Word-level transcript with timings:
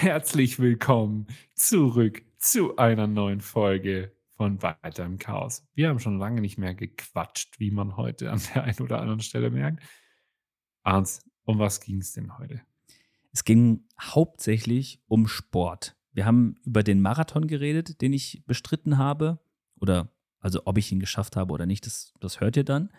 Herzlich 0.00 0.58
willkommen 0.58 1.28
zurück 1.54 2.22
zu 2.38 2.76
einer 2.76 3.06
neuen 3.06 3.40
Folge 3.40 4.10
von 4.36 4.60
Weiter 4.60 5.04
im 5.04 5.18
Chaos. 5.18 5.64
Wir 5.74 5.88
haben 5.88 6.00
schon 6.00 6.18
lange 6.18 6.40
nicht 6.40 6.58
mehr 6.58 6.74
gequatscht, 6.74 7.60
wie 7.60 7.70
man 7.70 7.96
heute 7.96 8.32
an 8.32 8.40
der 8.52 8.64
einen 8.64 8.80
oder 8.80 9.00
anderen 9.00 9.20
Stelle 9.20 9.50
merkt. 9.50 9.80
Arns, 10.82 11.24
um 11.44 11.60
was 11.60 11.80
ging 11.80 11.98
es 11.98 12.12
denn 12.12 12.36
heute? 12.38 12.62
Es 13.32 13.44
ging 13.44 13.84
hauptsächlich 14.00 15.00
um 15.06 15.28
Sport. 15.28 15.94
Wir 16.12 16.26
haben 16.26 16.56
über 16.64 16.82
den 16.82 17.00
Marathon 17.00 17.46
geredet, 17.46 18.00
den 18.00 18.12
ich 18.12 18.42
bestritten 18.46 18.98
habe. 18.98 19.38
Oder 19.78 20.10
also 20.40 20.62
ob 20.64 20.78
ich 20.78 20.90
ihn 20.90 21.00
geschafft 21.00 21.36
habe 21.36 21.52
oder 21.52 21.66
nicht, 21.66 21.86
das, 21.86 22.12
das 22.18 22.40
hört 22.40 22.56
ihr 22.56 22.64
dann. 22.64 22.90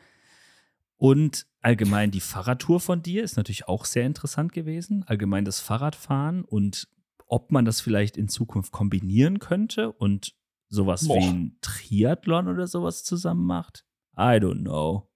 Und 1.04 1.48
allgemein 1.60 2.12
die 2.12 2.22
Fahrradtour 2.22 2.80
von 2.80 3.02
dir 3.02 3.26
ist 3.26 3.36
natürlich 3.36 3.68
auch 3.68 3.84
sehr 3.84 4.06
interessant 4.06 4.54
gewesen. 4.54 5.04
Allgemein 5.06 5.44
das 5.44 5.60
Fahrradfahren 5.60 6.46
und 6.46 6.88
ob 7.28 7.52
man 7.52 7.66
das 7.66 7.82
vielleicht 7.82 8.16
in 8.16 8.30
Zukunft 8.30 8.72
kombinieren 8.72 9.40
könnte 9.40 9.92
und 9.92 10.34
sowas 10.70 11.06
Boah. 11.06 11.18
wie 11.18 11.26
ein 11.26 11.58
Triathlon 11.60 12.48
oder 12.48 12.68
sowas 12.68 13.04
zusammen 13.04 13.46
macht. 13.46 13.84
I 14.16 14.40
don't 14.40 14.62
know. 14.62 15.10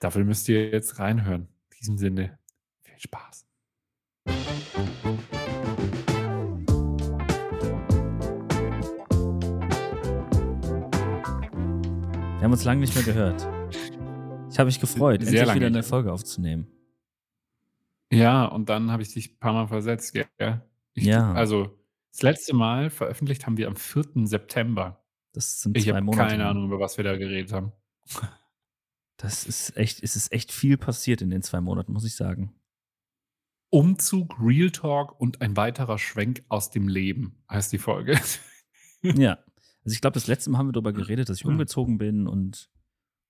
Dafür 0.00 0.24
müsst 0.24 0.50
ihr 0.50 0.68
jetzt 0.68 0.98
reinhören. 0.98 1.48
In 1.70 1.78
diesem 1.80 1.96
Sinne, 1.96 2.38
viel 2.82 2.98
Spaß. 2.98 3.46
Wir 12.36 12.44
haben 12.44 12.52
uns 12.52 12.64
lange 12.64 12.80
nicht 12.82 12.94
mehr 12.94 13.04
gehört. 13.04 13.61
Ich 14.52 14.58
habe 14.58 14.66
mich 14.66 14.80
gefreut, 14.80 15.22
Sehr 15.22 15.40
endlich 15.40 15.56
wieder 15.56 15.66
eine 15.68 15.82
Folge 15.82 16.12
aufzunehmen. 16.12 16.66
Ja, 18.12 18.44
und 18.44 18.68
dann 18.68 18.90
habe 18.90 19.02
ich 19.02 19.14
dich 19.14 19.32
ein 19.32 19.38
paar 19.38 19.54
Mal 19.54 19.66
versetzt, 19.66 20.12
gell? 20.12 20.60
Ich, 20.92 21.04
ja. 21.04 21.32
Also, 21.32 21.78
das 22.10 22.20
letzte 22.20 22.54
Mal 22.54 22.90
veröffentlicht 22.90 23.46
haben 23.46 23.56
wir 23.56 23.66
am 23.66 23.76
4. 23.76 24.26
September. 24.26 25.02
Das 25.32 25.62
sind 25.62 25.74
ich 25.78 25.84
zwei 25.84 26.02
Monate. 26.02 26.28
Keine 26.28 26.46
Ahnung, 26.46 26.66
über 26.66 26.78
was 26.78 26.98
wir 26.98 27.04
da 27.04 27.16
geredet 27.16 27.52
haben. 27.52 27.72
Das 29.18 29.44
ist 29.44 29.76
echt, 29.76 30.02
es 30.02 30.16
ist 30.16 30.32
echt 30.32 30.50
viel 30.50 30.76
passiert 30.76 31.22
in 31.22 31.30
den 31.30 31.42
zwei 31.42 31.60
Monaten, 31.60 31.92
muss 31.92 32.04
ich 32.04 32.16
sagen. 32.16 32.56
Umzug, 33.70 34.34
Real 34.40 34.70
Talk 34.72 35.20
und 35.20 35.40
ein 35.42 35.56
weiterer 35.56 35.96
Schwenk 35.96 36.42
aus 36.48 36.70
dem 36.70 36.88
Leben 36.88 37.40
heißt 37.48 37.72
die 37.72 37.78
Folge. 37.78 38.18
ja. 39.02 39.38
Also 39.84 39.94
ich 39.94 40.00
glaube, 40.00 40.14
das 40.14 40.26
letzte 40.26 40.50
Mal 40.50 40.58
haben 40.58 40.68
wir 40.68 40.72
darüber 40.72 40.92
geredet, 40.92 41.28
dass 41.28 41.38
ich 41.38 41.44
umgezogen 41.44 41.98
bin 41.98 42.26
und 42.26 42.68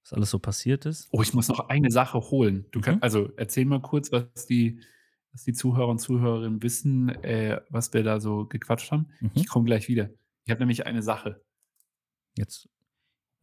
was 0.03 0.13
alles 0.13 0.31
so 0.31 0.39
passiert 0.39 0.87
ist. 0.87 1.09
Oh, 1.13 1.23
ich 1.23 1.33
muss 1.33 1.49
noch 1.49 1.69
eine 1.69 1.91
Sache 1.91 2.19
holen. 2.19 2.67
Du 2.73 2.81
mhm. 2.81 2.99
also 3.01 3.31
erzähl 3.37 3.65
mal 3.65 3.81
kurz, 3.81 4.11
was 4.13 4.47
die, 4.47 4.81
was 5.33 5.45
die 5.45 5.53
Zuhörer 5.53 5.89
und 5.89 5.99
Zuhörerinnen 5.99 6.63
wissen, 6.63 7.09
äh, 7.23 7.61
was 7.71 7.93
wir 7.93 8.03
da 8.03 8.21
so 8.21 8.47
gequatscht 8.47 8.91
haben. 8.91 9.09
Mhm. 9.21 9.31
Ich 9.35 9.49
komme 9.49 9.65
gleich 9.65 9.89
wieder. 9.89 10.11
Ich 10.45 10.51
habe 10.51 10.61
nämlich 10.61 10.87
eine 10.87 11.03
Sache. 11.03 11.45
Jetzt, 12.37 12.69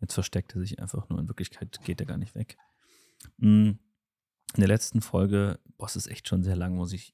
jetzt 0.01 0.13
versteckt 0.13 0.55
er 0.55 0.61
sich 0.61 0.79
einfach 0.79 1.07
nur. 1.09 1.19
In 1.19 1.27
Wirklichkeit 1.27 1.79
geht 1.83 2.01
er 2.01 2.05
gar 2.05 2.17
nicht 2.17 2.35
weg. 2.35 2.57
Mhm. 3.37 3.79
In 4.55 4.61
der 4.61 4.67
letzten 4.67 5.01
Folge, 5.01 5.59
boah, 5.77 5.85
es 5.85 5.95
ist 5.95 6.07
echt 6.07 6.27
schon 6.27 6.43
sehr 6.43 6.55
lang, 6.55 6.75
muss 6.75 6.91
ich, 6.91 7.13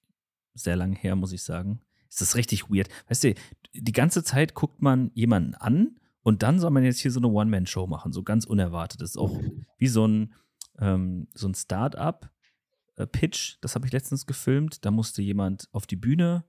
sehr 0.53 0.75
lang 0.75 0.93
her, 0.93 1.15
muss 1.15 1.33
ich 1.33 1.43
sagen. 1.43 1.81
Es 2.09 2.21
ist 2.21 2.35
richtig 2.35 2.69
weird. 2.69 2.87
Weißt 3.09 3.25
du, 3.25 3.35
die 3.73 3.91
ganze 3.91 4.23
Zeit 4.23 4.53
guckt 4.53 4.81
man 4.81 5.11
jemanden 5.13 5.53
an 5.55 5.99
und 6.25 6.41
dann 6.41 6.59
soll 6.59 6.71
man 6.71 6.83
jetzt 6.83 7.01
hier 7.01 7.11
so 7.11 7.19
eine 7.19 7.27
One-Man-Show 7.27 7.85
machen, 7.85 8.11
so 8.11 8.23
ganz 8.23 8.45
unerwartet. 8.45 8.99
Das 8.99 9.11
ist 9.11 9.17
auch 9.17 9.39
wie 9.77 9.87
so 9.87 10.07
ein, 10.07 10.33
ähm, 10.79 11.27
so 11.35 11.47
ein 11.47 11.53
Start-up-Pitch. 11.53 13.53
Äh, 13.53 13.57
das 13.61 13.75
habe 13.75 13.85
ich 13.85 13.93
letztens 13.93 14.25
gefilmt. 14.25 14.83
Da 14.85 14.89
musste 14.89 15.21
jemand 15.21 15.69
auf 15.71 15.85
die 15.85 15.97
Bühne 15.97 16.43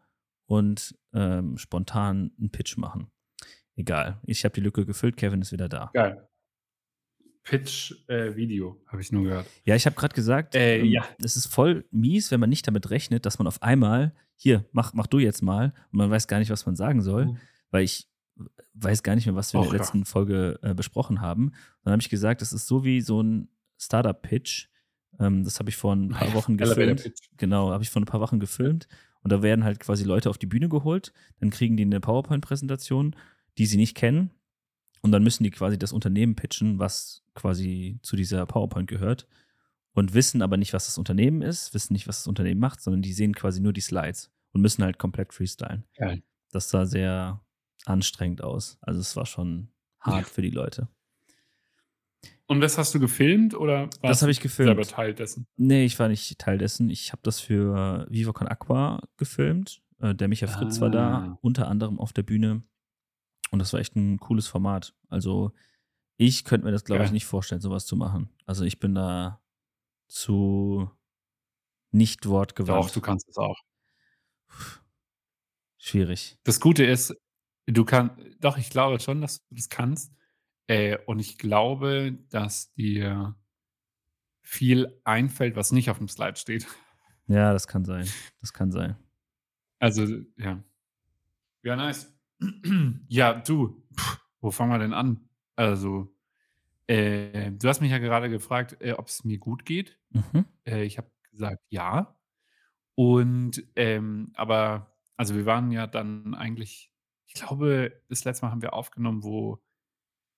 und 0.46 0.98
ähm, 1.12 1.58
spontan 1.58 2.32
einen 2.38 2.50
Pitch 2.50 2.78
machen. 2.78 3.10
Egal. 3.74 4.18
Ich 4.24 4.46
habe 4.46 4.54
die 4.54 4.62
Lücke 4.62 4.86
gefüllt. 4.86 5.18
Kevin 5.18 5.42
ist 5.42 5.52
wieder 5.52 5.68
da. 5.68 5.90
Geil. 5.92 6.26
Pitch-Video, 7.42 8.80
äh, 8.82 8.90
habe 8.90 9.02
ich 9.02 9.12
nur 9.12 9.24
gehört. 9.24 9.46
Ja, 9.64 9.76
ich 9.76 9.84
habe 9.84 9.94
gerade 9.94 10.14
gesagt, 10.14 10.54
äh, 10.54 10.78
ähm, 10.78 10.86
ja. 10.86 11.06
es 11.22 11.36
ist 11.36 11.48
voll 11.48 11.84
mies, 11.90 12.30
wenn 12.30 12.40
man 12.40 12.48
nicht 12.48 12.66
damit 12.66 12.88
rechnet, 12.88 13.26
dass 13.26 13.38
man 13.38 13.46
auf 13.46 13.62
einmal, 13.62 14.14
hier, 14.36 14.64
mach, 14.72 14.94
mach 14.94 15.06
du 15.06 15.18
jetzt 15.18 15.42
mal, 15.42 15.74
und 15.92 15.98
man 15.98 16.10
weiß 16.10 16.28
gar 16.28 16.38
nicht, 16.38 16.50
was 16.50 16.64
man 16.64 16.76
sagen 16.76 17.02
soll, 17.02 17.26
mhm. 17.26 17.36
weil 17.70 17.84
ich 17.84 18.08
weiß 18.74 19.02
gar 19.02 19.14
nicht 19.14 19.26
mehr, 19.26 19.34
was 19.34 19.52
wir 19.52 19.62
in 19.62 19.70
der 19.70 19.78
letzten 19.78 20.04
Folge 20.04 20.58
äh, 20.62 20.74
besprochen 20.74 21.20
haben. 21.20 21.52
Dann 21.82 21.92
habe 21.92 22.02
ich 22.02 22.10
gesagt, 22.10 22.42
das 22.42 22.52
ist 22.52 22.66
so 22.66 22.84
wie 22.84 23.00
so 23.00 23.22
ein 23.22 23.48
Startup-Pitch. 23.78 24.68
Ähm, 25.18 25.44
das 25.44 25.58
habe 25.58 25.70
ich 25.70 25.76
vor 25.76 25.94
ein 25.94 26.08
paar 26.10 26.34
Wochen 26.34 26.56
gefilmt. 26.56 27.10
Genau, 27.36 27.70
habe 27.70 27.82
ich 27.82 27.90
vor 27.90 28.02
ein 28.02 28.06
paar 28.06 28.20
Wochen 28.20 28.38
gefilmt. 28.38 28.88
Und 29.22 29.32
da 29.32 29.42
werden 29.42 29.64
halt 29.64 29.80
quasi 29.80 30.04
Leute 30.04 30.30
auf 30.30 30.38
die 30.38 30.46
Bühne 30.46 30.68
geholt. 30.68 31.12
Dann 31.40 31.50
kriegen 31.50 31.76
die 31.76 31.84
eine 31.84 32.00
PowerPoint-Präsentation, 32.00 33.16
die 33.58 33.66
sie 33.66 33.76
nicht 33.76 33.96
kennen. 33.96 34.30
Und 35.02 35.12
dann 35.12 35.22
müssen 35.22 35.44
die 35.44 35.50
quasi 35.50 35.78
das 35.78 35.92
Unternehmen 35.92 36.36
pitchen, 36.36 36.78
was 36.78 37.22
quasi 37.34 37.98
zu 38.02 38.16
dieser 38.16 38.44
PowerPoint 38.46 38.88
gehört. 38.88 39.26
Und 39.94 40.12
wissen 40.12 40.42
aber 40.42 40.58
nicht, 40.58 40.74
was 40.74 40.86
das 40.86 40.98
Unternehmen 40.98 41.40
ist, 41.40 41.72
wissen 41.72 41.94
nicht, 41.94 42.06
was 42.06 42.18
das 42.18 42.26
Unternehmen 42.26 42.60
macht, 42.60 42.82
sondern 42.82 43.02
die 43.02 43.14
sehen 43.14 43.34
quasi 43.34 43.60
nur 43.60 43.72
die 43.72 43.80
Slides 43.80 44.30
und 44.52 44.60
müssen 44.60 44.84
halt 44.84 44.98
komplett 44.98 45.32
freestylen. 45.32 45.84
Geil. 45.96 46.22
Das 46.50 46.68
sah 46.68 46.84
sehr, 46.84 47.40
anstrengend 47.86 48.42
aus. 48.42 48.78
Also 48.80 49.00
es 49.00 49.16
war 49.16 49.26
schon 49.26 49.68
hart 50.00 50.26
ja. 50.26 50.32
für 50.32 50.42
die 50.42 50.50
Leute. 50.50 50.88
Und 52.48 52.60
das 52.60 52.78
hast 52.78 52.94
du 52.94 53.00
gefilmt 53.00 53.54
oder 53.54 53.88
das 54.02 54.22
habe 54.22 54.30
ich 54.30 54.40
gefilmt. 54.40 54.68
selber 54.68 54.84
Teil 54.84 55.14
dessen? 55.14 55.46
Nee, 55.56 55.84
ich 55.84 55.98
war 55.98 56.08
nicht 56.08 56.38
Teil 56.38 56.58
dessen. 56.58 56.90
Ich 56.90 57.12
habe 57.12 57.22
das 57.24 57.40
für 57.40 58.06
Viva 58.08 58.32
Con 58.32 58.46
Aqua 58.46 59.00
gefilmt. 59.16 59.82
Äh, 59.98 60.14
der 60.14 60.28
Micha 60.28 60.46
Fritz 60.46 60.78
ah. 60.78 60.80
war 60.82 60.90
da, 60.90 61.08
ah. 61.08 61.38
unter 61.42 61.66
anderem 61.68 61.98
auf 61.98 62.12
der 62.12 62.22
Bühne. 62.22 62.62
Und 63.50 63.58
das 63.58 63.72
war 63.72 63.80
echt 63.80 63.96
ein 63.96 64.18
cooles 64.18 64.46
Format. 64.46 64.94
Also 65.08 65.52
ich 66.18 66.44
könnte 66.44 66.66
mir 66.66 66.72
das, 66.72 66.84
glaube 66.84 67.00
ja. 67.00 67.06
ich, 67.06 67.12
nicht 67.12 67.26
vorstellen, 67.26 67.60
sowas 67.60 67.86
zu 67.86 67.96
machen. 67.96 68.30
Also 68.44 68.64
ich 68.64 68.78
bin 68.78 68.94
da 68.94 69.40
zu 70.08 70.88
nicht 71.90 72.26
wortgewandt. 72.26 72.84
Doch, 72.84 72.90
du 72.90 73.00
kannst 73.00 73.28
es 73.28 73.36
auch. 73.38 73.58
Schwierig. 75.78 76.38
Das 76.44 76.60
Gute 76.60 76.84
ist, 76.84 77.14
Du 77.66 77.84
kannst, 77.84 78.14
doch, 78.40 78.58
ich 78.58 78.70
glaube 78.70 79.00
schon, 79.00 79.20
dass 79.20 79.46
du 79.48 79.54
das 79.54 79.68
kannst. 79.68 80.14
Äh, 80.68 80.98
und 81.06 81.18
ich 81.18 81.38
glaube, 81.38 82.18
dass 82.30 82.72
dir 82.74 83.36
viel 84.42 85.00
einfällt, 85.04 85.56
was 85.56 85.72
nicht 85.72 85.90
auf 85.90 85.98
dem 85.98 86.08
Slide 86.08 86.36
steht. 86.36 86.66
Ja, 87.26 87.52
das 87.52 87.66
kann 87.66 87.84
sein. 87.84 88.08
Das 88.40 88.52
kann 88.52 88.70
sein. 88.70 88.96
Also, 89.80 90.06
ja. 90.36 90.62
Ja, 91.62 91.76
nice. 91.76 92.16
ja, 93.08 93.34
du, 93.34 93.82
Puh, 93.96 94.16
wo 94.40 94.50
fangen 94.50 94.70
wir 94.70 94.78
denn 94.78 94.92
an? 94.92 95.28
Also, 95.56 96.14
äh, 96.86 97.50
du 97.50 97.68
hast 97.68 97.80
mich 97.80 97.90
ja 97.90 97.98
gerade 97.98 98.30
gefragt, 98.30 98.76
äh, 98.80 98.92
ob 98.92 99.08
es 99.08 99.24
mir 99.24 99.38
gut 99.38 99.64
geht. 99.64 99.98
Mhm. 100.10 100.44
Äh, 100.64 100.84
ich 100.84 100.98
habe 100.98 101.10
gesagt, 101.30 101.62
ja. 101.68 102.16
Und, 102.94 103.64
ähm, 103.74 104.32
aber, 104.36 104.94
also 105.16 105.34
wir 105.34 105.46
waren 105.46 105.72
ja 105.72 105.86
dann 105.86 106.34
eigentlich 106.34 106.92
ich 107.36 107.42
glaube, 107.42 108.00
das 108.08 108.24
letzte 108.24 108.46
Mal 108.46 108.52
haben 108.52 108.62
wir 108.62 108.72
aufgenommen, 108.72 109.22
wo 109.22 109.62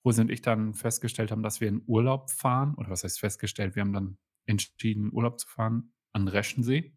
Rosi 0.04 0.20
und 0.20 0.30
ich 0.30 0.42
dann 0.42 0.74
festgestellt 0.74 1.30
haben, 1.30 1.42
dass 1.42 1.60
wir 1.60 1.68
in 1.68 1.82
Urlaub 1.86 2.30
fahren. 2.30 2.74
Oder 2.74 2.90
was 2.90 3.04
heißt 3.04 3.20
festgestellt? 3.20 3.76
Wir 3.76 3.82
haben 3.82 3.92
dann 3.92 4.18
entschieden, 4.46 5.12
Urlaub 5.12 5.38
zu 5.38 5.46
fahren 5.46 5.92
an 6.12 6.28
Reschensee. 6.28 6.96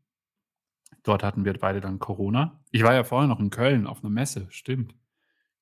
Dort 1.03 1.23
hatten 1.23 1.45
wir 1.45 1.53
beide 1.53 1.81
dann 1.81 2.00
Corona. 2.00 2.63
Ich 2.72 2.84
war 2.84 2.94
ja 2.94 3.03
vorher 3.03 3.28
noch 3.28 3.40
in 3.40 3.50
Köln 3.50 3.88
auf 3.88 4.03
einer 4.03 4.09
Messe, 4.09 4.47
stimmt. 4.50 4.95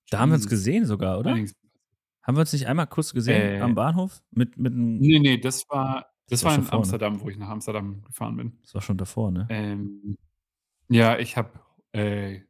Da 0.10 0.20
haben 0.20 0.30
wir 0.30 0.36
uns 0.36 0.48
gesehen 0.48 0.86
sogar, 0.86 1.20
oder? 1.20 1.32
Haben 1.32 2.36
wir 2.38 2.42
uns 2.42 2.54
nicht 2.54 2.68
einmal 2.68 2.88
kurz 2.88 3.14
gesehen 3.14 3.42
äh, 3.42 3.60
am 3.60 3.76
Bahnhof? 3.76 4.22
Mit, 4.32 4.58
mit 4.58 4.74
nee, 4.74 5.20
nee, 5.20 5.38
das 5.38 5.70
war, 5.70 6.12
das, 6.28 6.42
das 6.42 6.44
war, 6.44 6.52
war 6.52 6.58
in 6.58 6.64
davor? 6.64 6.80
Amsterdam, 6.80 7.14
ne? 7.14 7.22
wo 7.22 7.30
ich 7.30 7.38
nach 7.38 7.50
Amsterdam 7.50 8.04
gefahren 8.04 8.38
bin. 8.38 8.58
Das 8.62 8.74
war 8.74 8.82
schon 8.82 8.98
davor, 8.98 9.32
ne? 9.32 9.48
Ähm, 9.50 10.18
ja, 10.90 11.18
ich 11.18 11.38
habe 11.38 11.60
äh, 11.92 12.42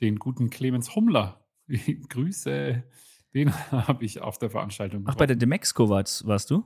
den 0.00 0.18
guten 0.18 0.50
Clemens 0.50 0.94
Hummler. 0.94 1.44
Grüße, 2.08 2.82
den 3.34 3.54
habe 3.70 4.04
ich 4.04 4.20
auf 4.20 4.38
der 4.38 4.50
Veranstaltung 4.50 5.04
Ach, 5.06 5.14
bei 5.14 5.26
der 5.26 5.36
Demexco 5.36 5.88
warst, 5.88 6.26
warst 6.26 6.50
du? 6.50 6.64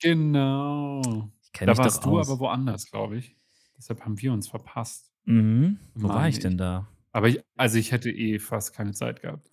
Genau. 0.00 1.30
Da 1.58 1.78
warst 1.78 2.04
du 2.04 2.18
aus. 2.18 2.28
aber 2.28 2.38
woanders, 2.40 2.90
glaube 2.90 3.16
ich. 3.16 3.36
Deshalb 3.78 4.04
haben 4.04 4.20
wir 4.20 4.32
uns 4.32 4.48
verpasst. 4.48 5.12
Mhm. 5.24 5.78
Wo 5.94 6.08
war 6.08 6.28
ich 6.28 6.38
denn 6.38 6.58
da? 6.58 6.88
Aber 7.12 7.28
ich, 7.28 7.40
also 7.56 7.78
ich 7.78 7.92
hätte 7.92 8.10
eh 8.10 8.38
fast 8.38 8.74
keine 8.74 8.92
Zeit 8.92 9.22
gehabt. 9.22 9.50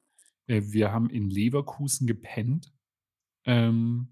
Äh, 0.48 0.62
wir 0.66 0.92
haben 0.92 1.10
in 1.10 1.30
Leverkusen 1.30 2.08
gepennt. 2.08 2.74
Ähm, 3.46 4.10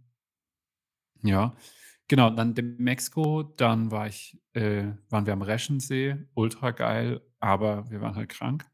ja, 1.24 1.56
genau. 2.12 2.30
Dann 2.30 2.54
Mexiko, 2.78 3.44
dann 3.44 3.90
war 3.92 4.08
ich, 4.08 4.40
äh, 4.54 4.86
waren 5.10 5.26
wir 5.26 5.34
am 5.34 5.42
Reschensee, 5.42 6.18
ultra 6.36 6.72
geil 6.72 7.22
aber 7.42 7.90
wir 7.90 8.02
waren 8.02 8.16
halt 8.16 8.30
krank. 8.30 8.70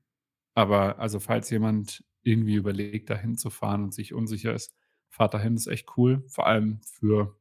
Aber 0.54 1.00
also, 1.00 1.20
falls 1.20 1.50
jemand 1.50 2.04
irgendwie 2.24 2.56
überlegt, 2.56 3.10
dahin 3.10 3.38
zu 3.38 3.50
fahren 3.50 3.84
und 3.84 3.94
sich 3.94 4.14
unsicher 4.14 4.54
ist, 4.54 4.76
fahrt 5.10 5.34
dahin, 5.34 5.56
ist 5.56 5.68
echt 5.68 5.98
cool. 5.98 6.24
Vor 6.28 6.46
allem 6.48 6.82
für 6.82 7.40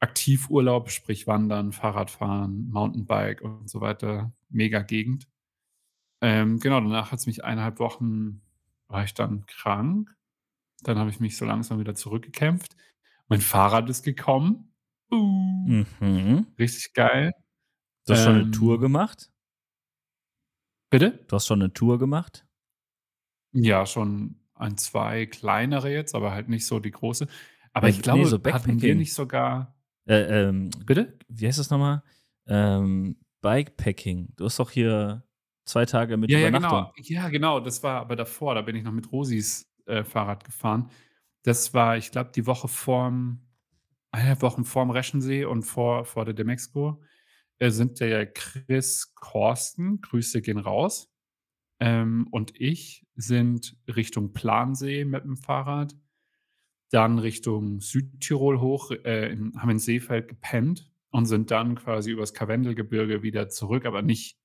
Aktivurlaub, 0.00 0.90
sprich 0.90 1.26
Wandern, 1.26 1.72
Fahrradfahren, 1.72 2.68
Mountainbike 2.70 3.42
und 3.42 3.70
so 3.70 3.80
weiter. 3.80 4.32
Mega 4.48 4.82
Gegend. 4.82 5.28
Ähm, 6.20 6.58
genau, 6.58 6.80
danach 6.80 7.12
hat's 7.12 7.26
mich 7.26 7.44
1,5 7.44 7.78
Wochen 7.78 8.42
war 8.88 9.04
ich 9.04 9.14
dann 9.14 9.46
krank. 9.46 10.14
Dann 10.82 10.98
habe 10.98 11.10
ich 11.10 11.20
mich 11.20 11.36
so 11.36 11.44
langsam 11.44 11.78
wieder 11.78 11.94
zurückgekämpft. 11.94 12.76
Mein 13.28 13.40
Fahrrad 13.40 13.88
ist 13.88 14.02
gekommen. 14.02 14.71
Uh, 15.12 15.74
Mhm. 16.00 16.46
richtig 16.58 16.92
geil. 16.94 17.32
Du 18.06 18.12
hast 18.12 18.22
schon 18.22 18.36
eine 18.36 18.48
Tour 18.52 18.78
Ähm 18.78 18.80
gemacht? 18.80 19.32
Bitte? 20.92 21.24
Du 21.26 21.36
hast 21.36 21.46
schon 21.46 21.62
eine 21.62 21.72
Tour 21.72 21.98
gemacht? 21.98 22.44
Ja, 23.54 23.84
schon 23.86 24.36
1, 24.54 24.76
2 24.76 25.26
kleinere 25.26 25.90
jetzt, 25.92 26.14
aber 26.14 26.32
halt 26.32 26.48
nicht 26.48 26.66
so 26.66 26.80
die 26.80 26.90
große. 26.90 27.26
Aber 27.74 27.88
Äh, 27.88 27.90
ich 27.90 28.00
ne, 28.06 28.24
glaube, 28.24 28.26
so 28.26 28.38
hatten 28.46 28.80
wir 28.80 28.94
nicht 28.94 29.12
sogar 29.14 29.74
Äh, 30.06 30.48
ähm, 30.48 30.70
Bitte? 30.86 31.18
wie 31.28 31.46
heißt 31.46 31.58
das 31.58 31.70
noch 31.70 31.78
mal? 31.78 32.02
Ähm, 32.46 33.16
Bikepacking. 33.40 34.32
Du 34.36 34.44
hast 34.46 34.58
doch 34.58 34.70
hier 34.70 35.24
2 35.64 35.86
Tage 35.86 36.16
mit 36.16 36.30
Ja, 36.30 36.38
ja, 36.38 36.50
Übernachtung. 36.50 36.50
genau. 36.50 36.92
Ja, 36.98 37.28
genau, 37.28 37.58
das 37.60 37.82
war 37.82 38.00
aber 38.00 38.14
davor. 38.16 38.54
Da 38.54 38.62
bin 38.62 38.76
ich 38.76 38.84
noch 38.84 38.92
mit 38.92 39.10
Rosis, 39.10 39.64
äh, 39.86 40.04
Fahrrad 40.04 40.44
gefahren. 40.44 40.90
Das 41.42 41.74
war, 41.74 41.96
ich 41.96 42.12
glaube, 42.12 42.30
die 42.34 42.46
Woche 42.46 42.68
vorm 42.68 43.40
1,5 44.12 44.42
Wochen 44.42 44.64
vorm 44.64 44.90
Reschensee 44.90 45.44
und 45.46 45.62
vor 45.64 46.04
vor 46.04 46.24
der 46.26 46.34
Demexco, 46.34 47.00
äh, 47.58 47.70
sind 47.70 48.00
der 48.00 48.26
Chris 48.32 49.14
Korsten, 49.16 50.00
Grüße 50.02 50.42
gehen 50.42 50.58
raus, 50.58 51.10
ähm, 51.80 52.28
und 52.32 52.52
ich 52.60 53.06
sind 53.16 53.76
Richtung 53.88 54.32
Plansee 54.34 55.04
mit 55.06 55.24
dem 55.24 55.36
Fahrrad, 55.38 55.96
dann 56.90 57.18
Richtung 57.20 57.80
Südtirol 57.80 58.60
hoch, 58.60 58.90
äh, 58.92 59.32
in 59.32 59.54
haben 59.60 59.70
in 59.70 59.78
Seefeld 59.80 60.28
gepennt 60.28 60.90
und 61.10 61.26
sind 61.26 61.50
dann 61.52 61.76
quasi 61.76 62.12
übers 62.12 62.34
Karwendelgebirge 62.34 63.22
wieder 63.24 63.48
zurück, 63.50 63.86
aber 63.86 64.02
nicht 64.02 64.38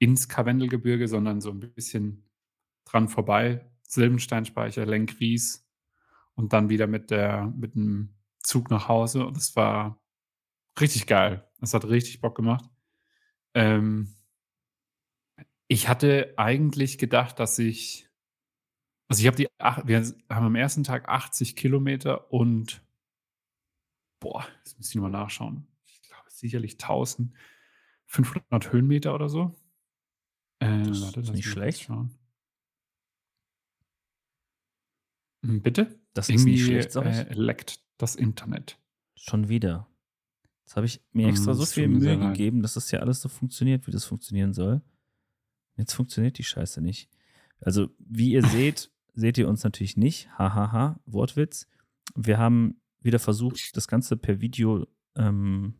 ins 0.00 0.28
Karwendelgebirge, 0.28 1.08
sondern 1.08 1.40
so 1.40 1.50
'n 1.50 1.60
bisschen 1.60 2.24
dran 2.86 3.08
vorbei. 3.08 3.66
Silbensteinspeicher, 3.88 4.86
Lenkries 4.86 5.66
und 6.36 6.52
dann 6.54 6.70
wieder 6.70 6.86
mit 6.88 7.10
der 7.10 7.52
mit 7.58 7.74
'm 7.76 8.10
Zug 8.44 8.70
nach 8.70 8.88
Hause 8.88 9.26
und 9.26 9.36
das 9.36 9.56
war 9.56 9.98
richtig 10.80 11.06
geil. 11.06 11.48
Das 11.60 11.74
hat 11.74 11.84
richtig 11.86 12.20
Bock 12.20 12.36
gemacht. 12.36 12.68
Ähm 13.54 14.14
ich 15.68 15.88
hatte 15.88 16.34
eigentlich 16.36 16.98
gedacht, 16.98 17.38
dass 17.40 17.58
ich 17.58 18.08
also, 19.08 19.20
ich 19.20 19.26
habe 19.26 19.36
die 19.36 19.48
wir 19.86 20.02
haben 20.30 20.46
am 20.46 20.54
ersten 20.54 20.82
Tag 20.82 21.08
80 21.08 21.56
Kilometer 21.56 22.32
und 22.32 22.82
boah, 24.20 24.46
jetzt 24.64 24.78
müsste 24.78 24.92
ich 24.92 24.96
noch 24.96 25.02
mal 25.02 25.10
nachschauen. 25.10 25.66
Ich 25.84 26.00
glaube 26.02 26.30
sicherlich 26.30 26.78
1.500 26.78 28.72
Höhenmeter 28.72 29.14
oder 29.14 29.28
so. 29.28 29.54
Äh, 30.60 30.84
Das 30.84 31.02
warte, 31.02 31.20
ist 31.20 31.32
nicht 31.32 31.46
schlecht. 31.46 31.88
Hm, 31.88 32.10
bitte? 35.62 36.00
Das 36.14 36.28
ist 36.28 36.44
nicht 36.44 36.60
Irgendwie, 36.60 36.64
schlecht, 36.64 36.92
sage 36.92 37.10
ich. 37.10 37.16
äh, 37.16 37.32
leckt 37.34 37.83
das 37.98 38.14
Internet. 38.16 38.78
Schon 39.14 39.48
wieder. 39.48 39.88
Jetzt 40.64 40.76
habe 40.76 40.86
ich 40.86 41.00
mir 41.12 41.28
extra 41.28 41.52
Hm, 41.52 41.56
so 41.56 41.62
es 41.62 41.72
viel 41.72 41.88
Mühe 41.88 42.18
gegeben, 42.18 42.62
dass 42.62 42.74
das 42.74 42.88
hier 42.90 43.02
alles 43.02 43.20
so 43.20 43.28
funktioniert, 43.28 43.86
wie 43.86 43.90
das 43.90 44.04
funktionieren 44.04 44.54
soll. 44.54 44.80
Jetzt 45.76 45.92
funktioniert 45.92 46.38
die 46.38 46.44
Scheiße 46.44 46.80
nicht. 46.80 47.10
Also, 47.60 47.88
wie 47.98 48.32
ihr 48.32 48.42
seht, 48.48 48.90
seht 49.14 49.38
ihr 49.38 49.48
uns 49.48 49.62
natürlich 49.62 49.96
nicht. 49.96 50.28
Ha, 50.38 50.54
ha, 50.54 50.72
ha, 50.72 51.00
Wortwitz. 51.06 51.68
Wir 52.14 52.38
haben 52.38 52.80
wieder 53.00 53.18
versucht, 53.18 53.76
das 53.76 53.88
Ganze 53.88 54.16
per 54.16 54.40
Video, 54.40 54.86
ähm, 55.16 55.74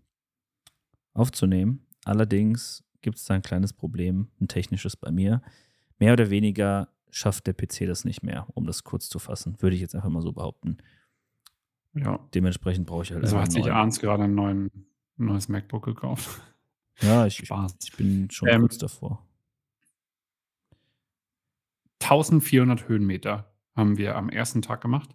aufzunehmen. 1.15 1.87
Allerdings 2.05 2.85
gibt's 3.01 3.25
da 3.25 3.35
'n 3.35 3.43
kleines 3.43 3.73
Problem, 3.73 4.29
'n 4.41 4.49
technisches 4.49 4.97
bei 4.97 5.11
mir. 5.11 5.43
Mehr 5.99 6.13
oder 6.13 6.29
weniger 6.31 6.89
schafft 7.11 7.47
der 7.47 7.55
PC 7.55 7.87
das 7.87 8.05
nicht 8.05 8.23
mehr, 8.23 8.47
um 8.55 8.67
das 8.67 8.85
kurz 8.85 9.09
zu 9.09 9.19
fassen, 9.19 9.57
würde 9.63 9.77
ich 9.77 9.83
jetzt 9.83 9.95
einfach 9.95 10.11
mal 10.11 10.23
so 10.23 10.33
behaupten. 10.33 10.79
Ja. 11.95 12.19
Dementsprechend 12.35 12.87
brauche 12.87 13.05
ich 13.05 13.13
halt 13.13 13.23
Also, 13.25 13.39
hat 13.39 13.53
sich. 13.53 13.71
Arns 13.71 14.01
gerade 14.01 14.25
'n 14.25 14.35
neuen 14.35 14.71
neues 15.17 15.49
MacBook 15.49 15.85
gekauft. 15.85 16.41
Ja, 17.01 17.27
ich 17.27 17.39
ich 17.41 17.47
Spaß. 17.47 17.77
ich 17.85 17.97
bin 17.97 18.31
schon 18.31 18.49
Ähm 18.49 18.61
kurz 18.63 18.79
davor. 18.79 19.25
1.400 22.01 22.89
Höhenmeter 22.89 23.53
haben 23.77 23.97
wir 23.97 24.17
am 24.17 24.29
ersten 24.29 24.63
Tag 24.63 24.81
gemacht. 24.81 25.11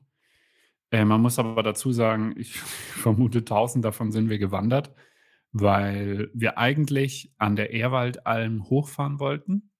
Äh, 0.91 1.05
man 1.05 1.21
muss 1.21 1.39
aber 1.39 1.63
dazu 1.63 1.91
sagen, 1.91 2.33
ich 2.37 2.59
vermute 2.59 3.41
1.000 3.41 3.81
davon 3.81 4.11
sind 4.11 4.29
wir 4.29 4.39
gewandert, 4.39 4.93
weil 5.51 6.29
wir 6.33 6.57
eigentlich 6.57 7.33
an 7.37 7.55
der 7.55 7.71
Ehrwaldalm 7.71 8.69
hochfahren 8.69 9.19
wollten. 9.19 9.71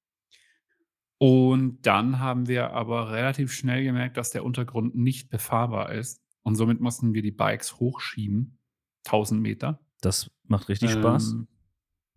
Und 1.22 1.82
dann 1.86 2.20
haben 2.20 2.48
wir 2.48 2.72
aber 2.72 3.12
relativ 3.12 3.52
schnell 3.52 3.84
gemerkt, 3.84 4.16
dass 4.16 4.32
der 4.32 4.46
Untergrund 4.46 4.96
nicht 4.96 5.30
befahrbar 5.30 5.92
ist 5.92 6.22
und 6.50 6.56
somit 6.56 6.82
mussten 6.82 7.14
wir 7.14 7.22
die 7.22 7.30
Bikes 7.30 7.80
hochschieben, 7.80 8.58
1.000 9.06 9.36
Meter. 9.36 9.80
Das 10.02 10.32
macht 10.48 10.68
richtig 10.68 10.90
Spaß. 10.90 11.34
Ähm, 11.34 11.48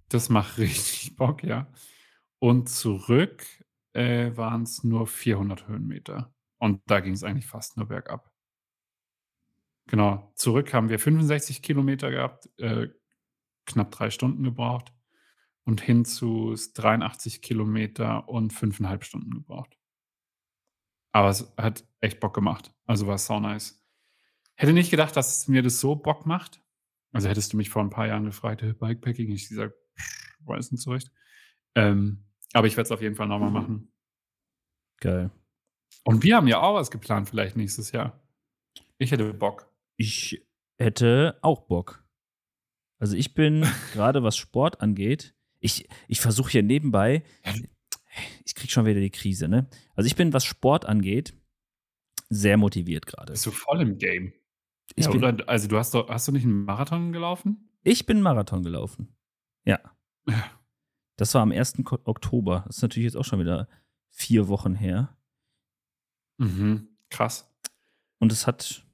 das 0.08 0.31
macht 0.31 0.56
richtig 0.58 1.17
Bock, 1.17 1.44
ja. 1.44 1.70
Und 2.38 2.70
zurück, 2.70 3.44
äh, 3.93 4.31
waren's 4.34 4.84
nur 4.84 5.06
400 5.06 5.69
Höhenmeter 5.69 6.34
und 6.56 6.81
da 6.87 7.00
ging's 7.00 7.25
eigentlich 7.25 7.46
fast 7.46 7.76
nur 7.76 7.88
bergab. 7.88 8.32
Genau, 9.88 10.32
zurück 10.35 10.73
haben 10.73 10.88
wir 10.88 10.99
65 10.99 11.61
Kilometer 11.61 12.11
gehabt, 12.11 12.49
äh, 12.56 12.88
knapp 13.67 13.90
3 13.90 14.08
Stunden 14.08 14.44
gebraucht 14.44 14.94
und 15.64 15.82
hin 15.82 16.06
zu 16.06 16.52
s 16.52 16.73
83 16.73 17.43
Kilometer 17.43 18.31
und 18.31 18.55
5,5 18.55 19.02
Stunden 19.02 19.31
gebraucht. 19.31 19.76
Aber 21.12 21.28
es 21.28 21.52
hat 21.58 21.87
echt 22.00 22.19
Bock 22.19 22.32
gemacht. 22.32 22.73
Also, 22.87 23.06
war 23.06 23.19
saunice. 23.19 23.81
Hätte 24.62 24.75
nicht 24.75 24.93
gedacht, 24.93 25.17
dass 25.17 25.49
mir 25.49 25.61
das 25.61 25.81
so 25.81 25.97
Bock 25.97 26.25
macht. 26.25 26.62
Also, 27.12 27.29
hättest 27.29 27.53
du 27.53 27.56
mich 27.56 27.69
vor 27.69 27.82
'n 27.82 27.91
paar 27.91 28.06
Jahren 28.06 28.25
gefragt: 28.25 28.62
„Hey, 28.62 28.73
Bikepacking?“ 28.73 29.26
Hätte 29.26 29.35
ich 29.35 29.49
gesagt: 29.49 29.75
„Weiß 30.44 30.70
nicht 30.70 30.82
so 30.82 30.93
recht.“ 30.93 31.11
Ähm, 31.75 32.26
aber 32.53 32.69
ich 32.69 32.76
werde 32.76 32.87
es 32.87 32.93
auf 32.93 33.03
jeden 33.03 33.17
Fall 33.17 33.26
noch 33.26 33.41
mal 33.41 33.50
machen. 33.50 33.93
Geil. 35.00 35.32
Und 36.05 36.23
wir 36.23 36.37
haben 36.37 36.47
ja 36.47 36.61
auch 36.61 36.75
was 36.75 36.93
geplant 36.93 37.29
vielleicht 37.29 37.56
nächstes 37.56 37.91
Jahr. 37.91 38.23
Ich 38.99 39.11
hätte 39.11 39.35
Bock. 39.35 39.69
Ich 39.97 40.47
hätte 40.79 41.41
auch 41.43 41.62
Bock. 41.62 42.05
Also, 43.00 43.17
ich 43.17 43.35
bin 43.35 43.62
grade 43.94 44.23
was 44.23 44.37
Sport 44.37 44.81
angeht 44.81 45.35
ich 45.59 45.88
ich 46.06 46.20
versuche 46.20 46.53
hier 46.53 46.62
nebenbei 46.62 47.25
ich 48.45 48.54
kriege 48.54 48.71
schon 48.73 48.87
wieder 48.87 49.00
die 49.00 49.11
Krise, 49.11 49.49
ne? 49.49 49.66
Also, 49.97 50.07
ich 50.07 50.14
bin, 50.14 50.33
was 50.33 50.45
Sport 50.45 50.85
angeht, 50.87 51.35
sehr 52.28 52.57
motiviert 52.59 53.07
grade. 53.07 53.33
Bist 53.33 53.47
du 53.47 53.50
voll 53.50 53.81
im 53.81 53.99
Game? 53.99 54.33
Ich 54.96 55.06
Ja, 55.06 55.11
bin 55.11 55.42
also, 55.49 55.68
du 55.68 55.78
hast 55.78 55.94
doch 55.94 56.08
hast 56.08 56.28
du 56.28 56.32
nicht 56.32 56.44
'n 56.44 56.64
Marathon 56.64 57.12
gelaufen? 57.12 57.68
Ich 57.82 58.06
bin 58.06 58.20
Marathon 58.22 58.62
gelaufen. 58.62 59.08
Ja. 59.64 59.80
Ja. 60.28 60.44
Das 61.16 61.34
war 61.34 61.42
am 61.42 61.52
1. 61.52 61.84
Ko 61.84 61.99
Oktober. 62.04 62.64
Das 62.66 62.76
ist 62.76 62.82
natürlich 62.82 63.04
jetzt 63.06 63.16
auch 63.16 63.25
schon 63.25 63.40
wieder 63.40 63.68
4 64.11 64.49
Wochen 64.49 64.75
her. 64.75 65.16
Mhm, 66.38 66.88
krass. 67.11 67.49
Und 68.18 68.32
es 68.32 68.46
hat 68.46 68.84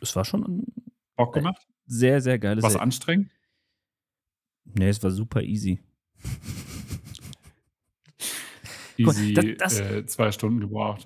es 0.00 0.16
war 0.16 0.24
schon 0.24 0.64
Bock 1.16 1.36
äh, 1.36 1.40
gemacht? 1.40 1.66
sehr, 1.86 2.20
sehr 2.20 2.38
geiles 2.38 2.62
War's 2.62 2.74
Er 2.74 2.82
anstrengend? 2.82 3.30
Ne, 4.64 4.88
es 4.88 5.02
war 5.02 5.10
super 5.10 5.42
easy. 5.42 5.80
Easy, 8.98 9.32
da 9.34 9.42
das 9.58 9.80
äh, 9.80 10.04
2 10.06 10.32
Stunden 10.32 10.60
gebraucht. 10.60 11.04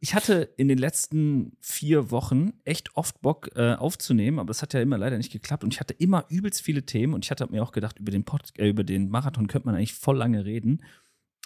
Ich 0.00 0.14
hatte 0.14 0.52
in 0.56 0.68
den 0.68 0.78
letzten 0.78 1.56
4 1.60 2.10
Wochen 2.10 2.52
echt 2.64 2.96
oft 2.96 3.20
Bock, 3.22 3.50
äh, 3.54 3.74
aufzunehmen, 3.74 4.38
aber 4.38 4.50
es 4.50 4.62
hat 4.62 4.72
ja 4.74 4.80
immer 4.80 4.98
leider 4.98 5.16
nicht 5.16 5.32
geklappt 5.32 5.64
und 5.64 5.72
ich 5.74 5.80
hatte 5.80 5.94
immer 5.94 6.24
übelst 6.28 6.62
viele 6.62 6.84
Themen 6.84 7.14
und 7.14 7.24
ich 7.24 7.30
hatte 7.30 7.46
mir 7.50 7.62
auch 7.62 7.72
gedacht, 7.72 7.98
über 7.98 8.10
den 8.10 8.24
Pod 8.24 8.52
äh, 8.58 8.68
über 8.68 8.84
den 8.84 9.10
Marathon 9.10 9.46
könnte 9.46 9.66
man 9.66 9.74
eigentlich 9.74 9.94
voll 9.94 10.16
lange 10.16 10.44
reden. 10.44 10.82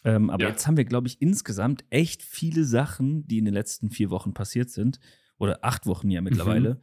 Ähm, 0.05 0.31
aber 0.31 0.45
Ja. 0.45 0.51
jetzt 0.51 0.67
haben 0.67 0.77
wir, 0.77 0.85
glaube 0.85 1.09
ich, 1.09 1.21
insgesamt 1.23 1.85
echt 1.91 2.23
viele 2.23 2.65
Sachen, 2.65 3.27
die 3.27 3.39
in 3.39 3.45
den 3.47 3.55
letzten 3.55 3.91
4 3.91 4.11
Wochen 4.11 4.35
passiert 4.35 4.71
sind 4.71 5.01
oder 5.39 5.59
8 5.65 5.87
Wochen 5.87 6.11
ja 6.11 6.21
mittlerweile. 6.21 6.81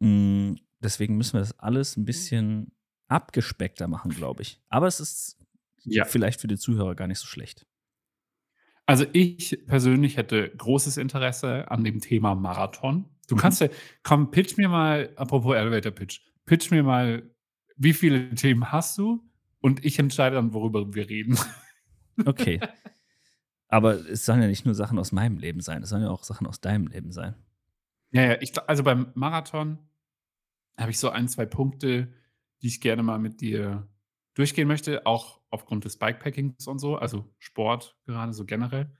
Hm, 0.00 0.58
deswegen 0.80 1.16
müssen 1.16 1.34
wir 1.34 1.40
das 1.40 1.58
alles 1.58 1.96
'n 1.96 2.04
bisschen 2.04 2.72
abgespeckter 3.08 3.88
machen, 3.88 4.14
glaube 4.14 4.42
ich. 4.42 4.60
Aber 4.68 4.86
es 4.86 5.00
ist 5.00 5.38
Ja. 5.84 6.04
vielleicht 6.04 6.40
für 6.40 6.48
die 6.48 6.58
Zuhörer 6.58 6.94
gar 6.94 7.06
nicht 7.08 7.18
so 7.18 7.26
schlecht. 7.26 7.64
Also, 8.88 9.06
ich 9.12 9.62
persönlich 9.66 10.16
hätte 10.16 10.50
großes 10.56 10.96
Interesse 10.96 11.70
an 11.70 11.84
dem 11.84 12.00
Thema 12.00 12.34
Marathon. 12.34 13.04
Du 13.28 13.36
Mhm. 13.36 13.38
kannst 13.38 13.60
ja 13.60 13.68
komm, 14.02 14.30
pitch 14.30 14.56
mir 14.56 14.68
mal 14.68 15.10
apropos 15.16 15.54
Elevator 15.54 15.92
Pitch, 15.92 16.20
pitch 16.46 16.70
mir 16.70 16.82
mal, 16.82 17.30
wie 17.76 17.92
viele 17.92 18.34
Themen 18.34 18.72
hast 18.72 18.98
du? 18.98 19.22
Und 19.60 19.84
ich 19.84 19.98
entscheide 19.98 20.34
dann, 20.36 20.52
worüber 20.52 20.92
wir 20.94 21.08
reden. 21.08 21.38
Okay. 22.26 22.60
Aber 23.68 23.94
es 24.08 24.26
sollen 24.26 24.42
ja 24.42 24.48
nicht 24.48 24.66
nur 24.66 24.74
Sachen 24.74 24.98
aus 24.98 25.12
meinem 25.12 25.38
Leben 25.38 25.60
sein, 25.60 25.82
es 25.82 25.90
sollen 25.90 26.02
ja 26.04 26.10
auch 26.10 26.24
Sachen 26.24 26.46
aus 26.46 26.60
deinem 26.60 26.88
Leben 26.88 27.12
sein. 27.12 27.36
Ja, 28.12 28.22
ja, 28.24 28.42
ich 28.42 28.52
also, 28.68 28.82
beim 28.84 29.12
Marathon 29.14 29.78
habe 30.78 30.92
ich 30.92 30.98
so 31.00 31.10
ein, 31.10 31.28
2 31.28 31.46
Punkte, 31.46 32.12
die 32.62 32.68
ich 32.68 32.80
gerne 32.82 33.04
mal 33.04 33.18
mit 33.20 33.42
dir 33.42 33.88
durchgehen 34.34 34.68
möchte, 34.68 35.06
auch 35.06 35.41
aufgrund 35.52 35.84
des 35.86 35.98
Bikepackings 35.98 36.66
und 36.68 36.80
so, 36.80 36.96
also 36.98 37.34
Sport 37.40 37.98
gerade 38.06 38.32
so 38.34 38.46
generell. 38.46 38.92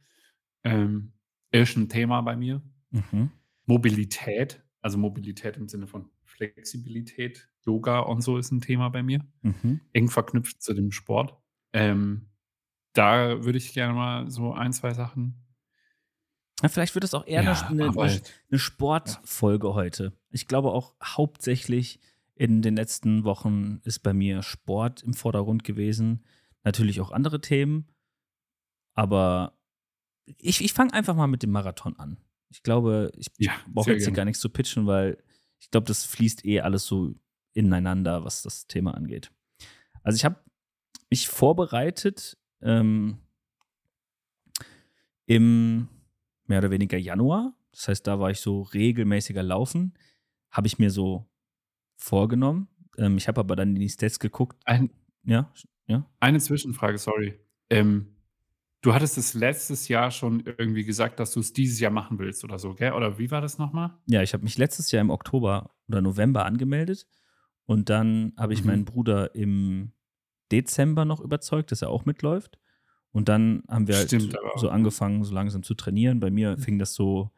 Ähm, 0.64 1.14
ist 1.52 1.76
'n 1.78 1.88
Thema 1.90 2.22
bei 2.22 2.36
mir. 2.36 2.62
Mhm. 2.92 3.32
Mobilität, 3.66 4.62
also 4.82 4.98
Mobilität 4.98 5.56
im 5.58 5.68
Sinne 5.68 5.86
von 5.88 6.10
Flexibilität, 6.24 7.50
Yoga 7.66 8.00
und 8.00 8.22
so 8.22 8.38
ist 8.38 8.52
'n 8.52 8.60
Thema 8.62 8.90
bei 8.90 9.02
mir, 9.04 9.26
Mhm. 9.44 9.82
eng 9.94 10.10
verknüpft 10.10 10.62
zu 10.62 10.74
dem 10.74 10.92
Sport. 10.92 11.38
Ähm, 11.74 12.30
da 12.94 13.44
würde 13.44 13.58
ich 13.58 13.74
gerne 13.74 13.94
mal 13.94 14.30
so 14.30 14.54
ein, 14.54 14.72
2 14.74 14.94
Sachen 14.94 15.44
Ja, 16.60 16.68
vielleicht 16.68 16.94
wird 16.94 17.04
es 17.04 17.14
auch 17.14 17.26
eher 17.26 17.42
'ne 17.42 17.54
Ja, 17.54 17.68
'ne 17.68 17.90
'ne 17.90 18.20
Arbeit. 18.20 18.42
'ne 18.50 18.58
Ja. 19.04 19.22
Sportfolge 19.28 19.74
heute. 19.74 20.12
Ich 20.30 20.46
glaube 20.46 20.70
auch 20.72 20.94
hauptsächlich 21.02 21.98
in 22.34 22.62
den 22.62 22.76
letzten 22.76 23.24
Wochen 23.24 23.80
ist 23.84 24.00
bei 24.00 24.12
mir 24.12 24.42
Sport 24.42 25.02
im 25.02 25.14
Vordergrund 25.14 25.64
gewesen. 25.64 26.24
Natürlich 26.64 27.00
auch 27.00 27.10
andere 27.10 27.40
Themen, 27.40 27.88
aber 28.94 29.58
ich 30.38 30.62
ich 30.64 30.72
fange 30.72 30.92
einfach 30.94 31.14
mal 31.16 31.26
mit 31.26 31.42
dem 31.42 31.50
Marathon 31.50 31.96
an. 31.98 32.18
Ich 32.50 32.62
glaube, 32.62 33.12
ich 33.16 33.28
Ja, 33.38 33.52
brauche 33.68 33.92
jetzt 33.92 34.04
hier 34.04 34.12
gar 34.12 34.24
nichts 34.24 34.40
zu 34.40 34.50
pitchen, 34.50 34.86
weil 34.86 35.22
ich 35.60 35.70
glaube, 35.70 35.86
das 35.86 36.04
fließt 36.04 36.44
eh 36.44 36.60
alles 36.60 36.86
so 36.86 37.14
ineinander, 37.54 38.24
was 38.24 38.42
das 38.42 38.66
Thema 38.66 38.94
angeht. 38.94 39.32
Also, 40.02 40.16
ich 40.16 40.24
habe 40.24 40.36
mich 41.10 41.28
vorbereitet, 41.28 42.38
ähm 42.62 43.18
im 45.26 45.88
mehr 46.46 46.58
oder 46.58 46.70
weniger 46.70 46.98
Januar. 46.98 47.54
Das 47.72 47.88
heißt, 47.88 48.06
da 48.06 48.20
war 48.20 48.30
ich 48.30 48.40
so 48.40 48.62
regelmäßiger 48.62 49.42
laufen. 49.42 49.94
Habe 50.50 50.66
ich 50.66 50.78
mir 50.78 50.90
so 50.90 51.30
vorgenommen. 51.96 52.68
Ähm, 52.98 53.16
ich 53.16 53.28
habe 53.28 53.40
aber 53.40 53.56
dann 53.56 53.70
in 53.74 53.80
die 53.80 53.88
Stats 53.88 54.18
geguckt. 54.18 54.60
Ein 54.66 54.90
Ja, 55.24 55.52
ja? 55.86 56.06
eine 56.20 56.40
Zwischenfrage, 56.40 56.98
sorry. 56.98 57.38
Ähm, 57.70 58.16
du 58.82 58.94
hattest 58.94 59.18
es 59.18 59.34
letztes 59.34 59.88
Jahr 59.88 60.10
schon 60.10 60.40
irgendwie 60.44 60.84
gesagt, 60.84 61.20
dass 61.20 61.32
du's 61.32 61.52
dieses 61.52 61.80
Jahr 61.80 61.92
machen 61.92 62.18
willst 62.18 62.44
oder 62.44 62.58
so, 62.58 62.74
gell? 62.74 62.92
Oder 62.92 63.18
wie 63.18 63.30
war 63.30 63.40
das 63.40 63.58
noch 63.58 63.72
mal? 63.72 63.98
Ja, 64.06 64.22
ich 64.22 64.32
habe 64.34 64.44
mich 64.44 64.58
letztes 64.58 64.90
Jahr 64.90 65.00
im 65.00 65.10
Oktober 65.10 65.70
oder 65.88 66.00
November 66.00 66.44
angemeldet 66.46 67.06
und 67.66 67.90
dann 67.90 68.32
habe 68.36 68.54
ich 68.54 68.64
meinen 68.64 68.80
Mhm. 68.80 68.86
Bruder 68.86 69.34
im 69.34 69.92
Dezember 70.50 71.04
noch 71.04 71.20
überzeugt, 71.20 71.72
dass 71.72 71.82
er 71.82 71.90
auch 71.90 72.04
mitläuft. 72.04 72.58
Und 73.12 73.28
dann 73.28 73.62
haben 73.68 73.88
wir 73.88 73.96
halt 73.96 74.08
Stimmt, 74.08 74.36
so 74.56 74.70
angefangen, 74.70 75.24
so 75.24 75.34
langsam 75.34 75.62
zu 75.62 75.74
trainieren. 75.74 76.20
Bei 76.20 76.30
mir 76.30 76.52
Mhm. 76.52 76.58
fing 76.58 76.78
das 76.78 76.94
so 76.94 77.30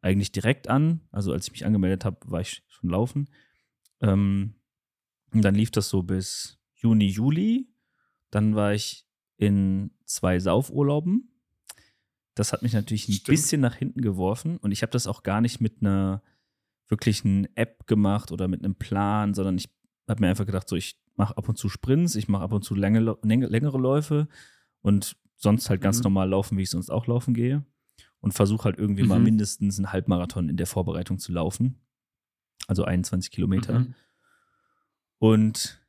eigentlich 0.00 0.32
direkt 0.32 0.68
an. 0.68 1.02
Also, 1.10 1.32
als 1.32 1.46
ich 1.46 1.52
mich 1.52 1.66
angemeldet 1.66 2.04
habe, 2.04 2.18
war 2.26 2.40
ich 2.40 2.62
schon 2.68 2.90
laufen. 2.90 3.28
Ähm, 4.00 4.54
und 5.32 5.42
dann 5.42 5.54
lief 5.54 5.70
das 5.70 5.88
so 5.88 6.02
bis 6.02 6.58
Juni, 6.74 7.06
Juli. 7.08 7.68
Dann 8.32 8.54
war 8.54 8.74
ich 8.74 9.06
in 9.36 9.90
2 10.04 10.38
Saufurlauben. 10.38 11.30
Das 12.36 12.52
hat 12.52 12.62
mich 12.62 12.72
natürlich 12.72 13.08
'n 13.08 13.18
Stimmt. 13.18 13.26
bisschen 13.26 13.60
nach 13.60 13.74
hinten 13.74 14.00
geworfen 14.00 14.58
und 14.58 14.70
ich 14.72 14.82
habe 14.82 14.92
das 14.92 15.06
auch 15.06 15.22
gar 15.22 15.40
nicht 15.40 15.60
mit 15.60 15.82
'ner 15.82 16.22
wirklichen 16.88 17.48
App 17.56 17.86
gemacht 17.86 18.32
oder 18.32 18.48
mit 18.48 18.62
'nem 18.62 18.76
Plan, 18.76 19.34
sondern 19.34 19.56
ich 19.58 19.68
habe 20.08 20.20
mir 20.22 20.28
einfach 20.28 20.46
gedacht, 20.46 20.68
so, 20.68 20.76
ich 20.76 21.00
mache 21.16 21.36
ab 21.36 21.48
und 21.48 21.58
zu 21.58 21.68
Sprints, 21.68 22.14
ich 22.16 22.28
mache 22.28 22.44
ab 22.44 22.52
und 22.52 22.64
zu 22.64 22.74
lange 22.74 23.00
längere 23.22 23.78
Läufe 23.78 24.28
und 24.82 25.16
sonst 25.36 25.70
halt 25.70 25.80
ganz 25.80 26.02
Mhm. 26.02 26.04
normal 26.04 26.30
laufen, 26.30 26.58
wie 26.58 26.62
ich 26.62 26.70
sonst 26.70 26.90
auch 26.90 27.06
laufen 27.08 27.34
gehe 27.34 27.64
und 28.20 28.32
versuche 28.34 28.64
halt 28.66 28.78
irgendwie 28.78 29.04
mal 29.04 29.20
Mhm. 29.20 29.20
mindestens 29.20 29.78
'n 29.78 29.92
Halbmarathon 29.92 30.48
in 30.48 30.56
der 30.56 30.66
Vorbereitung 30.68 31.18
zu 31.18 31.32
laufen. 31.32 31.80
Also 32.68 32.84
21 32.84 33.30
Kilometer. 33.32 33.82
Mhm. 33.82 33.94
Und 35.22 35.80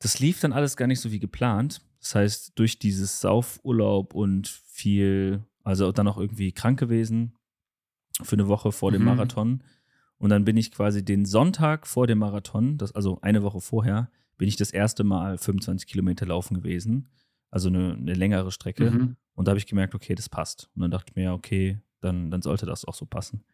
das 0.00 0.18
lief 0.20 0.40
dann 0.40 0.52
alles 0.52 0.76
gar 0.76 0.86
nicht 0.86 1.00
so 1.00 1.12
wie 1.12 1.18
geplant. 1.20 1.80
Das 2.00 2.14
heißt, 2.14 2.52
durch 2.58 2.78
dieses 2.78 3.20
Saufurlaub 3.20 4.14
und 4.14 4.48
viel 4.48 5.44
also 5.64 5.92
dann 5.92 6.08
auch 6.08 6.18
irgendwie 6.18 6.52
krank 6.52 6.78
gewesen 6.78 7.34
für 8.22 8.36
'ne 8.36 8.48
Woche 8.48 8.72
vor 8.72 8.92
dem 8.92 9.02
Mhm. 9.02 9.04
Marathon. 9.04 9.64
Und 10.18 10.30
dann 10.30 10.44
bin 10.44 10.56
ich 10.58 10.72
quasi 10.72 11.04
den 11.04 11.26
Sonntag 11.26 11.86
vor 11.86 12.06
dem 12.08 12.18
Marathon, 12.18 12.78
das 12.78 12.94
also 12.94 13.20
eine 13.22 13.42
Woche 13.44 13.60
vorher, 13.60 14.10
bin 14.38 14.48
ich 14.48 14.56
das 14.56 14.72
erste 14.72 15.04
Mal 15.04 15.38
25 15.38 15.88
Kilometer 15.88 16.26
laufen 16.26 16.54
gewesen, 16.56 17.10
also 17.50 17.70
'ne 17.70 17.96
'ne 17.98 18.14
längere 18.14 18.52
Strecke. 18.52 18.96
Mhm. 18.96 19.14
Und 19.34 19.48
da 19.48 19.50
habe 19.52 19.58
ich 19.60 19.66
gemerkt, 19.66 19.94
okay, 19.94 20.14
das 20.16 20.28
passt. 20.30 20.70
Und 20.76 20.82
dann 20.82 20.90
dachte 20.92 21.10
ich 21.12 21.16
mir: 21.16 21.24
„Ja, 21.24 21.34
okay, 21.34 21.80
dann 22.00 22.30
dann 22.30 22.42
sollte 22.42 22.66
das 22.66 22.84
auch 22.86 22.94
so 22.94 23.06
passen.“ 23.06 23.44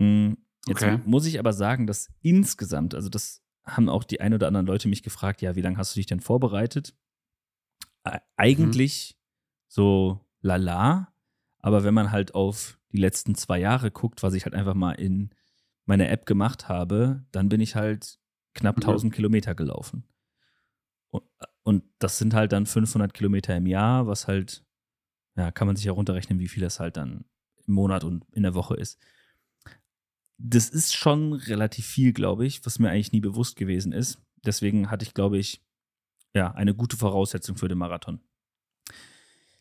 Hm, 0.00 0.38
jetzt 0.64 0.86
Okay. 0.86 1.00
muss 1.04 1.26
ich 1.26 1.38
aber 1.38 1.52
sagen, 1.52 1.86
dass 1.86 2.08
insgesamt 2.22 2.94
also 2.94 3.10
das 3.10 3.42
haben 3.64 3.88
auch 3.88 4.04
die 4.04 4.20
ein 4.20 4.34
oder 4.34 4.46
anderen 4.48 4.66
Leute 4.66 4.88
mich 4.88 5.02
gefragt: 5.02 5.42
„Ja, 5.42 5.56
wie 5.56 5.62
lang 5.62 5.76
hast 5.78 5.94
du 5.94 5.98
dich 6.00 6.06
denn 6.06 6.20
vorbereitet?“ 6.20 6.94
Ei 8.04 8.18
Mhm. 8.56 8.76
eigentlich 8.76 9.16
so 9.68 10.20
lala, 10.42 11.12
aber 11.58 11.84
wenn 11.84 11.94
man 11.94 12.10
halt 12.10 12.34
auf 12.34 12.78
die 12.92 12.98
letzten 12.98 13.34
2 13.34 13.58
Jahre 13.60 13.90
guckt, 13.90 14.22
was 14.22 14.34
ich 14.34 14.44
halt 14.44 14.54
einfach 14.54 14.74
mal 14.74 14.92
in 14.92 15.30
meiner 15.86 16.08
App 16.08 16.26
gemacht 16.26 16.68
habe, 16.68 17.24
dann 17.32 17.48
bin 17.48 17.60
ich 17.60 17.76
halt 17.76 18.18
knapp 18.54 18.76
Mhm. 18.76 18.82
1.000 18.82 19.14
Kilometer 19.14 19.54
gelaufen. 19.54 20.04
U 21.12 21.18
äh, 21.18 21.46
und 21.62 21.84
das 21.98 22.18
sind 22.18 22.34
halt 22.34 22.52
dann 22.52 22.66
500 22.66 23.14
Kilometer 23.14 23.56
im 23.56 23.66
Jahr, 23.66 24.06
was 24.06 24.26
halt 24.28 24.64
ja, 25.36 25.50
kann 25.52 25.66
man 25.68 25.76
sich 25.76 25.86
ja 25.86 25.92
runterrechnen, 25.92 26.38
wie 26.40 26.48
viel 26.48 26.62
das 26.62 26.80
halt 26.80 26.96
dann 26.96 27.24
im 27.66 27.74
Monat 27.74 28.04
und 28.04 28.24
in 28.34 28.42
der 28.44 28.54
Woche 28.54 28.76
ist. 28.76 29.00
Das 30.42 30.70
ist 30.70 30.94
schon 30.96 31.34
relativ 31.34 31.84
viel, 31.86 32.14
glaube 32.14 32.46
ich, 32.46 32.64
was 32.64 32.78
mir 32.78 32.88
eigentlich 32.90 33.12
nie 33.12 33.20
bewusst 33.20 33.56
gewesen 33.56 33.92
ist. 33.92 34.18
Deswegen 34.44 34.90
hatte 34.90 35.04
ich, 35.04 35.12
glaube 35.12 35.36
ich, 35.38 35.60
ja, 36.34 36.52
eine 36.52 36.74
gute 36.74 36.96
Voraussetzung 36.96 37.56
für 37.56 37.68
den 37.68 37.76
Marathon. 37.76 38.20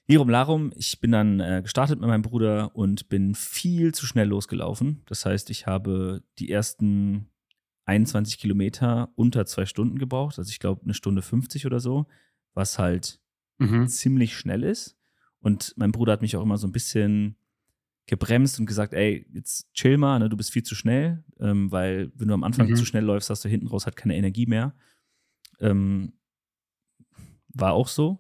Lirum 0.07 0.29
Larum, 0.29 0.71
ich 0.75 1.00
bin 1.01 1.12
dann, 1.12 1.39
äh, 1.39 1.62
gestartet 1.62 2.00
mit 2.00 2.07
meinem 2.07 2.21
Bruder 2.24 2.75
und 2.75 3.09
bin 3.09 3.36
viel 3.36 3.93
zu 3.93 4.05
schnell 4.05 4.27
losgelaufen. 4.29 5.01
Das 5.05 5.25
heißt, 5.25 5.50
ich 5.50 5.67
habe 5.67 6.24
die 6.39 6.50
ersten 6.50 7.29
21 7.86 8.39
Kilometer 8.39 9.12
unter 9.15 9.45
2 9.45 9.65
Stunden 9.65 10.00
gebraucht. 10.00 10.39
Also, 10.39 10.50
ich 10.50 10.59
glaube, 10.59 10.86
1 10.86 10.93
Stunde 10.93 11.21
50 11.21 11.65
oder 11.65 11.79
so, 11.79 12.07
was 12.53 12.79
halt 12.79 13.19
Mhm. 13.59 13.88
ziemlich 13.88 14.38
schnell 14.38 14.63
ist. 14.63 14.95
Und 15.41 15.74
mein 15.77 15.91
Bruder 15.91 16.13
hat 16.13 16.21
mich 16.21 16.38
auch 16.38 16.43
immer 16.43 16.57
so 16.57 16.67
'n 16.67 16.71
bisschen 16.71 17.36
gebremst 18.09 18.59
und 18.59 18.65
gesagt: 18.65 18.93
„Ey, 18.93 19.25
jetzt 19.33 19.73
chill 19.73 19.97
mal, 19.97 20.19
ne, 20.19 20.29
du 20.29 20.37
bist 20.37 20.51
viel 20.51 20.63
zu 20.63 20.75
schnell.“ 20.75 21.23
Ähm, 21.39 21.71
weil 21.71 22.11
wenn 22.15 22.27
du 22.27 22.33
am 22.33 22.43
Anfang 22.43 22.73
zu 22.73 22.83
Mhm. 22.83 22.85
schnell 22.85 23.03
läufst, 23.05 23.29
hast 23.29 23.45
du 23.45 23.49
hinten 23.49 23.67
raus 23.67 23.85
halt 23.85 23.95
keine 23.95 24.15
Energie 24.17 24.45
mehr. 24.47 24.75
Ähm 25.61 26.13
war 27.53 27.73
auch 27.73 27.87
so. 27.87 28.19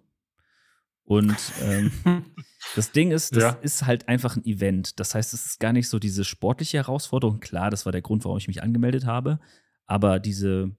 Und, 1.03 1.53
ähm, 1.57 1.91
das 2.73 2.91
Ding 2.91 3.11
ist, 3.11 3.35
das 3.35 3.43
Ja. 3.43 3.59
ist 3.61 3.85
halt 3.85 4.07
einfach 4.07 4.35
'n 4.37 4.45
Event. 4.45 4.99
Das 4.99 5.15
heißt, 5.15 5.33
es 5.33 5.45
ist 5.45 5.59
gar 5.59 5.73
nicht 5.73 5.89
so 5.89 5.99
diese 5.99 6.23
sportliche 6.23 6.77
Herausforderung. 6.77 7.39
Klar, 7.39 7.69
das 7.71 7.85
war 7.85 7.91
der 7.91 8.01
Grund, 8.01 8.25
warum 8.25 8.37
ich 8.37 8.47
mich 8.47 8.61
angemeldet 8.63 9.05
habe, 9.05 9.39
aber 9.87 10.19
diese 10.19 10.71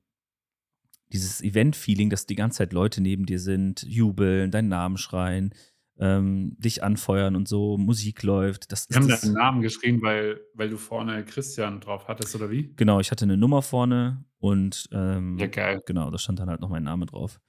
dieses 1.12 1.40
Event-Feeling, 1.42 2.08
dass 2.10 2.26
die 2.26 2.36
ganze 2.36 2.58
Zeit 2.58 2.72
Leute 2.72 3.00
neben 3.00 3.26
dir 3.26 3.40
sind, 3.40 3.82
jubeln, 3.82 4.50
deinen 4.52 4.68
Namen 4.68 4.96
schreien, 4.96 5.52
ähm, 6.00 6.56
dich 6.60 6.84
anfeuern 6.84 7.36
und 7.36 7.48
so, 7.48 7.78
Musik 7.78 8.24
läuft, 8.24 8.72
das 8.72 8.88
Die 8.90 8.94
haben 8.96 9.06
ist 9.06 9.08
deinen 9.08 9.32
das 9.32 9.32
Namen 9.32 9.62
geschrien, 9.62 10.02
weil 10.02 10.40
weil 10.54 10.68
du 10.68 10.76
vorne 10.76 11.24
Christian 11.24 11.80
drauf 11.80 12.08
hattest 12.08 12.34
oder 12.34 12.50
wie? 12.50 12.78
Genau, 12.78 13.00
ich 13.00 13.10
hatte 13.10 13.26
'ne 13.26 13.36
Nummer 13.36 13.62
vorne 13.62 14.24
und, 14.38 14.88
ähm, 14.92 15.38
Ja, 15.38 15.46
geil. 15.46 15.80
genau, 15.86 16.10
da 16.10 16.18
stand 16.18 16.38
dann 16.40 16.48
halt 16.48 16.60
noch 16.60 16.68
mein 16.70 16.82
Name 16.84 17.06
drauf. 17.06 17.40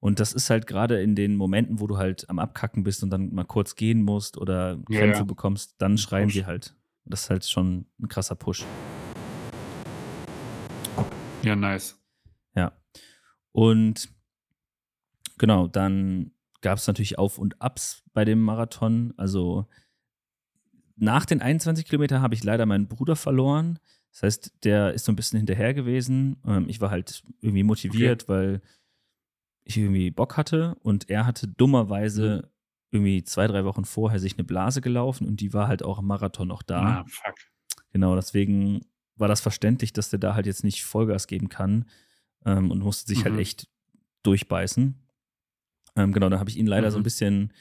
Und 0.00 0.20
das 0.20 0.32
ist 0.32 0.50
halt 0.50 0.66
grade 0.66 1.00
in 1.02 1.14
den 1.16 1.36
Momenten, 1.36 1.80
wo 1.80 1.86
du 1.86 1.98
halt 1.98 2.28
am 2.30 2.38
Abkacken 2.38 2.84
bist 2.84 3.02
und 3.02 3.10
dann 3.10 3.34
mal 3.34 3.44
kurz 3.44 3.74
gehen 3.76 4.02
musst 4.02 4.38
oder 4.38 4.78
Ja, 4.88 5.00
Krämpfe 5.00 5.24
ja. 5.24 5.26
bekommst, 5.26 5.76
dann 5.78 5.98
schreien 5.98 6.30
sie 6.30 6.46
halt. 6.46 6.76
Das 7.04 7.22
ist 7.24 7.30
halt 7.30 7.44
schon 7.46 7.86
'n 8.00 8.08
krasser 8.08 8.36
Push. 8.36 8.70
Ja, 11.42 11.54
nice. 11.56 11.98
Ja. 12.54 12.72
Und 13.52 14.10
genau, 15.38 15.68
dann 15.68 16.32
gab's 16.62 16.86
natürlich 16.86 17.18
Auf 17.18 17.38
und 17.38 17.60
Abs 17.62 18.02
bei 18.14 18.24
dem 18.24 18.40
Marathon. 18.42 19.14
Also, 19.16 19.66
nach 20.96 21.26
den 21.26 21.42
21 21.42 21.86
Kilometer 21.86 22.22
habe 22.22 22.34
ich 22.34 22.44
leider 22.44 22.66
meinen 22.66 22.88
Bruder 22.88 23.16
verloren. 23.16 23.78
Das 24.12 24.22
heißt, 24.24 24.52
der 24.64 24.94
ist 24.94 25.04
so 25.06 25.12
'n 25.12 25.16
bisschen 25.16 25.38
hinterher 25.38 25.74
gewesen. 25.74 26.38
Ähm, 26.46 26.68
ich 26.68 26.80
war 26.80 26.90
halt 26.90 27.22
irgendwie 27.40 27.64
motiviert, 27.64 28.28
weil 28.28 28.62
ich 29.64 29.76
irgendwie 29.76 30.10
Bock 30.10 30.36
hatte 30.36 30.76
und 30.82 31.10
er 31.10 31.26
hatte 31.26 31.46
Mhm. 32.16 32.38
dummerweise 32.38 32.50
irgendwie 32.90 33.22
2, 33.24 33.46
3 33.46 33.64
Wochen 33.64 33.84
vorher 33.84 34.18
sich 34.18 34.36
'ne 34.36 34.44
Blase 34.44 34.80
gelaufen 34.80 35.26
und 35.26 35.40
die 35.40 35.52
war 35.52 35.68
halt 35.68 35.82
auch 35.82 35.98
im 35.98 36.06
Marathon 36.06 36.48
noch 36.48 36.62
da. 36.62 36.96
Ah, 36.96 37.04
fuck. 37.08 37.48
Genau, 37.92 38.16
deswegen 38.16 38.82
war 39.16 39.28
das 39.28 39.40
verständlich, 39.42 39.92
dass 39.94 40.10
der 40.10 40.20
da 40.20 40.34
halt 40.34 40.46
jetzt 40.46 40.64
nicht 40.64 40.84
Vollgas 40.84 41.26
geben 41.28 41.48
kann, 41.50 41.86
ähm, 42.46 42.70
und 42.72 42.80
musste 42.80 43.08
sich 43.08 43.24
halt 43.24 43.36
Mhm. 43.36 43.38
echt 43.38 43.68
durchbeißen. 44.24 44.96
Ähm, 45.98 46.12
genau, 46.12 46.28
dann 46.28 46.38
habe 46.38 46.48
ich 46.50 46.56
ihn 46.56 46.66
leider 46.66 46.90
so 46.90 46.98
'n 46.98 47.00
Mhm. 47.00 47.04
bisschen, 47.04 47.52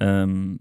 ähm, 0.00 0.60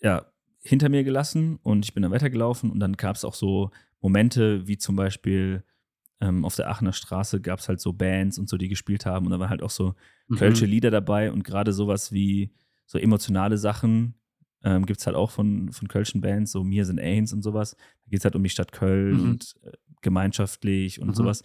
ja, 0.00 0.26
hinter 0.62 0.88
mir 0.88 1.04
gelassen 1.04 1.58
und 1.62 1.84
ich 1.84 1.94
bin 1.94 2.02
dann 2.02 2.12
weitergelaufen 2.12 2.70
und 2.70 2.80
dann 2.80 2.94
gab's 2.96 3.24
auch 3.24 3.34
so 3.34 3.70
Momente 4.00 4.66
wie 4.66 4.78
zum 4.78 4.96
Beispiel, 4.96 5.64
ähm, 6.20 6.44
auf 6.44 6.56
der 6.56 6.68
Aachener 6.70 6.92
Straße 6.92 7.40
gab 7.40 7.60
es 7.60 7.68
halt 7.68 7.80
so 7.80 7.92
Bands 7.92 8.38
und 8.38 8.48
so, 8.48 8.56
die 8.58 8.68
gespielt 8.68 9.06
haben. 9.06 9.26
Und 9.26 9.32
da 9.32 9.38
waren 9.38 9.50
halt 9.50 9.62
auch 9.62 9.70
so 9.70 9.94
mhm. 10.28 10.36
kölsche 10.36 10.66
Lieder 10.66 10.90
dabei 10.90 11.32
und 11.32 11.44
gerade 11.44 11.72
sowas 11.72 12.12
wie 12.12 12.52
so 12.86 12.98
emotionale 12.98 13.56
Sachen 13.58 14.14
ähm, 14.62 14.84
gibt 14.84 15.00
es 15.00 15.06
halt 15.06 15.16
auch 15.16 15.30
von, 15.30 15.72
von 15.72 15.88
kölschen 15.88 16.20
Bands, 16.20 16.52
so 16.52 16.62
Mir 16.64 16.84
sind 16.84 17.00
Ains 17.00 17.32
und 17.32 17.42
sowas. 17.42 17.76
Da 18.04 18.10
geht 18.10 18.18
es 18.20 18.24
halt 18.24 18.36
um 18.36 18.42
die 18.42 18.50
Stadt 18.50 18.72
Köln 18.72 19.16
mhm. 19.16 19.30
und 19.30 19.54
äh, 19.62 19.72
gemeinschaftlich 20.02 21.00
und 21.00 21.08
mhm. 21.08 21.14
sowas. 21.14 21.42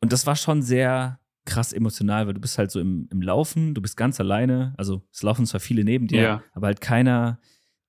Und 0.00 0.12
das 0.12 0.26
war 0.26 0.34
schon 0.34 0.62
sehr 0.62 1.20
krass 1.44 1.72
emotional, 1.72 2.26
weil 2.26 2.34
du 2.34 2.40
bist 2.40 2.58
halt 2.58 2.70
so 2.70 2.80
im, 2.80 3.08
im 3.10 3.20
Laufen, 3.20 3.74
du 3.74 3.82
bist 3.82 3.96
ganz 3.96 4.20
alleine. 4.20 4.74
Also 4.76 5.02
es 5.12 5.22
laufen 5.22 5.46
zwar 5.46 5.60
viele 5.60 5.84
neben 5.84 6.06
dir, 6.06 6.22
ja. 6.22 6.42
aber 6.52 6.68
halt 6.68 6.80
keiner, 6.80 7.40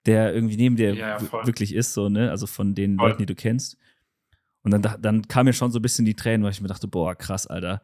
der 0.06 0.34
irgendwie 0.34 0.58
neben 0.58 0.76
dir 0.76 0.96
ja, 0.96 1.22
wirklich 1.46 1.74
ist, 1.74 1.94
so, 1.94 2.10
ne? 2.10 2.30
Also 2.32 2.48
von 2.48 2.76
den 2.76 2.98
voll. 2.98 3.10
Leuten, 3.10 3.20
die 3.20 3.26
du 3.26 3.36
kennst. 3.36 3.78
Und 4.64 4.72
dann, 4.72 5.02
dann 5.02 5.28
kam 5.28 5.46
mir 5.46 5.54
schon 5.54 5.72
so 5.72 5.80
ein 5.80 5.82
bisschen 5.82 6.06
die 6.06 6.16
Tränen, 6.16 6.44
weil 6.44 6.52
ich 6.52 6.62
mir 6.62 6.68
dachte, 6.68 6.88
boah, 6.88 7.16
krass, 7.16 7.48
Alter. 7.48 7.82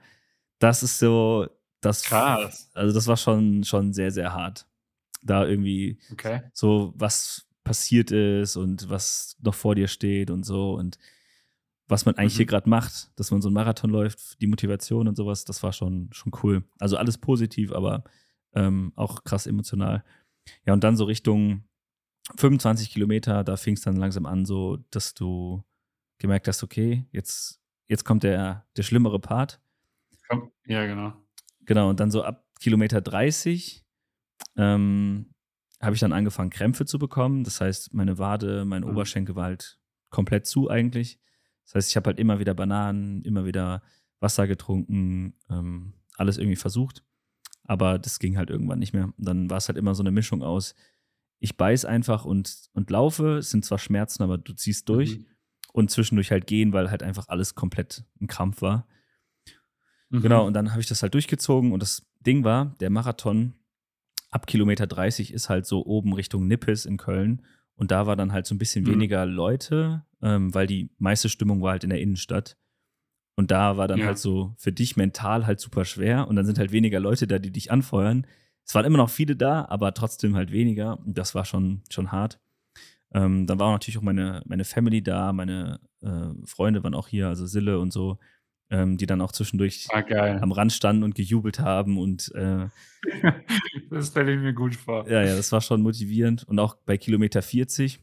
Das 0.59 0.81
ist 0.81 0.97
so, 0.97 1.47
das. 1.81 2.03
Krass. 2.03 2.71
Also, 2.73 2.93
das 2.93 3.07
war 3.07 3.17
schon, 3.17 3.63
schon 3.63 3.93
sehr, 3.93 4.11
sehr 4.11 4.33
hart. 4.33 4.65
Da 5.21 5.45
irgendwie 5.45 5.99
okay. 6.11 6.43
so, 6.53 6.93
was 6.95 7.45
passiert 7.63 8.11
ist 8.11 8.55
und 8.55 8.89
was 8.89 9.35
noch 9.41 9.53
vor 9.53 9.75
dir 9.75 9.87
steht 9.87 10.31
und 10.31 10.45
so. 10.45 10.73
Und 10.73 10.97
was 11.89 12.05
man 12.05 12.15
eigentlich 12.15 12.35
mhm. 12.35 12.37
hier 12.37 12.45
gerade 12.45 12.69
macht, 12.69 13.11
dass 13.15 13.31
man 13.31 13.41
so 13.41 13.49
einen 13.49 13.55
Marathon 13.55 13.89
läuft, 13.89 14.39
die 14.41 14.47
Motivation 14.47 15.07
und 15.07 15.15
sowas, 15.15 15.43
das 15.43 15.63
war 15.63 15.73
schon, 15.73 16.09
schon 16.13 16.31
cool. 16.43 16.63
Also 16.79 16.97
alles 16.97 17.17
positiv, 17.17 17.71
aber 17.73 18.03
ähm, 18.53 18.93
auch 18.95 19.23
krass 19.23 19.47
emotional. 19.47 20.03
Ja, 20.65 20.73
und 20.73 20.83
dann 20.83 20.95
so 20.95 21.05
Richtung 21.05 21.63
25 22.37 22.91
Kilometer, 22.91 23.43
da 23.43 23.57
fing 23.57 23.73
es 23.73 23.81
dann 23.81 23.95
langsam 23.95 24.27
an, 24.27 24.45
so, 24.45 24.77
dass 24.91 25.15
du 25.15 25.63
gemerkt 26.19 26.47
hast, 26.47 26.63
okay, 26.63 27.07
jetzt, 27.11 27.59
jetzt 27.87 28.05
kommt 28.05 28.21
der, 28.21 28.67
der 28.77 28.83
schlimmere 28.83 29.19
Part. 29.19 29.59
Ja, 30.67 30.85
genau. 30.85 31.13
Genau, 31.65 31.89
und 31.89 31.99
dann 31.99 32.11
so 32.11 32.23
ab 32.23 32.45
Kilometer 32.59 33.01
30 33.01 33.83
ähm, 34.57 35.33
habe 35.81 35.95
ich 35.95 36.01
dann 36.01 36.13
angefangen, 36.13 36.51
Krämpfe 36.51 36.85
zu 36.85 36.99
bekommen. 36.99 37.43
Das 37.43 37.61
heißt, 37.61 37.95
meine 37.95 38.19
Wade, 38.19 38.63
mein 38.65 38.83
mhm. 38.83 38.89
Oberschenkel 38.89 39.35
war 39.35 39.45
halt 39.45 39.79
komplett 40.11 40.45
zu 40.45 40.69
eigentlich. 40.69 41.19
Das 41.69 41.75
heißt, 41.75 41.89
ich 41.91 41.95
habe 41.97 42.07
halt 42.07 42.19
immer 42.19 42.39
wieder 42.39 42.55
Bananen, 42.55 43.21
immer 43.21 43.45
wieder 43.45 43.83
Wasser 44.19 44.47
getrunken, 44.47 45.35
ähm, 45.51 45.93
alles 46.15 46.39
irgendwie 46.39 46.55
versucht. 46.55 47.03
Aber 47.63 47.99
das 47.99 48.17
ging 48.17 48.37
halt 48.37 48.49
irgendwann 48.49 48.79
nicht 48.79 48.93
mehr. 48.93 49.05
Und 49.05 49.13
dann 49.17 49.51
war 49.51 49.57
es 49.57 49.67
halt 49.67 49.77
immer 49.77 49.93
so 49.93 50.01
eine 50.01 50.09
Mischung 50.09 50.41
aus, 50.41 50.73
ich 51.37 51.57
beiß 51.57 51.85
einfach 51.85 52.25
und, 52.25 52.69
und 52.73 52.89
laufe. 52.89 53.37
Es 53.37 53.51
sind 53.51 53.63
zwar 53.63 53.77
Schmerzen, 53.77 54.23
aber 54.23 54.39
du 54.39 54.53
ziehst 54.53 54.89
durch. 54.89 55.19
Mhm. 55.19 55.25
Und 55.71 55.91
zwischendurch 55.91 56.31
halt 56.31 56.47
gehen, 56.47 56.73
weil 56.73 56.89
halt 56.89 57.03
einfach 57.03 57.27
alles 57.27 57.53
komplett 57.53 58.03
ein 58.19 58.25
Krampf 58.25 58.63
war. 58.63 58.87
Mhm. 60.09 60.21
Genau, 60.21 60.47
und 60.47 60.53
dann 60.53 60.71
habe 60.71 60.81
ich 60.81 60.87
das 60.87 61.03
halt 61.03 61.13
durchgezogen. 61.13 61.71
Und 61.71 61.83
das 61.83 62.11
Ding 62.19 62.43
war, 62.43 62.75
der 62.79 62.89
Marathon 62.89 63.53
ab 64.31 64.47
Kilometer 64.47 64.87
30 64.87 65.31
ist 65.31 65.49
halt 65.49 65.67
so 65.67 65.85
oben 65.85 66.13
Richtung 66.13 66.47
Nippes 66.47 66.87
in 66.87 66.97
Köln. 66.97 67.43
Und 67.75 67.91
da 67.91 68.07
war 68.07 68.15
dann 68.15 68.33
halt 68.33 68.47
so 68.47 68.55
ein 68.55 68.57
bisschen 68.57 68.83
mhm. 68.83 68.93
weniger 68.93 69.27
Leute, 69.27 70.03
ähm, 70.21 70.53
weil 70.53 70.67
die 70.67 70.89
meiste 70.97 71.29
Stimmung 71.29 71.61
war 71.61 71.71
halt 71.71 71.83
in 71.83 71.89
der 71.89 72.01
Innenstadt. 72.01 72.57
Und 73.35 73.51
da 73.51 73.77
war 73.77 73.87
dann 73.87 73.99
ja. 73.99 74.07
halt 74.07 74.17
so 74.17 74.53
für 74.57 74.73
dich 74.73 74.97
mental 74.97 75.45
halt 75.45 75.59
super 75.59 75.85
schwer. 75.85 76.27
Und 76.27 76.35
dann 76.35 76.45
sind 76.45 76.59
halt 76.59 76.71
weniger 76.71 76.99
Leute 76.99 77.25
da, 77.25 77.39
die 77.39 77.51
dich 77.51 77.71
anfeuern. 77.71 78.27
Es 78.65 78.75
waren 78.75 78.85
immer 78.85 78.97
noch 78.97 79.09
viele 79.09 79.35
da, 79.35 79.65
aber 79.69 79.93
trotzdem 79.93 80.35
halt 80.35 80.51
weniger. 80.51 80.99
Und 80.99 81.17
das 81.17 81.35
war 81.35 81.45
schon, 81.45 81.81
schon 81.89 82.11
hart. 82.11 82.39
Ähm, 83.13 83.47
dann 83.47 83.57
war 83.57 83.71
natürlich 83.71 83.97
auch 83.97 84.03
meine, 84.03 84.43
meine 84.45 84.65
Family 84.65 85.01
da, 85.01 85.33
meine 85.33 85.79
äh, 86.01 86.45
Freunde 86.45 86.83
waren 86.83 86.93
auch 86.93 87.07
hier, 87.07 87.27
also 87.27 87.45
Sille 87.45 87.79
und 87.79 87.91
so, 87.91 88.19
ähm, 88.69 88.97
die 88.97 89.05
dann 89.05 89.21
auch 89.21 89.31
zwischendurch 89.31 89.87
ah, 89.91 90.03
am 90.41 90.51
Rand 90.51 90.73
standen 90.73 91.03
und 91.03 91.15
gejubelt 91.15 91.59
haben. 91.59 91.97
Und 91.97 92.31
äh, 92.35 92.67
das 93.89 94.09
stelle 94.09 94.33
ich 94.33 94.39
mir 94.39 94.53
gut 94.53 94.75
vor. 94.75 95.09
Ja, 95.09 95.23
ja, 95.23 95.35
das 95.35 95.51
war 95.51 95.61
schon 95.61 95.81
motivierend. 95.81 96.43
Und 96.43 96.59
auch 96.59 96.75
bei 96.75 96.97
Kilometer 96.97 97.41
40 97.41 97.99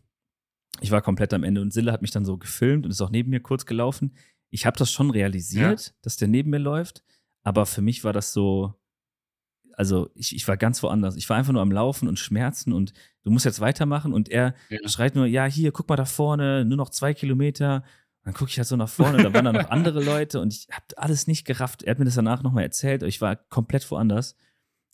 ich 0.80 0.90
war 0.90 1.02
komplett 1.02 1.32
am 1.34 1.44
Ende 1.44 1.60
und 1.60 1.72
Sille 1.72 1.92
hat 1.92 2.02
mich 2.02 2.10
dann 2.10 2.24
so 2.24 2.36
gefilmt 2.38 2.84
und 2.84 2.90
ist 2.90 3.00
auch 3.00 3.10
neben 3.10 3.30
mir 3.30 3.40
kurz 3.40 3.66
gelaufen. 3.66 4.14
Ich 4.50 4.66
habe 4.66 4.78
das 4.78 4.90
schon 4.92 5.10
realisiert, 5.10 5.86
ja. 5.86 5.92
dass 6.02 6.16
der 6.16 6.28
neben 6.28 6.50
mir 6.50 6.58
läuft, 6.58 7.02
aber 7.42 7.66
für 7.66 7.82
mich 7.82 8.04
war 8.04 8.12
das 8.12 8.32
so, 8.32 8.74
also 9.72 10.10
ich, 10.14 10.34
ich 10.34 10.46
war 10.48 10.56
ganz 10.56 10.82
woanders. 10.82 11.16
Ich 11.16 11.28
war 11.28 11.36
einfach 11.36 11.52
nur 11.52 11.62
am 11.62 11.72
Laufen 11.72 12.08
und 12.08 12.18
Schmerzen 12.18 12.72
und 12.72 12.92
du 13.22 13.30
musst 13.30 13.44
jetzt 13.44 13.60
weitermachen 13.60 14.12
und 14.12 14.28
er 14.28 14.54
ja. 14.68 14.78
schreit 14.88 15.14
nur, 15.14 15.26
ja, 15.26 15.44
hier, 15.46 15.72
guck 15.72 15.88
mal 15.88 15.96
da 15.96 16.04
vorne, 16.04 16.64
nur 16.64 16.76
noch 16.76 16.90
zwei 16.90 17.14
Kilometer. 17.14 17.84
dann 18.24 18.34
gucke 18.34 18.50
ich 18.50 18.58
halt 18.58 18.68
so 18.68 18.76
nach 18.76 18.88
vorne, 18.88 19.22
da 19.22 19.32
waren 19.34 19.44
da 19.44 19.52
noch 19.52 19.70
andere 19.70 20.02
Leute 20.02 20.40
und 20.40 20.52
ich 20.52 20.68
habe 20.70 20.86
alles 20.96 21.26
nicht 21.26 21.44
gerafft. 21.44 21.82
Er 21.82 21.92
hat 21.92 21.98
mir 21.98 22.04
das 22.04 22.14
danach 22.14 22.42
nochmal 22.42 22.64
erzählt, 22.64 23.02
ich 23.02 23.20
war 23.20 23.36
komplett 23.36 23.90
woanders. 23.90 24.36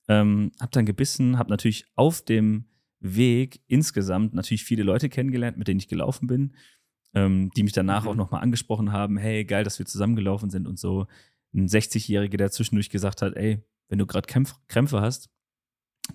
Ähm, 0.08 0.50
hab 0.58 0.72
dann 0.72 0.84
gebissen, 0.84 1.38
hab 1.38 1.48
natürlich 1.48 1.86
auf 1.94 2.22
dem 2.22 2.64
Weg 3.02 3.60
insgesamt 3.66 4.32
natürlich 4.32 4.64
viele 4.64 4.84
Leute 4.84 5.08
kennengelernt, 5.08 5.58
mit 5.58 5.68
denen 5.68 5.80
ich 5.80 5.88
gelaufen 5.88 6.26
bin, 6.26 6.54
ähm, 7.14 7.50
die 7.56 7.62
mich 7.62 7.72
danach 7.72 8.04
mhm. 8.04 8.08
auch 8.08 8.14
nochmal 8.14 8.42
angesprochen 8.42 8.92
haben, 8.92 9.16
hey, 9.16 9.44
geil, 9.44 9.64
dass 9.64 9.78
wir 9.78 9.86
zusammengelaufen 9.86 10.50
sind 10.50 10.66
und 10.66 10.78
so. 10.78 11.06
Ein 11.54 11.66
60-Jähriger, 11.66 12.36
der 12.36 12.50
zwischendurch 12.50 12.88
gesagt 12.88 13.20
hat, 13.20 13.36
ey, 13.36 13.62
wenn 13.88 13.98
du 13.98 14.06
gerade 14.06 14.26
Krämpfe 14.26 15.00
hast, 15.00 15.28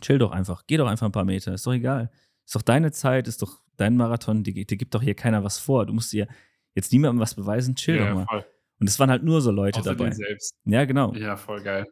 chill 0.01 0.17
doch 0.17 0.31
einfach, 0.31 0.63
geh 0.65 0.77
doch 0.77 0.87
einfach 0.87 1.05
ein 1.05 1.11
paar 1.11 1.25
Meter, 1.25 1.53
ist 1.53 1.67
doch 1.67 1.73
egal. 1.73 2.09
Ist 2.45 2.55
doch 2.55 2.61
deine 2.61 2.91
Zeit, 2.91 3.27
ist 3.27 3.41
doch 3.41 3.61
dein 3.75 3.97
Marathon, 3.97 4.43
dir, 4.43 4.53
dir 4.53 4.77
gibt 4.77 4.95
doch 4.95 5.01
hier 5.01 5.15
keiner 5.15 5.43
was 5.43 5.59
vor. 5.59 5.85
Du 5.85 5.93
musst 5.93 6.11
dir 6.13 6.27
jetzt 6.73 6.91
niemandem 6.91 7.19
was 7.19 7.35
beweisen, 7.35 7.75
chill 7.75 7.97
ja, 7.97 8.07
doch 8.07 8.15
mal. 8.15 8.25
Voll. 8.25 8.45
Und 8.79 8.87
es 8.87 8.99
waren 8.99 9.09
halt 9.09 9.23
nur 9.23 9.41
so 9.41 9.51
Leute 9.51 9.79
Außer 9.79 9.95
dabei. 9.95 10.11
Selbst. 10.11 10.55
Ja, 10.65 10.85
genau. 10.85 11.13
Ja, 11.13 11.35
voll 11.35 11.61
geil. 11.61 11.85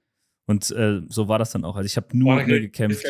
Und 0.47 0.69
äh, 0.71 1.01
so 1.08 1.27
war 1.27 1.39
das 1.39 1.51
dann 1.51 1.65
auch. 1.65 1.75
Also 1.75 1.88
ich 1.88 1.97
habe 1.97 2.15
nur 2.15 2.34
Boah, 2.34 2.38
mit 2.38 2.47
mir 2.47 2.62
gekämpft. 2.62 3.03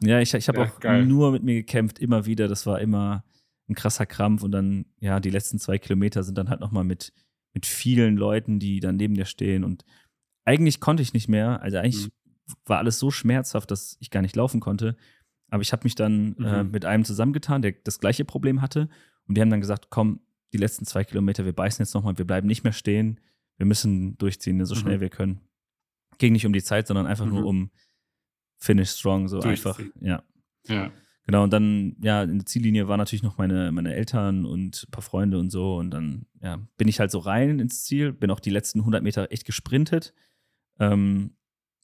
Ja, 0.00 0.20
ich, 0.20 0.32
ich 0.32 0.48
habe 0.48 0.60
ja, 0.60 0.64
auch 0.64 0.80
geil. 0.80 1.04
nur 1.04 1.32
mit 1.32 1.42
mir 1.42 1.54
gekämpft, 1.54 1.98
immer 1.98 2.24
wieder. 2.24 2.48
Das 2.48 2.66
war 2.66 2.80
immer 2.80 3.24
ein 3.68 3.74
krasser 3.74 4.06
Krampf. 4.06 4.42
Und 4.42 4.52
dann, 4.52 4.86
ja, 4.98 5.20
die 5.20 5.30
letzten 5.30 5.58
zwei 5.58 5.78
Kilometer 5.78 6.22
sind 6.22 6.38
dann 6.38 6.48
halt 6.48 6.60
nochmal 6.60 6.84
mit, 6.84 7.12
mit 7.52 7.66
vielen 7.66 8.16
Leuten, 8.16 8.58
die 8.58 8.80
dann 8.80 8.96
neben 8.96 9.14
dir 9.14 9.26
stehen. 9.26 9.64
Und 9.64 9.84
eigentlich 10.44 10.80
konnte 10.80 11.02
ich 11.02 11.12
nicht 11.12 11.28
mehr. 11.28 11.60
Also 11.60 11.76
eigentlich 11.76 12.06
mhm. 12.06 12.54
war 12.64 12.78
alles 12.78 12.98
so 12.98 13.10
schmerzhaft, 13.10 13.70
dass 13.70 13.98
ich 14.00 14.10
gar 14.10 14.22
nicht 14.22 14.36
laufen 14.36 14.60
konnte. 14.60 14.96
Aber 15.50 15.60
ich 15.60 15.72
habe 15.72 15.84
mich 15.84 15.94
dann 15.94 16.36
äh, 16.36 16.40
mhm. 16.40 16.46
äh, 16.46 16.64
mit 16.64 16.84
einem 16.86 17.04
zusammengetan, 17.04 17.60
der 17.60 17.72
das 17.84 18.00
gleiche 18.00 18.24
Problem 18.24 18.62
hatte. 18.62 18.88
Und 19.28 19.36
die 19.36 19.42
haben 19.42 19.50
dann 19.50 19.60
gesagt, 19.60 19.88
komm, 19.90 20.20
die 20.54 20.58
letzten 20.58 20.86
zwei 20.86 21.04
Kilometer, 21.04 21.44
wir 21.44 21.52
beißen 21.52 21.82
jetzt 21.82 21.92
nochmal, 21.92 22.16
wir 22.16 22.26
bleiben 22.26 22.46
nicht 22.46 22.64
mehr 22.64 22.72
stehen. 22.72 23.20
Wir 23.58 23.66
müssen 23.66 24.16
durchziehen, 24.16 24.64
so 24.64 24.74
schnell 24.74 24.96
mhm. 24.96 25.02
wir 25.02 25.10
können 25.10 25.40
ging 26.18 26.32
nicht 26.32 26.46
um 26.46 26.52
die 26.52 26.62
Zeit, 26.62 26.86
sondern 26.86 27.06
einfach 27.06 27.26
mhm. 27.26 27.32
nur 27.32 27.44
um 27.44 27.70
Finish 28.58 28.90
Strong, 28.90 29.28
so 29.28 29.40
einfach. 29.40 29.80
Ja. 30.00 30.22
Ja. 30.66 30.92
Genau, 31.26 31.44
und 31.44 31.52
dann, 31.52 31.96
ja, 32.02 32.22
in 32.24 32.38
der 32.38 32.46
Ziellinie 32.46 32.88
waren 32.88 32.98
natürlich 32.98 33.22
noch 33.22 33.38
meine, 33.38 33.70
meine 33.70 33.94
Eltern 33.94 34.44
und 34.44 34.84
ein 34.88 34.90
paar 34.90 35.02
Freunde 35.02 35.38
und 35.38 35.50
so. 35.50 35.76
Und 35.76 35.90
dann, 35.90 36.26
ja, 36.40 36.58
bin 36.76 36.88
ich 36.88 36.98
halt 36.98 37.10
so 37.10 37.20
rein 37.20 37.60
ins 37.60 37.84
Ziel, 37.84 38.12
bin 38.12 38.30
auch 38.30 38.40
die 38.40 38.50
letzten 38.50 38.80
100 38.80 39.02
Meter 39.02 39.30
echt 39.30 39.44
gesprintet, 39.44 40.14
ähm, 40.80 41.36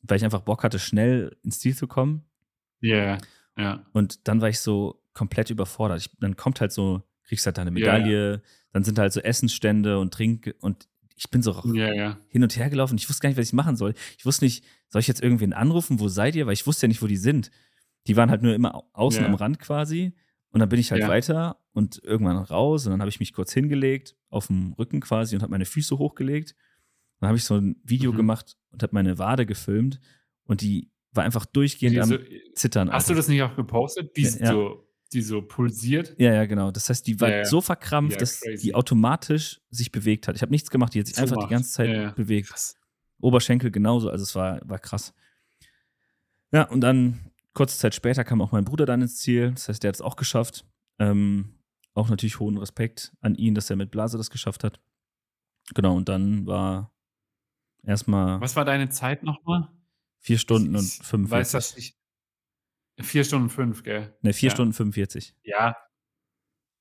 weil 0.02 0.16
ich 0.16 0.24
einfach 0.24 0.40
Bock 0.40 0.64
hatte, 0.64 0.78
schnell 0.78 1.36
ins 1.42 1.60
Ziel 1.60 1.76
zu 1.76 1.86
kommen. 1.86 2.24
Ja, 2.80 2.96
yeah, 2.96 3.18
ja. 3.56 3.86
Und 3.92 4.26
dann 4.26 4.40
war 4.40 4.48
ich 4.48 4.58
so 4.58 5.02
komplett 5.12 5.50
überfordert. 5.50 6.00
Ich, 6.00 6.10
dann 6.18 6.36
kommt 6.36 6.60
halt 6.60 6.72
so, 6.72 7.02
kriegst 7.24 7.46
halt 7.46 7.58
deine 7.58 7.70
Medaille, 7.70 8.30
yeah. 8.30 8.42
dann 8.72 8.82
sind 8.82 8.98
halt 8.98 9.12
so 9.12 9.20
Essensstände 9.20 10.00
und 10.00 10.14
Trink 10.14 10.54
und 10.60 10.88
ich 11.18 11.30
bin 11.30 11.42
so 11.42 11.60
ja, 11.74 11.92
ja. 11.92 12.18
hin 12.28 12.42
und 12.42 12.56
her 12.56 12.70
gelaufen. 12.70 12.96
Ich 12.96 13.08
wusste 13.08 13.22
gar 13.22 13.28
nicht, 13.28 13.38
was 13.38 13.46
ich 13.46 13.52
machen 13.52 13.76
soll. 13.76 13.94
Ich 14.16 14.24
wusste 14.24 14.44
nicht, 14.44 14.64
soll 14.88 15.00
ich 15.00 15.08
jetzt 15.08 15.22
irgendwen 15.22 15.52
anrufen? 15.52 15.98
Wo 15.98 16.08
seid 16.08 16.36
ihr? 16.36 16.46
Weil 16.46 16.52
ich 16.52 16.66
wusste 16.66 16.86
ja 16.86 16.88
nicht, 16.88 17.02
wo 17.02 17.08
die 17.08 17.16
sind. 17.16 17.50
Die 18.06 18.16
waren 18.16 18.30
halt 18.30 18.42
nur 18.42 18.54
immer 18.54 18.84
außen 18.92 19.22
ja. 19.22 19.28
am 19.28 19.34
Rand 19.34 19.58
quasi. 19.58 20.14
Und 20.50 20.60
dann 20.60 20.68
bin 20.68 20.78
ich 20.78 20.92
halt 20.92 21.06
weiter 21.08 21.58
und 21.72 22.00
irgendwann 22.04 22.36
raus. 22.36 22.86
Und 22.86 22.92
dann 22.92 23.00
habe 23.00 23.10
ich 23.10 23.20
mich 23.20 23.32
kurz 23.32 23.52
hingelegt, 23.52 24.16
auf 24.30 24.46
dem 24.46 24.72
Rücken 24.78 25.00
quasi 25.00 25.34
und 25.34 25.42
habe 25.42 25.50
meine 25.50 25.66
Füße 25.66 25.98
hochgelegt. 25.98 26.54
Dann 27.20 27.28
habe 27.28 27.36
ich 27.36 27.44
so 27.44 27.56
ein 27.56 27.76
Video 27.82 28.12
mhm. 28.12 28.16
gemacht 28.16 28.56
und 28.70 28.82
habe 28.82 28.94
meine 28.94 29.18
Wade 29.18 29.44
gefilmt. 29.44 30.00
Und 30.44 30.60
die 30.60 30.90
war 31.12 31.24
einfach 31.24 31.46
durchgehend 31.46 31.96
Diese, 31.96 32.16
am 32.16 32.24
Zittern. 32.54 32.88
Hast 32.90 33.04
also. 33.04 33.14
du 33.14 33.16
das 33.16 33.28
nicht 33.28 33.42
auch 33.42 33.56
gepostet? 33.56 34.16
Die 34.16 34.22
ja, 34.22 34.52
so 34.52 34.87
die 35.12 35.22
so 35.22 35.42
pulsiert. 35.42 36.14
Ja, 36.18 36.34
ja, 36.34 36.46
genau. 36.46 36.70
Das 36.70 36.88
heißt, 36.88 37.06
die 37.06 37.20
war 37.20 37.30
ja, 37.30 37.36
ja. 37.38 37.44
so 37.44 37.60
verkrampft, 37.60 38.12
ja, 38.12 38.18
dass 38.18 38.40
die 38.40 38.74
automatisch 38.74 39.60
sich 39.70 39.90
bewegt 39.90 40.28
hat. 40.28 40.36
Ich 40.36 40.42
habe 40.42 40.52
nichts 40.52 40.70
gemacht, 40.70 40.94
die 40.94 41.00
hat 41.00 41.06
sich 41.06 41.16
so 41.16 41.22
einfach 41.22 41.36
macht. 41.36 41.48
die 41.48 41.54
ganze 41.54 41.70
Zeit 41.70 42.14
bewegt. 42.16 42.48
Krass. 42.48 42.76
Oberschenkel 43.20 43.70
genauso, 43.70 44.10
also 44.10 44.22
es 44.22 44.34
war, 44.34 44.60
war 44.64 44.78
krass. 44.78 45.14
Ja, 46.52 46.62
und 46.64 46.80
dann 46.80 47.32
kurze 47.52 47.78
Zeit 47.78 47.94
später 47.94 48.22
kam 48.24 48.40
auch 48.40 48.52
mein 48.52 48.64
Bruder 48.64 48.86
dann 48.86 49.02
ins 49.02 49.18
Ziel. 49.18 49.50
Das 49.52 49.68
heißt, 49.68 49.82
der 49.82 49.88
hat 49.88 49.96
es 49.96 50.00
auch 50.00 50.16
geschafft. 50.16 50.64
Ähm, 50.98 51.54
auch 51.94 52.08
natürlich 52.08 52.38
hohen 52.38 52.56
Respekt 52.56 53.12
an 53.20 53.34
ihn, 53.34 53.54
dass 53.54 53.68
er 53.70 53.76
mit 53.76 53.90
Blase 53.90 54.16
das 54.16 54.30
geschafft 54.30 54.62
hat. 54.62 54.80
Genau, 55.74 55.96
und 55.96 56.08
dann 56.08 56.46
war 56.46 56.92
erstmal. 57.82 58.40
Was 58.40 58.56
war 58.56 58.64
deine 58.64 58.88
Zeit 58.88 59.24
nochmal? 59.24 59.68
Vier 60.20 60.38
Stunden 60.38 60.74
ich, 60.74 60.80
und 60.80 61.06
45. 61.06 61.30
Weiß 61.30 61.50
das 61.50 61.76
nicht. 61.76 61.97
Vier 63.00 63.22
Stunden 63.24 63.48
fünf, 63.48 63.82
gell? 63.84 64.12
Ne, 64.22 64.32
vier 64.32 64.48
ja. 64.48 64.54
Stunden 64.54 64.72
45. 64.72 65.34
Ja. 65.44 65.76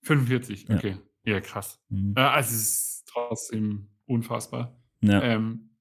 45, 0.03 0.69
okay. 0.69 0.97
Ja, 1.25 1.33
ja 1.35 1.41
krass. 1.41 1.79
Mhm. 1.89 2.13
also 2.15 2.53
es 2.55 2.61
ist 2.61 3.05
trotzdem 3.09 3.89
unfassbar. 4.05 4.79
Ja. 5.01 5.21
Ähm, 5.21 5.71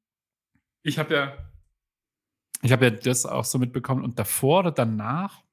ich 0.82 0.98
habe 0.98 1.14
ja 1.14 1.38
ich 2.62 2.72
habe 2.72 2.86
ja 2.86 2.90
das 2.90 3.26
auch 3.26 3.44
so 3.44 3.58
mitbekommen 3.58 4.04
und 4.04 4.18
davor 4.18 4.60
oder 4.60 4.72
danach 4.72 5.44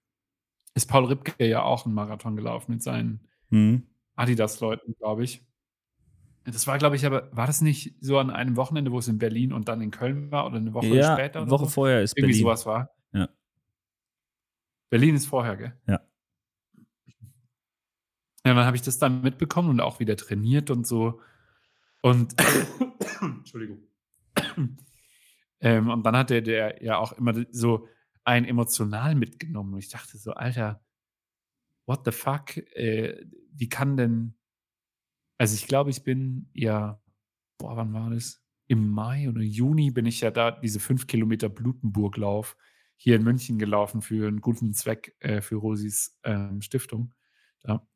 ist 0.75 0.87
Paul 0.89 1.05
Ripke 1.05 1.45
ja 1.47 1.63
auch 1.63 1.85
'n 1.87 1.93
Marathon 1.93 2.35
gelaufen 2.37 2.71
mit 2.73 2.83
seinen 2.83 3.27
Mhm. 3.49 3.87
Adidas-Leuten, 4.15 4.95
glaube 4.99 5.23
ich. 5.25 5.45
Das 6.45 6.67
war, 6.67 6.77
glaube 6.77 6.95
ich 6.97 7.05
aber 7.05 7.29
war 7.35 7.47
das 7.47 7.61
nicht 7.61 7.95
so 8.01 8.17
an 8.19 8.29
einem 8.29 8.57
Wochenende, 8.57 8.91
wo 8.91 8.99
es 8.99 9.07
in 9.07 9.17
Berlin 9.17 9.53
und 9.53 9.67
dann 9.69 9.81
in 9.81 9.91
Köln 9.91 10.29
war 10.31 10.45
oder 10.45 10.59
'ne 10.59 10.73
Woche 10.73 10.87
Ja, 10.87 11.15
später 11.15 11.41
oder 11.43 11.51
Woche 11.51 11.65
so? 11.65 11.69
vorher 11.69 12.01
ist 12.01 12.17
Irgendwie 12.17 12.43
Berlin. 12.43 12.45
was 12.45 12.65
war. 12.65 12.92
Berlin 14.93 15.15
ist 15.15 15.25
vorher, 15.25 15.57
gell? 15.57 15.73
Ja. 15.87 16.01
Ja, 18.45 18.53
dann 18.53 18.65
habe 18.65 18.75
ich 18.75 18.83
das 18.83 18.99
dann 18.99 19.23
mitbekommen 19.23 19.69
und 19.71 19.79
auch 19.81 19.99
wieder 19.99 20.15
trainiert 20.15 20.69
und 20.69 20.85
so. 20.85 21.19
Und 22.01 22.35
Entschuldigung. 23.21 23.79
Ähm, 25.61 25.89
und 25.89 26.05
dann 26.05 26.15
hat 26.15 26.29
der 26.29 26.41
der 26.41 26.83
ja 26.83 26.97
auch 26.97 27.13
immer 27.13 27.33
so 27.51 27.87
einen 28.23 28.45
emotional 28.45 29.15
mitgenommen 29.15 29.73
und 29.73 29.79
ich 29.79 29.89
dachte 29.89 30.19
so: 30.19 30.33
„Alter, 30.33 30.83
what 31.87 32.01
the 32.05 32.11
fuck, 32.11 32.57
äh, 32.75 33.25
wie 33.51 33.69
kann 33.69 33.97
denn“ 33.97 34.35
also, 35.39 35.55
ich 35.55 35.67
glaube, 35.67 35.89
ich 35.89 36.03
bin 36.03 36.49
ja 36.53 37.01
boah, 37.57 37.77
wann 37.77 37.93
war 37.93 38.09
das? 38.11 38.41
Im 38.67 38.89
Mai 38.89 39.29
oder 39.29 39.41
Juni 39.41 39.91
bin 39.91 40.05
ich 40.05 40.21
ja 40.21 40.31
da 40.31 40.51
diese 40.51 40.79
5 40.79 41.07
Kilometer 41.07 41.49
Blutenburglauf 41.49 42.57
hier 42.97 43.15
in 43.17 43.23
München 43.23 43.59
gelaufen 43.59 44.01
für 44.01 44.27
'n 44.29 44.41
guten 44.41 44.73
Zweck, 44.73 45.15
äh, 45.19 45.41
für 45.41 45.55
Rosis, 45.57 46.19
ähm, 46.23 46.61
Stiftung, 46.61 47.13
da, 47.63 47.87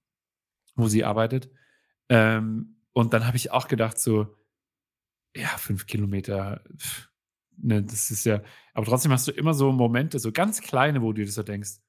wo 0.76 0.88
sie 0.90 1.06
arbeitet. 1.06 1.52
Ähm, 2.10 2.78
und 2.94 3.14
dann 3.14 3.28
habe 3.28 3.38
ich 3.38 3.52
auch 3.52 3.68
gedacht 3.70 4.00
so: 4.00 4.36
„Ja, 5.36 5.50
5 5.58 5.86
Kilometer, 5.88 6.64
ne, 7.58 7.84
das 7.84 8.12
ist 8.12 8.26
ja“ 8.26 8.42
aber 8.74 8.86
trotzdem 8.88 9.12
hast 9.12 9.28
du 9.28 9.32
immer 9.32 9.54
so 9.54 9.72
Momente, 9.72 10.20
so 10.20 10.32
ganz 10.32 10.62
kleine, 10.62 11.02
wo 11.02 11.14
du 11.14 11.24
dir 11.26 11.32
so 11.32 11.44
denkst: 11.44 11.80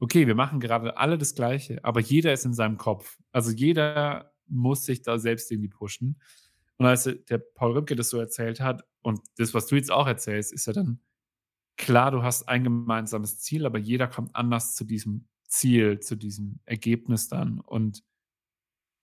„Okay, 0.00 0.26
wir 0.28 0.34
machen 0.36 0.60
gerade 0.60 0.96
alle 0.98 1.18
das 1.18 1.34
Gleiche, 1.34 1.84
aber 1.84 2.00
jeder 2.00 2.32
ist 2.34 2.46
in 2.46 2.54
seinem 2.54 2.78
Kopf.“ 2.78 3.18
Also, 3.32 3.52
jeder 3.52 4.32
muss 4.48 4.84
sich 4.86 5.02
da 5.02 5.18
selbst 5.18 5.50
irgendwie 5.52 5.68
pushen. 5.70 6.20
Und 6.78 6.86
als, 6.86 7.04
der 7.30 7.38
Paul 7.38 7.74
Ripke 7.78 7.96
das 7.96 8.10
so 8.10 8.18
erzählt 8.20 8.60
hat 8.60 8.84
und 9.02 9.20
das, 9.38 9.54
was 9.54 9.66
du 9.68 9.76
jetzt 9.76 9.90
auch 9.92 10.06
erzählst, 10.08 10.52
ist 10.54 10.66
ja 10.66 10.72
dann 10.74 11.00
klar, 11.78 12.10
du 12.10 12.22
hast 12.22 12.48
ein 12.48 12.64
gemeinsames 12.64 13.40
Ziel, 13.40 13.66
aber 13.66 13.78
jeder 13.78 14.08
kommt 14.08 14.34
anders 14.36 14.74
zu 14.74 14.84
diesem 14.84 15.28
Ziel, 15.48 16.00
zu 16.00 16.16
diesem 16.16 16.60
Ergebnis 16.66 17.28
dann. 17.28 17.60
Und 17.60 18.02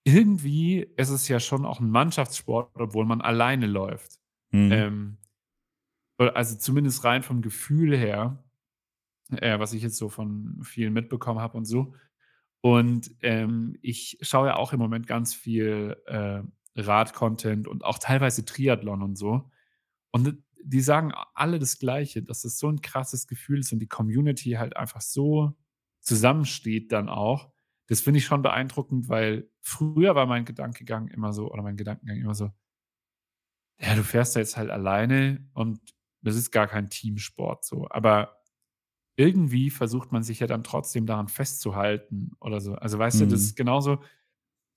irgendwie 0.05 0.81
ist 0.97 1.09
es 1.09 1.27
ja 1.27 1.39
schon 1.39 1.65
auch 1.65 1.79
'n 1.79 1.89
Mannschaftssport, 1.89 2.71
obwohl 2.75 3.05
man 3.05 3.21
alleine 3.21 3.67
läuft. 3.67 4.19
Mhm. 4.51 4.71
Ähm, 4.71 5.17
äh, 6.19 6.29
also, 6.29 6.57
zumindest 6.57 7.03
rein 7.03 7.23
vom 7.23 7.41
Gefühl 7.41 7.97
her, 7.97 8.43
äh, 9.31 9.59
was 9.59 9.73
ich 9.73 9.83
jetzt 9.83 9.97
so 9.97 10.09
von 10.09 10.59
vielen 10.63 10.93
mitbekommen 10.93 11.39
habe 11.41 11.57
und 11.57 11.65
so. 11.65 11.93
Und, 12.61 13.11
ähm, 13.21 13.77
ich 13.81 14.17
schaue 14.21 14.47
ja 14.49 14.55
auch 14.57 14.73
im 14.73 14.79
Moment 14.79 15.07
ganz 15.07 15.33
viel, 15.35 15.97
äh, 16.07 16.41
Rad-Content 16.77 17.67
und 17.67 17.85
auch 17.85 17.99
teilweise 17.99 18.45
Triathlon 18.45 19.03
und 19.03 19.17
so. 19.17 19.49
Und 20.11 20.37
die 20.65 20.81
sagen 20.81 21.13
alle 21.35 21.59
das 21.59 21.79
Gleiche, 21.79 22.23
dass 22.23 22.43
es 22.45 22.59
so 22.59 22.67
'n 22.69 22.81
krasses 22.81 23.27
Gefühl 23.27 23.59
ist 23.59 23.73
und 23.73 23.79
die 23.79 23.87
Community 23.87 24.51
halt 24.53 24.77
einfach 24.77 25.01
so 25.01 25.53
zusammensteht 26.01 26.91
dann 26.91 27.09
auch. 27.09 27.51
Das 27.87 28.01
finde 28.01 28.19
ich 28.19 28.25
schon 28.25 28.41
beeindruckend, 28.43 29.09
weil 29.09 29.49
früher 29.61 30.15
war 30.15 30.25
mein 30.27 30.45
Gedankengang 30.45 31.07
immer 31.09 31.33
so 31.33 31.51
oder 31.51 31.63
mein 31.63 31.77
Gedankengang 31.77 32.17
immer 32.17 32.35
so: 32.35 32.51
„Ja, 33.79 33.95
du 33.95 34.03
fährst 34.03 34.35
da 34.35 34.39
jetzt 34.39 34.57
halt 34.57 34.69
alleine 34.69 35.49
und 35.53 35.79
das 36.21 36.35
ist 36.35 36.51
gar 36.51 36.67
kein 36.67 36.89
Teamsport 36.89 37.65
so.“ 37.65 37.87
Aber 37.89 38.37
irgendwie 39.17 39.71
versucht 39.71 40.11
man 40.13 40.23
sich 40.23 40.39
ja 40.41 40.47
dann 40.47 40.63
trotzdem 40.65 41.05
daran 41.07 41.29
festzuhalten 41.29 42.33
oder 42.41 42.61
so. 42.61 42.75
Also, 42.75 42.99
weißt 42.99 43.21
du, 43.21 43.27
das 43.27 43.41
Mhm. 43.41 43.45
ist 43.45 43.55
genauso 43.57 44.01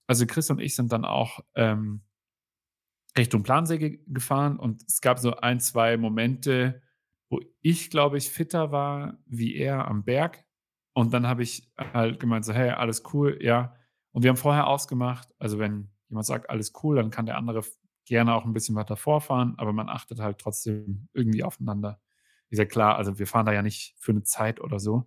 also, 0.07 0.25
Chris 0.27 0.49
und 0.51 0.59
ich 0.61 0.75
sind 0.75 0.91
dann 0.93 1.05
auch, 1.05 1.41
ähm 1.55 2.01
Richtung 3.17 3.43
Plansee 3.43 3.77
ge 3.79 3.99
gefahren 4.07 4.57
und 4.59 4.83
es 4.87 5.01
gab 5.01 5.19
so 5.19 5.35
1, 5.37 5.59
2 5.59 5.97
Momente, 5.97 6.81
wo 7.29 7.39
ich, 7.61 7.89
glaube 7.89 8.17
ich, 8.17 8.29
fitter 8.31 8.71
war 8.71 9.17
wie 9.25 9.55
er 9.55 9.87
am 9.87 10.03
Berg. 10.03 10.45
Und 10.93 11.13
dann 11.13 11.27
habe 11.27 11.43
ich 11.43 11.71
halt 11.93 12.19
gemeint 12.19 12.45
so: 12.45 12.53
„Hey, 12.53 12.69
alles 12.71 13.03
cool, 13.13 13.37
ja.“ 13.41 13.75
Und 14.11 14.23
wir 14.23 14.29
haben 14.29 14.37
vorher 14.37 14.67
ausgemacht 14.67 15.29
also, 15.39 15.59
wenn 15.59 15.89
jemand 16.09 16.25
sagt: 16.25 16.49
„Alles 16.49 16.73
cool“, 16.83 16.95
dann 16.97 17.11
kann 17.11 17.25
der 17.25 17.37
andere 17.37 17.63
gerne 18.05 18.33
auch 18.35 18.45
'n 18.45 18.53
bisschen 18.53 18.75
weiter 18.75 18.95
vorfahren, 18.97 19.55
aber 19.57 19.73
man 19.73 19.89
achtet 19.89 20.19
halt 20.19 20.39
trotzdem 20.39 21.07
irgendwie 21.13 21.43
aufeinander. 21.43 21.99
Ist 22.49 22.59
ja 22.59 22.65
klar, 22.65 22.95
also, 22.97 23.19
wir 23.19 23.27
fahren 23.27 23.45
da 23.45 23.53
ja 23.53 23.61
nicht 23.61 23.95
für 23.99 24.13
'ne 24.13 24.23
Zeit 24.23 24.61
oder 24.61 24.79
so, 24.79 25.05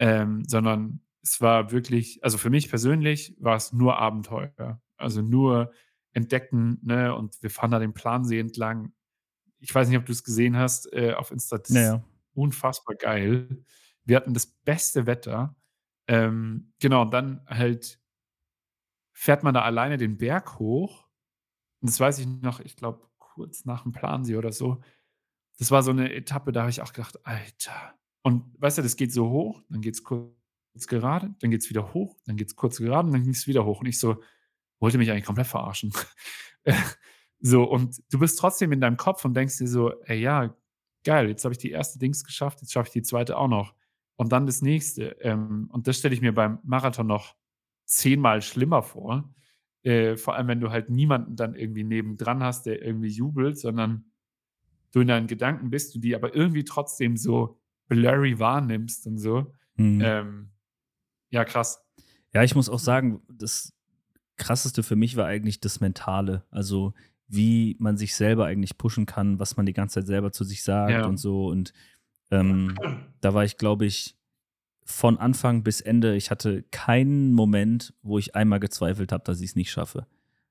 ähm, 0.00 0.44
sondern 0.48 1.00
es 1.22 1.40
war 1.42 1.72
wirklich 1.72 2.20
also, 2.24 2.38
für 2.38 2.50
mich 2.50 2.68
persönlich 2.70 3.36
war's 3.40 3.72
nur 3.74 3.98
Abenteuer. 3.98 4.80
Also, 4.98 5.22
nur 5.22 5.72
entdecken, 6.16 6.80
ne, 6.84 7.14
und 7.16 7.42
wir 7.42 7.50
fahren 7.50 7.72
da 7.72 7.80
den 7.80 7.94
Plansee 7.94 8.40
entlang. 8.40 8.94
Ich 9.60 9.74
weiß 9.74 9.88
nicht, 9.88 9.98
ob 9.98 10.06
du's 10.06 10.24
gesehen 10.24 10.56
hast, 10.58 10.92
äh, 10.94 11.14
auf 11.14 11.32
Insta, 11.32 11.58
das 11.58 11.70
Ja, 11.70 11.94
ist 11.94 12.00
unfassbar 12.34 12.96
geil. 12.96 13.64
Wir 14.04 14.16
hatten 14.18 14.34
das 14.34 14.46
beste 14.48 15.06
Wetter. 15.06 15.56
Ähm, 16.08 16.72
genau, 16.80 17.02
und 17.04 17.12
dann 17.14 17.42
halt 17.48 17.98
fährt 19.18 19.42
man 19.42 19.54
da 19.54 19.62
alleine 19.62 19.96
den 19.96 20.18
Berg 20.18 20.58
hoch. 20.58 21.06
Und 21.82 21.90
das 21.90 22.00
weiß 22.00 22.18
ich 22.20 22.26
noch, 22.28 22.60
ich 22.60 22.76
glaube, 22.76 23.08
kurz 23.18 23.64
nach'm 23.66 23.92
Plansee 23.92 24.36
oder 24.36 24.52
so. 24.52 24.82
Das 25.58 25.70
war 25.72 25.82
so 25.82 25.92
'ne 25.92 26.12
Etappe, 26.14 26.52
da 26.52 26.62
habe 26.62 26.70
ich 26.70 26.82
auch 26.82 26.92
gedacht: 26.92 27.18
„Alter.“ 27.26 27.94
Und 28.22 28.44
weißt 28.60 28.78
du, 28.78 28.82
das 28.82 28.96
geht 28.96 29.12
so 29.12 29.30
hoch, 29.30 29.62
dann 29.70 29.82
geht's 29.82 30.04
kurz 30.04 30.34
gerade, 30.88 31.34
dann 31.40 31.50
geht's 31.52 31.70
wieder 31.70 31.94
hoch, 31.94 32.16
dann 32.26 32.36
geht's 32.36 32.56
kurz 32.56 32.78
gerade 32.78 33.08
und 33.08 33.14
dann 33.14 33.24
ging's 33.24 33.46
wieder 33.48 33.64
hoch. 33.66 33.80
Und 33.80 33.86
ich 33.88 34.00
so: 34.00 34.22
„Wollt 34.80 34.94
ihr 34.94 34.98
mich 34.98 35.10
eigentlich 35.10 35.24
komplett 35.24 35.46
verarschen?“ 35.48 35.92
So, 37.38 37.64
und 37.64 38.02
du 38.10 38.18
bist 38.18 38.38
trotzdem 38.38 38.72
in 38.72 38.80
deinem 38.80 38.96
Kopf 38.96 39.24
und 39.24 39.34
denkst 39.34 39.58
dir 39.58 39.68
so: 39.68 39.92
„Ey, 40.04 40.20
ja, 40.20 40.56
geil, 41.04 41.28
jetzt 41.28 41.44
habe 41.44 41.52
ich 41.52 41.58
die 41.58 41.70
1. 41.70 41.98
Dings 41.98 42.24
geschafft, 42.24 42.62
jetzt 42.62 42.72
schaffe 42.72 42.88
ich 42.88 42.92
die 42.94 43.02
2. 43.02 43.36
auch 43.36 43.46
noch.“ 43.48 43.74
Und 44.16 44.32
dann 44.32 44.46
das 44.46 44.62
Nächste. 44.62 45.16
Ähm, 45.20 45.68
und 45.70 45.86
das 45.86 45.98
stelle 45.98 46.14
ich 46.14 46.22
mir 46.22 46.32
beim 46.32 46.58
Marathon 46.64 47.06
noch 47.06 47.36
zehnmal 47.84 48.40
schlimmer 48.40 48.82
vor. 48.82 49.32
Äh, 49.82 50.16
vor 50.16 50.34
allem, 50.34 50.48
wenn 50.48 50.60
du 50.60 50.70
halt 50.70 50.88
niemanden 50.88 51.36
dann 51.36 51.54
irgendwie 51.54 51.84
nebendran 51.84 52.42
hast, 52.42 52.64
der 52.66 52.82
irgendwie 52.82 53.10
jubelt, 53.10 53.58
sondern 53.58 54.06
du 54.92 55.00
in 55.02 55.08
deinen 55.08 55.26
Gedanken 55.28 55.70
bist, 55.70 55.94
du 55.94 56.00
die 56.00 56.16
aber 56.16 56.34
irgendwie 56.34 56.64
trotzdem 56.64 57.16
so 57.18 57.60
blurry 57.88 58.38
wahrnimmst 58.38 59.06
und 59.06 59.18
so. 59.18 59.52
Mhm. 59.76 60.00
Ähm, 60.02 60.50
ja, 61.30 61.44
krass. 61.44 61.84
Ja, 62.34 62.42
ich 62.44 62.54
muss 62.54 62.70
auch 62.70 62.80
sagen, 62.80 63.22
das 63.28 63.75
Krasseste 64.36 64.82
für 64.82 64.96
mich 64.96 65.16
war 65.16 65.26
eigentlich 65.26 65.60
das 65.60 65.80
Mentale. 65.80 66.44
Also, 66.50 66.94
wie 67.28 67.76
man 67.80 67.96
sich 67.96 68.14
selber 68.14 68.46
eigentlich 68.46 68.78
pushen 68.78 69.06
kann, 69.06 69.38
was 69.38 69.56
man 69.56 69.66
die 69.66 69.72
ganze 69.72 69.94
Zeit 70.00 70.06
selber 70.06 70.32
zu 70.32 70.44
sich 70.44 70.62
sagt 70.62 70.92
Ja. 70.92 71.06
und 71.06 71.16
so. 71.18 71.46
Und, 71.48 71.72
ähm, 72.30 72.74
da 73.20 73.34
war 73.34 73.44
ich, 73.44 73.56
glaube 73.56 73.86
ich, 73.86 74.16
von 74.84 75.18
Anfang 75.18 75.64
bis 75.64 75.80
Ende 75.80 76.14
ich 76.14 76.30
hatte 76.30 76.62
keinen 76.70 77.32
Moment, 77.32 77.92
wo 78.02 78.18
ich 78.18 78.36
einmal 78.36 78.60
gezweifelt 78.60 79.10
habe, 79.10 79.24
dass 79.24 79.40
ich's 79.40 79.56
nicht 79.56 79.70
schaffe. 79.72 80.06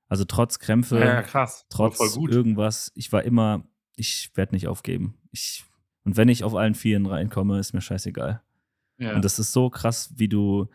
Also, 0.08 0.24
trotz 0.24 0.58
Krämpfe, 0.58 0.98
Ja, 1.00 1.22
krass. 1.22 1.66
Trotz 1.70 1.98
irgendwas, 2.16 2.92
ich 2.94 3.12
war 3.12 3.22
immer 3.22 3.66
ich 3.98 4.30
werde 4.34 4.54
nicht 4.54 4.68
aufgeben. 4.68 5.14
Ich 5.32 5.64
und 6.04 6.16
wenn 6.18 6.28
ich 6.28 6.44
auf 6.44 6.54
allen 6.54 6.74
Vieren 6.74 7.06
reinkomme, 7.06 7.58
ist 7.58 7.72
mir 7.72 7.80
scheißegal. 7.80 8.42
Ja. 8.98 9.14
Und 9.14 9.24
das 9.24 9.38
ist 9.38 9.52
so 9.52 9.70
krass, 9.70 10.12
wie 10.16 10.28
du 10.28 10.68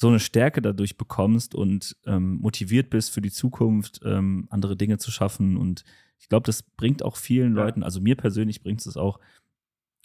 so 0.00 0.10
'ne 0.10 0.20
Stärke 0.20 0.62
dadurch 0.62 0.96
bekommst 0.98 1.54
und, 1.54 1.96
ähm, 2.06 2.36
motiviert 2.40 2.90
bist 2.90 3.12
für 3.12 3.20
die 3.22 3.30
Zukunft, 3.32 4.00
ähm, 4.04 4.46
andere 4.50 4.76
Dinge 4.76 4.98
zu 4.98 5.10
schaffen. 5.10 5.56
Und 5.58 5.84
ich 6.20 6.28
glaube, 6.30 6.46
das 6.46 6.62
bringt 6.64 7.02
auch 7.04 7.16
vielen 7.16 7.54
Ja. 7.54 7.70
Leuten 7.70 7.82
also, 7.84 8.00
mir 8.00 8.16
persönlich 8.16 8.62
bringt's 8.62 8.84
das 8.84 8.96
auch 8.96 9.20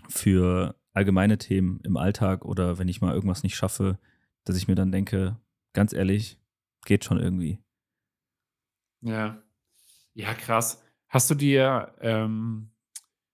für 0.10 0.76
allgemeine 0.94 1.38
Themen 1.40 1.80
im 1.84 1.98
Alltag 1.98 2.46
oder 2.46 2.80
wenn 2.80 2.90
ich 2.90 3.02
mal 3.02 3.14
irgendwas 3.16 3.44
nicht 3.44 3.56
schaffe, 3.58 4.00
dass 4.46 4.58
ich 4.58 4.68
mir 4.70 4.76
dann 4.76 4.92
denke: 4.94 5.40
„Ganz 5.74 5.94
ehrlich, 5.94 6.40
geht 6.86 7.06
schon 7.06 7.20
irgendwie.“ 7.20 7.60
Ja. 9.04 9.42
Ja, 10.16 10.34
krass. 10.36 10.84
Hast 11.10 11.30
du 11.30 11.36
dir, 11.36 11.96
ähm 12.02 12.72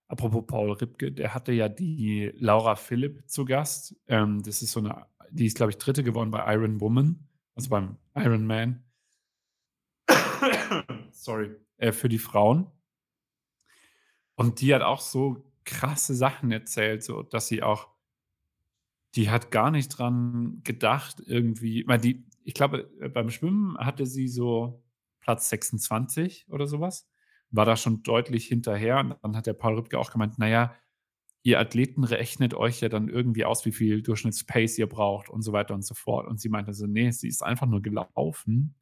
apropos 0.09 0.45
Paul 0.47 0.71
Ripke, 0.73 1.11
der 1.11 1.33
hatte 1.35 1.53
ja 1.53 1.69
die 1.69 2.31
Laura 2.37 2.75
Philipp 2.77 3.29
zu 3.29 3.45
Gast. 3.45 3.95
Ähm, 4.07 4.43
das 4.43 4.61
ist 4.63 4.71
so 4.73 4.81
'ne 4.81 5.05
die 5.31 5.45
ist, 5.45 5.57
glaube 5.57 5.71
ich, 5.71 5.77
3. 5.77 6.03
geworden 6.03 6.31
bei 6.31 6.53
Iron 6.53 6.79
Woman, 6.81 7.27
also, 7.55 7.69
beim 7.69 7.97
Ironman. 8.15 8.83
Sorry, 11.11 11.55
äh, 11.77 11.91
für 11.91 12.09
die 12.09 12.19
Frauen. 12.19 12.71
Und 14.39 14.61
die 14.61 14.73
hat 14.73 14.81
auch 14.81 14.99
so 15.01 15.43
krasse 15.65 16.15
Sachen 16.15 16.51
erzählt, 16.51 17.03
so 17.03 17.21
dass 17.23 17.47
sie 17.47 17.63
auch 17.63 17.91
die 19.15 19.29
hat 19.29 19.51
gar 19.51 19.71
nicht 19.71 19.89
dran 19.89 20.61
gedacht 20.63 21.21
irgendwie 21.25 21.83
weil 21.87 21.99
die 21.99 22.25
ich 22.43 22.55
glaube, 22.55 22.89
äh, 22.99 23.07
beim 23.09 23.29
Schwimmen 23.29 23.77
hatte 23.77 24.05
sie 24.07 24.27
so 24.27 24.83
Platz 25.19 25.49
26 25.49 26.47
oder 26.49 26.65
so 26.65 26.79
was. 26.79 27.07
war 27.51 27.65
da 27.65 27.75
schon 27.75 28.01
deutlich 28.01 28.47
hinterher. 28.47 28.99
Und 28.99 29.15
dann 29.21 29.35
hat 29.35 29.45
der 29.45 29.53
Paul 29.53 29.75
Rübke 29.75 29.99
auch 29.99 30.11
gemeint: 30.11 30.35
„Na 30.37 30.47
ihr 31.43 31.59
Athleten 31.59 32.03
rechnet 32.03 32.53
euch 32.53 32.81
ja 32.81 32.89
dann 32.89 33.09
irgendwie 33.09 33.45
aus, 33.45 33.65
wie 33.65 33.71
viel 33.71 34.01
Durchschnittspace 34.03 34.77
ihr 34.79 34.87
braucht 34.87 35.29
und 35.29 35.41
so 35.43 35.53
weiter 35.53 35.73
und 35.75 35.85
so 35.85 35.95
fort.“ 35.95 36.27
Und 36.27 36.39
sie 36.41 36.49
meinte 36.49 36.73
so: 36.73 36.87
„Ne, 36.87 37.11
sie 37.13 37.27
ist 37.29 37.43
einfach 37.43 37.67
nur 37.67 37.81
gelaufen, 37.81 38.75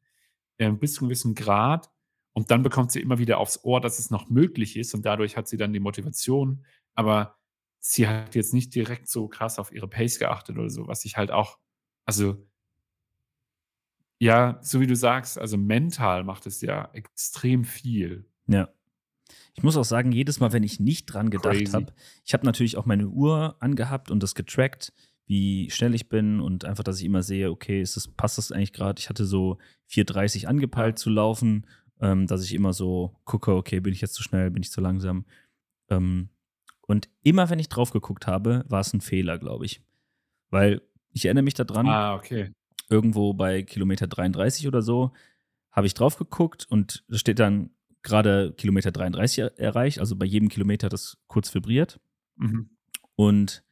äh, 0.58 0.70
bis 0.72 0.94
zu 0.94 1.04
'nem 1.04 1.08
gewissen 1.10 1.34
Grad 1.34 1.90
und 2.34 2.50
dann 2.50 2.62
bekommt 2.62 2.92
sie 2.92 3.00
immer 3.00 3.18
wieder 3.18 3.38
aufs 3.38 3.64
Ohr, 3.64 3.80
dass 3.80 3.98
es 3.98 4.10
noch 4.10 4.30
möglich 4.30 4.76
ist 4.76 4.94
und 4.94 5.04
dadurch 5.06 5.36
hat 5.36 5.48
sie 5.48 5.56
dann 5.58 5.72
die 5.72 5.80
Motivation, 5.80 6.64
aber 6.94 7.36
sie 7.80 8.08
hat 8.08 8.34
jetzt 8.34 8.54
nicht 8.54 8.74
direkt 8.74 9.08
so 9.08 9.28
krass 9.28 9.58
auf 9.58 9.72
ihre 9.72 9.88
Pace 9.88 10.18
geachtet 10.18 10.58
oder 10.58 10.70
so, 10.70 10.86
was 10.88 11.04
ich 11.04 11.16
halt 11.16 11.30
auch 11.32 11.58
also 12.06 12.46
ja, 14.22 14.58
so 14.62 14.80
wie 14.80 14.86
du 14.86 14.94
sagst, 14.96 15.38
also 15.38 15.56
mental 15.56 16.24
macht 16.24 16.44
es 16.46 16.60
ja 16.60 16.90
extrem 16.92 17.64
viel. 17.64 18.26
Ja. 18.46 18.68
Ich 19.54 19.62
muss 19.62 19.76
auch 19.76 19.84
sagen, 19.84 20.12
jedes 20.12 20.40
Mal, 20.40 20.52
wenn 20.52 20.62
ich 20.62 20.80
nicht 20.80 21.06
dran 21.06 21.30
gedacht 21.30 21.72
habe 21.72 21.92
ich 22.24 22.34
habe 22.34 22.46
natürlich 22.46 22.76
auch 22.76 22.86
meine 22.86 23.08
Uhr 23.08 23.56
angehabt 23.60 24.10
und 24.10 24.22
das 24.22 24.34
getrackt, 24.34 24.92
wie 25.26 25.70
schnell 25.70 25.94
ich 25.94 26.08
bin 26.08 26.40
und 26.40 26.64
einfach, 26.64 26.84
dass 26.84 26.98
ich 26.98 27.04
immer 27.04 27.22
sehe, 27.22 27.50
okay, 27.50 27.80
ist 27.80 27.96
das 27.96 28.08
passt 28.08 28.38
das 28.38 28.52
eigentlich 28.52 28.72
grad? 28.72 28.98
Ich 28.98 29.08
hatte 29.08 29.24
so 29.24 29.58
4:30 29.88 30.46
angepeilt 30.48 30.98
zu 30.98 31.10
laufen, 31.10 31.66
ähm, 32.00 32.26
dass 32.26 32.44
ich 32.44 32.54
immer 32.54 32.72
so 32.72 33.14
gucke: 33.24 33.54
„Okay, 33.54 33.80
bin 33.80 33.92
ich 33.92 34.00
jetzt 34.00 34.14
zu 34.14 34.22
schnell, 34.22 34.50
bin 34.50 34.62
ich 34.62 34.70
zu 34.70 34.80
langsam?“ 34.80 35.24
Ähm, 35.88 36.30
und 36.82 37.08
immer, 37.22 37.50
wenn 37.50 37.58
ich 37.60 37.68
drauf 37.68 37.92
geguckt 37.92 38.26
habe, 38.26 38.64
war 38.68 38.80
es 38.80 38.92
ein 38.92 39.00
Fehler, 39.00 39.38
glaube 39.38 39.64
ich. 39.66 39.82
Weil 40.50 40.82
ich 41.12 41.26
erinnere 41.26 41.44
mich 41.44 41.54
daran 41.54 41.86
Ah, 41.86 42.14
okay 42.14 42.52
irgendwo 42.90 43.32
bei 43.32 43.62
Kilometer 43.62 44.06
33 44.06 44.66
oder 44.68 44.82
so, 44.82 45.12
habe 45.70 45.86
ich 45.86 45.94
drauf 45.94 46.16
geguckt 46.16 46.66
und 46.68 47.04
da 47.08 47.16
steht 47.16 47.38
dann 47.38 47.70
gerade 48.02 48.52
Kilometer 48.56 48.92
33 48.92 49.58
erreicht, 49.58 49.98
also 49.98 50.16
bei 50.16 50.26
jedem 50.26 50.48
Kilometer 50.48 50.88
das 50.88 51.18
kurz 51.26 51.54
vibriert. 51.54 52.00
Mhm. 52.36 52.70
Und 53.16 53.62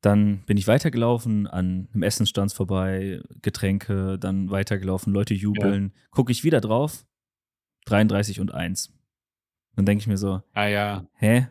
dann 0.00 0.44
bin 0.46 0.56
ich 0.56 0.68
weitergelaufen, 0.68 1.46
an 1.46 1.88
einem 1.92 2.02
Essensstand 2.02 2.52
vorbei, 2.52 3.20
Getränke, 3.42 4.18
dann 4.18 4.50
weitergelaufen, 4.50 5.12
Leute 5.12 5.34
jubeln. 5.34 5.92
Ja. 5.94 6.02
Gucke 6.10 6.32
ich 6.32 6.44
wieder 6.44 6.60
drauf, 6.60 7.04
33 7.86 8.40
und 8.40 8.54
1. 8.54 8.92
Dann 9.74 9.84
denke 9.84 10.02
ich 10.02 10.06
mir 10.06 10.16
so, 10.16 10.42
ah 10.52 10.66
ja. 10.66 11.06
hä? 11.14 11.48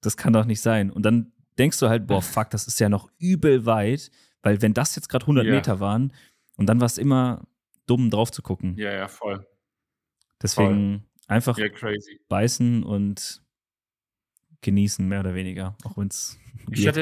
Das 0.00 0.16
kann 0.16 0.32
doch 0.32 0.46
nicht 0.46 0.60
sein. 0.60 0.90
Und 0.90 1.04
dann 1.04 1.32
denkst 1.58 1.78
du 1.78 1.88
halt, 1.88 2.06
boah, 2.06 2.22
fuck, 2.22 2.50
das 2.50 2.66
ist 2.66 2.80
ja 2.80 2.88
noch 2.88 3.10
übel 3.18 3.66
weit. 3.66 4.10
Weil 4.42 4.62
wenn 4.62 4.72
das 4.72 4.96
jetzt 4.96 5.08
gerade 5.08 5.24
100 5.24 5.44
ja. 5.44 5.52
Meter 5.52 5.80
waren 5.80 6.12
und 6.56 6.66
dann 6.66 6.80
war 6.80 6.86
es 6.86 6.96
immer 6.98 7.46
dumm 7.86 8.10
drauf 8.10 8.30
zu 8.32 8.42
gucken. 8.42 8.76
Ja, 8.76 8.92
ja, 8.92 9.08
voll. 9.08 9.46
Deswegen 10.42 11.00
voll. 11.00 11.09
Einfach 11.30 11.58
ja, 11.58 11.68
beißen 12.28 12.82
und 12.82 13.42
genießen, 14.62 15.06
mehr 15.06 15.20
oder 15.20 15.34
weniger, 15.34 15.76
auch 15.84 15.96
wenn 15.96 16.08
es 16.08 16.38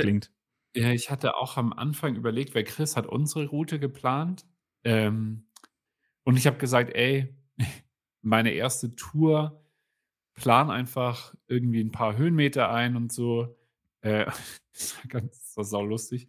klingt. 0.00 0.30
Ja, 0.76 0.92
ich 0.92 1.10
hatte 1.10 1.34
auch 1.36 1.56
am 1.56 1.72
Anfang 1.72 2.14
überlegt, 2.14 2.54
weil 2.54 2.64
Chris 2.64 2.96
hat 2.96 3.06
unsere 3.06 3.46
Route 3.46 3.80
geplant. 3.80 4.46
Ähm, 4.84 5.48
und 6.24 6.36
ich 6.36 6.46
habe 6.46 6.58
gesagt, 6.58 6.94
ey, 6.94 7.34
meine 8.22 8.52
erste 8.52 8.94
Tour, 8.94 9.64
plan 10.34 10.70
einfach 10.70 11.34
irgendwie 11.48 11.82
ein 11.82 11.90
paar 11.92 12.16
Höhenmeter 12.16 12.70
ein 12.70 12.96
und 12.96 13.12
so. 13.12 13.56
Äh, 14.02 14.26
das 14.72 14.96
war 14.98 15.04
ganz 15.08 15.32
das 15.44 15.56
war 15.56 15.64
sau 15.64 15.84
lustig. 15.84 16.28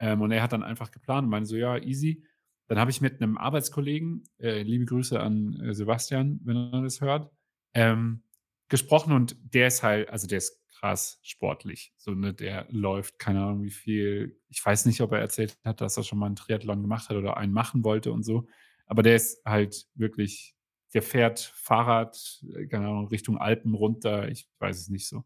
Ähm, 0.00 0.20
und 0.20 0.32
er 0.32 0.42
hat 0.42 0.52
dann 0.52 0.62
einfach 0.62 0.90
geplant 0.90 1.24
und 1.24 1.30
meinte 1.30 1.48
so: 1.48 1.56
„Ja, 1.56 1.78
easy.“ 1.78 2.24
Dann 2.68 2.78
habe 2.78 2.90
ich 2.90 3.00
mit 3.00 3.22
einem 3.22 3.38
Arbeitskollegen, 3.38 4.24
äh, 4.38 4.62
liebe 4.62 4.84
Grüße 4.86 5.20
an, 5.20 5.54
äh, 5.60 5.74
Sebastian, 5.74 6.40
wenn 6.44 6.56
er 6.56 6.82
das 6.82 7.00
hört, 7.00 7.30
ähm, 7.74 8.22
gesprochen 8.68 9.12
und 9.12 9.36
der 9.54 9.68
ist 9.68 9.82
halt 9.82 10.08
also, 10.10 10.26
der 10.26 10.38
ist 10.38 10.60
krass 10.80 11.18
sportlich. 11.22 11.94
So, 11.96 12.12
ne, 12.12 12.34
der 12.34 12.66
läuft, 12.70 13.18
keine 13.18 13.42
Ahnung 13.42 13.62
wie 13.62 13.70
viel 13.70 14.38
ich 14.48 14.64
weiß 14.64 14.86
nicht, 14.86 15.00
ob 15.00 15.12
er 15.12 15.20
erzählt 15.20 15.56
hat, 15.64 15.80
dass 15.80 15.96
er 15.96 16.02
schon 16.04 16.18
mal 16.18 16.26
einen 16.26 16.36
Triathlon 16.36 16.82
gemacht 16.82 17.08
hat 17.08 17.16
oder 17.16 17.36
einen 17.36 17.52
machen 17.52 17.84
wollte 17.84 18.12
und 18.12 18.24
so. 18.24 18.46
Aber 18.86 19.02
der 19.02 19.16
ist 19.16 19.44
halt 19.44 19.86
wirklich 19.94 20.54
der 20.94 21.02
fährt 21.02 21.40
Fahrrad, 21.40 22.42
äh, 22.56 22.66
keine 22.66 22.86
Ahnung, 22.88 23.08
Richtung 23.08 23.38
Alpen 23.38 23.74
runter, 23.74 24.28
ich 24.28 24.48
weiß 24.58 24.78
es 24.80 24.88
nicht 24.88 25.06
so. 25.08 25.24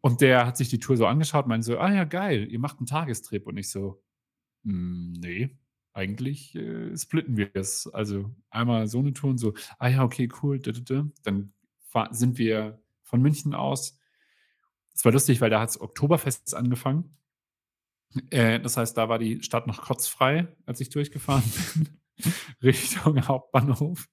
Und 0.00 0.20
der 0.20 0.46
hat 0.46 0.56
sich 0.56 0.68
die 0.68 0.78
Tour 0.80 0.96
so 0.96 1.06
angeschaut 1.06 1.46
meinte 1.46 1.64
so: 1.66 1.78
„Ah 1.78 1.92
ja, 1.92 2.04
geil, 2.04 2.48
ihr 2.50 2.58
macht 2.58 2.78
einen 2.78 2.86
Tagestrip.“ 2.86 3.46
Und 3.46 3.56
ich 3.56 3.70
so: 3.70 4.02
„Hm, 4.64 5.14
ne, 5.14 5.58
eigentlich, 5.94 6.54
äh, 6.54 6.96
splitten 6.96 7.36
wir 7.36 7.50
es. 7.54 7.86
Also, 7.92 8.30
einmal 8.50 8.86
so 8.88 8.98
eine 9.00 9.12
Tour 9.12 9.30
und 9.30 9.38
so: 9.38 9.54
„Ah 9.78 9.88
ja, 9.88 10.04
okay, 10.04 10.28
cool, 10.42 10.60
Dann 11.24 11.52
sind 12.12 12.38
wir 12.38 12.80
von 13.02 13.20
München 13.22 13.54
aus 13.54 13.98
es 14.94 15.04
war 15.04 15.12
lustig, 15.12 15.40
weil 15.40 15.50
da 15.50 15.60
hat's 15.60 15.80
Oktoberfest 15.80 16.54
angefangen. 16.54 17.16
Äh, 18.30 18.60
das 18.60 18.76
heißt, 18.76 18.96
da 18.96 19.08
war 19.08 19.18
die 19.18 19.42
Stadt 19.42 19.66
noch 19.66 19.82
kotzfrei, 19.82 20.48
als 20.66 20.80
ich 20.80 20.90
durchgefahren 20.90 21.42
bin, 21.74 21.88
Richtung 22.62 23.26
Hauptbahnhof. 23.26 24.08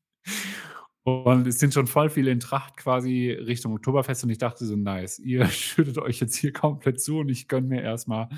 Und 1.03 1.47
es 1.47 1.59
sind 1.59 1.73
schon 1.73 1.87
voll 1.87 2.09
viele 2.09 2.29
in 2.31 2.39
Tracht 2.39 2.77
quasi 2.77 3.31
Richtung 3.31 3.73
Oktoberfest 3.73 4.23
und 4.23 4.29
ich 4.29 4.37
dachte 4.37 4.65
so: 4.65 4.75
„Nice, 4.75 5.19
ihr 5.19 5.45
schüttet 5.49 5.97
euch 5.97 6.19
jetzt 6.19 6.35
hier 6.35 6.53
komplett 6.53 7.01
zu 7.01 7.19
und 7.19 7.29
ich 7.29 7.47
gönne 7.47 7.67
mir 7.67 7.81
erstmal 7.81 8.29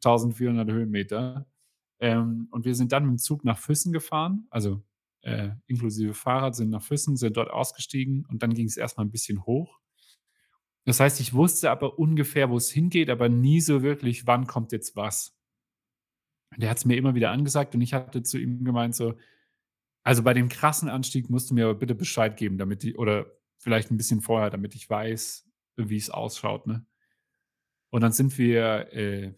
1.400 0.00 0.70
Höhenmeter.“ 0.70 1.46
Ähm, 2.00 2.48
und 2.50 2.64
wir 2.64 2.74
sind 2.74 2.92
dann 2.92 3.04
mit 3.04 3.12
dem 3.12 3.18
Zug 3.18 3.44
nach 3.44 3.58
Füssen 3.58 3.92
gefahren, 3.92 4.46
also, 4.50 4.82
äh, 5.22 5.50
inklusive 5.66 6.14
Fahrrad, 6.14 6.54
sind 6.54 6.70
nach 6.70 6.82
Füssen, 6.82 7.16
sind 7.16 7.36
dort 7.36 7.50
ausgestiegen 7.50 8.24
und 8.26 8.42
dann 8.42 8.54
ging 8.54 8.66
es 8.66 8.76
erstmal 8.76 9.06
ein 9.06 9.10
bisschen 9.10 9.44
hoch. 9.46 9.80
Das 10.84 11.00
heißt, 11.00 11.20
ich 11.20 11.34
wusste 11.34 11.70
aber 11.70 11.98
ungefähr, 11.98 12.50
wo 12.50 12.56
es 12.56 12.70
hingeht, 12.70 13.10
aber 13.10 13.28
nie 13.28 13.60
so 13.60 13.82
wirklich, 13.82 14.26
wann 14.26 14.46
kommt 14.46 14.72
jetzt 14.72 14.96
was. 14.96 15.36
Der 16.56 16.70
hat 16.70 16.78
es 16.78 16.84
mir 16.84 16.96
immer 16.96 17.14
wieder 17.14 17.30
angesagt 17.30 17.74
und 17.74 17.82
ich 17.82 17.92
hatte 17.94 18.22
zu 18.22 18.38
ihm 18.38 18.64
gemeint 18.64 18.94
so: 18.94 19.14
also, 20.02 20.22
bei 20.22 20.32
dem 20.34 20.48
krassen 20.48 20.88
Anstieg 20.88 21.28
musst 21.28 21.50
du 21.50 21.54
mir 21.54 21.66
aber 21.66 21.74
bitte 21.74 21.94
Bescheid 21.94 22.36
geben, 22.36 22.56
damit 22.56 22.84
ich 22.84 22.98
oder 22.98 23.26
vielleicht 23.58 23.90
ein 23.90 23.98
bisschen 23.98 24.22
vorher, 24.22 24.50
damit 24.50 24.74
ich 24.74 24.88
weiß, 24.88 25.46
wie 25.76 25.96
es 25.96 26.10
ausschaut, 26.10 26.66
ne? 26.66 26.86
Und 27.90 28.02
dann 28.02 28.12
sind 28.12 28.38
wir 28.38 28.92
äh, 28.92 29.34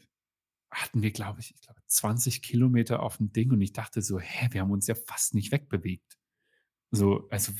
hatten 0.71 1.03
wir, 1.03 1.11
glaube 1.13 1.41
ich 1.41 1.55
ich 1.55 1.61
glaube, 1.63 1.81
20 1.87 2.43
Kilometer 2.43 3.03
auf 3.03 3.17
dem 3.19 3.33
Ding 3.33 3.51
und 3.53 3.61
ich 3.61 3.73
dachte 3.73 4.03
so: 4.03 4.21
„Hä, 4.21 4.49
wir 4.53 4.63
haben 4.63 4.71
uns 4.73 4.87
ja 4.87 4.95
fast 4.95 5.35
nicht 5.35 5.53
wegbewegt.“ 5.53 6.19
So, 6.93 7.29
also, 7.31 7.53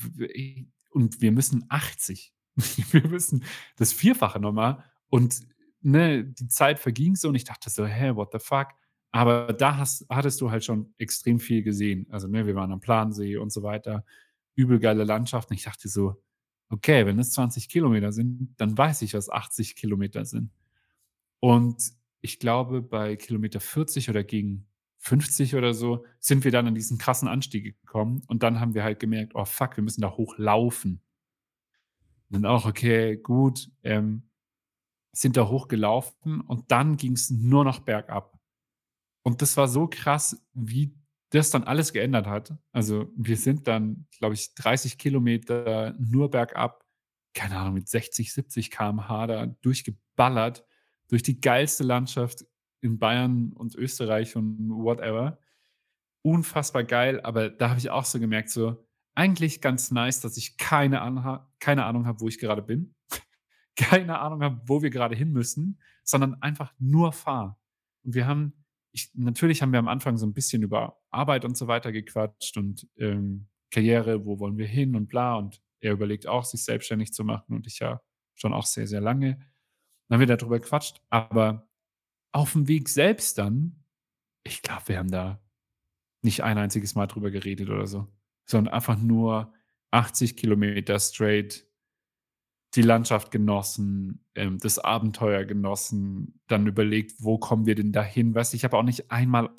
und 0.91 1.21
wir 1.21 1.31
müssen 1.31 1.65
80. 1.69 2.33
Wir 2.91 3.07
müssen 3.07 3.43
das 3.77 3.93
Vierfache 3.93 4.39
noch 4.39 4.51
mal 4.51 4.83
und, 5.09 5.39
ne, 5.81 6.25
die 6.25 6.47
Zeit 6.49 6.79
verging 6.79 7.15
so 7.15 7.29
und 7.29 7.35
ich 7.35 7.45
dachte 7.45 7.69
so: 7.69 7.85
„Hä, 7.85 8.15
what 8.15 8.31
the 8.33 8.39
fuck?“ 8.39 8.67
aber 9.13 9.53
da 9.53 9.77
hast 9.77 10.05
hattest 10.09 10.41
du 10.41 10.51
halt 10.51 10.63
schon 10.65 10.93
extrem 10.97 11.39
viel 11.39 11.63
gesehen. 11.63 12.07
Also, 12.11 12.27
ne, 12.27 12.45
wir 12.47 12.55
waren 12.55 12.71
am 12.73 12.81
Plansee 12.81 13.37
und 13.37 13.51
so 13.53 13.63
weiter, 13.63 14.05
übel 14.55 14.79
geile 14.79 15.03
Landschaften. 15.05 15.53
Ich 15.53 15.63
dachte 15.63 15.87
so: 15.89 16.21
„Okay, 16.69 17.05
wenn 17.05 17.19
es 17.19 17.31
20 17.31 17.69
Kilometer 17.69 18.11
sind, 18.11 18.53
dann 18.57 18.77
weiß 18.77 19.01
ich, 19.03 19.13
was 19.13 19.29
80 19.29 19.75
Kilometer 19.77 20.25
sind.“ 20.25 20.51
Und 21.39 21.91
ich 22.21 22.39
glaube, 22.39 22.81
bei 22.81 23.15
Kilometer 23.15 23.59
40 23.59 24.09
oder 24.09 24.23
gegen 24.23 24.67
50 24.99 25.55
oder 25.55 25.73
so 25.73 26.05
sind 26.19 26.43
wir 26.43 26.51
dann 26.51 26.67
an 26.67 26.75
diesen 26.75 26.97
krassen 26.97 27.27
Anstieg 27.27 27.63
gekommen 27.81 28.21
und 28.27 28.43
dann 28.43 28.59
haben 28.59 28.73
wir 28.75 28.83
halt 28.83 28.99
gemerkt: 28.99 29.33
„Oh 29.35 29.45
fuck, 29.45 29.77
wir 29.77 29.83
müssen 29.83 30.01
da 30.01 30.11
hochlaufen.“ 30.11 31.01
Und 32.29 32.43
dann 32.43 32.45
auch: 32.45 32.65
„Okay, 32.65 33.17
gut“, 33.17 33.69
ähm, 33.83 34.23
sind 35.13 35.37
da 35.37 35.47
hochgelaufen 35.49 36.41
und 36.41 36.71
dann 36.71 36.97
ging 36.97 37.13
es 37.13 37.29
nur 37.31 37.65
noch 37.65 37.79
bergab. 37.81 38.37
Und 39.23 39.41
das 39.41 39.57
war 39.57 39.67
so 39.67 39.87
krass, 39.87 40.41
wie 40.53 40.95
das 41.31 41.51
dann 41.51 41.63
alles 41.63 41.93
geändert 41.93 42.27
hat. 42.27 42.55
Also, 42.73 43.11
wir 43.17 43.37
sind 43.37 43.67
dann, 43.67 44.07
glaube 44.19 44.35
ich, 44.35 44.55
30 44.55 44.97
Kilometer 44.97 45.95
nur 45.99 46.31
bergab, 46.31 46.85
keine 47.33 47.57
Ahnung, 47.57 47.75
mit 47.75 47.89
60, 47.89 48.33
70 48.33 48.71
km/h 48.71 49.27
da 49.27 49.47
durchgeballert 49.47 50.65
durch 51.11 51.23
die 51.23 51.41
geilste 51.41 51.83
Landschaft 51.83 52.45
in 52.81 52.97
Bayern 52.97 53.51
und 53.53 53.75
Österreich 53.75 54.35
und 54.35 54.69
whatever. 54.69 55.39
Unfassbar 56.23 56.83
geil, 56.83 57.19
aber 57.21 57.49
da 57.49 57.69
habe 57.69 57.79
ich 57.79 57.89
auch 57.89 58.05
so 58.05 58.19
gemerkt, 58.19 58.49
so 58.49 58.87
eigentlich 59.13 59.59
ganz 59.59 59.91
nice, 59.91 60.21
dass 60.21 60.37
ich 60.37 60.57
keine 60.57 61.01
Anha 61.01 61.51
keine 61.59 61.85
Ahnung 61.85 62.05
habe, 62.05 62.21
wo 62.21 62.27
ich 62.27 62.39
gerade 62.39 62.61
bin, 62.61 62.95
keine 63.75 64.19
Ahnung 64.19 64.41
habe, 64.41 64.61
wo 64.65 64.81
wir 64.81 64.89
gerade 64.89 65.15
hin 65.15 65.31
müssen, 65.31 65.81
sondern 66.03 66.41
einfach 66.41 66.73
nur 66.79 67.11
fahre. 67.11 67.57
Und 68.03 68.15
wir 68.15 68.25
haben 68.25 68.53
ich 68.93 69.09
natürlich 69.13 69.61
haben 69.61 69.71
wir 69.71 69.79
am 69.79 69.87
Anfang 69.87 70.17
so 70.17 70.25
ein 70.25 70.33
bisschen 70.33 70.63
über 70.63 70.99
Arbeit 71.11 71.45
und 71.45 71.55
so 71.55 71.67
weiter 71.67 71.91
gequatscht 71.91 72.57
und, 72.57 72.87
ähm, 72.97 73.47
Karriere, 73.71 74.25
wo 74.25 74.39
wollen 74.39 74.57
wir 74.57 74.67
hin 74.67 74.95
und 74.95 75.07
bla 75.07 75.35
und 75.35 75.61
er 75.79 75.93
überlegt 75.93 76.27
auch, 76.27 76.43
sich 76.43 76.63
selbstständig 76.63 77.13
zu 77.13 77.23
machen 77.23 77.55
und 77.55 77.67
ich 77.67 77.79
ja 77.79 78.01
schon 78.35 78.53
auch 78.53 78.65
sehr, 78.65 78.85
sehr 78.85 78.99
lange. 78.99 79.39
Dann 80.11 80.19
haben 80.19 80.27
wir 80.27 80.35
darüber 80.35 80.59
gequatscht, 80.59 81.01
aber 81.09 81.69
auf 82.33 82.53
dem 82.53 82.67
Weg 82.67 82.89
selbst 82.89 83.37
dann 83.37 83.77
ich 84.43 84.61
glaube, 84.61 84.83
wir 84.87 84.97
haben 84.99 85.11
da 85.11 85.41
nicht 86.23 86.43
ein 86.43 86.57
einziges 86.57 86.95
Mal 86.95 87.07
drüber 87.07 87.31
geredet 87.31 87.69
oder 87.69 87.87
so, 87.87 88.07
sondern 88.45 88.73
einfach 88.73 88.97
nur 88.97 89.53
80 89.91 90.37
Kilometer 90.37 90.99
straight 90.99 91.65
die 92.75 92.81
Landschaft 92.81 93.31
genossen, 93.31 94.23
ähm, 94.35 94.57
das 94.59 94.79
Abenteuer 94.79 95.43
genossen, 95.43 96.39
dann 96.47 96.67
überlegt, 96.67 97.13
wo 97.19 97.37
kommen 97.37 97.65
wir 97.65 97.75
denn 97.75 97.91
dahin? 97.91 98.33
Weißt 98.33 98.53
du, 98.53 98.57
ich 98.57 98.63
habe 98.63 98.77
auch 98.77 98.83
nicht 98.83 99.11
einmal 99.11 99.49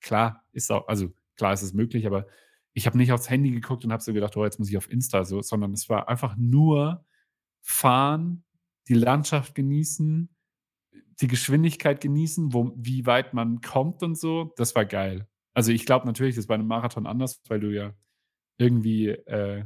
klar, 0.00 0.44
ist 0.52 0.72
auch 0.72 0.88
also, 0.88 1.12
klar 1.36 1.52
ist 1.52 1.62
es 1.62 1.74
möglich, 1.74 2.06
aber 2.06 2.26
ich 2.72 2.86
habe 2.86 2.96
nicht 2.96 3.12
aufs 3.12 3.28
Handy 3.28 3.50
geguckt 3.50 3.84
und 3.84 3.92
habe 3.92 4.02
so 4.02 4.14
gedacht: 4.14 4.36
„Oh, 4.36 4.44
jetzt 4.44 4.58
muss 4.58 4.70
ich 4.70 4.78
auf 4.78 4.90
Insta 4.90 5.24
so“, 5.24 5.42
sondern 5.42 5.72
es 5.72 5.88
war 5.90 6.08
einfach 6.08 6.34
nur 6.36 7.04
fahren, 7.62 8.44
die 8.88 8.94
Landschaft 8.94 9.54
genießen, 9.54 10.28
die 11.22 11.28
Geschwindigkeit 11.28 12.00
genießen, 12.02 12.52
wo 12.54 12.72
wie 12.76 13.06
weit 13.06 13.34
man 13.34 13.60
kommt 13.62 14.02
und 14.04 14.18
so. 14.18 14.52
Das 14.56 14.74
war 14.76 14.86
geil. 14.86 15.28
Also, 15.54 15.72
ich 15.72 15.86
glaube 15.86 16.06
natürlich, 16.06 16.36
das 16.36 16.44
ist 16.44 16.48
bei 16.48 16.56
'nem 16.58 16.66
Marathon 16.68 17.06
anders, 17.06 17.42
weil 17.48 17.60
du 17.60 17.70
ja 17.74 17.94
irgendwie, 18.58 19.08
äh, 19.10 19.64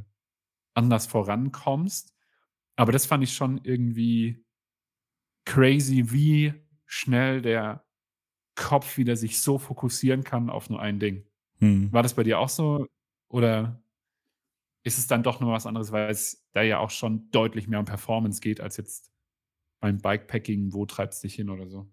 anders 0.75 1.07
vorankommst. 1.07 2.13
Aber 2.77 2.91
das 2.93 3.05
fand 3.07 3.23
ich 3.25 3.33
schon 3.35 3.61
irgendwie 3.63 4.43
crazy, 5.47 6.11
wie 6.11 6.53
schnell 6.85 7.41
der 7.41 7.85
Kopf 8.55 8.97
wieder 8.97 9.15
sich 9.17 9.41
so 9.41 9.59
fokussieren 9.59 10.23
kann 10.23 10.49
auf 10.49 10.69
nur 10.69 10.81
ein 10.81 10.99
Ding. 10.99 11.25
Mhm. 11.59 11.91
War 11.93 12.03
das 12.03 12.15
bei 12.15 12.23
dir 12.23 12.39
auch 12.39 12.49
so 12.49 12.87
oder 13.29 13.81
ist 14.83 14.97
es 14.97 15.07
dann 15.07 15.23
doch 15.23 15.39
noch 15.39 15.51
was 15.51 15.65
anderes, 15.65 15.91
weil 15.91 16.09
es 16.09 16.47
da 16.53 16.61
ja 16.61 16.79
auch 16.79 16.91
schon 16.91 17.29
deutlich 17.31 17.67
mehr 17.67 17.79
um 17.79 17.85
Performance 17.85 18.41
geht 18.41 18.61
als 18.61 18.77
jetzt 18.77 19.11
beim 19.79 19.99
Bikepacking, 19.99 20.73
wo 20.73 20.85
treibt's 20.85 21.21
dich 21.21 21.35
hin 21.35 21.49
oder 21.49 21.67
so? 21.67 21.87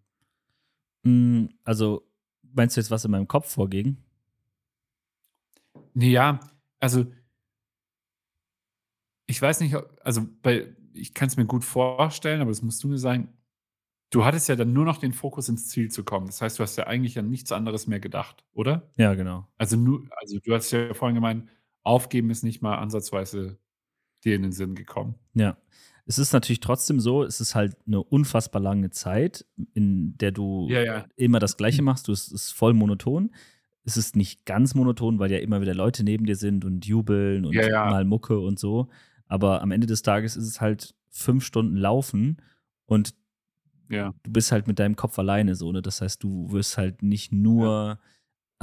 Hm, 1.05 1.51
also, 1.65 2.07
meinst 2.43 2.77
du 2.77 2.81
jetzt, 2.81 2.91
was 2.91 3.05
in 3.05 3.11
meinem 3.11 3.29
Kopf 3.29 3.51
vorging? 3.53 3.99
Ne, 5.95 6.07
ja, 6.11 6.41
also 6.81 7.07
ich 9.27 9.41
weiß 9.41 9.61
nicht, 9.61 9.77
also, 10.03 10.27
bei 10.43 10.75
ich 10.93 11.13
kann's 11.15 11.37
mir 11.37 11.47
gut 11.47 11.65
vorstellen, 11.65 12.41
aber 12.41 12.51
das 12.51 12.63
musst 12.63 12.83
du 12.85 12.89
mir 12.89 12.99
sagen. 12.99 13.29
Du 14.11 14.25
hattest 14.25 14.49
ja 14.49 14.57
dann 14.57 14.73
nur 14.73 14.85
noch 14.85 14.99
den 14.99 15.13
Fokus, 15.13 15.49
ins 15.49 15.69
Ziel 15.69 15.91
zu 15.91 16.05
kommen. 16.05 16.27
Das 16.27 16.41
heißt, 16.43 16.59
du 16.59 16.63
hast 16.63 16.77
ja 16.77 16.87
eigentlich 16.87 17.19
an 17.19 17.31
nichts 17.31 17.53
anderes 17.53 17.87
mehr 17.89 18.01
gedacht, 18.01 18.45
oder? 18.55 18.91
Ja, 18.97 19.15
genau. 19.15 19.49
Also, 19.59 19.77
nu 19.77 20.07
also, 20.21 20.39
du 20.45 20.55
hast 20.55 20.71
ja 20.73 20.95
vorhin 20.95 21.17
gemeint, 21.17 21.49
aufgeben 21.85 22.31
ist 22.31 22.45
nicht 22.45 22.63
mal 22.63 22.77
ansatzweise 22.79 23.59
dir 24.25 24.37
in 24.37 24.43
den 24.43 24.53
Sinn 24.53 24.75
gekommen. 24.77 25.17
Ja. 25.35 25.57
Es 26.07 26.19
ist 26.19 26.33
natürlich 26.33 26.61
trotzdem 26.61 27.01
so, 27.01 27.23
es 27.25 27.41
ist 27.41 27.55
halt 27.55 27.77
'ne 27.89 28.03
unfassbar 28.03 28.61
lange 28.61 28.91
Zeit, 28.91 29.47
in 29.73 30.17
der 30.19 30.33
du 30.33 30.69
Ja, 30.69 30.83
ja. 30.83 31.07
immer 31.17 31.39
das 31.39 31.57
Gleiche 31.57 31.83
machst. 31.83 32.09
Du 32.09 32.13
es 32.13 32.29
ist 32.31 32.53
voll 32.53 32.75
monoton. 32.75 33.35
Es 33.85 33.97
ist 33.97 34.15
nicht 34.17 34.45
ganz 34.47 34.75
monoton, 34.75 35.19
weil 35.19 35.31
ja 35.33 35.39
immer 35.39 35.61
wieder 35.61 35.75
Leute 35.75 36.05
neben 36.05 36.27
dir 36.27 36.37
sind 36.37 36.65
und 36.65 36.87
jubeln 36.87 37.45
und 37.47 37.55
Ja, 37.55 37.71
mal 37.83 38.05
Mucke 38.05 38.39
und 38.39 38.59
so. 38.59 38.89
Aber 39.27 39.63
am 39.63 39.71
Ende 39.73 39.87
des 39.87 40.03
Tages 40.03 40.37
ist 40.37 40.47
es 40.47 40.61
halt 40.61 40.95
5 41.11 41.45
Stunden 41.45 41.77
Laufen 41.77 42.41
und 42.87 43.15
Ja. 43.91 44.15
du 44.25 44.33
bist 44.33 44.53
halt 44.53 44.67
mit 44.67 44.79
deinem 44.79 44.97
Kopf 44.97 45.19
alleine 45.19 45.55
so, 45.55 45.71
ne? 45.71 45.83
Das 45.83 46.01
heißt, 46.01 46.23
du 46.23 46.51
wirst 46.51 46.79
halt 46.79 47.03
nicht 47.03 47.31
nur 47.33 47.99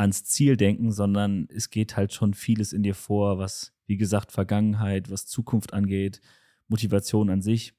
ans 0.02 0.26
Ziel 0.26 0.58
denken, 0.58 0.92
sondern 0.92 1.48
es 1.54 1.70
geht 1.72 1.98
halt 1.98 2.14
schon 2.14 2.34
vieles 2.36 2.74
in 2.74 2.84
dir 2.84 2.96
vor, 2.96 3.40
was, 3.40 3.74
wie 3.88 3.98
gesagt, 3.98 4.32
Vergangenheit, 4.34 5.12
was 5.12 5.28
Zukunft 5.28 5.74
angeht, 5.74 6.22
Motivation 6.70 7.30
an 7.30 7.42
sich. 7.42 7.74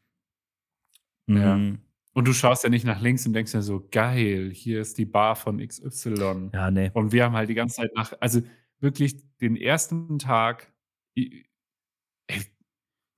Ja. 1.28 1.54
Hm. 1.56 1.78
Und 2.14 2.28
du 2.28 2.32
schaust 2.34 2.62
ja 2.64 2.68
nicht 2.70 2.84
nach 2.84 3.00
links 3.00 3.26
und 3.26 3.32
denkst 3.32 3.52
dir 3.52 3.62
so: 3.62 3.86
„Geil, 3.90 4.50
hier 4.52 4.80
ist 4.80 4.98
die 4.98 5.06
Bar 5.06 5.34
von 5.36 5.60
XY.“ 5.60 6.52
Ja, 6.52 6.70
ne. 6.70 6.92
Und 6.92 7.12
wir 7.12 7.24
haben 7.24 7.34
halt 7.36 7.48
die 7.48 7.54
ganze 7.54 7.76
Zeit 7.76 7.90
nach 7.94 8.12
also, 8.20 8.42
wirklich 8.80 9.16
den 9.40 9.56
1. 9.56 10.18
Tag 10.18 10.72
ey, 11.16 11.46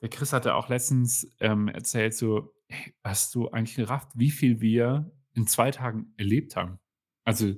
der 0.03 0.11
Chris 0.11 0.33
hatte 0.33 0.55
auch 0.57 0.69
letztens, 0.71 1.29
ähm, 1.41 1.69
erzählt 1.69 2.15
so: 2.15 2.55
„Ey, 2.69 2.95
hast 3.05 3.35
du 3.37 3.51
eigentlich 3.51 3.77
gerafft, 3.77 4.11
wie 4.17 4.31
viel 4.31 4.61
wir 4.61 5.13
in 5.35 5.47
2 5.49 5.71
Tagen 5.73 6.15
erlebt 6.19 6.57
haben?“ 6.57 6.79
Also, 7.25 7.55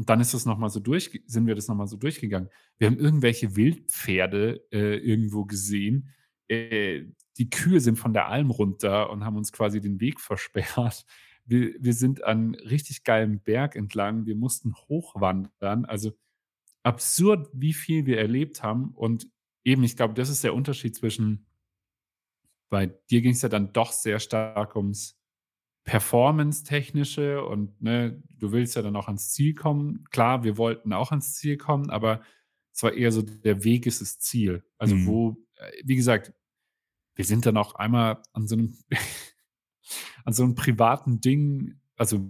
und 0.00 0.08
dann 0.08 0.18
ist 0.18 0.32
das 0.32 0.46
noch 0.46 0.66
so 0.70 0.80
durchge 0.80 1.20
sind 1.26 1.46
wir 1.46 1.54
das 1.54 1.68
noch 1.68 1.74
mal 1.74 1.86
so 1.86 1.98
durchgegangen. 1.98 2.48
Wir 2.78 2.86
haben 2.86 2.98
irgendwelche 2.98 3.54
Wildpferde, 3.54 4.64
äh, 4.72 4.96
irgendwo 4.96 5.44
gesehen. 5.44 6.14
Äh, 6.48 7.04
die 7.36 7.50
Kühe 7.50 7.82
sind 7.82 7.98
von 7.98 8.14
der 8.14 8.28
Alm 8.28 8.50
runter 8.50 9.10
und 9.10 9.26
haben 9.26 9.36
uns 9.36 9.52
quasi 9.52 9.78
den 9.78 10.00
Weg 10.00 10.18
versperrt. 10.22 11.04
Wir 11.44 11.74
wir 11.78 11.92
sind 11.92 12.24
an 12.24 12.54
richtig 12.54 13.04
geilem 13.04 13.40
Berg 13.40 13.76
entlang. 13.76 14.24
Wir 14.24 14.36
mussten 14.36 14.74
hochwandern. 14.74 15.84
Also, 15.84 16.12
absurd, 16.82 17.50
wie 17.52 17.74
viel 17.74 18.06
wir 18.06 18.16
erlebt 18.16 18.62
haben. 18.62 18.92
Und 18.94 19.28
eben, 19.64 19.84
ich 19.84 19.98
glaube, 19.98 20.14
das 20.14 20.30
ist 20.30 20.42
der 20.42 20.54
Unterschied 20.54 20.96
zwischen 20.96 21.44
bei 22.70 22.86
dir 22.86 23.20
ging's 23.20 23.42
ja 23.42 23.50
dann 23.50 23.74
doch 23.74 23.92
sehr 23.92 24.18
stark 24.18 24.76
ums 24.76 25.19
Performance-Technische 25.84 27.44
und, 27.44 27.80
ne, 27.82 28.22
du 28.38 28.52
willst 28.52 28.76
ja 28.76 28.82
dann 28.82 28.96
auch 28.96 29.06
ans 29.08 29.30
Ziel 29.32 29.54
kommen. 29.54 30.04
Klar, 30.10 30.44
wir 30.44 30.56
wollten 30.58 30.92
auch 30.92 31.10
ans 31.10 31.34
Ziel 31.36 31.56
kommen, 31.58 31.90
aber 31.90 32.22
es 32.72 32.82
war 32.82 32.92
eher 32.94 33.12
so, 33.12 33.22
der 33.22 33.64
Weg 33.64 33.86
ist 33.86 34.00
das 34.00 34.18
Ziel. 34.18 34.64
Also, 34.78 34.96
Mhm. 34.96 35.06
wo 35.06 35.36
äh, 35.56 35.72
wie 35.84 35.96
gesagt, 35.96 36.32
wir 37.16 37.24
sind 37.26 37.46
dann 37.46 37.56
auch 37.58 37.76
einmal 37.76 38.22
an 38.34 38.48
so 38.48 38.56
'nem 38.56 38.78
an 40.26 40.32
so 40.34 40.44
'nem 40.44 40.54
privaten 40.56 41.20
Ding 41.20 41.80
also, 41.98 42.20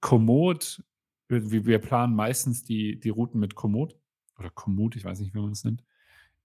Komoot 0.00 0.82
wir 1.28 1.66
wir 1.66 1.78
planen 1.80 2.14
meistens 2.16 2.64
die 2.64 3.00
die 3.00 3.10
Routen 3.10 3.40
mit 3.40 3.54
Komoot 3.56 3.96
oder 4.38 4.50
Komoot, 4.50 4.96
ich 4.96 5.04
weiß 5.04 5.20
nicht, 5.20 5.34
wie 5.34 5.40
man 5.40 5.50
das 5.50 5.64
nennt. 5.64 5.84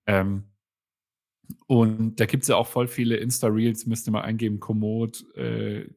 Ähm 0.08 0.52
und 1.70 2.20
da 2.20 2.26
gibt's 2.26 2.48
ja 2.48 2.56
auch 2.56 2.68
voll 2.68 2.88
viele 2.88 3.18
Insta-Reels, 3.18 3.86
müsst 3.86 4.08
ihr 4.08 4.12
mal 4.12 4.22
eingeben, 4.22 4.60
Komoot, 4.60 5.26
äh, 5.36 5.88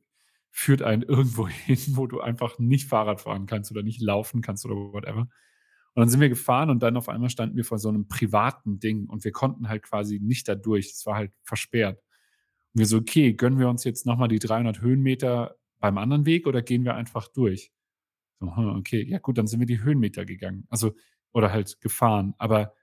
führt 0.55 0.83
einen 0.83 1.03
irgendwo 1.03 1.49
hin, 1.49 1.79
wo 1.91 2.07
du 2.07 2.21
einfach 2.21 2.59
nicht 2.61 2.89
Fahrrad 2.89 3.21
fahren 3.23 3.47
kannst 3.47 3.71
oder 3.73 3.83
nicht 3.83 4.01
laufen 4.01 4.43
kannst 4.43 4.65
oder 4.67 4.77
whatever. 4.77 5.23
Und 5.95 6.01
dann 6.01 6.09
sind 6.09 6.21
wir 6.21 6.29
gefahren 6.29 6.71
und 6.71 6.83
dann 6.83 6.97
auf 6.97 7.09
einmal 7.09 7.31
standen 7.31 7.57
wir 7.57 7.65
vor 7.65 7.79
so 7.79 7.91
'nem 7.93 8.09
privaten 8.09 8.81
Ding 8.81 9.07
und 9.09 9.25
wir 9.25 9.33
konnten 9.33 9.69
halt 9.69 9.83
quasi 9.85 10.21
nicht 10.21 10.49
da 10.49 10.55
durch. 10.57 10.87
Es 10.93 11.07
war 11.07 11.17
halt 11.17 11.33
versperrt. 11.45 11.99
Und 12.75 12.81
wir 12.81 12.87
so: 12.87 12.99
„Okay, 12.99 13.35
gönnen 13.35 13.59
wir 13.59 13.69
uns 13.69 13.85
jetzt 13.85 14.07
noch 14.07 14.19
mal 14.19 14.29
die 14.29 14.39
300 14.41 14.81
Höhenmeter 14.83 15.57
beim 15.81 15.99
anderen 15.99 16.27
Weg 16.27 16.47
oder 16.47 16.63
gehen 16.63 16.85
wir 16.85 16.95
einfach 16.97 17.29
durch?“ 17.29 17.73
So, 18.41 18.57
hm, 18.57 18.77
okay, 18.79 19.05
ja 19.05 19.19
gut, 19.21 19.39
dann 19.39 19.47
sind 19.49 19.61
wir 19.61 19.67
die 19.69 19.83
Höhenmeter 19.83 20.25
gegangen. 20.27 20.67
Also 20.71 20.95
oder 21.33 21.53
halt 21.53 21.81
gefahren. 21.81 22.35
Aber 22.39 22.75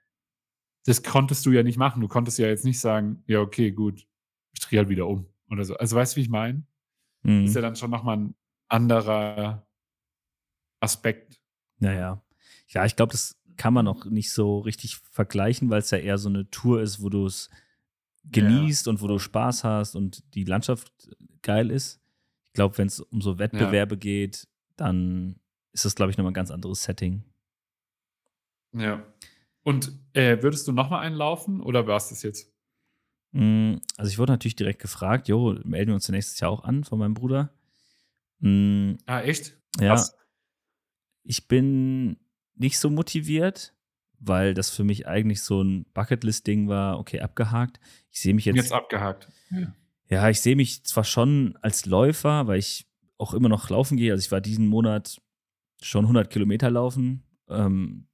das 0.85 1.03
konntest 1.03 1.45
du 1.45 1.51
ja 1.51 1.63
nicht 1.63 1.77
machen. 1.77 2.01
Du 2.01 2.07
konntest 2.07 2.39
ja 2.39 2.47
jetzt 2.47 2.65
nicht 2.65 2.79
sagen: 2.79 3.23
„Ja, 3.27 3.41
okay, 3.41 3.71
gut, 3.71 4.07
ich 4.53 4.59
drehe 4.61 4.79
halt 4.79 4.89
wieder 4.89 5.07
um“ 5.07 5.27
oder 5.49 5.65
so. 5.65 5.75
Also, 5.77 5.95
weißt 5.95 6.15
du, 6.15 6.17
wie 6.17 6.21
ich 6.23 6.29
meine? 6.29 6.63
Ist 7.45 7.55
ja 7.55 7.61
Mhm. 7.61 7.61
dann 7.61 7.75
schon 7.75 7.89
noch 7.91 8.03
mal 8.03 8.17
'n 8.17 8.35
anderer 8.69 9.65
Aspekt. 10.83 11.37
Ja, 11.79 11.91
ja. 11.93 12.21
Ja, 12.67 12.85
ich 12.85 12.95
glaube, 12.95 13.11
das 13.11 13.37
kann 13.57 13.73
man 13.73 13.87
auch 13.87 14.05
nicht 14.05 14.31
so 14.31 14.59
richtig 14.59 14.97
vergleichen, 14.97 15.69
weil's 15.69 15.91
ja 15.91 15.97
eher 15.97 16.17
so 16.17 16.29
'ne 16.29 16.49
Tour 16.49 16.81
ist, 16.81 17.01
wo 17.01 17.09
du's 17.09 17.49
Ja. 18.29 18.71
genießt 18.71 18.87
und 18.87 19.01
wo 19.01 19.07
du 19.07 19.19
Spaß 19.19 19.63
hast 19.63 19.95
und 19.95 20.23
die 20.35 20.43
Landschaft 20.45 20.91
geil 21.41 21.71
ist. 21.71 22.01
Ich 22.49 22.53
glaube, 22.53 22.77
wenn's 22.77 22.99
um 22.99 23.21
so 23.21 23.39
Ja. 23.53 23.81
Wettbewerbe 23.81 23.97
geht, 23.97 24.47
dann 24.77 25.37
ist 25.73 25.85
das, 25.85 25.95
glaube 25.95 26.11
ich, 26.11 26.17
noch 26.17 26.23
mal 26.25 26.31
'n 26.31 26.33
ganz 26.33 26.51
anderes 26.51 26.83
Setting. 26.83 27.23
Ja. 28.73 29.05
Und, 29.63 29.91
äh, 30.13 30.41
würdest 30.41 30.67
du 30.67 30.71
noch 30.71 30.89
mal 30.89 30.99
einen 30.99 31.15
laufen 31.15 31.61
oder 31.61 31.87
war's 31.87 32.09
das 32.09 32.23
jetzt? 32.23 32.50
Hm, 33.33 33.79
also, 33.97 34.09
ich 34.11 34.17
wurde 34.17 34.33
natürlich 34.33 34.55
direkt 34.55 34.81
gefragt: 34.81 35.27
„Jo, 35.27 35.53
melden 35.63 35.89
wir 35.89 35.95
uns 35.95 36.09
nächstes 36.09 36.39
Jahr 36.39 36.51
auch 36.51 36.63
an?“ 36.63 36.83
von 36.83 36.99
meinem 36.99 37.13
Bruder. 37.13 37.53
Hm, 38.41 38.97
Ah, 39.05 39.21
echt? 39.21 39.57
ja. 39.79 39.89
Krass. 39.89 40.15
Ich 41.23 41.47
bin 41.47 42.17
nicht 42.55 42.79
so 42.79 42.89
motiviert, 42.89 43.73
weil 44.19 44.53
das 44.53 44.69
für 44.69 44.83
mich 44.83 45.07
eigentlich 45.07 45.41
so 45.41 45.61
'n 45.61 45.85
Bucketlist-Ding 45.93 46.67
war, 46.67 46.99
okay, 46.99 47.19
abgehakt. 47.21 47.79
Ich 48.11 48.19
sehe 48.21 48.33
mich 48.33 48.45
Jetzt 48.45 48.55
jetzt 48.57 48.71
abgehakt. 48.73 49.29
Ja. 49.51 49.73
ja, 50.09 50.29
ich 50.29 50.41
sehe 50.41 50.55
mich 50.55 50.83
zwar 50.83 51.03
schon 51.03 51.57
als 51.61 51.85
Läufer, 51.85 52.47
weil 52.47 52.59
ich 52.59 52.87
auch 53.17 53.33
immer 53.33 53.49
noch 53.49 53.69
laufen 53.69 53.97
gehe. 53.97 54.11
Also, 54.11 54.25
ich 54.25 54.31
war 54.31 54.41
diesen 54.41 54.67
Monat 54.67 55.21
schon 55.81 56.07
100 56.07 56.29
Kilometer 56.31 56.69
laufen. 56.71 57.23
Ähm, 57.49 58.07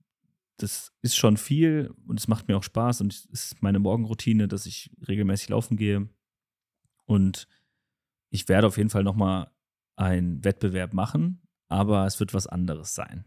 das 0.57 0.93
ist 1.01 1.15
schon 1.15 1.37
viel 1.37 1.91
und 2.07 2.19
es 2.19 2.27
macht 2.27 2.47
mir 2.47 2.57
auch 2.57 2.63
Spaß 2.63 3.01
und 3.01 3.13
es 3.13 3.25
ist 3.25 3.61
meine 3.63 3.79
Morgenroutine, 3.79 4.47
dass 4.47 4.65
ich 4.65 4.91
regelmäßig 5.07 5.49
laufen 5.49 5.77
gehe. 5.77 6.09
Und 7.05 7.47
ich 8.31 8.49
werde 8.49 8.67
auf 8.67 8.77
jeden 8.77 8.89
Fall 8.91 9.03
noch 9.03 9.15
mal 9.15 9.51
einen 9.97 10.43
Wettbewerb 10.45 10.93
machen, 10.93 11.41
aber 11.69 12.05
es 12.07 12.19
wird 12.19 12.33
was 12.33 12.47
anderes 12.47 12.95
sein. 12.95 13.25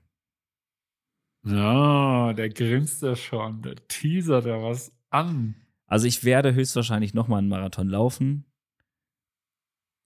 Ah, 1.45 2.35
der 2.35 2.51
grinst 2.51 3.01
ja 3.03 3.16
schon. 3.16 3.62
Der 3.62 3.74
teasert 3.89 4.45
ja 4.45 4.62
was 4.62 4.93
an. 5.09 5.55
Also, 5.89 6.07
ich 6.07 6.24
werde 6.24 6.55
höchstwahrscheinlich 6.55 7.14
noch 7.14 7.28
mal 7.28 7.39
'n 7.41 7.49
Marathon 7.49 7.89
laufen 7.89 8.45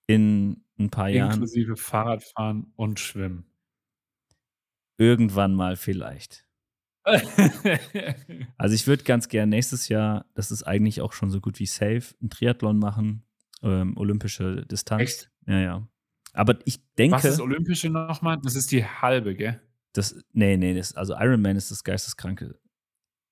in 0.08 0.64
'n 0.78 0.90
paar 0.90 1.08
Jahren. 1.10 1.46
Inklusive 1.46 1.76
Fahrradfahren 1.76 2.72
und 2.76 2.98
Schwimmen. 3.00 3.46
Irgendwann 4.98 5.54
mal 5.54 5.74
vielleicht. 5.76 6.43
Also 8.56 8.74
ich 8.74 8.86
würde 8.86 9.04
ganz 9.04 9.28
gern 9.28 9.48
nächstes 9.50 9.88
Jahr, 9.88 10.26
das 10.34 10.50
ist 10.50 10.62
eigentlich 10.62 11.00
auch 11.00 11.12
schon 11.12 11.30
so 11.30 11.40
gut 11.40 11.58
wie 11.58 11.66
safe, 11.66 12.14
ein 12.22 12.30
Triathlon 12.30 12.78
machen, 12.78 13.24
ähm, 13.62 13.96
olympische 13.96 14.64
Distanz. 14.66 15.02
Echt? 15.02 15.30
Ja, 15.46 15.60
ja. 15.60 15.88
Aber 16.32 16.58
ich 16.64 16.80
denke. 16.94 17.16
Was 17.16 17.24
ist 17.24 17.40
olympische 17.40 17.90
nochmal? 17.90 18.38
Das 18.42 18.56
ist 18.56 18.72
die 18.72 18.84
halbe, 18.84 19.34
gell? 19.34 19.60
Das, 19.92 20.18
nee, 20.32 20.56
nee, 20.56 20.74
das, 20.74 20.94
also 20.94 21.14
Ironman 21.14 21.56
ist 21.56 21.70
das 21.70 21.84
Geisteskranke. 21.84 22.58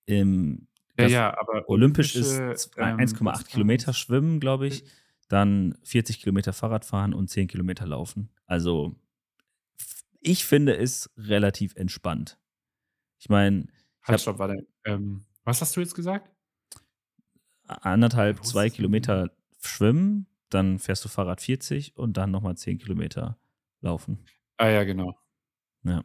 Im, 0.06 0.68
ja, 0.98 1.06
ja, 1.06 1.40
aber 1.40 1.68
olympisch 1.68 2.14
ist 2.14 2.38
ähm, 2.76 2.98
1,8 2.98 3.46
Kilometer 3.46 3.92
schwimmen, 3.92 4.38
glaube 4.38 4.66
ich, 4.66 4.84
dann 5.28 5.76
40 5.82 6.20
Kilometer 6.20 6.52
Fahrrad 6.52 6.84
fahren 6.84 7.14
und 7.14 7.28
10 7.28 7.48
Kilometer 7.48 7.86
laufen. 7.86 8.30
Also 8.46 8.94
ich 10.20 10.44
finde 10.44 10.76
es 10.76 11.10
relativ 11.16 11.74
entspannt. 11.74 12.38
Ich 13.22 13.28
meine, 13.28 13.68
halt, 14.02 14.20
stopp, 14.20 14.40
warte. 14.40 14.66
Ähm, 14.84 15.24
was 15.44 15.60
hast 15.60 15.76
du 15.76 15.80
jetzt 15.80 15.94
gesagt? 15.94 16.28
Anderthalb, 17.68 18.44
zwei 18.44 18.68
Kilometer 18.68 19.30
schwimmen, 19.60 20.26
dann 20.48 20.80
fährst 20.80 21.04
du 21.04 21.08
Fahrrad 21.08 21.40
40 21.40 21.96
und 21.96 22.16
dann 22.16 22.32
nochmal 22.32 22.56
10 22.56 22.78
Kilometer 22.78 23.38
laufen. 23.80 24.24
Ah 24.56 24.70
ja, 24.70 24.82
genau. 24.82 25.16
Ja. 25.84 26.02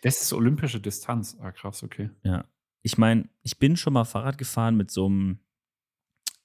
Das 0.00 0.22
ist 0.22 0.32
olympische 0.32 0.80
Distanz. 0.80 1.36
Ah, 1.38 1.52
krass, 1.52 1.82
okay. 1.82 2.08
Ja. 2.22 2.46
Ich 2.80 2.96
meine, 2.96 3.28
ich 3.42 3.58
bin 3.58 3.76
schon 3.76 3.92
mal 3.92 4.04
Fahrrad 4.04 4.38
gefahren 4.38 4.74
mit 4.74 4.90
so 4.90 5.04
einem 5.04 5.40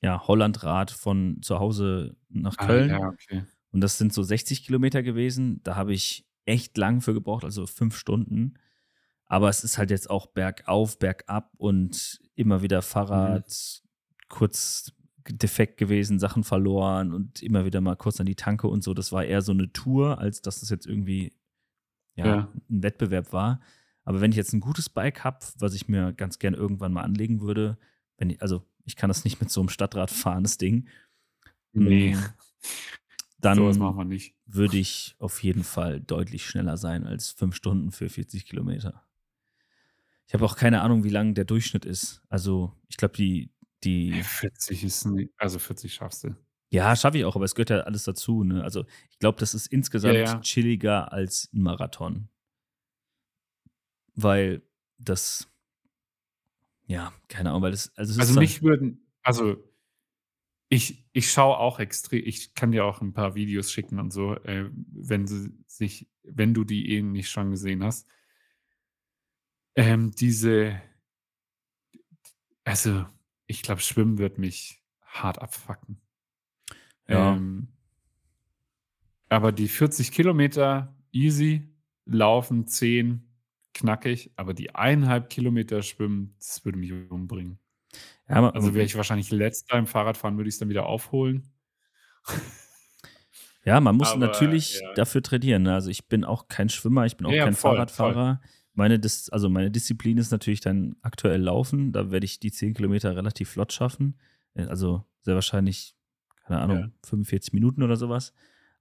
ja, 0.01 0.27
Hollandrad 0.27 0.91
von 0.91 1.41
zu 1.41 1.59
Hause 1.59 2.17
nach 2.27 2.57
ah, 2.57 2.65
Köln. 2.65 2.91
Ah, 2.91 2.99
ja, 2.99 3.07
okay. 3.07 3.45
Und 3.71 3.79
das 3.79 3.97
sind 3.97 4.11
so 4.11 4.21
60 4.21 4.65
Kilometer 4.65 5.01
gewesen. 5.01 5.63
Da 5.63 5.77
habe 5.77 5.93
ich 5.93 6.27
echt 6.43 6.77
lang 6.77 6.99
für 6.99 7.13
gebraucht, 7.13 7.45
also 7.45 7.65
fünf 7.67 7.95
Stunden. 7.95 8.55
Aber 9.31 9.47
es 9.47 9.63
ist 9.63 9.77
halt 9.77 9.91
jetzt 9.91 10.09
auch 10.09 10.25
bergauf, 10.25 10.99
bergab 10.99 11.53
und 11.55 12.19
immer 12.35 12.61
wieder 12.63 12.81
Fahrrad, 12.81 13.47
mhm. 13.47 13.87
kurz 14.27 14.91
defekt 15.25 15.77
gewesen, 15.77 16.19
Sachen 16.19 16.43
verloren 16.43 17.13
und 17.13 17.41
immer 17.41 17.63
wieder 17.63 17.79
mal 17.79 17.95
kurz 17.95 18.19
an 18.19 18.25
die 18.25 18.35
Tanke 18.35 18.67
und 18.67 18.83
so. 18.83 18.93
Das 18.93 19.13
war 19.13 19.23
eher 19.23 19.41
so 19.41 19.53
eine 19.53 19.71
Tour, 19.71 20.17
als 20.17 20.41
dass 20.41 20.59
das 20.59 20.69
jetzt 20.69 20.85
irgendwie 20.85 21.31
ja, 22.15 22.25
ja. 22.25 22.53
ein 22.69 22.83
Wettbewerb 22.83 23.31
war. 23.31 23.61
Aber 24.03 24.19
wenn 24.19 24.31
ich 24.31 24.37
jetzt 24.37 24.51
ein 24.51 24.59
gutes 24.59 24.89
Bike 24.89 25.23
habe, 25.23 25.39
was 25.59 25.75
ich 25.75 25.87
mir 25.87 26.11
ganz 26.11 26.37
gern 26.37 26.53
irgendwann 26.53 26.91
mal 26.91 27.03
anlegen 27.03 27.39
würde, 27.39 27.77
wenn 28.17 28.31
ich, 28.31 28.41
also 28.41 28.67
ich 28.83 28.97
kann 28.97 29.07
das 29.07 29.23
nicht 29.23 29.39
mit 29.39 29.49
so 29.49 29.61
einem 29.61 29.69
Stadtrad 29.69 30.11
fahren, 30.11 30.43
das 30.43 30.57
Ding. 30.57 30.89
Nee. 31.71 32.15
Mm, 32.15 32.19
dann 33.39 33.59
würde 34.45 34.77
ich 34.77 35.15
auf 35.19 35.41
jeden 35.41 35.63
Fall 35.63 36.01
deutlich 36.01 36.45
schneller 36.45 36.75
sein 36.75 37.05
als 37.05 37.31
fünf 37.31 37.55
Stunden 37.55 37.93
für 37.93 38.09
40 38.09 38.45
Kilometer. 38.45 39.05
Ich 40.31 40.33
habe 40.33 40.45
auch 40.45 40.55
keine 40.55 40.79
Ahnung, 40.79 41.03
wie 41.03 41.09
lang 41.09 41.33
der 41.33 41.43
Durchschnitt 41.43 41.83
ist. 41.83 42.23
Also, 42.29 42.71
ich 42.87 42.95
glaube, 42.95 43.17
die, 43.17 43.51
die. 43.83 44.23
40 44.23 44.81
ist, 44.85 45.05
nicht, 45.07 45.33
also 45.35 45.59
40 45.59 45.93
schaffst 45.93 46.23
du. 46.23 46.37
Ja, 46.69 46.95
schaffe 46.95 47.17
ich 47.17 47.25
auch, 47.25 47.35
aber 47.35 47.43
es 47.43 47.53
gehört 47.53 47.69
ja 47.69 47.81
alles 47.81 48.05
dazu. 48.05 48.45
Ne? 48.45 48.63
Also, 48.63 48.85
ich 49.09 49.19
glaube, 49.19 49.37
das 49.41 49.53
ist 49.53 49.67
insgesamt 49.67 50.13
ja, 50.13 50.21
ja. 50.21 50.39
chilliger 50.39 51.11
als 51.11 51.49
ein 51.51 51.63
Marathon. 51.63 52.29
Weil 54.15 54.61
das, 54.99 55.51
ja, 56.85 57.11
keine 57.27 57.49
Ahnung, 57.49 57.63
weil 57.63 57.71
das, 57.71 57.91
also, 57.97 58.17
also 58.17 58.39
mich 58.39 58.63
würden, 58.63 59.05
also 59.23 59.61
ich, 60.69 61.05
ich 61.11 61.29
schaue 61.29 61.57
auch 61.57 61.79
extrem, 61.79 62.23
ich 62.25 62.53
kann 62.53 62.71
dir 62.71 62.85
auch 62.85 63.01
ein 63.01 63.11
paar 63.11 63.35
Videos 63.35 63.69
schicken 63.69 63.99
und 63.99 64.11
so, 64.11 64.35
äh, 64.35 64.69
wenn 64.93 65.27
sie 65.27 65.51
sich, 65.67 66.09
wenn 66.23 66.53
du 66.53 66.63
die 66.63 66.89
eben 66.91 67.11
nicht 67.11 67.29
schon 67.29 67.51
gesehen 67.51 67.83
hast. 67.83 68.07
Ähm, 69.77 70.11
diese 70.11 70.81
also, 72.65 73.05
ich 73.47 73.61
glaube, 73.63 73.81
Schwimmen 73.81 74.17
wird 74.17 74.37
mich 74.37 74.83
hart 75.01 75.39
abfacken. 75.41 76.01
Ja. 77.07 77.33
Ähm 77.35 77.67
aber 79.29 79.51
die 79.53 79.69
40 79.69 80.11
Kilometer 80.11 80.95
easy, 81.13 81.73
Laufen 82.05 82.67
10 82.67 83.29
knackig, 83.73 84.31
aber 84.35 84.53
die 84.53 84.75
1,5 84.75 85.29
Kilometer 85.29 85.81
Schwimmen, 85.83 86.35
das 86.39 86.65
würde 86.65 86.77
mich 86.77 86.91
umbringen. 87.09 87.57
Ja, 88.29 88.49
Also, 88.49 88.73
wäre 88.73 88.85
ich 88.85 88.95
wahrscheinlich 88.95 89.31
Letzter 89.31 89.77
im 89.77 89.87
Fahrradfahren, 89.87 90.37
würde 90.37 90.49
ich 90.49 90.55
es 90.55 90.59
dann 90.59 90.69
wieder 90.69 90.85
aufholen. 90.87 91.51
Ja, 93.63 93.79
man 93.79 93.95
muss 93.95 94.11
Aber, 94.11 94.19
natürlich 94.19 94.79
ja. 94.81 94.93
dafür 94.95 95.21
trainieren, 95.21 95.63
ne? 95.63 95.73
Also, 95.75 95.89
ich 95.89 96.07
bin 96.07 96.23
auch 96.23 96.47
kein 96.47 96.69
Schwimmer, 96.69 97.05
ich 97.05 97.17
bin 97.17 97.27
auch 97.27 97.31
Ja, 97.31 97.43
kein 97.45 97.53
voll, 97.53 97.85
voll. 97.87 98.39
Meine 98.81 98.97
Dis 98.97 99.29
also, 99.29 99.47
meine 99.47 99.69
Disziplin 99.69 100.17
ist 100.17 100.31
natürlich 100.31 100.59
dann 100.59 100.95
aktuell 101.03 101.39
Laufen. 101.39 101.91
Da 101.91 102.09
werde 102.09 102.25
ich 102.25 102.39
die 102.39 102.51
10 102.51 102.73
Kilometer 102.73 103.15
relativ 103.15 103.51
flott 103.51 103.71
schaffen. 103.71 104.17
Äh, 104.55 104.63
also, 104.63 105.05
sehr 105.21 105.35
wahrscheinlich, 105.35 105.95
keine 106.47 106.61
Ahnung, 106.61 106.79
Ja. 106.79 106.89
45 107.03 107.53
Minuten 107.53 107.83
oder 107.83 107.95
sowas. 107.95 108.33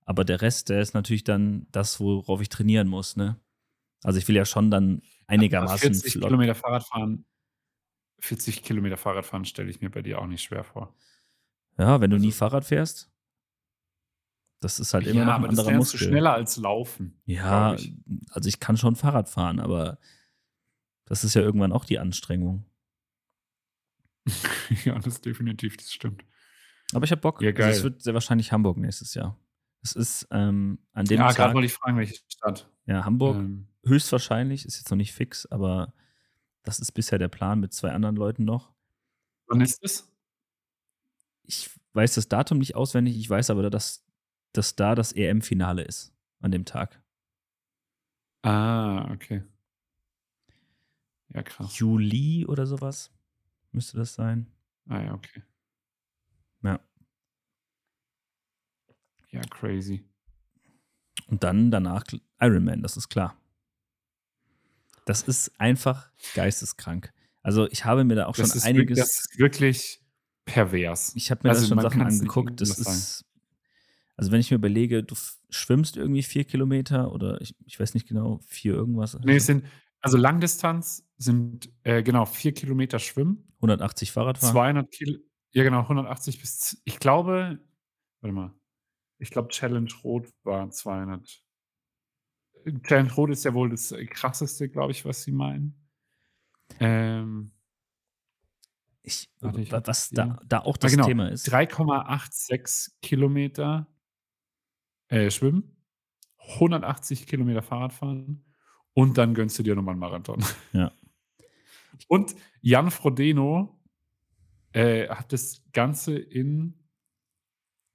Aber 0.07 0.25
der 0.25 0.41
Rest, 0.41 0.71
der 0.71 0.81
ist 0.81 0.95
natürlich 0.95 1.23
dann 1.23 1.67
das, 1.71 2.01
worauf 2.01 2.41
ich 2.41 2.49
trainieren 2.49 2.89
muss, 2.89 3.17
ne? 3.17 3.37
Also, 4.03 4.19
ich 4.19 4.27
will 4.27 4.37
ja 4.37 4.47
schon 4.47 4.71
dann 4.71 5.03
einigermaßen 5.27 5.93
40 5.93 6.13
flott 6.13 6.31
Kilometer 6.31 6.55
Fahrradfahren 6.55 7.27
40 8.21 8.63
Kilometer 8.63 8.97
Fahrradfahren 8.97 9.45
stelle 9.45 9.69
ich 9.69 9.83
mir 9.83 9.91
bei 9.91 10.01
dir 10.01 10.19
auch 10.19 10.27
nicht 10.27 10.43
schwer 10.43 10.65
vor. 10.65 10.95
Ja, 11.77 12.01
wenn 12.01 12.09
du 12.09 12.17
also, 12.17 12.25
nie 12.25 12.33
Fahrrad 12.33 12.65
fährst, 12.65 13.10
das 14.61 14.79
ist 14.79 14.95
halt 14.95 15.07
immer 15.07 15.21
ja, 15.21 15.25
noch 15.25 15.33
ein 15.33 15.39
aber 15.41 15.49
anderer 15.49 15.71
das 15.71 15.77
Muskel. 15.77 15.99
Du 15.99 16.05
schneller 16.07 16.35
als 16.35 16.57
laufen. 16.57 17.21
Ja, 17.25 17.77
also 18.31 18.49
ich 18.49 18.61
kann 18.61 18.77
schon 18.77 18.95
Fahrrad 18.95 19.29
fahren, 19.29 19.59
aber 19.59 19.99
das 21.07 21.25
ist 21.25 21.35
ja 21.35 21.43
irgendwann 21.43 21.73
auch 21.73 21.85
die 21.85 21.99
Anstrengung. 21.99 22.67
ja, 24.85 24.95
das 24.97 25.15
ist 25.15 25.25
definitiv, 25.27 25.77
das 25.77 25.93
stimmt. 25.93 26.25
Aber 26.93 27.05
ich 27.05 27.11
habe 27.11 27.21
Bock. 27.21 27.41
Ja, 27.41 27.53
geil. 27.53 27.67
Also 27.67 27.79
es 27.79 27.85
wird 27.85 28.03
sehr 28.03 28.15
wahrscheinlich 28.15 28.53
Hamburg 28.53 28.77
nächstes 28.77 29.15
Jahr. 29.15 29.39
Es 29.83 29.93
ist 29.93 30.29
ähm, 30.31 30.79
an 30.93 31.07
dem 31.07 31.19
Ja, 31.19 31.33
gerade 31.33 31.55
wollte 31.55 31.67
ich 31.67 31.73
fragen, 31.73 31.97
welche 31.97 32.17
Stadt. 32.29 32.71
Ja, 32.87 33.05
Hamburg 33.05 33.37
ähm. 33.37 33.69
höchstwahrscheinlich, 33.85 34.67
ist 34.67 34.77
jetzt 34.77 34.91
noch 34.91 34.97
nicht 34.97 35.13
fix, 35.13 35.47
aber 35.47 35.95
das 36.63 36.81
ist 36.81 36.93
bisher 36.93 37.19
der 37.19 37.29
Plan 37.29 37.61
mit 37.61 37.73
zwei 37.73 37.93
anderen 37.93 38.17
Leuten 38.17 38.45
noch. 38.45 38.73
Wann 39.47 39.61
ist 39.63 39.83
es? 39.83 40.13
Ich 41.45 41.71
weiß 41.95 42.15
das 42.15 42.29
Datum 42.29 42.59
nicht 42.59 42.75
auswendig, 42.77 43.17
ich 43.17 43.29
weiß 43.29 43.51
aber, 43.51 43.71
dass, 43.71 44.05
dass 44.53 44.77
da 44.77 44.95
das 44.95 45.13
EM-Finale 45.13 45.83
ist 45.83 46.15
an 46.41 46.51
dem 46.51 46.65
Tag. 46.65 47.03
Ah, 48.43 49.11
okay. 49.13 49.43
Ja, 51.29 51.43
krass. 51.43 51.79
Juli 51.79 52.47
oder 52.47 52.67
sowas 52.67 53.13
müsste 53.73 53.97
das 53.97 54.15
sein. 54.15 54.47
Ah, 54.89 55.01
ja, 55.01 55.15
okay. 55.15 55.43
Ja. 56.63 56.81
Ja, 59.31 59.41
crazy. 59.43 60.05
Und 61.29 61.45
dann 61.45 61.71
danach 61.71 62.05
Ironman, 62.41 62.83
das 62.83 62.97
ist 62.97 63.09
klar. 63.09 63.37
Das 65.07 65.23
ist 65.23 65.53
einfach 65.61 66.11
geisteskrank. 66.35 67.13
Also 67.43 67.69
ich 67.71 67.85
habe 67.85 68.05
mir 68.05 68.17
da 68.17 68.27
auch 68.27 68.37
das 68.37 68.53
schon 68.53 68.63
einiges. 68.63 68.99
das 68.99 69.09
ist 69.11 69.39
wirklich 69.39 70.03
pervers. 70.45 71.13
Ich 71.15 71.31
habe 71.31 71.43
mir 71.45 71.51
also 71.51 71.63
da 71.63 71.69
schon 71.69 71.81
Sachen 71.81 72.03
angeguckt. 72.03 72.61
Das 72.61 72.79
ist. 72.79 73.25
Also 74.21 74.33
wenn 74.33 74.41
ich 74.41 74.51
mir 74.51 74.59
überlege, 74.59 75.03
du 75.03 75.15
schwimmst 75.49 75.97
irgendwie 75.97 76.23
vier 76.23 76.45
Kilometer 76.45 77.11
oder 77.11 77.41
ich, 77.41 77.55
ich 77.65 77.81
weiß 77.81 77.95
nicht 77.95 78.07
genau, 78.07 78.39
vier 78.47 78.75
irgendwas. 78.75 79.19
Nee, 79.25 79.37
es 79.37 79.47
sind, 79.47 79.65
also 80.03 80.19
Langdistanz 80.19 81.09
sind 81.17 81.73
äh, 81.85 82.03
genau 82.03 82.27
vier 82.27 82.53
Kilometer 82.53 82.99
Schwimmen. 82.99 83.51
180 83.61 84.13
Fahrradfahren. 84.13 84.53
200 84.53 84.91
Kilo, 84.91 85.19
ja 85.53 85.63
genau, 85.63 85.81
180 85.81 86.39
bis, 86.39 86.83
ich 86.85 86.99
glaube, 86.99 87.61
warte 88.21 88.35
mal, 88.35 88.55
ich 89.17 89.31
glaube 89.31 89.49
Challenge 89.49 89.91
Rot 90.05 90.29
war 90.43 90.69
200 90.71 91.43
Challenge 92.83 93.13
Rot 93.15 93.31
ist 93.31 93.47
ja 93.47 93.55
wohl 93.55 93.71
das 93.71 93.91
äh, 93.91 94.05
krasseste, 94.05 94.69
glaube 94.69 94.93
ich, 94.93 95.07
was 95.07 95.23
sie 95.23 95.33
meinen. 95.33 95.89
Ähm, 96.79 97.53
ich, 99.01 99.31
warte, 99.41 99.63
ich 99.63 99.73
was 99.73 100.11
da, 100.11 100.39
da 100.45 100.59
auch 100.59 100.77
ah, 100.77 100.79
das 100.79 100.93
genau. 100.93 101.07
Thema 101.07 101.31
ist. 101.31 101.51
3,86 101.51 102.91
Kilometer 103.01 103.87
äh, 105.11 105.31
schwimmen, 105.31 105.77
180 106.55 107.27
Kilometer 107.27 107.63
Fahrrad 107.63 107.93
fahren 107.93 108.45
und 108.95 109.19
dann 109.19 109.35
gönnst 109.35 109.59
du 109.59 109.63
dir 109.63 109.75
nochmal 109.75 109.93
einen 109.93 110.01
Marathon. 110.01 110.43
Ja. 110.73 110.93
Und 112.09 112.35
Jan 112.63 112.91
Frodeno 112.91 113.79
äh, 114.73 115.09
hat 115.09 115.33
das 115.33 115.63
Ganze 115.73 116.17
in 116.17 116.75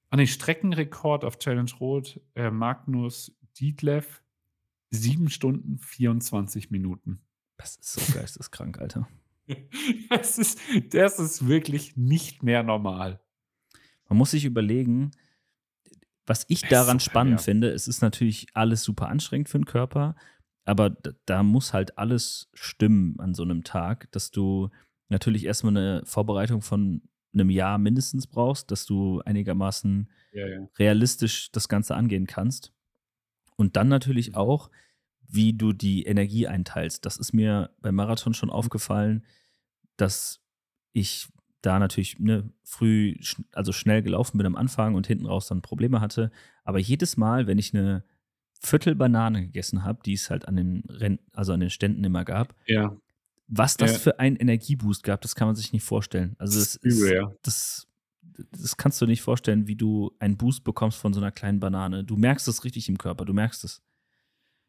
an 0.10 0.20
den 0.20 0.28
Streckenrekord 0.28 1.26
auf 1.26 1.40
Challenge 1.40 1.72
Rot 1.80 2.22
äh, 2.36 2.52
Magnus 2.52 3.36
Dietlev 3.60 4.22
7 4.92 5.30
Stunden 5.30 5.80
24 5.80 6.70
Minuten. 6.70 7.22
Das 7.58 7.78
ist 7.78 7.94
so 7.94 8.14
geisteskrank, 8.14 8.80
Alter. 8.80 9.08
das, 10.10 10.38
ist, 10.38 10.60
das 10.92 11.20
ist 11.20 11.48
wirklich 11.48 11.98
nicht 11.98 12.44
mehr 12.44 12.64
normal. 12.64 13.22
Man 14.08 14.18
muss 14.18 14.32
sich 14.32 14.46
überlegen, 14.46 15.12
was 16.26 16.46
ich 16.48 16.62
daran 16.62 17.00
spannend 17.00 17.40
ja. 17.40 17.44
finde, 17.44 17.70
es 17.70 17.88
ist 17.88 18.02
natürlich 18.02 18.48
alles 18.54 18.84
super 18.84 19.10
anstrengend 19.10 19.50
für 19.50 19.60
den 19.60 19.66
Körper, 19.66 20.16
aber 20.66 20.90
da, 20.90 21.12
da 21.26 21.44
muss 21.44 21.74
halt 21.74 21.98
alles 21.98 22.50
stimmen 22.54 23.20
an 23.20 23.34
so 23.36 23.44
einem 23.44 23.64
Tag, 23.64 24.12
dass 24.12 24.32
du 24.32 24.70
natürlich 25.10 25.46
erstmal 25.46 25.78
eine 25.78 26.02
Vorbereitung 26.06 26.62
von 26.62 27.04
einem 27.34 27.50
Jahr 27.50 27.78
mindestens 27.78 28.28
brauchst, 28.28 28.72
dass 28.72 28.86
du 28.86 29.22
einigermaßen 29.22 30.10
Ja, 30.32 30.48
ja. 30.48 30.68
realistisch 30.80 31.52
das 31.52 31.68
Ganze 31.68 31.96
angehen 31.96 32.26
kannst. 32.28 32.72
Und 33.58 33.76
dann 33.76 33.88
natürlich 33.88 34.30
Mhm. 34.30 34.36
auch, 34.36 34.72
wie 35.28 35.54
du 35.54 35.74
die 35.74 36.04
Energie 36.04 36.48
einteilst. 36.48 37.06
Das 37.06 37.18
ist 37.18 37.34
mir 37.34 37.72
beim 37.82 37.96
Marathon 37.96 38.34
schon 38.34 38.50
aufgefallen, 38.50 39.26
dass 39.98 40.42
ich 40.94 41.28
da 41.66 41.80
natürlich 41.80 42.20
ne, 42.20 42.50
früh, 42.64 43.16
also 43.54 43.72
schnell 43.72 44.02
gelaufen 44.02 44.38
bin 44.38 44.46
am 44.48 44.56
Anfang 44.56 44.96
und 44.96 45.08
hinten 45.08 45.26
raus 45.26 45.48
dann 45.48 45.62
Probleme 45.62 46.02
hatte. 46.02 46.32
Aber 46.64 46.80
jedes 46.80 47.18
Mal, 47.18 47.48
wenn 47.48 47.58
ich 47.58 47.74
eine 47.74 48.04
Viertel 48.62 48.96
Banane 48.96 49.42
gegessen 49.44 49.84
habe, 49.84 50.00
die 50.06 50.14
es 50.14 50.30
halt 50.30 50.48
an 50.48 50.56
den 50.56 50.84
Renn 50.90 51.20
also 51.34 51.54
an 51.54 51.60
den 51.60 51.70
Ständen 51.70 52.04
immer 52.04 52.26
gab, 52.26 52.56
Ja, 52.68 52.96
was 53.48 53.78
das 53.78 53.94
Ja. 53.94 54.00
für 54.00 54.20
einen 54.20 54.38
Energieboost 54.38 55.04
gab, 55.04 55.22
das 55.22 55.36
kann 55.36 55.48
man 55.48 55.56
sich 55.56 55.72
nicht 55.74 55.84
vorstellen. 55.84 56.36
Also 56.40 56.58
Das 56.60 56.76
ist 56.76 56.84
übel, 56.84 57.16
ja. 57.16 57.32
das, 57.44 57.88
das 58.52 58.76
kannst 58.78 59.00
du 59.02 59.06
nicht 59.06 59.22
vorstellen, 59.22 59.68
wie 59.68 59.76
du 59.76 60.12
einen 60.20 60.38
Boost 60.38 60.64
bekommst 60.64 60.98
von 60.98 61.14
so 61.14 61.20
einer 61.20 61.32
kleinen 61.32 61.60
Banane. 61.60 62.04
Du 62.04 62.18
merkst 62.18 62.48
es 62.48 62.64
richtig 62.64 62.90
im 62.90 62.98
Körper, 62.98 63.26
du 63.26 63.34
merkst 63.34 63.64
es. 63.64 63.82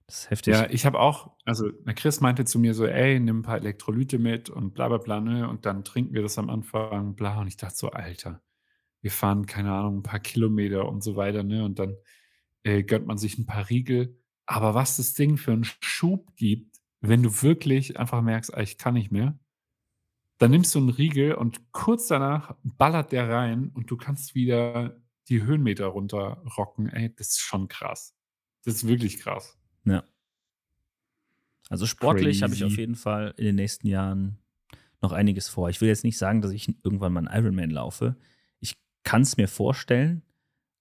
Das 0.09 0.18
ist 0.20 0.30
heftig. 0.30 0.54
Ja, 0.54 0.70
ich 0.70 0.86
habe 0.86 1.00
auch 1.00 1.32
also, 1.44 1.68
der 1.70 1.94
Chris 1.94 2.20
meinte 2.20 2.44
zu 2.44 2.59
mir 2.61 2.74
so: 2.74 2.86
„Ey, 2.86 3.18
nimm 3.18 3.38
'n 3.38 3.42
paar 3.42 3.57
Elektrolyte 3.57 4.18
mit 4.18 4.48
und 4.50 4.72
bla 4.74 4.88
bla 4.88 4.98
bla, 4.98 5.20
ne, 5.20 5.48
und 5.48 5.66
dann 5.66 5.82
trinken 5.84 6.14
wir 6.14 6.22
das 6.22 6.38
am 6.38 6.48
Anfang, 6.48 7.14
bla.“ 7.16 7.40
Und 7.40 7.48
ich 7.48 7.57
dachte 7.57 7.76
so: 7.76 7.90
„Alter, 7.90 8.40
wir 9.02 9.11
fahren, 9.12 9.46
keine 9.46 9.72
Ahnung, 9.72 9.98
'n 9.98 10.02
paar 10.04 10.20
Kilometer 10.20 10.88
und 10.88 11.02
so 11.02 11.16
weiter, 11.16 11.42
ne, 11.44 11.64
und 11.64 11.78
dann, 11.80 11.96
äh, 12.64 12.82
gönnt 12.84 13.07
man 13.07 13.18
sich 13.18 13.38
'n 13.38 13.46
paar 13.46 13.70
Riegel.“ 13.70 14.18
Aber 14.46 14.74
was 14.74 14.98
das 14.98 15.14
Ding 15.14 15.36
für 15.38 15.52
'n 15.52 15.64
Schub 15.82 16.36
gibt, 16.36 16.78
wenn 17.02 17.22
du 17.22 17.42
wirklich 17.42 17.98
einfach 17.98 18.22
merkst: 18.22 18.54
„Ah, 18.54 18.62
ich 18.62 18.78
kann 18.78 18.94
nicht 18.94 19.12
mehr“, 19.12 19.38
dann 20.38 20.52
nimmst 20.52 20.74
du 20.74 20.80
'n 20.80 20.90
Riegel 20.90 21.34
und 21.34 21.72
kurz 21.72 22.09
danach 22.09 22.57
ballert 22.64 23.12
der 23.12 23.28
rein 23.30 23.70
und 23.74 23.90
du 23.90 23.96
kannst 23.98 24.34
wieder 24.36 25.00
die 25.28 25.42
Höhenmeter 25.44 25.86
runterrocken. 25.88 26.88
Ey, 26.90 27.14
das 27.16 27.28
ist 27.30 27.40
schon 27.40 27.68
krass. 27.68 28.14
Das 28.64 28.76
ist 28.76 28.88
wirklich 28.88 29.18
krass. 29.20 29.57
Ja. 29.87 30.05
Also 31.68 31.87
sportlich 31.87 32.43
habe 32.43 32.55
ich 32.55 32.64
auf 32.64 32.76
jeden 32.76 32.95
Fall 32.95 33.34
in 33.37 33.45
den 33.45 33.57
nächsten 33.57 33.89
Jahren 33.89 34.39
noch 35.03 35.12
einiges 35.12 35.49
vor. 35.49 35.68
Ich 35.68 35.80
will 35.80 35.89
jetzt 35.89 36.05
nicht 36.05 36.18
sagen, 36.18 36.41
dass 36.43 36.53
ich 36.53 36.68
irgendwann 36.84 37.12
mal 37.12 37.26
einen 37.26 37.45
Ironman 37.45 37.70
laufe. 37.70 38.16
Ich 38.61 38.76
kann 39.03 39.22
es 39.22 39.37
mir 39.37 39.49
vorstellen, 39.49 40.22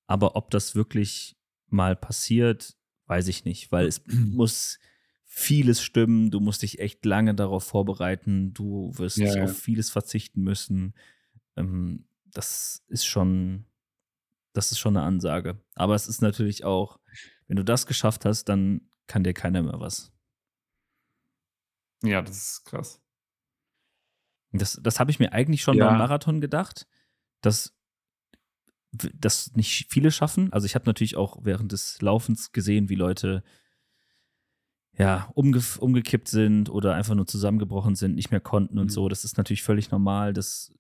aber 0.08 0.36
ob 0.36 0.52
das 0.52 0.76
wirklich 0.76 1.36
mal 1.68 1.96
passiert, 1.96 2.76
weiß 3.08 3.28
ich 3.28 3.46
nicht, 3.46 3.72
weil 3.72 3.88
es 3.88 4.02
muss 4.08 4.80
vieles 5.24 5.82
stimmen. 5.82 6.32
Du 6.32 6.40
musst 6.40 6.62
dich 6.62 6.80
echt 6.80 7.04
lange 7.06 7.36
darauf 7.36 7.64
vorbereiten. 7.64 8.54
Du 8.54 8.92
wirst 8.96 9.18
Ja, 9.18 9.36
ja. 9.36 9.44
auf 9.46 9.58
vieles 9.58 9.90
verzichten 9.90 10.44
müssen. 10.44 10.94
Ähm, 11.56 12.06
das 12.26 12.84
ist 12.88 13.06
schon, 13.06 13.66
das 14.54 14.72
ist 14.72 14.80
schon 14.80 14.96
eine 14.96 15.06
Ansage. 15.06 15.60
Aber 15.74 15.96
es 15.96 16.08
ist 16.08 16.22
natürlich 16.22 16.64
auch, 16.64 17.00
wenn 17.48 17.58
du 17.58 17.64
das 17.64 17.86
geschafft 17.86 18.24
hast, 18.26 18.46
dann 18.46 18.82
kann 19.08 19.24
dir 19.24 19.34
keiner 19.34 19.62
mehr 19.64 19.80
was. 19.80 20.12
Ja, 22.04 22.22
das 22.22 22.38
ist 22.38 22.66
krass. 22.66 23.02
Das, 24.52 24.80
das 24.82 25.00
habe 25.00 25.12
ich 25.12 25.20
mir 25.20 25.34
eigentlich 25.34 25.62
schon 25.62 25.78
Ja. 25.78 25.88
beim 25.90 25.98
Marathon 25.98 26.40
gedacht, 26.42 26.88
dass 27.42 27.74
das 28.92 29.54
nicht 29.56 29.88
viele 29.92 30.12
schaffen. 30.12 30.54
Also 30.54 30.66
ich 30.66 30.76
habe 30.76 30.86
natürlich 30.86 31.18
auch 31.18 31.40
während 31.44 31.72
des 31.74 32.02
Laufens 32.02 32.52
gesehen, 32.54 32.88
wie 32.90 32.96
Leute 32.96 33.44
ja 34.98 35.30
umge 35.34 35.62
umgekippt 35.80 36.30
sind 36.30 36.70
oder 36.70 36.96
einfach 36.96 37.16
nur 37.16 37.28
zusammengebrochen 37.28 37.96
sind, 37.96 38.16
nicht 38.16 38.32
mehr 38.32 38.40
konnten 38.40 38.80
und 38.80 38.86
Mhm. 38.86 38.90
so. 38.92 39.10
Das 39.10 39.26
ist 39.26 39.38
natürlich 39.38 39.64
völlig 39.64 39.92
normal, 39.92 40.32
dass 40.32 40.72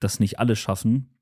das 0.00 0.20
nicht 0.20 0.38
alle 0.38 0.56
schaffen. 0.56 1.18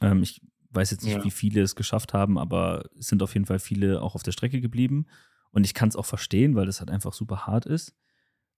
Ähm, 0.00 0.22
ich 0.24 0.40
weiß 0.70 0.90
jetzt 0.90 1.04
nicht, 1.04 1.16
Ja. 1.16 1.24
wie 1.24 1.30
viele 1.30 1.62
es 1.62 1.76
geschafft 1.76 2.14
haben, 2.14 2.38
aber 2.38 2.84
es 2.98 3.06
sind 3.08 3.22
auf 3.22 3.34
jeden 3.34 3.46
Fall 3.46 3.60
viele 3.60 4.02
auch 4.02 4.16
auf 4.16 4.24
der 4.24 4.32
Strecke 4.32 4.60
geblieben. 4.60 5.06
Und 5.52 5.64
ich 5.64 5.74
kann 5.74 5.88
es 5.88 5.96
auch 5.96 6.06
verstehen, 6.06 6.54
weil 6.54 6.66
das 6.66 6.80
halt 6.80 6.90
einfach 6.90 7.12
super 7.12 7.46
hart 7.46 7.66
ist. 7.66 7.94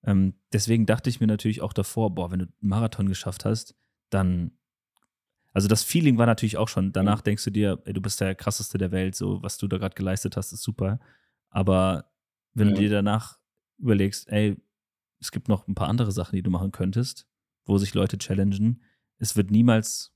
Ähm, 0.05 0.35
deswegen 0.53 0.85
dachte 0.87 1.09
ich 1.11 1.21
mir 1.21 1.27
natürlich 1.27 1.63
auch 1.63 1.73
davor, 1.73 2.15
boah, 2.15 2.31
wenn 2.31 2.41
du 2.41 2.45
einen 2.47 2.55
Marathon 2.61 3.09
geschafft 3.09 3.45
hast, 3.45 3.75
dann. 4.11 4.53
Also 5.55 5.69
das 5.69 5.83
Feeling 5.83 6.17
war 6.17 6.25
natürlich 6.27 6.57
auch 6.57 6.69
schon, 6.69 6.93
danach 6.93 7.21
denkst 7.21 7.45
du 7.45 7.51
dir, 7.51 7.83
ey, 7.85 7.93
du 7.93 8.01
bist 8.01 8.21
der 8.23 8.35
krasseste 8.35 8.79
der 8.79 8.91
Welt, 8.91 9.15
so 9.15 9.43
was 9.43 9.59
du 9.59 9.69
da 9.69 9.77
gerade 9.77 9.95
geleistet 9.95 10.37
hast, 10.37 10.53
ist 10.53 10.63
super. 10.63 10.99
Aber 11.51 12.11
wenn 12.55 12.69
Ja. 12.69 12.75
du 12.75 12.81
dir 12.81 12.89
danach 12.91 13.39
überlegst, 13.77 14.29
ey, 14.31 14.57
es 15.21 15.31
gibt 15.31 15.49
noch 15.49 15.69
ein 15.69 15.75
paar 15.75 15.89
andere 15.89 16.11
Sachen, 16.11 16.37
die 16.37 16.43
du 16.43 16.51
machen 16.51 16.73
könntest, 16.73 17.27
wo 17.67 17.77
sich 17.77 17.93
Leute 17.93 18.17
challengen, 18.17 18.83
es 19.19 19.37
wird 19.37 19.51
niemals 19.51 20.15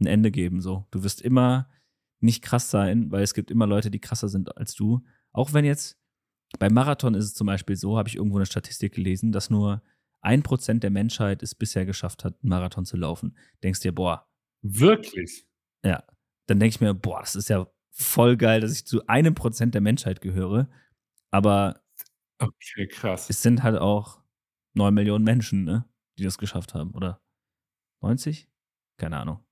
ein 0.00 0.06
Ende 0.06 0.30
geben. 0.32 0.60
So, 0.60 0.86
du 0.90 1.04
wirst 1.04 1.22
immer 1.22 1.68
nicht 2.20 2.42
krass 2.42 2.68
sein, 2.70 3.12
weil 3.12 3.22
es 3.22 3.32
gibt 3.32 3.50
immer 3.52 3.66
Leute, 3.68 3.90
die 3.92 4.00
krasser 4.00 4.28
sind 4.28 4.56
als 4.56 4.74
du. 4.74 5.04
Auch 5.32 5.52
wenn 5.52 5.64
jetzt 5.64 5.96
beim 6.58 6.72
Marathon 6.74 7.14
ist 7.14 7.24
es 7.24 7.34
zum 7.34 7.46
Beispiel 7.46 7.76
so, 7.76 7.98
habe 7.98 8.08
ich 8.08 8.16
irgendwo 8.16 8.36
eine 8.38 8.46
Statistik 8.46 8.94
gelesen, 8.94 9.32
dass 9.32 9.50
nur 9.50 9.82
ein 10.20 10.42
Prozent 10.42 10.82
der 10.82 10.90
Menschheit 10.90 11.42
es 11.42 11.54
bisher 11.54 11.84
geschafft 11.86 12.24
hat, 12.24 12.34
einen 12.42 12.50
Marathon 12.50 12.84
zu 12.86 12.96
laufen. 12.96 13.36
Denkst 13.62 13.80
dir, 13.80 13.94
boah, 13.94 14.26
Wirklich? 14.62 15.46
ja. 15.84 16.02
Dann 16.46 16.60
denke 16.60 16.74
ich 16.74 16.80
mir, 16.80 16.94
boah, 16.94 17.20
das 17.20 17.36
ist 17.36 17.48
ja 17.48 17.66
voll 17.90 18.36
geil, 18.36 18.60
dass 18.60 18.72
ich 18.72 18.86
zu 18.86 19.06
einem 19.06 19.34
Prozent 19.34 19.74
der 19.74 19.80
Menschheit 19.80 20.20
gehöre. 20.20 20.68
Aber 21.30 21.82
Okay, 22.38 22.86
krass. 22.88 23.30
es 23.30 23.42
sind 23.42 23.62
halt 23.62 23.78
auch 23.78 24.22
9 24.74 24.92
Millionen 24.92 25.24
Menschen, 25.24 25.64
ne, 25.64 25.86
die 26.18 26.24
das 26.24 26.38
geschafft 26.38 26.74
haben. 26.74 26.92
Oder 26.94 27.22
90? 28.02 28.48
Keine 28.98 29.18
Ahnung. 29.18 29.44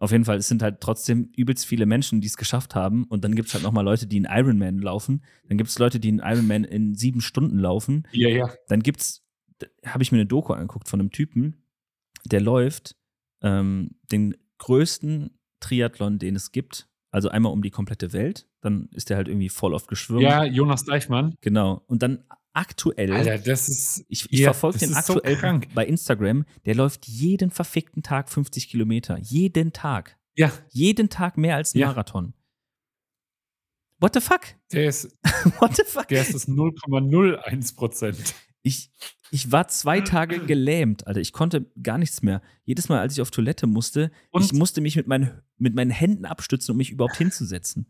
Auf 0.00 0.12
jeden 0.12 0.24
Fall, 0.24 0.38
es 0.38 0.48
sind 0.48 0.62
halt 0.62 0.80
trotzdem 0.80 1.30
übelst 1.36 1.66
viele 1.66 1.84
Menschen, 1.84 2.22
die 2.22 2.26
es 2.26 2.38
geschafft 2.38 2.74
haben. 2.74 3.04
Und 3.04 3.22
dann 3.22 3.34
gibt 3.34 3.48
es 3.48 3.54
halt 3.54 3.62
nochmal 3.62 3.84
Leute, 3.84 4.06
die 4.06 4.16
einen 4.16 4.44
Ironman 4.44 4.78
laufen. 4.78 5.22
Dann 5.46 5.58
gibt 5.58 5.68
es 5.68 5.78
Leute, 5.78 6.00
die 6.00 6.08
einen 6.08 6.20
Ironman 6.20 6.64
in 6.64 6.94
sieben 6.94 7.20
Stunden 7.20 7.58
laufen. 7.58 8.08
Ja, 8.12 8.30
ja. 8.30 8.50
Dann 8.68 8.82
gibt's, 8.82 9.22
habe 9.84 10.02
ich 10.02 10.10
mir 10.10 10.16
eine 10.16 10.26
Doku 10.26 10.54
angeguckt 10.54 10.88
von 10.88 11.00
einem 11.00 11.10
Typen, 11.10 11.66
der 12.24 12.40
läuft 12.40 12.96
ähm, 13.42 13.90
den 14.10 14.36
größten 14.56 15.38
Triathlon, 15.60 16.18
den 16.18 16.34
es 16.34 16.50
gibt. 16.50 16.88
Also 17.10 17.28
einmal 17.28 17.52
um 17.52 17.62
die 17.62 17.70
komplette 17.70 18.14
Welt. 18.14 18.48
Dann 18.62 18.88
ist 18.92 19.10
der 19.10 19.18
halt 19.18 19.28
irgendwie 19.28 19.50
voll 19.50 19.74
oft 19.74 19.88
geschwommen. 19.88 20.22
Ja, 20.22 20.44
Jonas 20.44 20.84
Deichmann. 20.84 21.34
Genau. 21.42 21.82
Und 21.86 22.02
dann 22.02 22.24
aktuell. 22.52 23.12
Alter, 23.12 23.38
das 23.38 23.68
ist 23.68 24.04
Ich, 24.08 24.30
ich 24.32 24.40
Ja, 24.40 24.52
verfolge 24.52 24.78
den 24.78 24.90
so 24.90 24.96
aktuell 24.96 25.36
krank. 25.36 25.68
bei 25.74 25.86
Instagram. 25.86 26.44
Der 26.66 26.74
läuft 26.74 27.06
jeden 27.06 27.50
verfickten 27.50 28.02
Tag 28.02 28.28
50 28.30 28.68
Kilometer. 28.68 29.18
Jeden 29.18 29.72
Tag. 29.72 30.18
ja, 30.36 30.52
Jeden 30.70 31.08
Tag 31.08 31.36
mehr 31.38 31.56
als 31.56 31.74
ein 31.74 31.78
Ja. 31.78 31.88
Marathon. 31.88 32.34
What 34.00 34.14
the 34.14 34.20
fuck? 34.20 34.40
der 34.72 34.86
ist 34.88 35.16
What 35.58 35.76
the 35.76 35.82
fuck? 35.86 36.08
der 36.08 36.22
ist 36.22 36.34
das 36.34 36.48
0,01 36.48 37.76
Prozent. 37.76 38.34
Ich, 38.62 38.90
ich 39.30 39.52
war 39.52 39.68
zwei 39.68 40.00
Tage 40.00 40.40
gelähmt, 40.40 41.06
Alter. 41.06 41.20
Ich 41.20 41.32
konnte 41.32 41.70
gar 41.82 41.98
nichts 41.98 42.22
mehr. 42.22 42.42
Jedes 42.64 42.88
Mal, 42.88 42.98
als 43.00 43.14
ich 43.14 43.20
auf 43.22 43.30
Toilette 43.30 43.66
musste, 43.66 44.10
Und- 44.30 44.44
ich 44.44 44.52
musste 44.52 44.80
mich 44.80 44.96
mit 44.96 45.06
meinen, 45.06 45.42
mit 45.58 45.74
meinen 45.74 45.90
Händen 45.90 46.24
abstützen, 46.24 46.72
um 46.72 46.76
mich 46.78 46.90
überhaupt 46.90 47.16
hinzusetzen. 47.16 47.86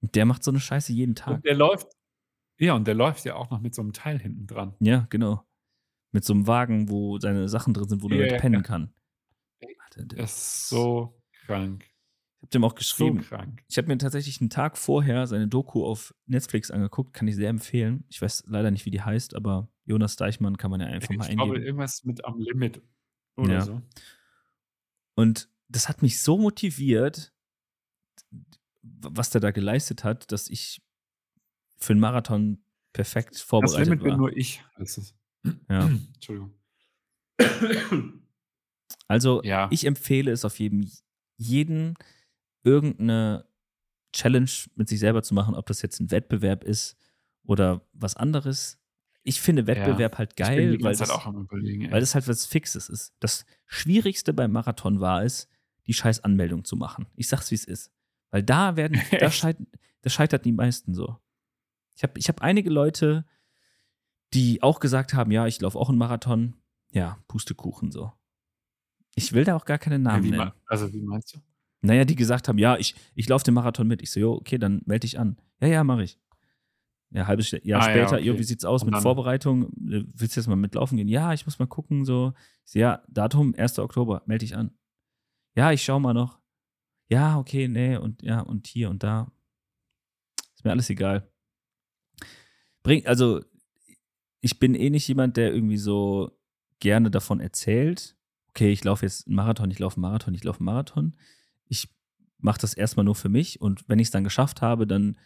Und 0.00 0.14
der 0.14 0.26
macht 0.26 0.44
so 0.44 0.50
eine 0.50 0.60
Scheiße 0.60 0.92
jeden 0.92 1.14
Tag. 1.14 1.36
Und 1.36 1.44
der 1.44 1.54
läuft 1.54 1.86
ja, 2.58 2.74
und 2.74 2.86
der 2.86 2.94
läuft 2.94 3.24
ja 3.24 3.34
auch 3.36 3.50
noch 3.50 3.60
mit 3.60 3.74
so 3.74 3.82
einem 3.82 3.92
Teil 3.92 4.18
hinten 4.18 4.46
dran. 4.46 4.74
Ja, 4.80 5.06
genau. 5.10 5.46
Mit 6.12 6.24
so 6.24 6.32
einem 6.32 6.46
Wagen, 6.46 6.88
wo 6.88 7.18
seine 7.18 7.48
Sachen 7.48 7.74
drin 7.74 7.88
sind, 7.88 8.02
wo 8.02 8.08
Ja, 8.08 8.24
ja, 8.26 8.32
mit 8.32 8.40
pennen 8.40 8.54
ja. 8.56 8.62
kann. 8.62 8.92
Alter, 9.84 10.04
der 10.04 10.18
Das 10.18 10.36
ist 10.36 10.68
so 10.68 11.20
krank. 11.46 11.84
Ich 11.84 12.42
habe 12.42 12.50
dem 12.50 12.64
auch 12.64 12.70
So 12.72 12.76
geschrieben. 12.76 13.20
krank. 13.20 13.64
Ich 13.68 13.76
habe 13.78 13.88
mir 13.88 13.98
tatsächlich 13.98 14.40
einen 14.40 14.50
Tag 14.50 14.76
vorher 14.78 15.26
seine 15.26 15.48
Doku 15.48 15.84
auf 15.84 16.14
Netflix 16.26 16.70
angeguckt, 16.70 17.12
kann 17.12 17.26
ich 17.28 17.34
sehr 17.36 17.48
empfehlen. 17.50 18.04
Ich 18.08 18.20
weiß 18.22 18.44
leider 18.46 18.70
nicht, 18.70 18.84
wie 18.86 18.90
die 18.90 19.00
heißt, 19.02 19.34
aber 19.34 19.68
Jonas 19.84 20.16
Deichmann 20.16 20.56
kann 20.56 20.70
man 20.70 20.80
ja 20.80 20.86
einfach 20.86 21.10
mal 21.14 21.24
Ich 21.28 21.36
glaube, 21.36 21.42
eingeben. 21.54 21.66
irgendwas 21.66 22.04
mit 22.04 22.24
am 22.24 22.38
Limit 22.38 22.82
oder 23.36 23.52
Ja. 23.54 23.60
so. 23.62 23.82
Und 25.14 25.48
das 25.68 25.88
hat 25.88 26.02
mich 26.02 26.20
so 26.22 26.38
motiviert, 26.38 27.32
was 28.82 29.30
der 29.30 29.40
da 29.40 29.50
geleistet 29.50 30.04
hat, 30.04 30.30
dass 30.30 30.48
ich 30.48 30.82
für 31.78 31.92
einen 31.92 32.00
Marathon 32.00 32.58
perfekt 32.92 33.34
Das 33.34 33.42
vorbereitet 33.42 33.84
Limit 33.86 34.02
bin 34.02 34.10
war. 34.12 34.18
nur 34.18 34.36
ich. 34.36 34.64
Das 34.78 35.14
Ja. 35.68 35.86
Entschuldigung. 36.14 36.52
Also 39.08 39.42
Ja. 39.44 39.68
ich 39.70 39.86
empfehle 39.86 40.32
es 40.32 40.44
auf 40.44 40.58
jedem, 40.58 40.90
jeden, 41.36 41.94
irgendeine 42.64 43.46
Challenge 44.12 44.50
mit 44.74 44.88
sich 44.88 44.98
selber 44.98 45.22
zu 45.22 45.34
machen, 45.34 45.54
ob 45.54 45.66
das 45.66 45.82
jetzt 45.82 46.00
ein 46.00 46.10
Wettbewerb 46.10 46.64
ist 46.64 46.96
oder 47.44 47.86
was 47.92 48.16
anderes. 48.16 48.78
Ich 49.22 49.40
finde 49.40 49.66
Wettbewerb 49.66 50.18
halt 50.18 50.30
Ich 50.32 50.36
bin 50.36 50.46
geil, 50.46 50.78
weil 50.82 50.96
das, 50.96 51.08
weil 51.08 52.00
das 52.00 52.14
halt 52.14 52.26
was 52.28 52.46
Fixes 52.46 52.88
ist. 52.88 53.14
Das 53.20 53.44
Schwierigste 53.66 54.32
beim 54.32 54.52
Marathon 54.52 55.00
war 55.00 55.22
es, 55.24 55.48
die 55.86 55.94
scheiß 55.94 56.20
Anmeldung 56.24 56.64
zu 56.64 56.76
machen. 56.76 57.06
Ich 57.14 57.28
sag's, 57.28 57.50
wie 57.50 57.56
es 57.56 57.64
ist. 57.64 57.92
Weil 58.30 58.42
da 58.42 58.76
werden, 58.76 59.00
da, 59.20 59.30
scheit, 59.30 59.56
da 60.02 60.10
scheitert 60.10 60.44
die 60.44 60.52
meisten 60.52 60.94
so. 60.94 61.16
Ich 61.96 62.02
habe 62.02 62.18
ich 62.18 62.28
hab 62.28 62.42
einige 62.42 62.70
Leute 62.70 63.24
die 64.34 64.62
auch 64.62 64.80
gesagt 64.80 65.14
haben, 65.14 65.30
ja, 65.30 65.46
ich 65.46 65.60
laufe 65.60 65.78
auch 65.78 65.88
einen 65.88 65.98
Marathon. 65.98 66.54
Ja, 66.92 67.18
Pustekuchen 67.28 67.90
so. 67.90 68.12
Ich 69.14 69.32
will 69.32 69.44
da 69.44 69.56
auch 69.56 69.64
gar 69.64 69.78
keine 69.78 69.98
Namen 69.98 70.24
Ja, 70.24 70.30
nennen. 70.38 70.52
also, 70.66 70.92
wie 70.92 71.00
meinst 71.00 71.34
du? 71.34 71.38
Naja, 71.80 72.04
die 72.04 72.16
gesagt 72.16 72.48
haben, 72.48 72.58
ja, 72.58 72.76
ich, 72.76 72.94
ich 73.14 73.28
laufe 73.28 73.44
den 73.44 73.54
Marathon 73.54 73.86
mit. 73.86 74.02
Ich 74.02 74.10
so, 74.10 74.20
jo, 74.20 74.32
okay, 74.34 74.58
dann 74.58 74.82
melde 74.84 75.00
dich 75.06 75.18
an. 75.18 75.36
Ja, 75.60 75.68
ja, 75.68 75.84
mache 75.84 76.02
ich. 76.02 76.18
Ja, 77.10 77.26
halbes 77.26 77.50
Jahr 77.50 77.60
Ah 77.82 77.88
ja, 77.88 78.08
später, 78.08 78.20
jo, 78.20 78.32
okay. 78.32 78.40
wie 78.40 78.44
sieht's 78.44 78.64
aus 78.64 78.82
Und 78.82 78.90
mit 78.90 79.00
Vorbereitung? 79.00 79.68
Äh, 79.88 80.04
Willst 80.12 80.36
du 80.36 80.40
jetzt 80.40 80.48
mal 80.48 80.56
mitlaufen 80.56 80.96
gehen? 80.98 81.08
Ja, 81.08 81.32
ich 81.32 81.46
muss 81.46 81.58
mal 81.58 81.66
gucken, 81.66 82.04
so. 82.04 82.34
Ich 82.64 82.72
so, 82.72 82.78
ja, 82.80 83.02
Datum, 83.08 83.54
1. 83.56 83.78
Oktober, 83.78 84.22
melde 84.26 84.44
dich 84.44 84.56
an. 84.56 84.76
Ja, 85.54 85.70
ich 85.72 85.82
schau 85.84 86.00
mal 86.00 86.14
noch. 86.14 86.40
Ja, 87.08 87.38
okay, 87.38 87.68
nee, 87.68 87.96
und 87.96 88.22
ja, 88.22 88.40
und 88.40 88.66
hier 88.66 88.90
und 88.90 89.02
da. 89.02 89.30
Ist 90.54 90.64
mir 90.64 90.72
alles 90.72 90.90
egal. 90.90 91.30
Bring, 92.86 93.04
also, 93.04 93.40
ich 94.40 94.60
bin 94.60 94.76
eh 94.76 94.90
nicht 94.90 95.08
jemand, 95.08 95.36
der 95.36 95.52
irgendwie 95.52 95.76
so 95.76 96.30
gerne 96.78 97.10
davon 97.10 97.40
erzählt, 97.40 98.16
okay, 98.50 98.70
ich 98.70 98.84
laufe 98.84 99.04
jetzt 99.04 99.26
einen 99.26 99.34
Marathon, 99.34 99.72
ich 99.72 99.80
laufe 99.80 99.96
einen 99.96 100.02
Marathon, 100.02 100.34
ich 100.36 100.44
laufe 100.44 100.60
einen 100.60 100.66
Marathon. 100.66 101.16
Ich 101.66 101.88
mache 102.38 102.60
das 102.60 102.74
erstmal 102.74 103.02
nur 103.02 103.16
für 103.16 103.28
mich 103.28 103.60
und 103.60 103.88
wenn 103.88 103.98
ich 103.98 104.06
es 104.06 104.10
dann 104.12 104.22
geschafft 104.22 104.62
habe, 104.62 104.86
dann 104.86 105.18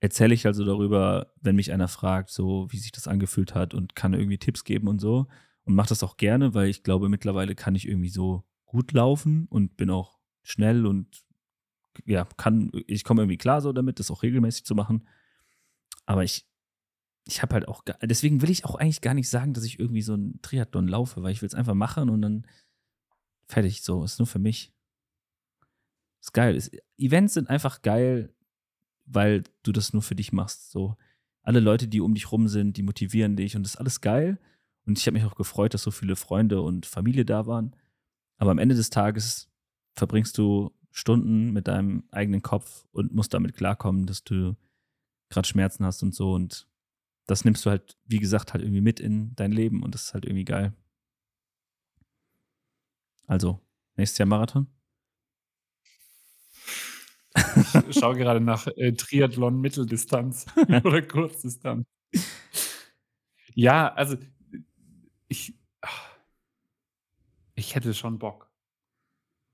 erzähle 0.00 0.34
ich 0.34 0.44
also 0.44 0.66
darüber, 0.66 1.32
wenn 1.40 1.56
mich 1.56 1.72
einer 1.72 1.88
fragt, 1.88 2.28
so 2.28 2.66
wie 2.70 2.76
sich 2.76 2.92
das 2.92 3.08
angefühlt 3.08 3.54
hat 3.54 3.72
und 3.72 3.94
kann 3.94 4.12
irgendwie 4.12 4.36
Tipps 4.36 4.64
geben 4.64 4.86
und 4.86 4.98
so 4.98 5.28
und 5.64 5.74
mache 5.74 5.88
das 5.88 6.02
auch 6.02 6.18
gerne, 6.18 6.52
weil 6.52 6.68
ich 6.68 6.82
glaube, 6.82 7.08
mittlerweile 7.08 7.54
kann 7.54 7.74
ich 7.74 7.88
irgendwie 7.88 8.10
so 8.10 8.44
gut 8.66 8.92
laufen 8.92 9.46
und 9.48 9.78
bin 9.78 9.88
auch 9.88 10.18
schnell 10.42 10.84
und 10.84 11.24
ja, 12.04 12.26
kann, 12.36 12.70
ich 12.86 13.02
komme 13.02 13.22
irgendwie 13.22 13.38
klar 13.38 13.62
so 13.62 13.72
damit, 13.72 13.98
das 13.98 14.10
auch 14.10 14.22
regelmäßig 14.22 14.66
zu 14.66 14.74
machen. 14.74 15.08
Aber 16.04 16.22
ich, 16.22 16.47
ich 17.24 17.42
habe 17.42 17.54
halt 17.54 17.68
auch, 17.68 17.82
deswegen 18.02 18.40
will 18.40 18.50
ich 18.50 18.64
auch 18.64 18.76
eigentlich 18.76 19.00
gar 19.00 19.14
nicht 19.14 19.28
sagen, 19.28 19.52
dass 19.52 19.64
ich 19.64 19.78
irgendwie 19.78 20.02
so 20.02 20.14
einen 20.14 20.40
Triathlon 20.42 20.88
laufe, 20.88 21.22
weil 21.22 21.32
ich 21.32 21.42
will 21.42 21.46
es 21.46 21.54
einfach 21.54 21.74
machen 21.74 22.08
und 22.08 22.22
dann 22.22 22.46
fertig, 23.46 23.82
so, 23.82 24.04
ist 24.04 24.18
nur 24.18 24.26
für 24.26 24.38
mich. 24.38 24.72
Ist 26.20 26.32
geil. 26.32 26.54
Ist, 26.54 26.76
Events 26.96 27.34
sind 27.34 27.48
einfach 27.48 27.82
geil, 27.82 28.34
weil 29.04 29.44
du 29.62 29.72
das 29.72 29.92
nur 29.92 30.02
für 30.02 30.14
dich 30.14 30.32
machst. 30.32 30.70
So, 30.70 30.96
alle 31.42 31.60
Leute, 31.60 31.88
die 31.88 32.00
um 32.00 32.14
dich 32.14 32.30
rum 32.30 32.48
sind, 32.48 32.76
die 32.76 32.82
motivieren 32.82 33.36
dich 33.36 33.56
und 33.56 33.62
das 33.62 33.74
ist 33.74 33.80
alles 33.80 34.00
geil. 34.00 34.38
Und 34.86 34.98
ich 34.98 35.06
habe 35.06 35.18
mich 35.18 35.24
auch 35.24 35.34
gefreut, 35.34 35.74
dass 35.74 35.82
so 35.82 35.90
viele 35.90 36.16
Freunde 36.16 36.62
und 36.62 36.86
Familie 36.86 37.24
da 37.24 37.46
waren. 37.46 37.74
Aber 38.38 38.50
am 38.50 38.58
Ende 38.58 38.74
des 38.74 38.90
Tages 38.90 39.50
verbringst 39.94 40.38
du 40.38 40.72
Stunden 40.90 41.52
mit 41.52 41.68
deinem 41.68 42.04
eigenen 42.10 42.42
Kopf 42.42 42.86
und 42.92 43.14
musst 43.14 43.34
damit 43.34 43.54
klarkommen, 43.54 44.06
dass 44.06 44.24
du 44.24 44.56
gerade 45.30 45.48
Schmerzen 45.48 45.84
hast 45.84 46.02
und 46.02 46.14
so. 46.14 46.32
Und 46.32 46.67
das 47.28 47.44
nimmst 47.44 47.64
du 47.64 47.70
halt, 47.70 47.96
wie 48.06 48.18
gesagt, 48.18 48.52
halt 48.52 48.62
irgendwie 48.64 48.80
mit 48.80 48.98
in 48.98 49.34
dein 49.36 49.52
Leben 49.52 49.84
und 49.84 49.94
das 49.94 50.04
ist 50.06 50.14
halt 50.14 50.24
irgendwie 50.24 50.44
geil. 50.44 50.72
Also, 53.26 53.60
nächstes 53.96 54.18
Jahr 54.18 54.26
Marathon? 54.26 54.66
Ich 57.88 57.98
schaue 57.98 58.16
gerade 58.16 58.40
nach 58.40 58.66
äh, 58.76 58.92
Triathlon 58.92 59.60
Mitteldistanz 59.60 60.46
oder 60.84 61.02
Kurzdistanz. 61.02 61.86
Ja, 63.54 63.92
also 63.92 64.16
ich, 65.28 65.54
ich 67.54 67.74
hätte 67.74 67.92
schon 67.94 68.18
Bock. 68.18 68.50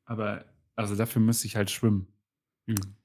Aber 0.04 0.44
also 0.76 0.96
dafür 0.96 1.20
müsste 1.22 1.46
ich 1.46 1.56
halt 1.56 1.70
schwimmen. 1.70 2.06
üben. 2.66 2.96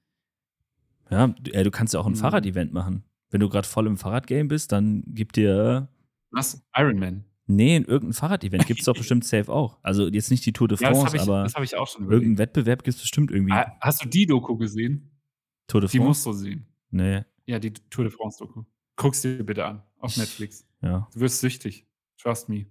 Ja, 1.09 1.28
du, 1.28 1.51
äh, 1.51 1.63
du 1.63 1.72
kannst 1.72 1.93
ja 1.93 1.99
auch 1.99 2.05
ein 2.05 2.13
Mhm. 2.13 2.17
Fahrradevent 2.17 2.72
machen. 2.74 3.03
Wenn 3.30 3.39
du 3.41 3.49
gerade 3.49 3.67
voll 3.67 3.88
im 3.88 3.97
Fahrradgame 3.97 4.45
bist, 4.45 4.71
dann 4.71 5.03
gib 5.07 5.34
dir. 5.34 5.88
Was? 6.32 6.63
Ironman. 6.75 7.25
Nee, 7.47 7.75
in 7.77 7.86
irgendein 7.86 8.13
Fahrradevent 8.13 8.67
gibt 8.67 8.80
es 8.82 8.86
doch 8.86 8.93
bestimmt 8.97 9.25
safe 9.25 9.51
auch. 9.51 9.80
Also 9.84 10.07
jetzt 10.07 10.30
nicht 10.30 10.45
die 10.45 10.53
Tour 10.53 10.67
de 10.67 10.77
Ja, 10.80 10.89
das 10.89 10.99
France, 10.99 11.15
ich, 11.15 11.21
aber 11.23 11.43
das 11.43 11.53
ich 11.63 11.75
auch 11.75 11.88
schon 11.88 12.03
irgendeinen 12.03 12.34
überlegt. 12.34 12.39
Wettbewerb 12.39 12.84
gibt 12.84 12.95
es 12.95 13.01
bestimmt 13.01 13.32
irgendwie. 13.32 13.53
Ah, 13.53 13.75
Hast 13.82 14.03
du 14.03 14.07
die 14.09 14.25
Doku 14.27 14.55
gesehen? 14.57 15.11
Tour 15.67 15.82
de 15.82 15.89
Die 15.89 15.97
France? 15.97 16.07
musst 16.07 16.25
du 16.25 16.34
sehen. 16.34 16.67
Nee, 16.91 17.23
Ja, 17.45 17.59
die 17.59 17.73
Tour 17.73 18.05
de 18.05 18.13
France 18.13 18.38
Doku. 18.39 18.63
Guck's 18.95 19.21
dir 19.21 19.43
bitte 19.43 19.65
an. 19.65 19.84
Auf 19.97 20.15
Netflix. 20.17 20.67
ja. 20.82 21.07
Du 21.13 21.19
wirst 21.21 21.39
süchtig. 21.39 21.88
Trust 22.21 22.49
me. 22.49 22.67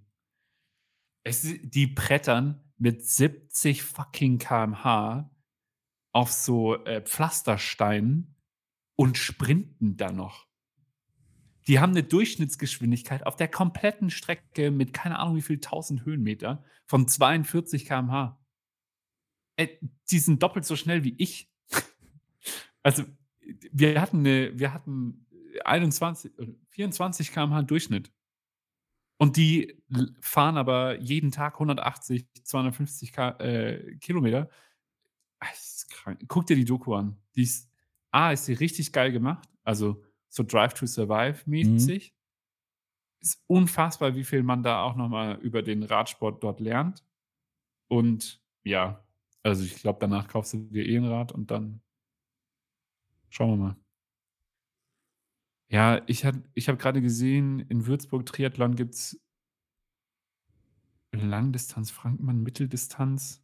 Es, 1.23 1.41
die 1.63 1.87
brettern 1.87 2.61
mit 2.77 3.05
70 3.05 3.83
fucking 3.83 4.37
kmh 4.37 5.29
auf 6.13 6.31
so 6.31 6.75
äh, 6.85 7.01
Pflastersteinen 7.01 8.35
und 8.95 9.17
sprinten 9.17 9.97
dann 9.97 10.15
noch. 10.15 10.47
Die 11.67 11.79
haben 11.79 11.91
eine 11.91 12.03
Durchschnittsgeschwindigkeit 12.03 13.25
auf 13.25 13.35
der 13.35 13.47
kompletten 13.47 14.09
Strecke 14.09 14.71
mit 14.71 14.93
keine 14.93 15.19
Ahnung 15.19 15.35
wie 15.35 15.41
viel 15.41 15.57
1000 15.57 16.05
Höhenmeter 16.05 16.63
von 16.85 17.07
42 17.07 17.85
km/h. 17.85 18.39
Äh, 19.57 19.67
die 20.09 20.19
sind 20.19 20.41
doppelt 20.41 20.65
so 20.65 20.75
schnell 20.75 21.03
wie 21.03 21.15
ich. 21.17 21.49
Also, 22.81 23.03
wir 23.73 23.99
hatten, 23.99 24.19
eine, 24.19 24.57
wir 24.57 24.73
hatten 24.73 25.27
21, 25.65 26.31
äh, 26.39 26.47
24 26.69 27.33
km/h 27.33 27.63
Durchschnitt. 27.63 28.09
Und 29.17 29.35
die 29.35 29.77
fahren 30.21 30.55
aber 30.55 30.97
jeden 31.01 31.31
Tag 31.31 31.55
180, 31.55 32.25
250 32.41 33.11
K 33.11 33.31
äh, 33.39 33.97
Kilometer. 33.97 34.49
Ah, 35.39 35.47
Das 35.51 35.75
ist 35.75 35.89
krank. 35.91 36.23
Guck 36.29 36.47
dir 36.47 36.55
die 36.55 36.63
Doku 36.63 36.93
an. 36.95 37.17
Die 37.35 37.43
ist, 37.43 37.69
A, 38.11 38.31
ist 38.31 38.45
sie 38.45 38.53
richtig 38.53 38.93
geil 38.93 39.11
gemacht. 39.11 39.49
Also 39.63 40.01
so 40.29 40.43
Drive 40.43 40.73
to 40.75 40.85
Survive 40.85 41.43
mäßig. 41.49 42.13
Ist 43.21 43.43
unfassbar, 43.47 44.15
wie 44.15 44.23
viel 44.23 44.43
man 44.43 44.63
da 44.63 44.81
auch 44.83 44.95
nochmal 44.95 45.35
über 45.41 45.61
den 45.61 45.83
Radsport 45.83 46.41
dort 46.43 46.59
lernt. 46.61 47.05
Und 47.89 48.41
ja, 48.63 49.03
also 49.43 49.63
ich 49.63 49.75
glaube, 49.75 49.99
danach 49.99 50.27
kaufst 50.27 50.53
du 50.53 50.57
dir 50.69 50.85
eh 50.85 50.97
ein 50.97 51.05
Rad 51.05 51.31
und 51.31 51.51
dann 51.51 51.81
schauen 53.29 53.49
wir 53.51 53.57
mal. 53.57 53.75
Ja, 55.71 56.01
ich, 56.07 56.25
hat- 56.25 56.43
ich 56.55 56.67
habe 56.67 56.77
gerade 56.77 57.01
gesehen, 57.01 57.59
in 57.59 57.85
Würzburg 57.85 58.25
Triathlon 58.25 58.75
gibt 58.75 58.95
es 58.95 59.21
Langdistanz, 61.11 61.91
Frankenmann, 61.91 62.41
Mitteldistanz, 62.43 63.43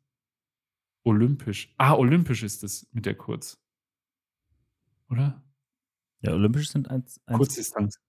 Olympisch. 1.03 1.73
Ah, 1.77 1.93
Olympisch 1.95 2.43
ist 2.43 2.63
es 2.63 2.87
mit 2.93 3.05
der 3.05 3.15
Kurz. 3.15 3.61
Oder? 5.09 5.43
Ja, 6.25 6.33
Olympisch 6.33 6.69
sind 6.69 6.89
eins. 6.89 7.19
eins 7.25 7.37
Kurzdistanz. 7.37 7.99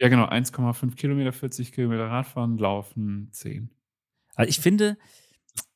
Ja, 0.00 0.08
genau. 0.08 0.24
1,5 0.26 0.96
Kilometer, 0.96 1.32
40 1.32 1.72
Kilometer 1.72 2.06
Radfahren, 2.08 2.56
Laufen, 2.58 3.28
10. 3.32 3.70
Aber 4.34 4.48
ich 4.48 4.58
finde, 4.60 4.96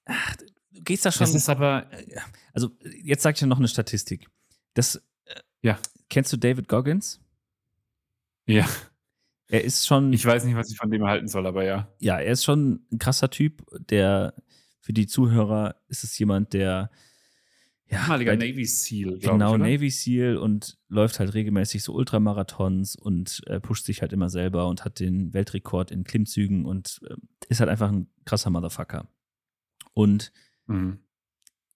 ach, 0.06 0.36
du 0.36 0.46
gehst 0.82 1.04
da 1.04 1.12
schon. 1.12 1.26
Das 1.26 1.34
ist 1.34 1.48
aber, 1.48 1.90
also, 2.52 2.70
jetzt 3.02 3.22
sag 3.22 3.34
ich 3.34 3.40
dir 3.40 3.46
noch 3.46 3.58
eine 3.58 3.68
Statistik. 3.68 4.28
Das, 4.74 4.96
äh, 5.26 5.40
Ja. 5.62 5.78
Kennst 6.10 6.32
du 6.32 6.36
David 6.36 6.68
Goggins? 6.68 7.20
ja, 8.46 8.68
Er 9.48 9.64
ist 9.64 9.86
schon. 9.86 10.12
ich 10.12 10.24
weiß 10.24 10.44
nicht, 10.44 10.54
was 10.56 10.70
ich 10.70 10.76
von 10.76 10.90
dem 10.90 11.04
halten 11.04 11.28
soll, 11.28 11.46
aber 11.46 11.64
ja. 11.64 11.88
ja, 11.98 12.18
er 12.18 12.32
ist 12.32 12.44
schon 12.44 12.86
ein 12.92 12.98
krasser 12.98 13.30
Typ, 13.30 13.64
der 13.88 14.34
für 14.80 14.92
die 14.92 15.06
Zuhörer 15.06 15.76
ist 15.88 16.04
es 16.04 16.18
jemand, 16.18 16.52
der 16.52 16.90
ja, 17.90 18.02
Ehemaliger 18.04 18.36
Navy 18.36 18.64
Seal, 18.64 19.18
genau 19.18 19.54
ich? 19.54 19.60
Navy 19.60 19.90
SEAL 19.90 20.36
und 20.36 20.78
läuft 20.88 21.18
halt 21.20 21.34
regelmäßig 21.34 21.82
so 21.82 21.92
Ultramarathons 21.94 22.96
und 22.96 23.42
äh, 23.46 23.60
pusht 23.60 23.84
sich 23.84 24.00
halt 24.00 24.12
immer 24.12 24.30
selber 24.30 24.68
und 24.68 24.84
hat 24.84 25.00
den 25.00 25.32
Weltrekord 25.34 25.90
in 25.90 26.04
Klimmzügen 26.04 26.64
und 26.64 27.00
äh, 27.08 27.14
ist 27.48 27.60
halt 27.60 27.70
einfach 27.70 27.90
ein 27.92 28.08
krasser 28.24 28.50
Motherfucker. 28.50 29.08
Und 29.92 30.32
Mhm. 30.66 30.98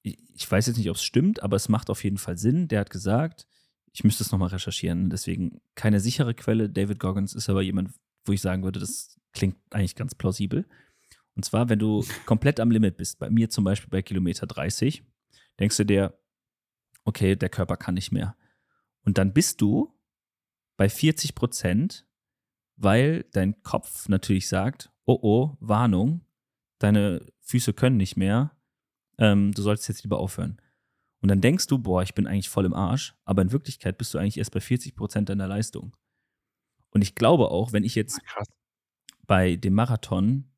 ich 0.02 0.18
ich 0.34 0.50
weiß 0.50 0.66
jetzt 0.68 0.76
nicht, 0.78 0.88
ob 0.88 0.96
es 0.96 1.02
stimmt, 1.02 1.42
aber 1.42 1.56
es 1.56 1.68
macht 1.68 1.90
auf 1.90 2.02
jeden 2.04 2.16
Fall 2.18 2.38
Sinn. 2.38 2.68
Der 2.68 2.80
hat 2.80 2.90
gesagt, 2.90 3.46
ich 3.92 4.04
müsste 4.04 4.22
es 4.22 4.30
nochmal 4.32 4.48
recherchieren, 4.48 5.10
deswegen 5.10 5.60
keine 5.74 6.00
sichere 6.00 6.32
Quelle. 6.34 6.70
David 6.70 6.98
Goggins 7.00 7.34
ist 7.34 7.50
aber 7.50 7.60
jemand, 7.62 7.90
wo 8.24 8.32
ich 8.32 8.40
sagen 8.40 8.62
würde, 8.62 8.78
das 8.80 9.18
klingt 9.32 9.56
eigentlich 9.70 9.96
ganz 9.96 10.14
plausibel. 10.14 10.64
Und 11.34 11.44
zwar, 11.44 11.68
wenn 11.68 11.78
du 11.78 12.04
komplett 12.24 12.60
am 12.60 12.70
Limit 12.70 12.96
bist, 12.96 13.18
bei 13.18 13.28
mir 13.30 13.50
zum 13.50 13.64
Beispiel 13.64 13.90
bei 13.90 14.00
Kilometer 14.02 14.46
30, 14.46 15.02
denkst 15.58 15.76
du 15.76 15.84
dir, 15.84 16.18
okay, 17.04 17.36
der 17.36 17.48
Körper 17.48 17.76
kann 17.76 17.94
nicht 17.94 18.12
mehr. 18.12 18.36
Und 19.02 19.18
dann 19.18 19.32
bist 19.32 19.60
du 19.60 19.94
bei 20.76 20.88
40 20.88 21.34
Prozent, 21.34 22.06
weil 22.76 23.24
dein 23.32 23.62
Kopf 23.62 24.08
natürlich 24.08 24.48
sagt, 24.48 24.92
oh 25.04 25.18
oh, 25.22 25.56
Warnung, 25.60 26.24
deine 26.78 27.26
Füße 27.40 27.72
können 27.72 27.96
nicht 27.96 28.16
mehr, 28.16 28.56
ähm, 29.18 29.52
du 29.52 29.62
solltest 29.62 29.88
jetzt 29.88 30.04
lieber 30.04 30.18
aufhören. 30.18 30.60
Und 31.20 31.28
dann 31.28 31.40
denkst 31.40 31.66
du, 31.66 31.78
boah, 31.78 32.02
ich 32.02 32.14
bin 32.14 32.26
eigentlich 32.26 32.48
voll 32.48 32.64
im 32.64 32.74
Arsch, 32.74 33.14
aber 33.24 33.42
in 33.42 33.50
Wirklichkeit 33.50 33.98
bist 33.98 34.14
du 34.14 34.18
eigentlich 34.18 34.38
erst 34.38 34.52
bei 34.52 34.60
40 34.60 34.94
Prozent 34.94 35.28
deiner 35.28 35.48
Leistung. 35.48 35.96
Und 36.90 37.02
ich 37.02 37.14
glaube 37.14 37.50
auch, 37.50 37.72
wenn 37.72 37.84
ich 37.84 37.94
jetzt 37.94 38.22
Krass. 38.24 38.46
bei 39.26 39.56
dem 39.56 39.74
Marathon 39.74 40.50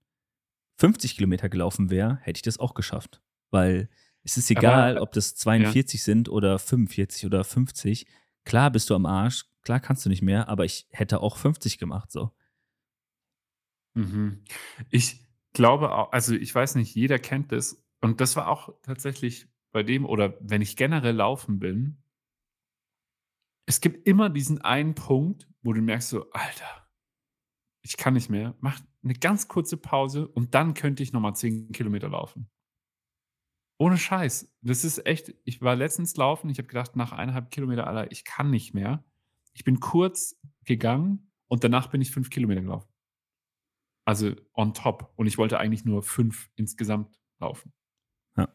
50 0.76 1.16
Kilometer 1.16 1.48
gelaufen 1.48 1.90
wäre, 1.90 2.16
hätte 2.22 2.38
ich 2.38 2.42
das 2.42 2.58
auch 2.58 2.74
geschafft. 2.74 3.22
Weil 3.50 3.88
es 4.24 4.36
ist 4.36 4.50
egal, 4.50 4.98
Aber, 4.98 4.98
ob 4.98 5.12
das 5.12 5.34
42 5.36 6.02
sind 6.02 6.28
oder 6.28 6.58
45 6.58 7.26
oder 7.26 7.44
50. 7.44 8.06
Klar 8.44 8.70
bist 8.70 8.90
du 8.90 8.94
am 8.94 9.06
Arsch, 9.06 9.44
klar 9.62 9.80
kannst 9.80 10.04
du 10.04 10.08
nicht 10.10 10.22
mehr, 10.22 10.48
aber 10.48 10.64
ich 10.64 10.86
hätte 10.90 11.20
auch 11.20 11.36
50 11.36 11.78
gemacht 11.78 12.10
so. 12.12 12.30
Mhm. 13.96 14.44
Ich 14.90 15.26
glaube 15.52 15.90
au 15.92 16.04
also, 16.10 16.34
ich 16.34 16.54
weiß 16.54 16.76
nicht, 16.76 16.94
jeder 16.94 17.18
kennt 17.18 17.52
das 17.52 17.82
und 18.00 18.20
das 18.20 18.36
war 18.36 18.48
auch 18.48 18.74
tatsächlich 18.82 19.48
bei 19.72 19.82
dem 19.82 20.06
oder 20.06 20.36
wenn 20.40 20.62
ich 20.62 20.76
generell 20.76 21.14
laufen 21.14 21.58
bin 21.58 22.02
es 23.68 23.80
gibt 23.80 24.06
immer 24.06 24.30
diesen 24.30 24.60
einen 24.60 24.94
Punkt, 24.94 25.48
wo 25.62 25.72
du 25.72 25.80
merkst 25.82 26.08
so: 26.10 26.30
„Alter, 26.32 26.88
ich 27.82 27.96
kann 27.98 28.14
nicht 28.14 28.30
mehr.“ 28.30 28.56
Mach 28.60 28.80
'ne 29.02 29.14
ganz 29.14 29.48
kurze 29.48 29.76
Pause 29.78 30.28
und 30.28 30.54
dann 30.54 30.74
könnte 30.74 31.02
ich 31.02 31.12
noch 31.12 31.20
mal 31.20 31.34
10 31.34 31.72
Kilometer 31.72 32.08
laufen. 32.10 32.48
Ohne 33.80 33.96
Scheiß. 33.96 34.52
Das 34.60 34.84
ist 34.84 35.06
echt 35.06 35.34
ich 35.46 35.62
war 35.62 35.74
letztens 35.74 36.14
laufen, 36.18 36.50
ich 36.50 36.58
habe 36.58 36.68
gedacht 36.68 36.96
nach 36.96 37.12
1,5 37.12 37.48
Kilometer: 37.50 37.86
„Alter, 37.86 38.12
ich 38.12 38.24
kann 38.26 38.50
nicht 38.50 38.74
mehr.“ 38.74 39.02
Ich 39.54 39.64
bin 39.64 39.80
kurz 39.80 40.38
gegangen 40.66 41.30
und 41.48 41.64
danach 41.64 41.86
bin 41.86 42.02
ich 42.02 42.10
5 42.10 42.28
Kilometer 42.28 42.60
gelaufen. 42.60 42.86
Also, 44.08 44.32
on 44.54 44.74
top 44.74 45.12
und 45.16 45.26
ich 45.26 45.38
wollte 45.38 45.58
eigentlich 45.58 45.84
nur 45.84 46.02
5 46.02 46.48
insgesamt 46.56 47.18
laufen. 47.38 47.72
Ja. 48.36 48.48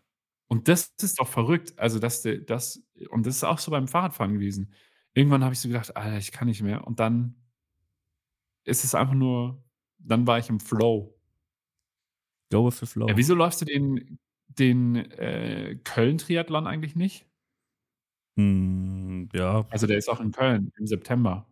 Und 0.48 0.68
das 0.70 0.94
ist 1.02 1.20
doch 1.20 1.28
verrückt. 1.30 1.78
Also, 1.80 2.00
dass 2.00 2.24
das 2.48 2.84
und 3.10 3.26
das 3.28 3.38
ist 3.38 3.44
auch 3.46 3.60
so 3.60 3.72
beim 3.72 3.88
Fahrradfahren 3.90 4.34
gewesen. 4.36 4.74
Irgendwann 5.14 5.44
habe 5.44 5.54
ich 5.54 5.60
so 5.60 5.70
gedacht: 5.70 5.98
„Alter, 5.98 6.18
ich 6.18 6.32
kann 6.32 6.48
nicht 6.50 6.64
mehr.“ 6.64 6.88
Und 6.88 7.00
dann 7.02 7.36
ist 8.66 8.84
es 8.84 8.96
einfach 8.96 9.14
nur 9.14 9.64
dann 10.00 10.28
war 10.28 10.38
ich 10.40 10.50
im 10.50 10.60
Flow. 10.60 11.16
Go 12.52 12.64
with 12.66 12.80
the 12.80 12.86
flow. 12.86 13.08
Ja, 13.08 13.18
wieso 13.18 13.34
läufst 13.36 13.62
du 13.62 13.66
den 13.66 14.20
den, 14.60 14.96
äh, 14.96 15.78
Köln-Triathlon 15.84 16.68
eigentlich 16.68 16.96
nicht? 16.96 17.26
Hm, 18.38 19.30
ja. 19.34 19.66
Also, 19.72 19.88
der 19.88 19.98
ist 19.98 20.10
auch 20.10 20.20
in 20.20 20.32
Köln 20.32 20.72
im 20.78 20.88
September. 20.88 21.48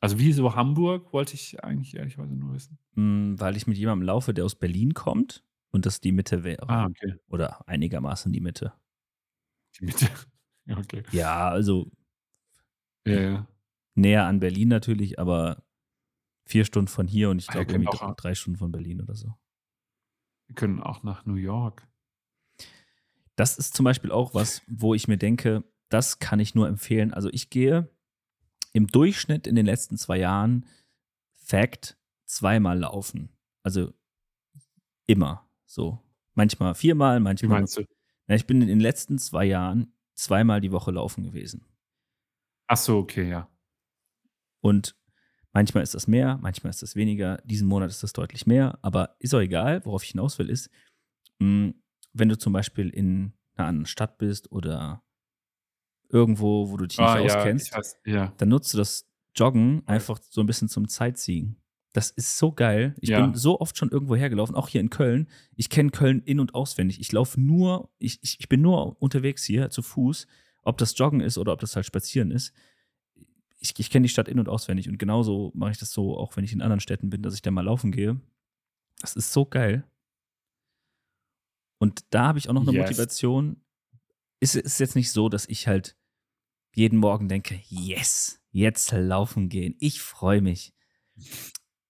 Also, 0.00 0.18
wieso 0.18 0.54
Hamburg, 0.56 1.12
wollte 1.12 1.34
ich 1.34 1.62
eigentlich 1.64 1.96
ehrlicherweise 1.96 2.34
nur 2.36 2.54
wissen. 2.54 2.78
Hm, 2.96 3.38
weil 3.38 3.56
ich 3.56 3.66
mit 3.66 3.76
jemandem 3.78 4.06
laufe, 4.06 4.34
der 4.34 4.44
aus 4.44 4.54
Berlin 4.56 4.94
kommt 4.94 5.44
und 5.70 5.86
das 5.86 6.00
die 6.00 6.12
Mitte 6.12 6.44
Ah, 6.68 6.84
wäre 6.84 6.86
okay. 6.86 7.18
oder 7.28 7.66
einigermaßen 7.68 8.32
die 8.32 8.40
Mitte. 8.40 8.72
Die 9.80 9.84
Mitte. 9.84 10.06
Ja, 10.66 10.76
okay. 10.78 11.02
Ja, 11.10 11.48
also 11.50 11.90
Ja, 13.04 13.20
ja. 13.20 13.46
näher 13.94 14.24
an 14.26 14.40
Berlin 14.40 14.68
natürlich, 14.68 15.18
aber 15.18 15.62
4 16.46 16.64
Stunden 16.66 16.88
von 16.88 17.08
hier 17.08 17.30
und 17.30 17.38
ich 17.40 17.50
Ah, 17.50 17.52
glaube 17.52 17.72
irgendwie 17.72 17.88
auch 17.88 18.02
dr 18.02 18.14
a 18.14 18.14
3 18.16 18.34
Stunden 18.34 18.58
von 18.58 18.72
Berlin 18.72 19.00
oder 19.02 19.14
so. 19.16 19.34
Wir 20.46 20.54
können 20.56 20.82
auch 20.82 21.02
nach 21.04 21.24
New 21.24 21.36
York. 21.36 21.88
Das 23.38 23.56
ist 23.56 23.74
zum 23.76 23.84
Beispiel 23.84 24.10
auch 24.10 24.34
was, 24.34 24.62
wo 24.66 24.94
ich 24.94 25.06
mir 25.06 25.16
denke, 25.16 25.62
das 25.90 26.18
kann 26.18 26.40
ich 26.40 26.56
nur 26.56 26.66
empfehlen. 26.66 27.14
Also, 27.14 27.28
ich 27.32 27.50
gehe 27.50 27.88
im 28.72 28.88
Durchschnitt 28.88 29.46
in 29.46 29.54
den 29.54 29.64
letzten 29.64 29.96
2 29.96 30.18
Jahren 30.18 30.66
Fact 31.36 31.96
zweimal 32.26 32.80
laufen. 32.80 33.30
Also, 33.62 33.92
immer 35.06 35.48
so. 35.66 36.00
Manchmal 36.34 36.74
viermal, 36.74 37.20
Wie 37.20 37.22
manchmal 37.22 37.60
meinst 37.60 37.76
du? 37.76 37.82
ja, 38.26 38.34
ich 38.34 38.46
bin 38.46 38.60
in 38.60 38.66
den 38.68 38.80
letzten 38.80 39.18
2 39.18 39.44
Jahren 39.44 39.92
zweimal 40.14 40.60
die 40.60 40.72
Woche 40.72 40.90
laufen 40.90 41.22
gewesen. 41.22 41.64
Ach 42.66 42.76
so, 42.76 42.98
okay, 42.98 43.28
ja. 43.30 43.48
Und 44.60 44.96
manchmal 45.52 45.84
ist 45.84 45.94
das 45.94 46.08
mehr, 46.08 46.38
manchmal 46.42 46.70
ist 46.70 46.82
das 46.82 46.96
weniger. 46.96 47.38
Diesen 47.44 47.68
Monat 47.68 47.90
ist 47.90 48.02
das 48.02 48.12
deutlich 48.12 48.46
mehr, 48.46 48.80
aber 48.82 49.14
ist 49.20 49.32
auch 49.32 49.40
egal. 49.40 49.84
Worauf 49.84 50.02
ich 50.02 50.10
hinaus 50.10 50.38
will, 50.40 50.50
ist, 50.50 50.70
hm, 51.40 51.80
wenn 52.18 52.28
du 52.28 52.38
zum 52.38 52.52
Beispiel 52.52 52.88
in 52.90 53.34
'ner 53.56 53.66
anderen 53.66 53.86
Stadt 53.86 54.18
bist 54.18 54.52
oder 54.52 55.02
irgendwo, 56.10 56.70
wo 56.70 56.76
du 56.76 56.86
dich 56.86 57.00
nicht 57.00 57.16
Ah, 57.16 57.18
ja, 57.18 57.46
auskennst, 57.46 57.70
weiß, 57.70 57.96
ja. 58.06 58.38
dann 58.38 58.48
nutzt 58.50 58.72
du 58.74 58.78
das 58.78 59.10
Joggen 59.36 59.82
einfach 59.86 60.18
so 60.22 60.40
'n 60.40 60.46
bisschen 60.46 60.68
zum 60.68 60.86
Sightseeing. 60.86 61.56
Das 61.94 62.10
ist 62.10 62.36
so 62.38 62.52
geil. 62.52 62.94
Ich 63.00 63.12
Ja. 63.12 63.14
bin 63.14 63.34
so 63.34 63.60
oft 63.60 63.76
schon 63.78 63.90
irgendwo 63.90 64.14
hergelaufen, 64.14 64.54
auch 64.54 64.68
hier 64.68 64.80
in 64.80 64.90
Köln. 64.90 65.28
Ich 65.56 65.70
kenne 65.70 65.90
Köln 65.90 66.20
in 66.24 66.38
und 66.40 66.54
auswendig. 66.54 67.00
Ich 67.00 67.12
laufe 67.12 67.40
nur 67.40 67.90
ich 67.98 68.18
ich 68.22 68.36
ich 68.40 68.48
bin 68.48 68.60
nur 68.60 69.00
unterwegs 69.00 69.44
hier 69.44 69.70
zu 69.70 69.82
Fuß, 69.82 70.26
ob 70.62 70.76
das 70.78 70.96
Joggen 70.98 71.20
ist 71.20 71.38
oder 71.38 71.52
ob 71.52 71.60
das 71.60 71.76
halt 71.76 71.86
Spazieren 71.86 72.30
ist. 72.30 72.52
Ich 73.60 73.74
ich 73.78 73.90
kenne 73.90 74.04
die 74.04 74.08
Stadt 74.08 74.28
in 74.28 74.38
und 74.38 74.48
auswendig 74.48 74.88
und 74.88 74.98
genauso 74.98 75.50
mache 75.54 75.72
ich 75.72 75.78
das 75.78 75.92
so, 75.92 76.16
auch 76.16 76.36
wenn 76.36 76.44
ich 76.44 76.52
in 76.52 76.62
anderen 76.62 76.80
Städten 76.80 77.10
bin, 77.10 77.22
dass 77.22 77.34
ich 77.34 77.42
da 77.42 77.50
mal 77.50 77.62
laufen 77.64 77.90
gehe. 77.92 78.20
Das 79.00 79.16
ist 79.16 79.32
so 79.32 79.46
geil. 79.46 79.84
Und 81.80 82.04
da 82.10 82.26
habe 82.28 82.38
ich 82.38 82.48
auch 82.48 82.52
noch 82.54 82.64
'ne 82.64 82.72
Yes. 82.72 82.78
Motivation. 82.78 83.62
Ist 84.40 84.56
ist 84.56 84.80
jetzt 84.80 84.96
nicht 84.96 85.12
so, 85.12 85.28
dass 85.28 85.46
ich 85.48 85.68
halt 85.68 85.96
jeden 86.74 86.98
Morgen 86.98 87.28
denke: 87.28 87.60
„Yes, 87.68 88.40
jetzt 88.52 88.92
laufen 88.92 89.48
gehen. 89.48 89.76
Ich 89.80 90.02
freue 90.02 90.42
mich.“ 90.42 90.72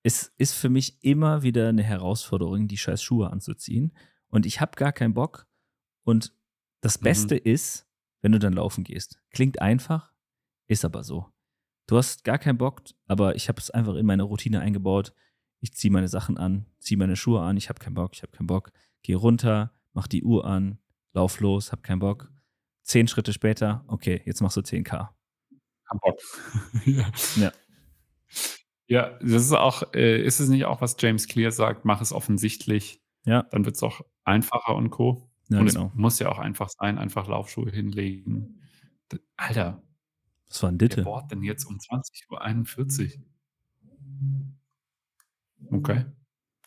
Es 0.04 0.32
ist 0.38 0.54
für 0.54 0.68
mich 0.68 1.02
immer 1.02 1.42
wieder 1.42 1.72
'ne 1.72 1.82
Herausforderung, 1.82 2.68
die 2.68 2.76
scheiß 2.76 3.02
Schuhe 3.02 3.30
anzuziehen 3.30 3.92
und 4.28 4.46
ich 4.46 4.60
habe 4.60 4.72
gar 4.76 4.92
keinen 4.92 5.14
Bock. 5.14 5.46
Und 6.04 6.34
das 6.80 6.98
Beste 6.98 7.36
Mhm. 7.36 7.40
ist, 7.44 7.86
wenn 8.22 8.32
du 8.32 8.38
dann 8.38 8.52
laufen 8.54 8.84
gehst. 8.84 9.20
Klingt 9.30 9.60
einfach, 9.60 10.12
ist 10.68 10.84
aber 10.84 11.04
so. 11.04 11.26
Du 11.88 11.96
hast 11.98 12.24
gar 12.24 12.38
keinen 12.38 12.58
Bock, 12.58 12.82
aber 13.06 13.36
ich 13.36 13.48
habe 13.48 13.60
es 13.60 13.70
einfach 13.70 13.96
in 13.96 14.06
meine 14.06 14.24
Routine 14.24 14.60
eingebaut. 14.60 15.14
Ich 15.60 15.74
ziehe 15.74 15.92
meine 15.92 16.08
Sachen 16.08 16.38
an, 16.38 16.66
ziehe 16.80 16.98
meine 16.98 17.16
Schuhe 17.16 17.42
an, 17.42 17.56
ich 17.56 17.68
habe 17.70 17.80
keinen 17.80 17.94
Bock, 17.94 18.12
ich 18.14 18.22
habe 18.22 18.32
keinen 18.32 18.46
Bock, 18.48 18.72
gehe 19.02 19.16
runter, 19.16 19.72
mache 19.98 20.08
die 20.08 20.24
Uhr 20.24 20.46
an, 20.46 20.78
laufe 21.12 21.42
los, 21.42 21.72
habe 21.72 21.82
keinen 21.82 21.98
Bock. 22.00 22.30
10 22.84 23.08
Schritte 23.08 23.32
später: 23.34 23.84
„Okay, 23.88 24.22
jetzt 24.26 24.40
machst 24.42 24.56
du 24.56 24.62
10 24.62 24.84
K.“ 24.84 25.14
Habe 25.88 26.00
Bock. 26.02 26.20
Ja. 26.86 27.12
Ja. 27.34 27.52
Ja, 28.90 29.18
das 29.20 29.42
ist 29.44 29.52
auch 29.52 29.82
äh, 29.94 30.22
ist 30.22 30.40
es 30.40 30.48
nicht 30.48 30.64
auch, 30.64 30.80
was 30.80 30.96
James 30.98 31.28
Clear 31.28 31.52
sagt: 31.52 31.84
„Mach 31.84 32.00
es 32.00 32.12
offensichtlich, 32.12 33.02
Ja. 33.26 33.42
dann 33.50 33.66
wird's 33.66 33.82
auch 33.82 34.00
einfacher 34.24 34.74
und 34.76 34.88
Co.“ 34.90 35.28
Ja, 35.50 35.60
und 35.60 35.66
genau. 35.66 35.88
es 35.88 35.94
muss 35.94 36.18
ja 36.20 36.30
auch 36.30 36.38
einfach 36.38 36.70
sein, 36.70 36.98
einfach 36.98 37.28
Laufschuhe 37.28 37.70
hinlegen. 37.70 38.62
D 39.12 39.18
Alter, 39.36 39.82
Was 40.48 40.62
war 40.62 40.70
'n 40.70 40.80
wer 40.80 40.88
Ditte? 40.88 41.02
bohrt 41.04 41.30
denn 41.32 41.42
jetzt 41.42 41.64
um 41.66 41.80
20:41? 41.80 43.20
Okay. 45.72 46.04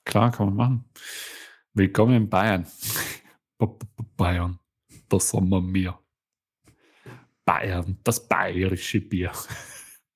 Klar, 0.06 0.32
kann 0.32 0.48
man 0.48 0.56
machen. 0.56 0.86
Willkommen 1.74 2.16
in 2.16 2.30
Bayern. 2.30 2.68
Bayern, 4.18 4.60
da 5.10 5.20
sind 5.20 5.50
wir 5.50 5.62
mir. 5.62 6.00
Bayern, 7.46 7.98
das 8.04 8.28
bayerische 8.28 9.02
Bier. 9.02 9.32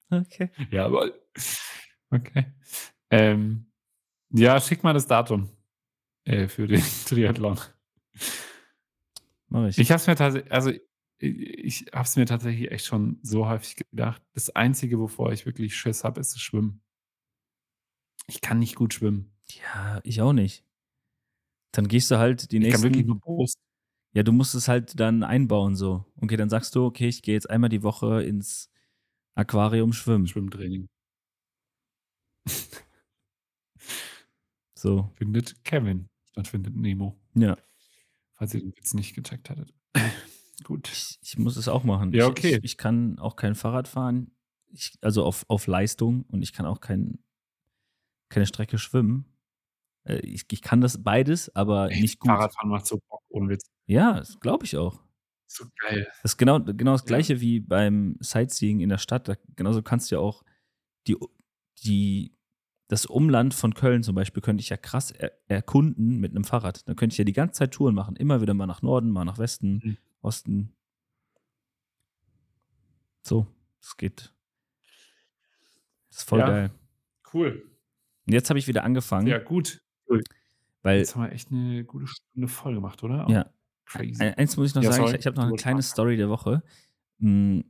Okay. 0.09 0.51
Jawohl. 0.69 1.19
Okay. 2.11 2.53
Ähm, 3.09 3.71
ja, 4.29 4.59
schick 4.61 4.83
mal 4.83 4.93
das 4.93 5.07
Datum, 5.07 5.49
äh, 6.23 6.47
für 6.47 6.67
den 6.67 6.81
Triathlon. 7.07 7.59
Mache 9.47 9.69
ich. 9.69 9.77
Ich 9.77 9.89
habe 9.91 9.99
es 9.99 10.07
mir 10.07 10.15
tatsächlich 10.15 10.51
also, 10.51 10.71
ich 11.17 11.85
habe 11.93 12.03
es 12.03 12.15
mir 12.15 12.25
tatsächlich 12.25 12.71
echt 12.71 12.85
schon 12.85 13.19
so 13.21 13.47
häufig 13.47 13.77
gedacht. 13.77 14.21
Das 14.33 14.49
Einzige, 14.55 14.99
wovor 14.99 15.31
ich 15.31 15.45
wirklich 15.45 15.75
Schiss 15.75 16.03
habe, 16.03 16.19
ist 16.19 16.33
das 16.33 16.41
Schwimmen. 16.41 16.81
Ich 18.27 18.41
kann 18.41 18.59
nicht 18.59 18.75
gut 18.75 18.93
schwimmen. 18.93 19.31
Ja, 19.47 20.01
ich 20.03 20.21
auch 20.21 20.33
nicht. 20.33 20.65
Dann 21.75 21.87
gehst 21.89 22.09
du 22.09 22.17
halt 22.17 22.51
die 22.51 22.57
Ich 22.57 22.69
kann 22.69 22.83
wirklich 22.83 23.05
nächsten 23.05 23.07
nur 23.07 23.19
Brust. 23.19 23.57
ja, 24.13 24.23
du 24.23 24.31
musst 24.31 24.55
es 24.55 24.67
halt 24.69 24.99
dann 24.99 25.23
einbauen 25.23 25.75
so. 25.75 26.05
Okay, 26.21 26.37
dann 26.37 26.49
sagst 26.49 26.75
du: 26.75 26.85
„Okay, 26.85 27.07
ich 27.09 27.21
gehe 27.21 27.33
jetzt 27.35 27.49
einmal 27.49 27.69
die 27.69 27.83
Woche 27.83 28.23
ins 28.23 28.71
Aquarium 29.35 29.93
schwimmen.“ 29.93 30.27
Schwimmtraining. 30.27 30.87
So. 34.77 35.11
Findet 35.15 35.63
Kevin 35.63 36.09
statt 36.25 36.47
findet 36.47 36.75
Nemo. 36.75 37.17
Ja. 37.33 37.57
Falls 38.33 38.53
ihr 38.53 38.61
den 38.61 38.75
Witz 38.75 38.93
nicht 38.93 39.15
gecheckt 39.15 39.49
hattet. 39.49 39.73
Gut. 40.63 40.89
Ich 40.91 41.17
ich 41.21 41.37
muss 41.37 41.57
es 41.57 41.67
auch 41.67 41.83
machen. 41.83 42.11
Ja, 42.13 42.25
Ich 42.25 42.31
okay. 42.31 42.55
ich 42.57 42.63
ich 42.63 42.77
kann 42.77 43.19
auch 43.19 43.35
kein 43.35 43.55
Fahrrad 43.55 43.87
fahren. 43.87 44.31
Ich 44.71 44.93
also, 45.01 45.23
auf 45.23 45.45
auf 45.47 45.67
Leistung 45.67 46.23
und 46.29 46.41
ich 46.41 46.53
kann 46.53 46.65
auch 46.65 46.81
kein 46.81 47.19
keine 48.29 48.45
Strecke 48.45 48.77
schwimmen. 48.77 49.25
Äh, 50.05 50.17
ich 50.19 50.45
ich 50.51 50.61
kann 50.61 50.81
das 50.81 51.03
beides, 51.03 51.53
aber 51.55 51.91
Ey, 51.91 52.01
nicht 52.01 52.19
gut. 52.19 52.29
Fahrradfahren 52.29 52.69
macht 52.69 52.85
so 52.87 52.99
Bock, 53.09 53.21
ohne 53.29 53.49
Witz. 53.49 53.65
Ja, 53.87 54.13
das 54.19 54.39
glaube 54.39 54.65
ich 54.65 54.77
auch. 54.77 55.05
So 55.49 55.65
geil. 55.79 56.07
Das 56.23 56.31
ist 56.33 56.37
genau 56.37 56.59
genau 56.59 56.93
das 56.93 57.05
Ja. 57.05 57.05
Gleiche 57.05 57.39
wie 57.39 57.59
beim 57.59 58.17
Sightseeing 58.19 58.79
in 58.79 58.89
der 58.89 58.97
Stadt. 58.97 59.27
Da 59.27 59.35
genauso 59.55 59.81
kannst 59.83 60.11
du 60.11 60.15
ja 60.15 60.19
auch 60.21 60.43
die 61.07 61.17
die 61.83 62.33
das 62.89 63.05
Umland 63.07 63.53
von 63.55 63.73
Köln 63.75 64.03
zum 64.03 64.15
Beispiel 64.15 64.41
könnte 64.43 64.61
ich 64.61 64.69
ja 64.69 64.77
krass 64.77 65.11
er 65.11 65.33
erkunden 65.47 66.19
mit 66.19 66.33
'nem 66.33 66.43
Fahrrad. 66.45 66.87
Dann 66.89 66.95
könnte 66.97 67.13
ich 67.15 67.17
ja 67.19 67.25
die 67.25 67.33
ganze 67.33 67.59
Zeit 67.59 67.73
Touren 67.73 67.95
machen. 67.95 68.15
Immer 68.17 68.41
wieder 68.41 68.53
mal 68.55 68.67
nach 68.67 68.81
Norden, 68.83 69.11
mal 69.11 69.25
nach 69.25 69.39
Westen, 69.39 69.83
Mhm. 69.83 69.97
Osten. 70.21 70.75
So, 73.27 73.47
das 73.81 73.97
geht. 73.97 74.31
Das 76.11 76.19
ist 76.19 76.29
voll 76.29 76.39
Ja. 76.39 76.45
geil. 76.45 76.71
Cool. 77.33 77.75
Und 78.27 78.33
jetzt 78.33 78.49
habe 78.49 78.59
ich 78.59 78.67
wieder 78.67 78.83
angefangen 78.83 79.27
Ja, 79.27 79.37
gut. 79.39 79.79
Cool. 80.09 80.23
weil 80.83 80.99
Jetzt 80.99 81.15
haben 81.15 81.23
wir 81.23 81.31
echt 81.31 81.51
'ne 81.51 81.83
gute 81.85 82.07
Stunde 82.07 82.47
voll 82.47 82.75
gemacht, 82.75 83.03
oder? 83.03 83.27
Ja. 83.27 83.45
Crazy. 83.85 84.21
Ei 84.21 84.37
eins 84.37 84.57
muss 84.57 84.69
ich 84.69 84.75
noch 84.75 84.83
Ja, 84.83 84.91
sagen, 84.91 85.03
ich 85.03 85.11
sorry. 85.11 85.19
ich 85.19 85.27
habe 85.27 85.37
noch 85.37 85.45
'ne 85.45 85.51
wolltest 85.51 85.63
kleine. 85.63 85.81
Story 85.83 86.17
der 86.17 86.29
Woche. 86.29 86.63
Hm, 87.21 87.65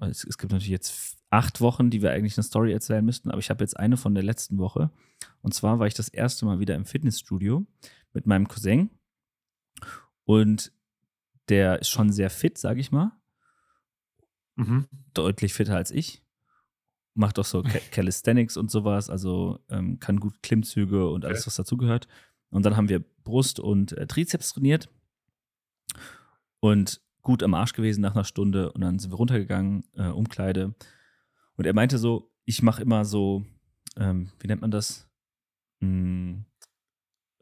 es 0.00 0.24
es 0.24 0.38
gibt 0.38 0.52
natürlich 0.52 0.70
jetzt 0.70 1.18
acht 1.30 1.60
Wochen, 1.60 1.90
die 1.90 2.02
wir 2.02 2.12
eigentlich 2.12 2.36
eine 2.38 2.44
Story 2.44 2.72
erzählen 2.72 3.04
müssten, 3.04 3.30
aber 3.30 3.40
ich 3.40 3.50
habe 3.50 3.64
jetzt 3.64 3.78
eine 3.78 3.96
von 3.96 4.14
der 4.14 4.24
letzten 4.24 4.58
Woche. 4.58 4.90
Und 5.42 5.54
zwar 5.54 5.78
war 5.80 5.86
ich 5.88 5.94
das 5.94 6.08
erste 6.08 6.46
Mal 6.46 6.60
wieder 6.60 6.76
im 6.76 6.86
Fitnessstudio 6.86 7.66
mit 8.14 8.26
meinem 8.26 8.48
Cousin. 8.48 8.90
Und 10.28 10.72
der 11.48 11.80
ist 11.80 11.90
schon 11.90 12.12
sehr 12.12 12.30
fit, 12.30 12.58
sage 12.58 12.80
ich 12.80 12.92
mal. 12.92 13.12
Mhm. 14.58 14.88
Deutlich 15.14 15.54
fitter 15.54 15.76
als 15.76 15.90
ich. 15.90 16.22
Macht 17.18 17.38
auch 17.38 17.44
so 17.44 17.62
Calisthenics 17.90 18.56
und 18.56 18.70
sowas, 18.70 19.10
also 19.10 19.58
ähm, 19.68 19.98
kann 19.98 20.20
gut 20.20 20.42
Klimmzüge 20.42 21.08
und 21.08 21.24
alles, 21.24 21.46
was 21.46 21.56
dazugehört. 21.56 22.06
Und 22.50 22.64
dann 22.64 22.76
haben 22.76 22.88
wir 22.88 23.04
Brust 23.24 23.60
und 23.60 23.92
äh, 23.92 24.06
Trizeps 24.06 24.52
trainiert. 24.52 24.88
Und 26.60 27.00
gut 27.22 27.42
am 27.42 27.54
Arsch 27.54 27.72
gewesen 27.72 28.00
nach 28.00 28.14
einer 28.14 28.24
Stunde. 28.24 28.72
Und 28.72 28.80
dann 28.80 28.98
sind 28.98 29.10
wir 29.10 29.16
runtergegangen, 29.16 29.84
äh, 29.96 30.08
Umkleide. 30.08 30.74
Und 31.56 31.66
er 31.66 31.74
meinte 31.74 31.98
so, 31.98 32.30
ich 32.44 32.62
mache 32.62 32.82
immer 32.82 33.04
so, 33.04 33.44
ähm, 33.96 34.30
wie 34.38 34.46
nennt 34.46 34.62
man 34.62 34.70
das? 34.70 35.08
Hm, 35.80 36.44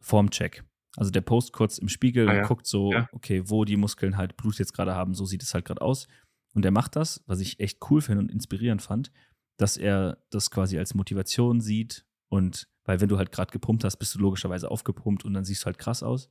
Formcheck. 0.00 0.64
Also 0.96 1.10
der 1.10 1.20
post 1.20 1.52
kurz 1.52 1.78
im 1.78 1.88
Spiegel 1.88 2.28
ah, 2.28 2.34
ja. 2.34 2.40
und 2.40 2.48
guckt 2.48 2.66
so, 2.66 2.92
ja. 2.92 3.08
okay, 3.12 3.42
wo 3.46 3.64
die 3.64 3.76
Muskeln 3.76 4.16
halt 4.16 4.36
Blut 4.36 4.58
jetzt 4.58 4.72
gerade 4.72 4.94
haben, 4.94 5.14
so 5.14 5.26
sieht 5.26 5.42
es 5.42 5.52
halt 5.52 5.66
gerade 5.66 5.82
aus. 5.82 6.08
Und 6.54 6.64
er 6.64 6.70
macht 6.70 6.96
das, 6.96 7.22
was 7.26 7.40
ich 7.40 7.60
echt 7.60 7.78
cool 7.90 8.00
finde 8.00 8.22
und 8.22 8.32
inspirierend 8.32 8.80
fand, 8.80 9.12
dass 9.56 9.76
er 9.76 10.18
das 10.30 10.50
quasi 10.50 10.78
als 10.78 10.94
Motivation 10.94 11.60
sieht 11.60 12.04
und 12.28 12.68
weil 12.84 13.00
wenn 13.00 13.08
du 13.08 13.18
halt 13.18 13.32
gerade 13.32 13.50
gepumpt 13.50 13.84
hast, 13.84 13.96
bist 13.96 14.14
du 14.14 14.18
logischerweise 14.18 14.70
aufgepumpt 14.70 15.24
und 15.24 15.34
dann 15.34 15.44
siehst 15.44 15.62
du 15.62 15.66
halt 15.66 15.78
krass 15.78 16.02
aus. 16.02 16.30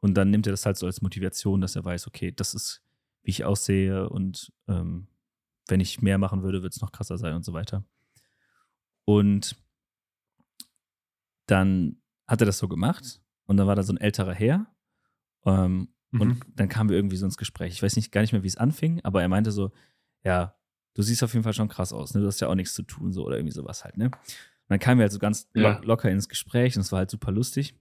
Und 0.00 0.14
dann 0.14 0.30
nimmt 0.30 0.46
er 0.46 0.52
das 0.52 0.66
halt 0.66 0.76
so 0.76 0.86
als 0.86 1.02
Motivation, 1.02 1.60
dass 1.60 1.76
er 1.76 1.84
weiß, 1.84 2.06
okay, 2.06 2.30
das 2.30 2.54
ist, 2.54 2.82
wie 3.22 3.30
ich 3.30 3.44
aussehe 3.44 4.08
und 4.08 4.52
ähm, 4.68 5.08
wenn 5.66 5.80
ich 5.80 6.00
mehr 6.00 6.18
machen 6.18 6.42
würde, 6.42 6.62
wird 6.62 6.74
es 6.74 6.80
noch 6.80 6.92
krasser 6.92 7.18
sein 7.18 7.34
und 7.34 7.44
so 7.44 7.52
weiter. 7.52 7.84
Und 9.04 9.56
dann 11.46 12.00
hat 12.26 12.40
er 12.42 12.46
das 12.46 12.58
so 12.58 12.68
gemacht 12.68 13.20
und 13.46 13.56
dann 13.56 13.66
war 13.66 13.74
da 13.74 13.82
so 13.82 13.92
ein 13.92 13.98
älterer 13.98 14.34
Herr 14.34 14.66
ähm, 15.46 15.88
mhm. 16.10 16.20
und 16.20 16.44
dann 16.54 16.68
kamen 16.68 16.90
wir 16.90 16.96
irgendwie 16.96 17.16
so 17.16 17.24
ins 17.24 17.38
Gespräch. 17.38 17.72
Ich 17.72 17.82
weiß 17.82 17.96
nicht 17.96 18.12
gar 18.12 18.20
nicht 18.20 18.32
mehr, 18.32 18.42
wie 18.42 18.48
es 18.48 18.56
anfing, 18.56 19.00
aber 19.02 19.22
er 19.22 19.28
meinte 19.28 19.50
so, 19.50 19.72
ja, 20.22 20.54
du 20.94 21.02
siehst 21.02 21.22
auf 21.22 21.32
jeden 21.32 21.44
Fall 21.44 21.52
schon 21.52 21.68
krass 21.68 21.92
aus, 21.92 22.14
ne? 22.14 22.20
Du 22.20 22.26
hast 22.26 22.40
ja 22.40 22.48
auch 22.48 22.54
nichts 22.54 22.74
zu 22.74 22.82
tun, 22.82 23.12
so 23.12 23.24
oder 23.24 23.36
irgendwie 23.36 23.54
sowas 23.54 23.84
halt, 23.84 23.96
ne? 23.96 24.06
Und 24.06 24.74
dann 24.74 24.78
kamen 24.78 24.98
wir 24.98 25.04
halt 25.04 25.12
so 25.12 25.18
ganz 25.18 25.48
ja. 25.54 25.78
locker 25.82 26.10
ins 26.10 26.28
Gespräch 26.28 26.76
und 26.76 26.82
es 26.82 26.92
war 26.92 26.98
halt 26.98 27.10
super 27.10 27.32
lustig. 27.32 27.74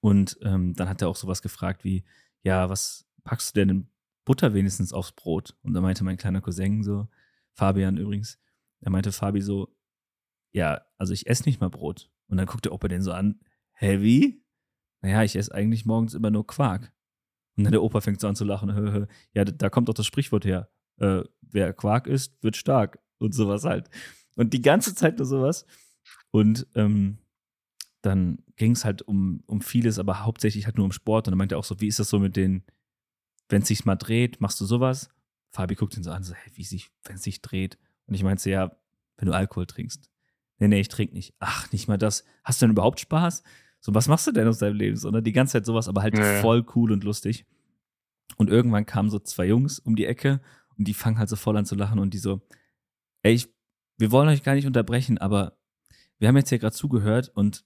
Und 0.00 0.38
ähm, 0.42 0.74
dann 0.74 0.88
hat 0.88 1.02
er 1.02 1.08
auch 1.08 1.16
sowas 1.16 1.42
gefragt 1.42 1.84
wie, 1.84 2.04
ja, 2.42 2.68
was 2.68 3.06
packst 3.24 3.54
du 3.54 3.60
denn 3.60 3.68
in 3.68 3.88
Butter 4.24 4.54
wenigstens 4.54 4.92
aufs 4.92 5.12
Brot? 5.12 5.56
Und 5.62 5.74
da 5.74 5.80
meinte 5.80 6.04
mein 6.04 6.16
kleiner 6.16 6.40
Cousin 6.40 6.82
so, 6.82 7.08
Fabian 7.52 7.96
übrigens, 7.96 8.38
er 8.80 8.90
meinte 8.90 9.12
Fabi 9.12 9.40
so, 9.40 9.74
ja, 10.52 10.80
also 10.96 11.12
ich 11.12 11.26
esse 11.26 11.44
nicht 11.44 11.60
mal 11.60 11.70
Brot. 11.70 12.10
Und 12.28 12.36
dann 12.36 12.46
guckte 12.46 12.72
Opa 12.72 12.88
den 12.88 13.02
so 13.02 13.12
an, 13.12 13.40
wie? 13.80 14.42
Naja, 15.00 15.22
ich 15.22 15.36
esse 15.36 15.54
eigentlich 15.54 15.86
morgens 15.86 16.14
immer 16.14 16.30
nur 16.30 16.46
Quark. 16.46 16.92
Und 17.56 17.64
dann 17.64 17.72
der 17.72 17.82
Opa 17.82 18.00
fängt 18.00 18.20
so 18.20 18.28
an 18.28 18.36
zu 18.36 18.44
lachen, 18.44 18.74
hö, 18.74 18.92
hö. 18.92 19.06
ja, 19.32 19.44
da 19.44 19.70
kommt 19.70 19.88
doch 19.88 19.94
das 19.94 20.06
Sprichwort 20.06 20.44
her, 20.44 20.70
äh, 20.98 21.22
wer 21.40 21.72
Quark 21.72 22.06
isst, 22.06 22.42
wird 22.42 22.56
stark 22.56 22.98
und 23.18 23.34
sowas 23.34 23.64
halt. 23.64 23.90
Und 24.36 24.52
die 24.54 24.62
ganze 24.62 24.94
Zeit 24.94 25.18
nur 25.18 25.26
sowas. 25.26 25.66
Und 26.30 26.66
ähm, 26.74 27.18
dann 28.02 28.38
ging 28.56 28.72
es 28.72 28.84
halt 28.84 29.02
um, 29.02 29.42
um 29.46 29.60
vieles, 29.60 29.98
aber 29.98 30.24
hauptsächlich 30.24 30.66
halt 30.66 30.76
nur 30.76 30.84
um 30.84 30.92
Sport. 30.92 31.26
Und 31.26 31.32
dann 31.32 31.38
meinte 31.38 31.54
er 31.56 31.58
auch 31.58 31.64
so, 31.64 31.80
wie 31.80 31.88
ist 31.88 31.98
das 31.98 32.10
so 32.10 32.18
mit 32.18 32.36
den, 32.36 32.62
wenn 33.48 33.62
es 33.62 33.68
sich 33.68 33.84
mal 33.84 33.96
dreht, 33.96 34.40
machst 34.40 34.60
du 34.60 34.64
sowas? 34.64 35.08
Fabi 35.50 35.74
guckt 35.74 35.96
ihn 35.96 36.02
so 36.02 36.10
an, 36.10 36.22
so, 36.22 36.34
hey, 36.34 36.52
wie 36.54 36.64
sich, 36.64 36.90
wenn 37.04 37.16
es 37.16 37.22
sich 37.22 37.40
dreht? 37.40 37.78
Und 38.06 38.14
ich 38.14 38.22
meinte, 38.22 38.50
ja, 38.50 38.76
wenn 39.16 39.26
du 39.26 39.34
Alkohol 39.34 39.66
trinkst. 39.66 40.10
Nee, 40.58 40.68
nee, 40.68 40.80
ich 40.80 40.88
trinke 40.88 41.14
nicht. 41.14 41.34
Ach, 41.38 41.70
nicht 41.72 41.88
mal 41.88 41.98
das. 41.98 42.24
Hast 42.44 42.60
du 42.60 42.66
denn 42.66 42.72
überhaupt 42.72 43.00
Spaß? 43.00 43.42
So, 43.80 43.94
was 43.94 44.08
machst 44.08 44.26
du 44.26 44.32
denn 44.32 44.48
aus 44.48 44.58
deinem 44.58 44.76
Leben? 44.76 44.96
So, 44.96 45.10
ne? 45.10 45.22
Die 45.22 45.32
ganze 45.32 45.52
Zeit 45.52 45.66
sowas, 45.66 45.88
aber 45.88 46.02
halt 46.02 46.18
ja. 46.18 46.40
voll 46.40 46.66
cool 46.74 46.92
und 46.92 47.04
lustig. 47.04 47.46
Und 48.36 48.50
irgendwann 48.50 48.86
kamen 48.86 49.10
so 49.10 49.18
zwei 49.18 49.46
Jungs 49.46 49.78
um 49.78 49.96
die 49.96 50.06
Ecke 50.06 50.40
und 50.78 50.86
die 50.86 50.94
fangen 50.94 51.18
halt 51.18 51.28
so 51.28 51.36
voll 51.36 51.56
an 51.56 51.66
zu 51.66 51.74
lachen 51.74 51.98
und 51.98 52.14
die 52.14 52.18
so, 52.18 52.40
ey, 53.22 53.34
ich, 53.34 53.52
wir 53.98 54.12
wollen 54.12 54.28
euch 54.28 54.42
gar 54.42 54.54
nicht 54.54 54.66
unterbrechen, 54.66 55.18
aber 55.18 55.58
wir 56.18 56.28
haben 56.28 56.36
jetzt 56.36 56.48
hier 56.48 56.58
gerade 56.58 56.74
zugehört 56.74 57.30
und 57.34 57.64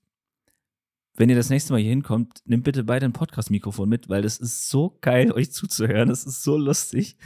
wenn 1.14 1.28
ihr 1.28 1.36
das 1.36 1.50
nächste 1.50 1.72
Mal 1.72 1.80
hier 1.80 1.90
hinkommt, 1.90 2.42
nehmt 2.46 2.64
bitte 2.64 2.84
beide 2.84 3.04
ein 3.04 3.12
Podcast-Mikrofon 3.12 3.88
mit, 3.88 4.08
weil 4.08 4.22
das 4.22 4.38
ist 4.38 4.70
so 4.70 4.96
geil, 5.02 5.30
euch 5.32 5.52
zuzuhören. 5.52 6.08
Das 6.08 6.24
ist 6.24 6.42
so 6.42 6.56
lustig. 6.56 7.16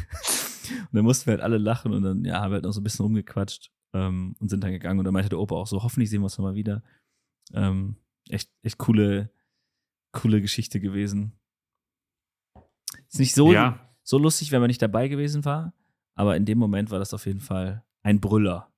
Und 0.69 0.89
dann 0.93 1.05
mussten 1.05 1.27
wir 1.27 1.35
halt 1.35 1.43
alle 1.43 1.59
lachen 1.59 1.93
und 1.93 2.03
dann, 2.03 2.25
ja, 2.25 2.41
haben 2.41 2.51
wir 2.51 2.55
halt 2.55 2.65
noch 2.65 2.73
so 2.73 2.81
ein 2.81 2.85
bisschen 2.85 3.05
rumgequatscht 3.05 3.71
ähm, 3.95 4.35
und 4.41 4.49
sind 4.49 4.65
dann 4.65 4.73
gegangen. 4.73 4.99
Und 4.99 5.05
dann 5.05 5.15
meinte 5.15 5.29
der 5.29 5.39
Opa 5.39 5.55
auch 5.55 5.69
so, 5.69 5.85
hoffentlich 5.85 6.11
sehen 6.11 6.21
wir 6.21 6.25
uns 6.25 6.37
nochmal 6.37 6.57
wieder. 6.57 6.83
Ähm, 7.55 7.97
echt, 8.29 8.51
echt 8.63 8.79
coole, 8.79 9.31
coole 10.11 10.41
Geschichte 10.41 10.81
gewesen. 10.81 11.39
Ist 13.09 13.21
nicht 13.21 13.35
so, 13.35 13.53
ja. 13.53 13.86
So 14.07 14.19
lustig, 14.19 14.53
wenn 14.53 14.61
man 14.61 14.69
nicht 14.69 14.81
dabei 14.81 15.09
gewesen 15.09 15.45
war, 15.45 15.75
aber 16.15 16.37
in 16.37 16.45
dem 16.45 16.59
Moment 16.59 16.91
war 16.91 16.99
das 17.01 17.13
auf 17.13 17.27
jeden 17.27 17.41
Fall 17.41 17.85
ein 18.03 18.21
Brüller. 18.21 18.73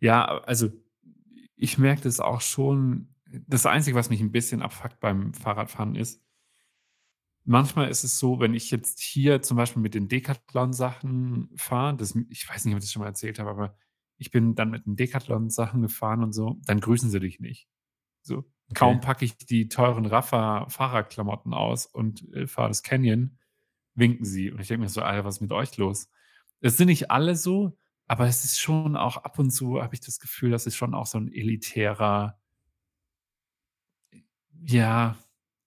Ja, 0.00 0.24
also 0.42 0.70
ich 1.56 1.78
merke 1.78 2.02
das 2.02 2.20
auch 2.20 2.40
schon 2.40 3.14
das 3.46 3.66
Einzige, 3.66 3.96
was 3.96 4.10
mich 4.10 4.20
ein 4.20 4.32
bisschen 4.32 4.62
abfuckt 4.62 5.00
beim 5.00 5.32
Fahrradfahren 5.34 5.94
ist, 5.94 6.22
manchmal 7.44 7.88
ist 7.88 8.04
es 8.04 8.18
so, 8.18 8.40
wenn 8.40 8.54
ich 8.54 8.70
jetzt 8.70 9.00
hier 9.00 9.42
zum 9.42 9.56
Beispiel 9.56 9.82
mit 9.82 9.94
den 9.94 10.08
Decathlon-Sachen 10.08 11.50
fahre, 11.56 11.96
das 11.96 12.16
ich 12.30 12.48
weiß 12.48 12.64
nicht, 12.64 12.74
ob 12.74 12.78
ich 12.78 12.84
das 12.84 12.92
schon 12.92 13.00
mal 13.02 13.08
erzählt 13.08 13.38
habe, 13.38 13.50
aber 13.50 13.76
ich 14.16 14.30
bin 14.30 14.54
dann 14.54 14.70
mit 14.70 14.86
den 14.86 14.96
Decathlon-Sachen 14.96 15.82
gefahren 15.82 16.22
und 16.24 16.32
so, 16.32 16.58
dann 16.66 16.80
grüßen 16.80 17.10
sie 17.10 17.20
dich 17.20 17.38
nicht. 17.38 17.68
So, 18.22 18.44
kaum 18.74 19.00
packe 19.00 19.24
ich 19.24 19.36
die 19.36 19.68
teuren 19.68 20.06
Rafa-Fahrradklamotten 20.06 21.54
aus 21.54 21.86
und, 21.86 22.28
äh, 22.34 22.46
fahre 22.46 22.68
das 22.68 22.82
Canyon, 22.82 23.38
winken 23.98 24.24
sie. 24.24 24.50
Und 24.50 24.60
ich 24.60 24.68
denke 24.68 24.82
mir 24.82 24.88
so: 24.88 25.02
„Alter, 25.02 25.24
was 25.24 25.36
ist 25.36 25.40
mit 25.42 25.52
euch 25.52 25.76
los?“ 25.76 26.08
Es 26.60 26.76
sind 26.76 26.88
nicht 26.88 27.10
alle 27.10 27.36
so, 27.36 27.78
aber 28.06 28.26
es 28.26 28.44
ist 28.44 28.58
schon 28.60 28.96
auch 28.96 29.18
ab 29.18 29.38
und 29.38 29.50
zu 29.50 29.82
habe 29.82 29.94
ich 29.94 30.00
das 30.00 30.18
Gefühl, 30.18 30.50
das 30.50 30.66
ist 30.66 30.76
schon 30.76 30.94
auch 30.94 31.06
so 31.06 31.18
ein 31.18 31.32
elitärer 31.32 32.38
ja, 34.64 35.16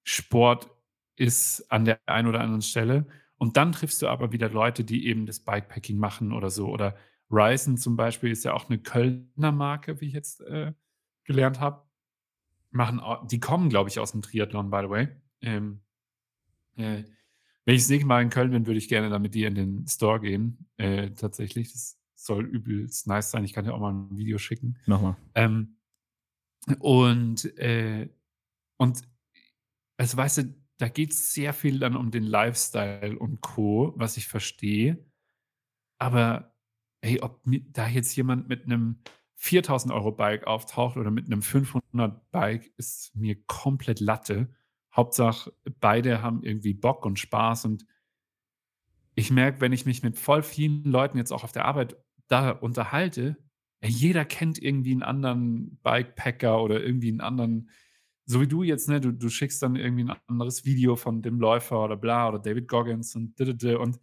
Sport 0.04 0.70
ist 1.16 1.72
an 1.72 1.86
der 1.86 2.00
einen 2.08 2.28
oder 2.28 2.42
anderen 2.42 2.62
Stelle. 2.62 3.08
Und 3.38 3.58
dann 3.58 3.72
triffst 3.72 4.02
du 4.02 4.08
aber 4.08 4.32
wieder 4.32 4.50
Leute, 4.50 4.84
die 4.84 5.08
eben 5.08 5.26
das 5.26 5.40
Bikepacking 5.40 5.98
machen 5.98 6.34
oder 6.34 6.50
so. 6.50 6.68
Oder 6.68 6.96
Ryzen 7.32 7.78
zum 7.78 7.96
Beispiel 7.96 8.32
ist 8.32 8.44
ja 8.44 8.54
auch 8.54 8.70
eine 8.70 8.80
Kölner 8.80 9.52
Marke, 9.52 10.02
wie 10.02 10.08
ich 10.08 10.14
jetzt 10.14 10.42
äh, 10.42 10.74
gelernt 11.24 11.60
habe. 11.60 11.84
Machen 12.72 13.02
die 13.28 13.40
kommen, 13.40 13.70
glaube 13.70 13.90
ich, 13.90 14.00
aus 14.00 14.12
dem 14.12 14.22
Triathlon, 14.22 14.70
by 14.70 14.82
the 14.84 14.90
way. 14.90 15.08
Ähm, 15.42 15.82
äh, 16.78 17.04
wenn 17.66 17.76
ich 17.76 17.82
das 17.82 17.90
nächste 17.90 18.08
Mal 18.08 18.22
in 18.22 18.30
Köln 18.30 18.52
bin, 18.52 18.66
würde 18.66 18.78
ich 18.78 18.90
gerne 18.90 19.10
dann 19.10 19.22
mit 19.22 19.36
dir 19.36 19.48
in 19.48 19.56
den 19.56 19.88
Store 19.88 20.20
gehen. 20.20 20.68
Äh, 20.78 21.12
tatsächlich. 21.12 21.72
Das 21.72 22.00
soll 22.16 22.46
übelst 22.46 23.08
nice 23.08 23.32
sein. 23.32 23.44
Ich 23.44 23.54
kann 23.54 23.66
dir 23.66 23.74
auch 23.74 23.80
mal 23.80 23.94
ein 23.94 24.18
Video 24.18 24.38
schicken. 24.38 24.78
Nochmal. 24.86 25.16
Ähm, 25.36 25.78
und 26.80 27.46
äh, 27.58 28.10
und 28.78 29.02
also 29.98 30.18
weißt 30.18 30.38
du, 30.40 30.56
da 30.78 30.88
geht 30.88 31.12
es 31.12 31.34
sehr 31.34 31.54
viel 31.54 31.80
dann 31.80 31.96
um 31.96 32.10
den 32.10 32.24
Lifestyle 32.24 33.18
und 33.18 33.42
Co., 33.42 33.94
was 33.96 34.18
ich 34.18 34.28
verstehe. 34.28 35.06
Aber 36.00 36.56
ey, 37.02 37.22
ob 37.22 37.42
da 37.46 37.88
jetzt 37.88 38.16
jemand 38.16 38.48
mit 38.50 38.66
einem 38.66 39.04
4.000 39.40 39.94
Euro 39.94 40.12
Bike 40.12 40.48
auftaucht 40.48 40.98
oder 40.98 41.12
mit 41.12 41.28
einem 41.28 41.42
500 41.42 42.32
Bike, 42.32 42.72
ist 42.78 43.16
mir 43.16 43.44
komplett 43.46 44.00
Latte. 44.00 44.50
Hauptsache, 44.96 45.54
beide 45.80 46.22
haben 46.22 46.44
irgendwie 46.44 46.74
Bock 46.74 47.06
und 47.06 47.20
Spaß. 47.20 47.66
Und 47.66 47.86
ich 49.16 49.32
merke, 49.32 49.62
wenn 49.62 49.74
ich 49.74 49.86
mich 49.86 50.04
mit 50.04 50.18
voll 50.18 50.44
vielen 50.44 50.84
Leuten 50.84 51.18
jetzt 51.18 51.32
auch 51.32 51.44
auf 51.44 51.52
der 51.52 51.66
Arbeit 51.66 51.98
da 52.28 52.52
unterhalte, 52.52 53.38
jeder 53.84 54.26
kennt 54.26 54.62
irgendwie 54.62 54.92
einen 54.92 55.04
anderen 55.04 55.78
Bikepacker 55.84 56.62
oder 56.62 56.84
irgendwie 56.84 57.10
einen 57.10 57.22
anderen 57.22 57.70
so 58.26 58.40
wie 58.40 58.48
du 58.48 58.64
jetzt, 58.64 58.88
ne, 58.88 59.02
du, 59.02 59.12
du 59.12 59.30
schickst 59.30 59.62
dann 59.62 59.76
irgendwie 59.76 60.06
ein 60.06 60.16
anderes 60.28 60.64
Video 60.64 60.96
von 60.96 61.22
dem 61.22 61.40
Läufer 61.40 61.84
oder 61.84 61.98
bla 61.98 62.30
oder 62.30 62.40
David 62.40 62.68
Goggins 62.68 63.16
und 63.16 63.40
und 63.42 64.00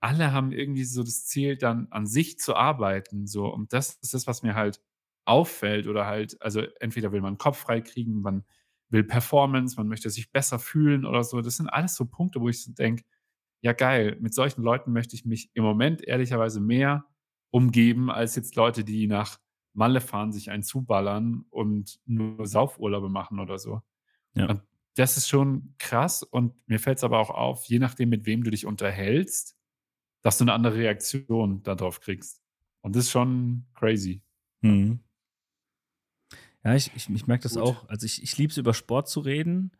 alle 0.00 0.32
haben 0.32 0.52
irgendwie 0.52 0.84
so 0.84 1.02
das 1.02 1.26
Ziel, 1.26 1.56
dann 1.56 1.88
an 1.90 2.06
sich 2.06 2.38
zu 2.38 2.54
arbeiten. 2.54 3.26
So. 3.26 3.46
Und 3.46 3.72
das 3.72 3.94
ist 4.02 4.14
das, 4.14 4.26
was 4.26 4.42
mir 4.42 4.54
halt 4.54 4.80
auffällt. 5.24 5.86
Oder 5.88 6.06
halt, 6.06 6.40
also 6.40 6.62
entweder 6.80 7.12
will 7.12 7.22
man 7.22 7.38
Kopf 7.38 7.58
frei 7.58 7.80
kriegen, 7.80 8.20
man 8.20 8.44
will 8.90 9.04
Performance, 9.04 9.76
man 9.76 9.88
möchte 9.88 10.10
sich 10.10 10.30
besser 10.30 10.58
fühlen 10.58 11.04
oder 11.04 11.24
so. 11.24 11.40
Das 11.40 11.56
sind 11.56 11.68
alles 11.68 11.94
so 11.94 12.04
Punkte, 12.06 12.40
wo 12.40 12.48
ich 12.48 12.62
so 12.62 12.72
denke, 12.72 13.04
ja 13.62 13.72
geil, 13.72 14.16
mit 14.20 14.34
solchen 14.34 14.62
Leuten 14.62 14.92
möchte 14.92 15.16
ich 15.16 15.24
mich 15.24 15.50
im 15.54 15.64
Moment 15.64 16.02
ehrlicherweise 16.02 16.60
mehr 16.60 17.04
umgeben, 17.50 18.10
als 18.10 18.36
jetzt 18.36 18.54
Leute, 18.56 18.84
die 18.84 19.06
nach 19.06 19.38
Malle 19.72 20.00
fahren, 20.00 20.32
sich 20.32 20.50
einen 20.50 20.62
zuballern 20.62 21.44
und 21.50 22.00
nur 22.06 22.46
Saufurlaube 22.46 23.08
machen 23.08 23.40
oder 23.40 23.58
so. 23.58 23.82
Ja. 24.34 24.46
Und 24.46 24.62
das 24.94 25.16
ist 25.16 25.28
schon 25.28 25.74
krass 25.78 26.22
und 26.22 26.54
mir 26.66 26.78
fällt 26.78 26.98
es 26.98 27.04
aber 27.04 27.18
auch 27.18 27.30
auf, 27.30 27.64
je 27.64 27.78
nachdem, 27.78 28.08
mit 28.08 28.24
wem 28.24 28.42
du 28.42 28.50
dich 28.50 28.66
unterhältst, 28.66 29.56
dass 30.22 30.38
du 30.38 30.44
eine 30.44 30.54
andere 30.54 30.76
Reaktion 30.76 31.62
darauf 31.62 32.00
kriegst. 32.00 32.42
Und 32.80 32.96
das 32.96 33.04
ist 33.04 33.10
schon 33.10 33.66
crazy. 33.74 34.22
Mhm. 34.62 35.00
Ja, 36.66 36.74
ich, 36.74 36.90
ich, 36.96 37.08
ich 37.08 37.28
merke 37.28 37.44
das 37.44 37.54
Gut. 37.54 37.62
auch. 37.62 37.88
Also 37.88 38.06
ich, 38.06 38.20
ich 38.24 38.36
liebe 38.38 38.50
es, 38.50 38.56
über 38.56 38.74
Sport 38.74 39.08
zu 39.08 39.20
reden. 39.20 39.70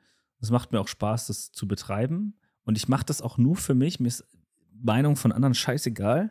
Es 0.41 0.53
macht 0.53 0.70
mir 0.70 0.80
auch 0.80 0.87
Spaß, 0.87 1.26
das 1.26 1.51
zu 1.51 1.66
betreiben. 1.66 2.39
Und 2.62 2.78
ich 2.78 2.87
mache 2.87 3.05
das 3.05 3.22
auch 3.22 3.39
nur 3.39 3.57
für 3.57 3.74
mich. 3.74 3.99
Mir 3.99 4.07
ist 4.07 4.24
Meinung 4.72 5.16
von 5.16 5.32
anderen 5.32 5.55
scheißegal. 5.55 6.30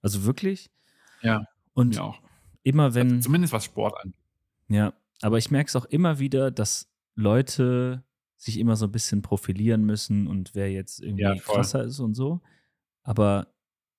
Also 0.00 0.24
wirklich. 0.24 0.70
Ja. 1.20 1.44
Und 1.74 1.98
auch. 1.98 2.22
immer 2.62 2.94
wenn. 2.94 3.10
Also 3.10 3.20
zumindest 3.20 3.52
was 3.52 3.66
Sport 3.66 3.94
angeht. 4.02 4.18
Ja, 4.68 4.94
aber 5.20 5.36
ich 5.36 5.50
merke 5.50 5.68
es 5.68 5.76
auch 5.76 5.84
immer 5.84 6.18
wieder, 6.18 6.50
dass 6.50 6.90
Leute 7.14 8.02
sich 8.38 8.58
immer 8.58 8.76
so 8.76 8.86
ein 8.86 8.92
bisschen 8.92 9.20
profilieren 9.20 9.84
müssen 9.84 10.26
und 10.26 10.54
wer 10.54 10.72
jetzt 10.72 11.02
irgendwie 11.02 11.24
ja, 11.24 11.34
krasser 11.36 11.84
ist 11.84 12.00
und 12.00 12.14
so. 12.14 12.40
Aber 13.02 13.52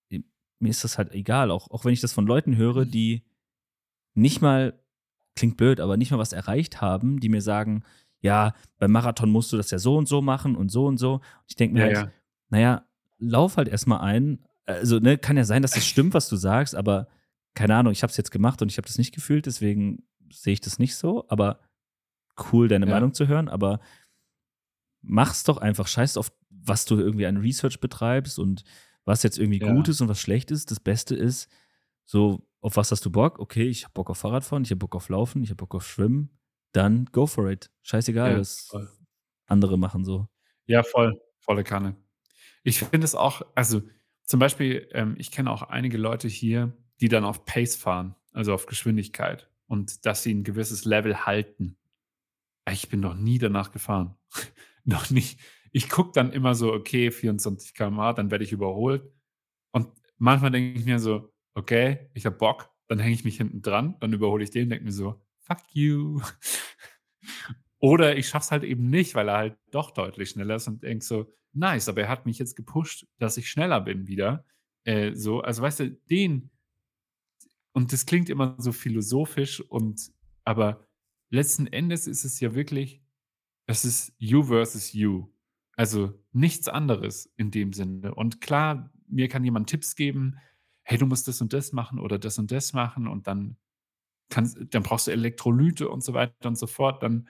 mir 0.10 0.70
ist 0.70 0.84
das 0.84 0.98
halt 0.98 1.12
egal, 1.12 1.52
auch, 1.52 1.70
auch 1.70 1.86
wenn 1.86 1.94
ich 1.94 2.02
das 2.02 2.14
von 2.14 2.26
Leuten 2.26 2.58
höre, 2.58 2.86
die 2.86 3.24
nicht 4.16 4.41
mal 4.41 4.80
klingt 5.36 5.57
blöd, 5.57 5.79
aber 5.79 5.97
nicht 5.97 6.11
mal 6.11 6.17
was 6.17 6.34
erreicht 6.34 6.81
haben, 6.81 7.19
die 7.19 7.29
mir 7.29 7.41
sagen, 7.41 7.84
ja, 8.19 8.53
beim 8.77 8.91
Marathon 8.91 9.29
musst 9.29 9.51
du 9.51 9.57
das 9.57 9.71
ja 9.71 9.79
so 9.79 9.97
und 9.97 10.07
so 10.07 10.21
machen 10.21 10.55
und 10.55 10.69
so 10.69 10.86
und 10.86 10.97
so. 10.97 11.21
Ich 11.47 11.55
denke 11.55 11.73
mir 11.73 11.79
ja, 11.79 11.86
halt, 11.86 12.07
ja. 12.07 12.11
naja, 12.49 12.86
lauf 13.19 13.57
halt 13.57 13.67
erstmal 13.67 14.01
ein. 14.01 14.45
Also, 14.65 14.99
ne, 14.99 15.17
kann 15.17 15.36
ja 15.36 15.43
sein, 15.43 15.61
dass 15.61 15.71
das 15.71 15.86
stimmt, 15.86 16.13
was 16.13 16.29
du 16.29 16.36
sagst, 16.38 16.75
aber 16.75 17.07
keine 17.53 17.75
Ahnung, 17.75 17.91
ich 17.91 18.01
habe 18.01 18.11
es 18.11 18.17
jetzt 18.17 18.31
gemacht 18.31 18.61
und 18.61 18.71
ich 18.71 18.77
habe 18.77 18.88
das 18.88 18.97
nicht 18.97 19.13
gefühlt, 19.13 19.45
deswegen 19.45 20.03
sehe 20.31 20.53
ich 20.53 20.61
das 20.61 20.79
nicht 20.79 20.95
so. 20.95 21.25
Aber 21.27 21.59
cool, 22.51 22.67
deine 22.67 22.88
ja. 22.88 22.93
Meinung 22.93 23.13
zu 23.13 23.27
hören, 23.27 23.49
aber 23.49 23.79
mach's 25.01 25.43
doch 25.43 25.57
einfach. 25.57 25.88
Scheiß 25.88 26.17
auf, 26.17 26.31
was 26.49 26.86
du 26.86 26.97
irgendwie 26.97 27.25
an 27.25 27.38
Research 27.38 27.79
betreibst 27.79 28.39
und 28.39 28.63
was 29.05 29.23
jetzt 29.23 29.38
irgendwie 29.38 29.59
ja. 29.59 29.71
gut 29.73 29.89
ist 29.89 30.01
und 30.01 30.07
was 30.07 30.19
schlecht 30.19 30.49
ist. 30.49 30.71
Das 30.71 30.79
Beste 30.79 31.15
ist, 31.15 31.49
so, 32.05 32.47
auf 32.64 32.78
was 32.78 32.91
hast 32.91 33.05
du 33.05 33.11
Bock? 33.11 33.39
Okay, 33.39 33.68
ich 33.68 33.84
habe 33.84 33.93
Bock 33.93 34.09
auf 34.09 34.20
Fahrradfahren, 34.20 34.64
ich 34.64 34.72
habe 34.72 34.80
Bock 34.80 34.95
auf 34.95 35.09
Laufen, 35.09 35.43
ich 35.43 35.49
habe 35.49 35.57
Bock 35.57 35.76
auf 35.76 35.86
Schwimmen. 35.86 36.38
Dann 36.72 37.05
go 37.11 37.28
for 37.28 37.51
it. 37.51 37.70
Scheißegal, 37.82 38.32
ja, 38.32 38.39
was 38.39 38.68
voll. 38.70 38.89
andere 39.47 39.78
machen 39.78 40.05
so. 40.05 40.28
Ja, 40.66 40.82
voll. 40.84 41.22
Volle 41.39 41.64
Kanne. 41.64 41.97
Ich 42.64 42.80
finde 42.80 43.03
es 43.03 43.16
auch, 43.16 43.41
also 43.53 43.82
zum 44.24 44.39
Beispiel, 44.39 44.88
ähm, 44.93 45.16
ich 45.18 45.32
kenne 45.32 45.51
auch 45.51 45.64
einige 45.64 45.97
Leute 45.97 46.30
hier, 46.30 46.72
die 47.01 47.09
dann 47.09 47.26
auf 47.26 47.43
Pace 47.43 47.76
fahren, 47.76 48.16
also 48.32 48.53
auf 48.53 48.66
Geschwindigkeit 48.66 49.49
und 49.68 50.05
dass 50.05 50.24
sie 50.24 50.34
ein 50.34 50.45
gewisses 50.45 50.86
Level 50.86 51.26
halten. 51.26 51.78
Ich 52.72 52.88
bin 52.88 53.01
noch 53.01 53.16
nie 53.16 53.39
danach 53.39 53.74
gefahren. 53.74 54.16
noch 54.86 55.09
nicht. 55.09 55.38
Ich 55.74 55.89
gucke 55.89 56.11
dann 56.14 56.32
immer 56.32 56.55
so, 56.55 56.72
okay, 56.72 57.11
24 57.11 57.74
km/h, 57.74 58.14
dann 58.14 58.32
werde 58.32 58.45
ich 58.45 58.53
überholt. 58.53 59.11
Und 59.72 59.89
manchmal 60.18 60.51
denke 60.51 60.80
ich 60.80 60.86
mir 60.86 60.99
so, 60.99 61.32
okay, 61.56 62.10
ich 62.14 62.26
habe 62.26 62.38
Bock, 62.38 62.72
dann 62.88 62.99
hänge 62.99 63.16
ich 63.16 63.24
mich 63.24 63.38
hinten 63.38 63.62
dran, 63.62 63.95
dann 63.99 64.14
überhole 64.14 64.43
ich 64.43 64.51
den, 64.51 64.70
denke 64.70 64.86
mir 64.86 64.91
so, 64.91 65.22
fuck 65.39 65.60
you. 65.74 66.22
Oder 67.80 68.18
ich 68.18 68.30
schaffe 68.30 68.45
es 68.45 68.51
halt 68.51 68.64
eben 68.64 68.89
nicht, 68.89 69.16
weil 69.16 69.28
er 69.28 69.38
halt 69.38 69.58
doch 69.72 69.91
deutlich 69.91 70.30
schneller 70.30 70.56
ist 70.56 70.68
und 70.68 70.84
denke 70.84 71.04
so, 71.04 71.32
nice, 71.54 71.89
aber 71.89 72.01
er 72.01 72.10
hat 72.10 72.26
mich 72.26 72.39
jetzt 72.39 72.56
gepusht, 72.56 73.08
dass 73.20 73.38
ich 73.38 73.49
schneller 73.49 73.82
bin 73.82 74.08
wieder. 74.08 74.45
Äh, 74.86 75.14
so, 75.16 75.41
also 75.41 75.62
weißt 75.62 75.82
du, 75.82 75.91
den, 76.10 76.49
und 77.74 77.91
das 77.91 78.06
klingt 78.06 78.30
immer 78.30 78.56
so 78.58 78.72
philosophisch 78.72 79.60
und, 79.62 80.12
aber 80.43 80.88
letzten 81.30 81.68
Endes 81.68 82.08
ist 82.08 82.24
es 82.24 82.39
ja 82.39 82.56
wirklich, 82.56 83.01
es 83.66 83.86
ist 83.86 84.14
you 84.18 84.43
versus 84.43 84.93
you. 84.93 85.28
Also 85.76 86.14
nichts 86.32 86.68
anderes 86.68 87.34
in 87.38 87.49
dem 87.49 87.74
Sinne. 87.74 88.14
Und 88.14 88.41
klar, 88.41 88.93
mir 89.08 89.28
kann 89.28 89.43
jemand 89.43 89.70
Tipps 89.70 89.95
geben, 89.95 90.38
hey, 90.84 90.97
du 90.97 91.05
musst 91.05 91.27
das 91.27 91.41
und 91.41 91.53
das 91.53 91.73
machen 91.73 91.99
oder 91.99 92.19
das 92.19 92.38
und 92.38 92.51
das 92.51 92.73
machen 92.73 93.07
und 93.07 93.27
dann 93.27 93.57
kannst, 94.29 94.57
dann 94.69 94.84
brauchst 94.84 95.07
du 95.07 95.11
Elektrolyte 95.11 95.89
und 95.89 96.03
so 96.03 96.13
weiter 96.13 96.47
und 96.47 96.57
so 96.57 96.67
fort, 96.67 97.03
dann 97.03 97.27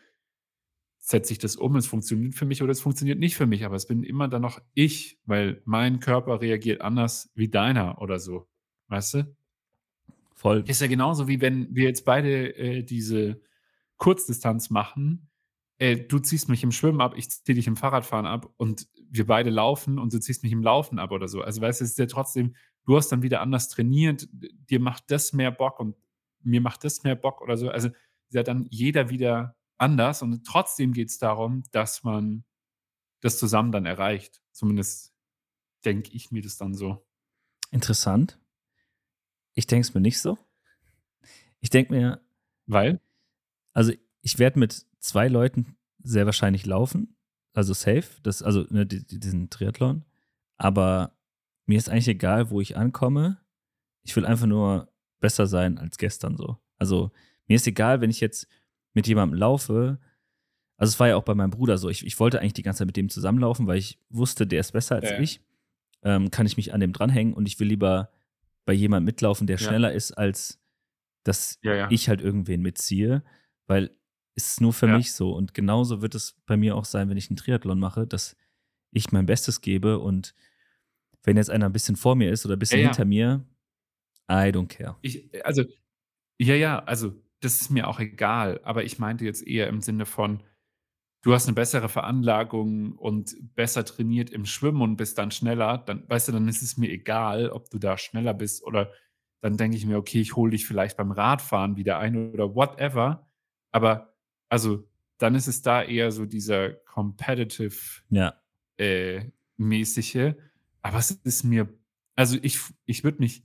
setze 0.97 1.33
ich 1.33 1.39
das 1.39 1.57
um, 1.57 1.75
es 1.75 1.85
funktioniert 1.85 2.33
für 2.33 2.45
mich 2.45 2.63
oder 2.63 2.71
es 2.71 2.81
funktioniert 2.81 3.19
nicht 3.19 3.35
für 3.35 3.45
mich, 3.45 3.65
aber 3.65 3.75
es 3.75 3.87
bin 3.87 4.03
immer 4.03 4.29
dann 4.29 4.41
noch 4.41 4.61
ich, 4.73 5.19
weil 5.25 5.61
mein 5.65 5.99
Körper 5.99 6.39
reagiert 6.41 6.81
anders 6.81 7.29
wie 7.35 7.49
deiner 7.49 8.01
oder 8.01 8.19
so. 8.19 8.47
Weißt 8.87 9.15
du? 9.15 9.35
Voll. 10.33 10.63
Ist 10.65 10.81
ja 10.81 10.87
genauso 10.87 11.27
wie 11.27 11.41
wenn 11.41 11.75
wir 11.75 11.83
jetzt 11.83 12.05
beide 12.05 12.55
äh, 12.55 12.83
diese 12.83 13.41
Kurzdistanz 13.97 14.69
machen. 14.69 15.29
Äh, 15.77 15.97
du 15.97 16.19
ziehst 16.19 16.49
mich 16.49 16.63
im 16.63 16.71
Schwimmen 16.71 17.01
ab, 17.01 17.13
ich 17.17 17.29
ziehe 17.29 17.55
dich 17.55 17.67
im 17.67 17.75
Fahrradfahren 17.75 18.25
ab 18.25 18.53
und 18.57 18.87
wir 19.09 19.25
beide 19.25 19.49
laufen 19.49 19.99
und 19.99 20.13
du 20.13 20.19
ziehst 20.19 20.43
mich 20.43 20.51
im 20.51 20.63
Laufen 20.63 20.99
ab 20.99 21.11
oder 21.11 21.27
so. 21.27 21.41
Also 21.41 21.61
weißt 21.61 21.81
du, 21.81 21.85
es 21.85 21.91
ist 21.91 21.99
ja 21.99 22.05
trotzdem, 22.05 22.55
du 22.86 22.97
hast 22.97 23.09
dann 23.09 23.21
wieder 23.21 23.41
anders 23.41 23.69
trainiert, 23.69 24.27
dir 24.31 24.79
macht 24.79 25.09
das 25.11 25.34
mehr 25.34 25.51
Bock 25.51 25.79
und 25.79 25.95
mir 26.41 26.61
macht 26.61 26.84
das 26.84 27.03
mehr 27.03 27.15
Bock 27.15 27.41
oder 27.41 27.57
so. 27.57 27.69
Also 27.69 27.89
ist 27.89 28.36
ja 28.36 28.43
dann 28.43 28.67
jeder 28.69 29.09
wieder 29.09 29.55
anders 29.77 30.21
und 30.21 30.45
trotzdem 30.45 30.93
geht 30.93 31.09
es 31.09 31.17
darum, 31.17 31.63
dass 31.71 32.03
man 32.03 32.43
das 33.21 33.38
zusammen 33.38 33.71
dann 33.71 33.86
erreicht. 33.86 34.41
Zumindest 34.51 35.13
denke 35.86 36.11
ich 36.11 36.31
mir 36.31 36.41
das 36.41 36.57
dann 36.57 36.73
so. 36.73 37.05
Interessant. 37.71 38.39
Ich 39.53 39.67
denke 39.67 39.88
es 39.88 39.93
mir 39.93 40.01
nicht 40.01 40.19
so. 40.19 40.38
Ich 41.59 41.69
denke 41.69 41.93
mir. 41.93 42.21
Weil? 42.65 43.01
Also, 43.73 43.93
ich 44.21 44.39
werde 44.39 44.59
mit 44.59 44.86
zwei 44.99 45.27
Leuten 45.27 45.75
sehr 46.01 46.25
wahrscheinlich 46.25 46.65
laufen. 46.65 47.15
Also 47.53 47.73
safe. 47.73 48.21
Das, 48.23 48.41
also 48.41 48.65
ne, 48.69 48.86
diesen 48.86 49.49
Triathlon. 49.49 50.05
Aber 50.57 51.17
mir 51.66 51.78
ist 51.78 51.89
eigentlich 51.89 52.07
egal, 52.07 52.49
wo 52.49 52.61
ich 52.61 52.78
ankomme. 52.78 53.38
Ich 54.03 54.16
will 54.16 54.26
einfach 54.26 54.47
nur 54.47 54.91
besser 55.20 55.47
sein 55.47 55.78
als 55.78 55.97
gestern 55.97 56.36
so. 56.36 56.57
Also 56.78 57.11
mir 57.47 57.55
ist 57.55 57.68
egal, 57.68 58.01
wenn 58.01 58.09
ich 58.09 58.20
jetzt 58.20 58.47
mit 58.93 59.07
jemandem 59.07 59.38
laufe. 59.38 59.99
Also 60.78 60.91
es 60.91 60.99
war 60.99 61.07
ja 61.07 61.16
auch 61.16 61.24
bei 61.24 61.36
meinem 61.36 61.51
Bruder 61.51 61.78
so. 61.78 61.89
Ich, 61.89 62.05
ich 62.05 62.20
wollte 62.20 62.39
eigentlich 62.39 62.53
die 62.53 62.64
ganze 62.64 62.80
Zeit 62.80 62.88
mit 62.88 62.97
dem 62.97 63.09
zusammenlaufen, 63.09 63.68
weil 63.68 63.78
ich 63.78 63.99
wusste, 64.09 64.45
der 64.45 64.59
ist 64.59 64.74
besser 64.74 64.95
als 64.95 65.11
ja. 65.11 65.20
ich. 65.20 65.41
Ähm, 66.03 66.32
kann 66.32 66.45
ich 66.45 66.57
mich 66.57 66.74
an 66.74 66.82
dem 66.82 66.91
dranhängen 66.91 67.34
und 67.34 67.47
ich 67.47 67.59
will 67.59 67.68
lieber 67.68 68.09
bei 68.66 68.74
jemandem 68.74 69.05
mitlaufen, 69.05 69.47
der 69.47 69.57
ja. 69.57 69.66
schneller 69.66 69.93
ist, 69.93 70.11
als 70.11 70.59
dass 71.24 71.59
ja, 71.61 71.89
ich 71.89 72.09
halt 72.09 72.20
irgendwen 72.20 72.61
mitziehe. 72.61 73.24
Weil 73.68 73.91
es 74.36 74.53
ist 74.53 74.61
nur 74.61 74.74
für 74.74 74.88
mich 74.88 75.14
so. 75.14 75.34
Und 75.34 75.53
genauso 75.53 76.01
wird 76.01 76.16
es 76.16 76.36
bei 76.45 76.57
mir 76.57 76.76
auch 76.76 76.86
sein, 76.86 77.09
wenn 77.09 77.18
ich 77.18 77.30
einen 77.30 77.38
Triathlon 77.38 77.80
mache, 77.80 78.05
dass 78.05 78.36
ich 78.91 79.11
mein 79.11 79.26
Bestes 79.26 79.61
gebe 79.61 79.99
und 79.99 80.34
wenn 81.24 81.38
jetzt 81.38 81.49
einer 81.49 81.67
ein 81.67 81.74
bisschen 81.74 81.95
vor 81.95 82.15
mir 82.15 82.32
ist 82.32 82.45
oder 82.45 82.55
ein 82.55 82.59
bisschen 82.59 82.82
hinter 82.82 83.05
mir, 83.05 83.45
I 84.30 84.51
don't 84.51 84.67
care. 84.67 84.97
Ich, 85.01 85.30
also, 85.45 85.63
ja, 86.38 86.55
ja, 86.55 86.84
also 86.84 87.13
das 87.39 87.61
ist 87.61 87.69
mir 87.69 87.88
auch 87.88 87.99
egal, 87.99 88.59
aber 88.63 88.84
ich 88.84 88.99
meinte 88.99 89.26
jetzt 89.26 89.45
eher 89.45 89.67
im 89.67 89.82
Sinne 89.82 90.05
von, 90.05 90.43
du 91.24 91.34
hast 91.34 91.47
eine 91.47 91.55
bessere 91.55 91.89
Veranlagung 91.89 92.93
und 92.93 93.36
besser 93.55 93.84
trainiert 93.86 94.30
im 94.30 94.45
Schwimmen 94.45 94.82
und 94.82 94.97
bist 94.97 95.17
dann 95.17 95.32
schneller, 95.32 95.78
dann 95.78 96.07
weißt 96.07 96.28
du, 96.30 96.32
dann 96.34 96.47
ist 96.47 96.61
es 96.61 96.78
mir 96.78 96.89
egal, 96.89 97.49
ob 97.49 97.69
du 97.69 97.80
da 97.80 97.97
schneller 97.97 98.34
bist 98.34 98.63
oder 98.63 98.91
dann 99.41 99.57
denke 99.57 99.76
ich 99.76 99.86
mir, 99.86 99.97
okay, 99.97 100.21
ich 100.21 100.38
hole 100.38 100.51
dich 100.51 100.65
vielleicht 100.65 100.95
beim 100.95 101.11
Radfahren 101.11 101.76
wieder 101.76 101.99
ein 101.99 102.32
oder 102.32 102.55
whatever. 102.55 103.30
Aber 103.71 104.15
also 104.47 104.88
dann 105.17 105.36
ist 105.36 105.47
es 105.47 105.61
da 105.61 105.84
eher 105.84 106.11
so 106.11 106.26
dieser 106.26 106.71
competitive 106.71 108.01
ja. 108.09 108.36
äh, 108.78 109.32
mäßige. 109.57 110.34
Aber 110.84 110.99
es 110.99 111.09
ist 111.09 111.43
mir, 111.43 111.67
also 112.15 112.38
ich, 112.41 112.59
ich 112.86 113.03
würde 113.03 113.19
mich 113.19 113.43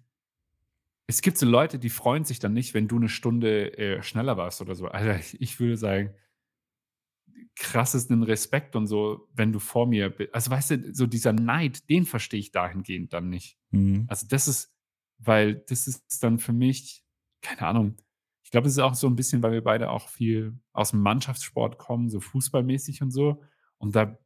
es 1.10 1.22
gibt 1.22 1.38
so 1.38 1.46
Leute, 1.46 1.78
die 1.78 1.88
freuen 1.88 2.26
sich 2.26 2.38
dann 2.38 2.52
nicht, 2.52 2.74
wenn 2.74 2.86
du 2.86 2.96
eine 2.96 3.08
Stunde, 3.08 3.78
äh, 3.78 4.02
schneller 4.02 4.36
warst 4.36 4.60
oder 4.60 4.74
so. 4.74 4.88
Alter, 4.88 5.18
ich 5.38 5.58
würde 5.58 5.78
sagen, 5.78 6.14
krassesten 7.56 8.22
Respekt 8.22 8.76
und 8.76 8.86
so, 8.86 9.26
wenn 9.32 9.50
du 9.50 9.58
vor 9.58 9.86
mir 9.86 10.10
bist. 10.10 10.34
also, 10.34 10.50
weißt 10.50 10.70
du, 10.72 10.94
so 10.94 11.06
dieser 11.06 11.32
Neid, 11.32 11.88
den 11.88 12.04
verstehe 12.04 12.40
ich 12.40 12.52
dahingehend 12.52 13.14
dann 13.14 13.30
nicht. 13.30 13.58
Mhm. 13.70 14.04
Also, 14.06 14.26
das 14.28 14.48
ist 14.48 14.74
weil 15.18 15.56
das 15.56 15.86
ist 15.86 16.22
dann 16.22 16.38
für 16.38 16.52
mich 16.52 17.04
keine 17.42 17.62
Ahnung. 17.62 17.96
Ich 18.42 18.50
glaube, 18.50 18.66
es 18.66 18.74
ist 18.74 18.78
auch 18.78 18.94
so 18.94 19.06
ein 19.06 19.16
bisschen, 19.16 19.42
weil 19.42 19.52
wir 19.52 19.62
beide 19.62 19.90
auch 19.90 20.08
viel 20.08 20.58
aus 20.72 20.90
dem 20.90 21.00
Mannschaftssport 21.00 21.78
kommen, 21.78 22.08
so 22.08 22.20
fußballmäßig 22.20 23.02
und 23.02 23.10
so. 23.10 23.42
Und 23.78 23.94
da 23.94 24.18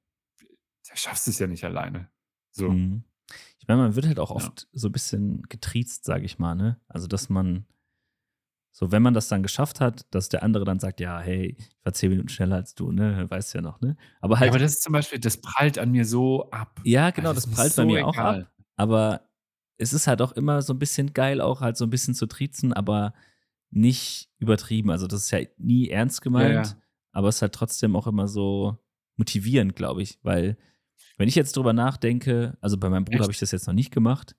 da 0.89 0.97
schaffst 0.97 1.29
es 1.29 1.39
ja 1.39 1.47
nicht 1.47 1.65
alleine. 1.65 2.11
So. 2.53 2.71
Mhm. 2.71 3.05
Ich 3.59 3.69
meine, 3.69 3.83
man 3.83 3.97
wird 3.97 4.07
halt 4.07 4.19
auch 4.19 4.31
oft 4.31 4.63
ja. 4.63 4.69
so 4.73 4.89
ein 4.89 4.93
bisschen 4.93 5.43
getriezt, 5.49 6.05
sage 6.05 6.25
ich 6.25 6.39
mal, 6.39 6.55
ne? 6.55 6.81
Also, 6.89 7.07
dass 7.07 7.29
man, 7.29 7.65
so, 8.73 8.91
wenn 8.91 9.03
man 9.03 9.15
das 9.15 9.29
dann 9.29 9.43
geschafft 9.43 9.81
hat, 9.81 10.07
dass 10.13 10.29
der 10.29 10.43
andere 10.43 10.65
dann 10.65 10.81
sagt, 10.81 11.01
ja, 11.01 11.21
hey, 11.21 11.57
ich 11.59 11.85
war 11.85 11.93
zehn 11.93 12.11
Minuten 12.11 12.29
schneller 12.29 12.57
als 12.57 12.75
du, 12.75 12.93
ne? 12.93 13.27
Weißt 13.31 13.55
ja 13.55 13.63
noch, 13.63 13.81
ne? 13.81 13.97
Aber 14.21 14.39
halt. 14.39 14.49
Ja, 14.49 14.53
aber 14.53 14.59
das 14.59 14.73
ist 14.73 14.83
zum 14.83 14.93
Beispiel, 14.93 15.19
das 15.19 15.41
prallt 15.41 15.79
an 15.79 15.91
mir 15.91 16.05
so 16.05 16.51
ab. 16.51 16.81
Ja, 16.85 17.11
genau, 17.11 17.31
also, 17.31 17.41
das, 17.41 17.51
das 17.51 17.55
prallt 17.55 17.77
bei 17.77 17.85
mir 17.85 17.99
egal. 17.99 18.11
auch 18.11 18.17
ab. 18.19 18.53
Aber 18.77 19.29
es 19.79 19.93
ist 19.93 20.07
halt 20.07 20.23
auch 20.23 20.33
immer 20.33 20.63
so 20.63 20.73
ein 20.75 20.79
bisschen 20.79 21.13
geil, 21.13 21.41
auch 21.41 21.61
halt 21.61 21.77
so 21.77 21.85
ein 21.85 21.91
bisschen 21.91 22.15
zu 22.15 22.27
triezen, 22.27 22.73
aber 22.73 23.15
nicht 23.71 24.29
übertrieben. 24.39 24.91
Also, 24.91 25.07
das 25.07 25.25
ist 25.25 25.31
ja 25.31 25.41
nie 25.57 25.89
ernst 25.89 26.21
gemeint, 26.21 26.67
ja. 26.67 26.77
aber 27.13 27.29
es 27.29 27.37
ist 27.37 27.43
halt 27.43 27.55
trotzdem 27.55 27.97
auch 27.97 28.07
immer 28.07 28.29
so 28.29 28.77
motivierend, 29.17 29.77
glaube 29.77 30.03
ich, 30.03 30.19
weil 30.23 30.57
wenn 31.17 31.29
ich 31.29 31.35
jetzt 31.35 31.57
drüber 31.57 31.73
nachdenke, 31.73 32.57
also 32.61 32.77
bei 32.77 32.89
meinem 32.89 33.05
Bruder 33.05 33.23
habe 33.23 33.33
ich 33.33 33.39
das 33.39 33.51
jetzt 33.53 33.67
noch 33.67 33.75
nicht 33.75 33.93
gemacht 33.93 34.35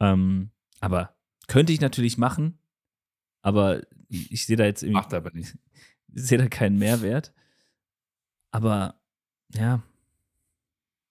Ähm, 0.00 0.50
aber 0.80 1.14
könnte 1.46 1.72
ich 1.72 1.80
natürlich 1.80 2.16
machen, 2.16 2.58
aber 3.42 3.82
ich 4.08 4.46
sehe 4.46 4.56
da 4.56 4.64
jetzt 4.64 4.82
irgendwie. 4.82 5.00
Macht 5.00 5.14
aber 5.14 5.30
nicht. 5.32 5.56
Ich 6.14 6.22
sehe 6.22 6.38
da 6.38 6.48
keinen 6.48 6.78
Mehrwert. 6.78 7.32
Aber 8.50 9.00
ja. 9.54 9.82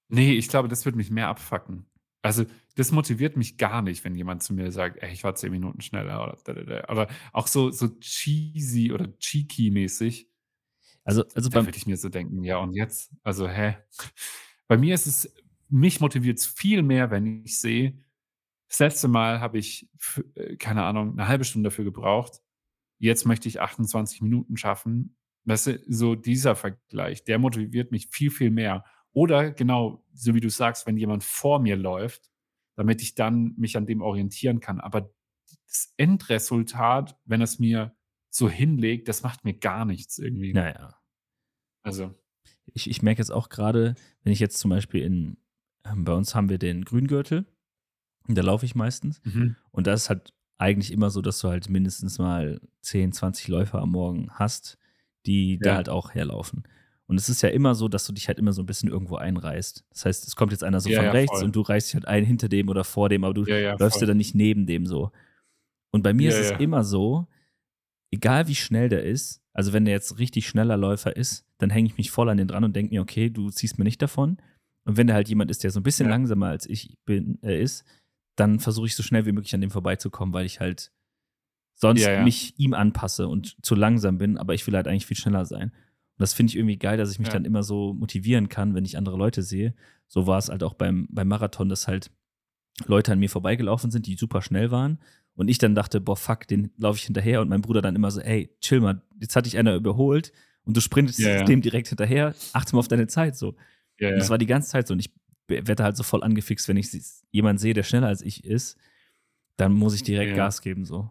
Nee, 0.09 0.33
ich 0.33 0.47
glaube, 0.47 0.67
das 0.67 0.85
würde 0.85 0.97
mich 0.97 1.11
mehr 1.11 1.27
abfacken. 1.27 1.85
Also, 2.21 2.45
das 2.75 2.91
motiviert 2.91 3.37
mich 3.37 3.57
gar 3.57 3.81
nicht, 3.81 4.03
wenn 4.03 4.15
jemand 4.15 4.43
zu 4.43 4.53
mir 4.53 4.71
sagt, 4.71 4.97
ey, 5.01 5.11
ich 5.13 5.23
war 5.23 5.35
zehn 5.35 5.51
Minuten 5.51 5.81
schneller 5.81 6.23
oder, 6.23 6.89
oder 6.89 7.07
auch 7.31 7.47
so, 7.47 7.71
so 7.71 7.87
cheesy 7.99 8.91
oder 8.91 9.05
cheeky-mäßig. 9.19 10.27
Also, 11.03 11.23
also 11.33 11.49
da 11.49 11.65
würde 11.65 11.77
ich 11.77 11.87
mir 11.87 11.97
so 11.97 12.09
denken, 12.09 12.43
ja, 12.43 12.57
und 12.57 12.73
jetzt? 12.73 13.11
Also, 13.23 13.47
hä? 13.47 13.77
Bei 14.69 14.77
mir 14.77 14.93
ist 14.93 15.07
es, 15.07 15.33
mich 15.67 15.99
motiviert 15.99 16.37
es 16.37 16.45
viel 16.45 16.83
mehr, 16.83 17.11
wenn 17.11 17.43
ich 17.43 17.59
sehe, 17.59 18.01
das 18.69 18.79
letzte 18.79 19.07
Mal 19.07 19.41
habe 19.41 19.57
ich, 19.57 19.89
äh, 20.35 20.55
keine 20.57 20.83
Ahnung, 20.83 21.13
eine 21.13 21.27
halbe 21.27 21.43
Stunde 21.43 21.69
dafür 21.69 21.85
gebraucht. 21.85 22.41
Jetzt 22.99 23.25
möchte 23.25 23.49
ich 23.49 23.59
28 23.59 24.21
Minuten 24.21 24.57
schaffen. 24.57 25.17
Weißt 25.45 25.67
du, 25.67 25.83
so 25.87 26.15
dieser 26.15 26.55
Vergleich, 26.55 27.23
der 27.23 27.39
motiviert 27.39 27.91
mich 27.91 28.09
viel, 28.11 28.29
viel 28.29 28.51
mehr. 28.51 28.85
Oder 29.11 29.51
genau, 29.51 30.05
so 30.13 30.35
wie 30.35 30.39
du 30.39 30.49
sagst, 30.49 30.85
wenn 30.85 30.97
jemand 30.97 31.23
vor 31.23 31.59
mir 31.59 31.75
läuft, 31.75 32.29
damit 32.75 33.01
ich 33.01 33.15
dann 33.15 33.55
mich 33.57 33.75
an 33.75 33.87
dem 33.87 34.01
orientieren 34.01 34.59
kann. 34.59 34.79
Aber 34.79 35.11
das 35.67 35.93
Endresultat, 35.97 37.17
wenn 37.25 37.41
es 37.41 37.57
mir 37.57 37.95
so 38.29 38.47
hinlegt, 38.47 39.07
das 39.07 39.23
macht 39.23 39.43
mir 39.43 39.55
gar 39.55 39.85
nichts 39.85 40.19
irgendwie. 40.19 40.53
Naja. 40.53 40.95
Also. 41.81 42.13
Ich, 42.73 42.89
ich 42.89 43.01
merke 43.01 43.19
jetzt 43.19 43.31
auch 43.31 43.49
gerade, 43.49 43.95
wenn 44.23 44.33
ich 44.33 44.39
jetzt 44.39 44.59
zum 44.59 44.69
Beispiel 44.69 45.03
in, 45.03 45.37
ähm, 45.85 46.05
bei 46.05 46.13
uns 46.13 46.35
haben 46.35 46.49
wir 46.49 46.57
den 46.57 46.85
Grüngürtel, 46.85 47.45
da 48.27 48.41
laufe 48.41 48.65
ich 48.65 48.75
meistens. 48.75 49.21
Mhm. 49.23 49.55
Und 49.71 49.87
das 49.87 50.03
ist 50.03 50.09
halt 50.09 50.33
eigentlich 50.57 50.91
immer 50.91 51.09
so, 51.09 51.21
dass 51.21 51.39
du 51.39 51.49
halt 51.49 51.69
mindestens 51.69 52.19
mal 52.19 52.59
10, 52.81 53.13
20 53.13 53.47
Läufer 53.47 53.79
am 53.79 53.91
Morgen 53.91 54.29
hast, 54.31 54.77
die 55.25 55.53
ja. 55.53 55.59
da 55.61 55.75
halt 55.75 55.89
auch 55.89 56.13
herlaufen. 56.13 56.63
Und 57.07 57.17
es 57.17 57.27
ist 57.27 57.41
ja 57.41 57.49
immer 57.49 57.73
so, 57.73 57.87
dass 57.87 58.05
du 58.05 58.13
dich 58.13 58.27
halt 58.27 58.37
immer 58.37 58.53
so 58.53 58.61
ein 58.61 58.67
bisschen 58.67 58.89
irgendwo 58.89 59.15
einreißt. 59.15 59.83
Das 59.89 60.05
heißt, 60.05 60.27
es 60.27 60.35
kommt 60.35 60.51
jetzt 60.51 60.63
einer 60.63 60.79
so 60.79 60.89
ja, 60.89 60.97
von 60.97 61.05
ja, 61.05 61.11
rechts 61.11 61.39
voll. 61.39 61.45
und 61.45 61.55
du 61.55 61.61
reißt 61.61 61.87
dich 61.87 61.95
halt 61.95 62.07
ein 62.07 62.23
hinter 62.23 62.49
dem 62.49 62.69
oder 62.69 62.83
vor 62.83 63.09
dem, 63.09 63.23
aber 63.23 63.33
du 63.33 63.45
läufst 63.45 63.99
ja 63.99 64.05
dann 64.05 64.17
nicht 64.17 64.35
neben 64.35 64.67
dem 64.67 64.85
so. 64.85 65.11
Und 65.89 66.03
bei 66.03 66.13
mir 66.13 66.29
ist 66.29 66.51
es 66.51 66.59
immer 66.59 66.83
so, 66.83 67.27
egal 68.11 68.47
wie 68.47 68.55
schnell 68.55 68.89
der 68.89 69.03
ist, 69.03 69.41
also 69.53 69.73
wenn 69.73 69.85
der 69.85 69.93
jetzt 69.93 70.19
richtig 70.19 70.47
schneller 70.47 70.77
Läufer 70.77 71.15
ist, 71.15 71.45
dann 71.57 71.69
hänge 71.69 71.87
ich 71.87 71.97
mich 71.97 72.11
voll 72.11 72.29
an 72.29 72.37
den 72.37 72.47
dran 72.47 72.63
und 72.63 72.75
denke 72.75 72.93
mir, 72.93 73.01
okay, 73.01 73.29
du 73.29 73.49
ziehst 73.49 73.77
mir 73.77 73.83
nicht 73.83 74.01
davon. 74.01 74.37
Und 74.85 74.97
wenn 74.97 75.07
der 75.07 75.15
halt 75.15 75.29
jemand 75.29 75.51
ist, 75.51 75.63
der 75.63 75.71
so 75.71 75.79
ein 75.79 75.83
bisschen 75.83 76.09
langsamer 76.09 76.47
als 76.47 76.65
ich 76.65 76.97
bin, 77.05 77.37
äh, 77.43 77.61
ist, 77.61 77.83
dann 78.35 78.59
versuche 78.59 78.87
ich 78.87 78.95
so 78.95 79.03
schnell 79.03 79.25
wie 79.25 79.31
möglich 79.31 79.53
an 79.53 79.61
dem 79.61 79.71
vorbeizukommen, 79.71 80.33
weil 80.33 80.45
ich 80.45 80.59
halt 80.59 80.91
sonst 81.75 82.01
ja, 82.01 82.13
ja. 82.13 82.23
mich 82.23 82.57
ihm 82.57 82.73
anpasse 82.73 83.27
und 83.27 83.57
zu 83.63 83.75
langsam 83.75 84.17
bin, 84.17 84.37
aber 84.37 84.53
ich 84.53 84.65
will 84.65 84.75
halt 84.75 84.87
eigentlich 84.87 85.05
viel 85.05 85.17
schneller 85.17 85.45
sein. 85.45 85.69
Und 85.71 86.21
das 86.21 86.33
finde 86.33 86.51
ich 86.51 86.57
irgendwie 86.57 86.77
geil, 86.77 86.97
dass 86.97 87.11
ich 87.11 87.19
mich 87.19 87.29
ja. 87.29 87.33
dann 87.33 87.45
immer 87.45 87.63
so 87.63 87.93
motivieren 87.93 88.49
kann, 88.49 88.75
wenn 88.75 88.85
ich 88.85 88.97
andere 88.97 89.17
Leute 89.17 89.43
sehe. 89.43 89.73
So 90.07 90.27
war 90.27 90.37
es 90.37 90.49
halt 90.49 90.63
auch 90.63 90.73
beim, 90.73 91.07
beim 91.09 91.27
Marathon, 91.27 91.69
dass 91.69 91.87
halt 91.87 92.11
Leute 92.85 93.11
an 93.11 93.19
mir 93.19 93.29
vorbeigelaufen 93.29 93.91
sind, 93.91 94.07
die 94.07 94.15
super 94.15 94.41
schnell 94.41 94.71
waren. 94.71 94.99
Und 95.39 95.47
ich 95.47 95.57
dann 95.57 95.73
dachte, 95.73 96.01
boah, 96.01 96.17
fuck, 96.17 96.47
den 96.49 96.69
laufe 96.75 96.97
ich 96.97 97.05
hinterher. 97.05 97.39
Und 97.39 97.47
mein 97.47 97.61
Bruder 97.61 97.81
dann 97.81 97.95
immer 97.95 98.11
so, 98.11 98.19
ey, 98.19 98.53
chill 98.59 98.81
mal, 98.81 99.01
jetzt 99.21 99.37
hat 99.37 99.45
dich 99.45 99.57
einer 99.57 99.73
überholt 99.73 100.33
und 100.65 100.75
du 100.75 100.81
sprintest 100.81 101.17
dem 101.17 101.61
direkt 101.61 101.87
hinterher, 101.87 102.35
achte 102.51 102.75
mal 102.75 102.81
auf 102.81 102.89
deine 102.89 103.07
Zeit 103.07 103.37
so. 103.37 103.55
Ja, 103.99 104.11
das 104.11 104.29
war 104.29 104.37
die 104.37 104.47
ganze 104.47 104.69
Zeit 104.69 104.85
so. 104.85 104.93
Und 104.93 104.99
ich 104.99 105.13
werde 105.47 105.81
halt 105.81 105.95
so 105.95 106.03
voll 106.03 106.23
angefixt, 106.23 106.67
wenn 106.67 106.75
ich 106.75 106.89
jemanden 107.31 107.57
sehe, 107.57 107.73
der 107.73 107.83
schneller 107.83 108.07
als 108.07 108.21
ich 108.21 108.43
ist, 108.43 108.77
dann 109.55 109.71
muss 109.71 109.95
ich 109.95 110.03
direkt 110.03 110.31
ja. 110.31 110.35
Gas 110.35 110.61
geben, 110.61 110.83
so. 110.83 111.09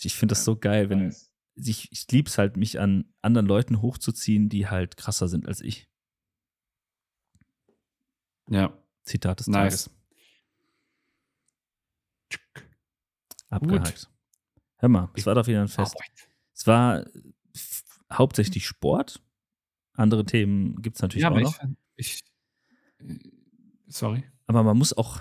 Ich 0.00 0.14
finde 0.14 0.32
das 0.32 0.46
so 0.46 0.56
geil, 0.56 0.88
wenn 0.88 1.04
nice. 1.04 1.30
ich, 1.54 1.92
ich 1.92 2.10
liebe 2.10 2.30
es 2.30 2.38
halt, 2.38 2.56
mich 2.56 2.80
an 2.80 3.04
anderen 3.20 3.46
Leuten 3.46 3.82
hochzuziehen, 3.82 4.48
die 4.48 4.68
halt 4.68 4.96
krasser 4.96 5.28
sind 5.28 5.46
als 5.46 5.60
ich. 5.60 5.86
Ja. 8.48 8.72
Zitat 9.02 9.40
des 9.40 9.48
nice. 9.48 9.84
Tages. 9.84 10.01
Abgehakt. 13.52 14.10
Hör 14.76 14.88
mal, 14.88 15.10
es 15.14 15.26
war 15.26 15.34
doch 15.34 15.46
wieder 15.46 15.60
ein 15.60 15.68
Fest. 15.68 15.94
Es 16.54 16.66
war 16.66 17.04
hauptsächlich 18.12 18.66
Sport. 18.66 19.22
Andere 19.94 20.24
Themen 20.24 20.80
gibt 20.82 20.96
es 20.96 21.02
natürlich 21.02 21.22
ja, 21.22 21.30
auch 21.30 21.38
noch. 21.38 21.58
Ich, 21.96 22.24
Sorry. 23.86 24.24
Aber 24.46 24.62
man 24.62 24.76
muss 24.76 24.92
auch 24.92 25.20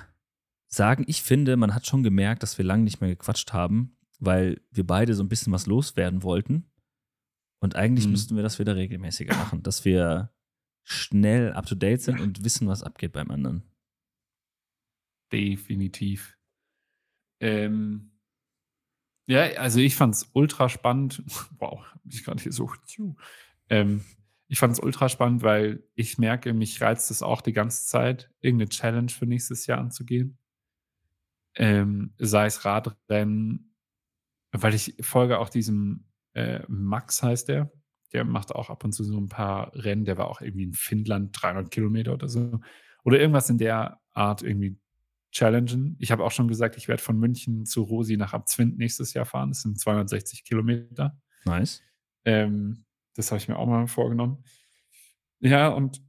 sagen, 0.68 1.04
ich 1.08 1.22
finde, 1.22 1.58
man 1.58 1.76
hat 1.76 1.86
schon 1.86 2.04
gemerkt, 2.04 2.44
dass 2.44 2.58
wir 2.58 2.66
lange 2.66 2.84
nicht 2.84 3.02
mehr 3.02 3.10
gequatscht 3.10 3.54
haben, 3.54 3.98
weil 4.20 4.62
wir 4.72 4.88
beide 4.88 5.14
so 5.14 5.24
ein 5.24 5.30
bisschen 5.30 5.52
was 5.52 5.66
loswerden 5.66 6.24
wollten. 6.24 6.72
Und 7.60 7.76
eigentlich 7.76 8.06
mhm. 8.06 8.12
müssten 8.12 8.36
wir 8.36 8.44
das 8.44 8.60
wieder 8.60 8.76
regelmäßiger 8.76 9.36
machen, 9.36 9.62
dass 9.64 9.86
wir 9.86 10.34
schnell 10.84 11.54
up 11.54 11.66
to 11.66 11.76
date 11.76 12.02
sind 12.02 12.20
und 12.20 12.44
wissen, 12.44 12.68
was 12.68 12.82
abgeht 12.82 13.12
beim 13.12 13.30
anderen. 13.30 13.64
Definitiv. 15.32 16.38
Ähm, 17.40 18.11
ja, 19.28 19.44
also 19.58 19.80
ich 19.80 19.96
fand 19.96 20.16
es 20.16 20.30
ultra 20.34 20.70
spannend. 20.70 21.24
Wow, 21.60 21.84
ich 22.10 22.24
gerade 22.24 22.42
hier 22.42 22.52
so. 22.52 22.72
Ähm, 23.70 24.04
ich 24.48 24.60
fand 24.60 24.74
es 24.74 24.80
ultra 24.80 25.08
spannend, 25.10 25.44
weil 25.44 25.84
ich 25.96 26.18
merke, 26.18 26.54
mich 26.54 26.82
reizt 26.82 27.12
es 27.12 27.24
auch 27.24 27.42
die 27.42 27.54
ganze 27.54 27.86
Zeit, 27.86 28.30
irgendeine 28.42 28.70
Challenge 28.70 29.10
für 29.10 29.26
nächstes 29.26 29.68
Jahr 29.68 29.80
anzugehen. 29.80 30.38
Ähm, 31.56 32.14
sei 32.18 32.48
es 32.48 32.66
Radrennen, 32.66 33.76
weil 34.52 34.74
ich 34.74 34.96
folge 35.02 35.40
auch 35.40 35.50
diesem 35.50 36.06
äh, 36.34 36.62
Max 36.68 37.24
heißt 37.24 37.48
der. 37.48 37.72
Der 38.14 38.26
macht 38.26 38.54
auch 38.54 38.70
ab 38.70 38.84
und 38.84 38.92
zu 38.92 39.04
so 39.04 39.18
ein 39.18 39.30
paar 39.30 39.74
Rennen. 39.76 40.06
Der 40.06 40.18
war 40.18 40.28
auch 40.28 40.42
irgendwie 40.42 40.64
in 40.64 40.74
Finnland 40.74 41.30
300 41.42 41.72
Kilometer 41.72 42.14
oder 42.14 42.28
so. 42.28 42.60
Oder 43.04 43.20
irgendwas 43.20 43.50
in 43.50 43.58
der 43.58 44.02
Art 44.12 44.42
irgendwie 44.44 44.78
challengen. 45.32 45.96
Ich 46.00 46.12
habe 46.12 46.24
auch 46.24 46.32
schon 46.32 46.48
gesagt, 46.48 46.78
ich 46.78 46.88
werde 46.88 47.02
von 47.02 47.18
München 47.18 47.66
zu 47.66 47.84
Rosi 47.84 48.18
nach 48.18 48.34
Abzwind 48.34 48.78
nächstes 48.78 49.14
Jahr 49.14 49.26
fahren. 49.26 49.50
Das 49.50 49.62
sind 49.62 49.80
260 49.80 50.44
Kilometer. 50.44 51.18
Nice. 51.46 51.82
Ähm, 52.26 52.86
das 53.16 53.32
habe 53.32 53.40
ich 53.40 53.48
mir 53.48 53.58
auch 53.58 53.68
mal 53.68 53.88
vorgenommen. 53.88 54.44
Ja, 55.40 55.70
und 55.70 56.02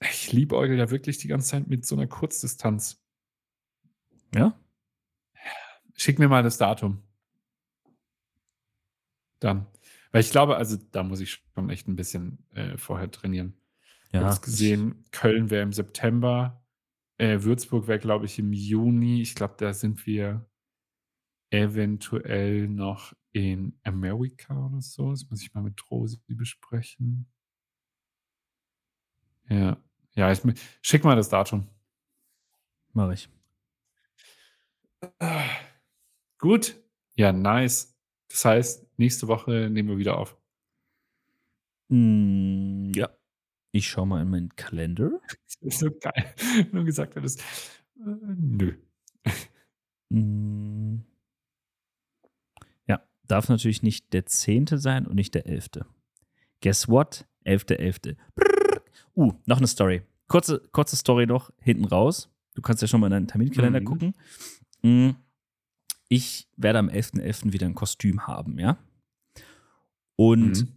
ich 0.00 0.32
liebäugel 0.32 0.78
ja 0.78 0.90
wirklich 0.90 1.18
die 1.18 1.28
ganze 1.28 1.48
Zeit 1.48 1.66
mit 1.66 1.86
so 1.86 1.96
einer 1.96 2.06
Kurzdistanz. 2.06 3.02
Ja? 4.34 4.58
Schick 5.94 6.18
mir 6.18 6.28
mal 6.28 6.42
das 6.42 6.58
Datum. 6.58 7.02
Dann. 9.40 9.66
Weil 10.12 10.20
ich 10.20 10.30
glaube, 10.30 10.56
also 10.56 10.76
da 10.92 11.02
muss 11.02 11.20
ich 11.20 11.42
schon 11.54 11.70
echt 11.70 11.88
ein 11.88 11.96
bisschen 11.96 12.46
äh, 12.54 12.76
vorher 12.76 13.10
trainieren. 13.10 13.54
Ja, 14.12 14.20
ich 14.20 14.26
habe 14.26 14.40
gesehen, 14.40 15.04
Köln 15.10 15.50
wäre 15.50 15.62
im 15.62 15.72
September, 15.72 16.64
äh, 17.18 17.42
Würzburg 17.42 17.86
wäre, 17.88 17.98
glaube 17.98 18.26
ich, 18.26 18.38
im 18.38 18.52
Juni. 18.52 19.20
Ich 19.20 19.34
glaube, 19.34 19.54
da 19.58 19.72
sind 19.74 20.06
wir 20.06 20.48
eventuell 21.50 22.68
noch 22.68 23.12
in 23.32 23.78
Amerika 23.82 24.66
oder 24.66 24.80
so. 24.80 25.10
Das 25.10 25.28
muss 25.30 25.42
ich 25.42 25.52
mal 25.54 25.62
mit 25.62 25.90
Rosi 25.90 26.18
besprechen. 26.28 27.26
Ja. 29.48 29.76
Ja, 30.14 30.32
ich, 30.32 30.40
schick 30.82 31.04
mal 31.04 31.16
das 31.16 31.28
Datum. 31.28 31.68
Mache 32.92 33.14
ich. 33.14 33.28
Gut. 36.38 36.82
Ja, 37.14 37.32
nice. 37.32 37.96
Das 38.28 38.44
heißt, 38.44 38.98
nächste 38.98 39.28
Woche 39.28 39.68
nehmen 39.70 39.88
wir 39.88 39.98
wieder 39.98 40.18
auf. 40.18 40.36
Mm, 41.88 42.92
ja. 42.94 43.17
Ich 43.72 43.88
schaue 43.88 44.06
mal 44.06 44.22
in 44.22 44.30
meinen 44.30 44.56
Kalender. 44.56 45.20
Das 45.38 45.56
ist 45.60 45.78
so 45.80 45.90
geil. 45.90 46.34
Nur 46.72 46.84
gesagt 46.84 47.16
hättest, 47.16 47.40
äh, 47.40 48.34
nö. 48.36 48.74
Mm 50.10 50.98
darf 53.28 53.48
natürlich 53.48 53.82
nicht 53.82 54.12
der 54.12 54.26
10. 54.26 54.66
sein 54.72 55.06
und 55.06 55.14
nicht 55.14 55.34
der 55.34 55.46
11. 55.46 55.84
Guess 56.60 56.88
what? 56.88 57.26
11.11. 57.44 58.16
Uh, 59.14 59.32
noch 59.46 59.58
eine 59.58 59.66
Story. 59.66 60.02
Kurze, 60.26 60.60
kurze 60.72 60.96
Story 60.96 61.26
noch 61.26 61.50
hinten 61.60 61.84
raus. 61.84 62.30
Du 62.54 62.62
kannst 62.62 62.82
ja 62.82 62.88
schon 62.88 63.00
mal 63.00 63.06
in 63.06 63.12
deinen 63.12 63.28
Terminkalender 63.28 63.80
mhm. 63.80 63.84
gucken. 63.84 64.14
Mm, 64.82 65.10
ich 66.08 66.48
werde 66.56 66.80
am 66.80 66.88
11.11. 66.88 67.22
.11. 67.22 67.52
wieder 67.52 67.66
ein 67.66 67.74
Kostüm 67.74 68.26
haben, 68.26 68.58
ja? 68.58 68.78
Und 70.16 70.62
mhm. 70.62 70.68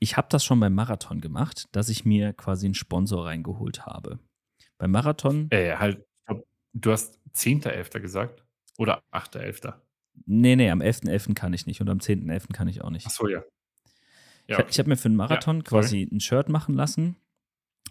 Ich 0.00 0.16
habe 0.16 0.28
das 0.30 0.44
schon 0.44 0.58
beim 0.58 0.74
Marathon 0.74 1.20
gemacht, 1.20 1.68
dass 1.72 1.88
ich 1.88 2.04
mir 2.04 2.32
quasi 2.32 2.66
einen 2.66 2.74
Sponsor 2.74 3.26
reingeholt 3.26 3.86
habe. 3.86 4.18
Beim 4.78 4.90
Marathon. 4.90 5.48
Äh, 5.50 5.76
halt, 5.76 6.04
du 6.72 6.90
hast 6.90 7.20
10.11. 7.34 8.00
gesagt 8.00 8.44
oder 8.78 9.02
8.11. 9.12 9.74
Nee, 10.26 10.56
nee, 10.56 10.70
am 10.70 10.80
11.11. 10.80 11.28
.11. 11.28 11.34
kann 11.34 11.52
ich 11.52 11.66
nicht 11.66 11.80
und 11.80 11.88
am 11.88 11.98
10.11. 11.98 12.52
kann 12.52 12.66
ich 12.66 12.82
auch 12.82 12.90
nicht. 12.90 13.06
Ach 13.06 13.10
so, 13.10 13.28
ja. 13.28 13.42
ja. 14.48 14.60
Ich, 14.60 14.70
ich 14.70 14.78
habe 14.78 14.88
mir 14.88 14.96
für 14.96 15.06
einen 15.06 15.16
Marathon 15.16 15.58
ja, 15.58 15.62
quasi 15.62 16.08
ein 16.10 16.20
Shirt 16.20 16.48
machen 16.48 16.74
lassen 16.74 17.16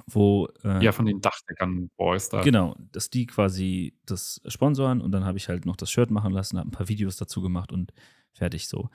wo 0.07 0.48
äh, 0.64 0.84
Ja, 0.84 0.91
von 0.91 1.06
den 1.06 1.22
Dachdeckern-Boys 1.22 2.30
da. 2.30 2.41
Genau, 2.41 2.76
dass 2.91 3.10
die 3.10 3.26
quasi 3.26 3.98
das 4.06 4.41
sponsoren 4.48 5.02
und 5.02 5.11
dann 5.11 5.26
habe 5.26 5.38
ich 5.38 5.49
halt 5.49 5.65
noch 5.65 5.76
das 5.76 5.91
Shirt 5.91 6.11
machen 6.11 6.34
lassen, 6.34 6.57
habe 6.57 6.69
ein 6.69 6.72
paar 6.72 6.90
Videos 6.90 7.18
dazu 7.18 7.41
gemacht 7.41 7.72
und 7.72 7.94
fertig 8.34 8.68
so. 8.68 8.90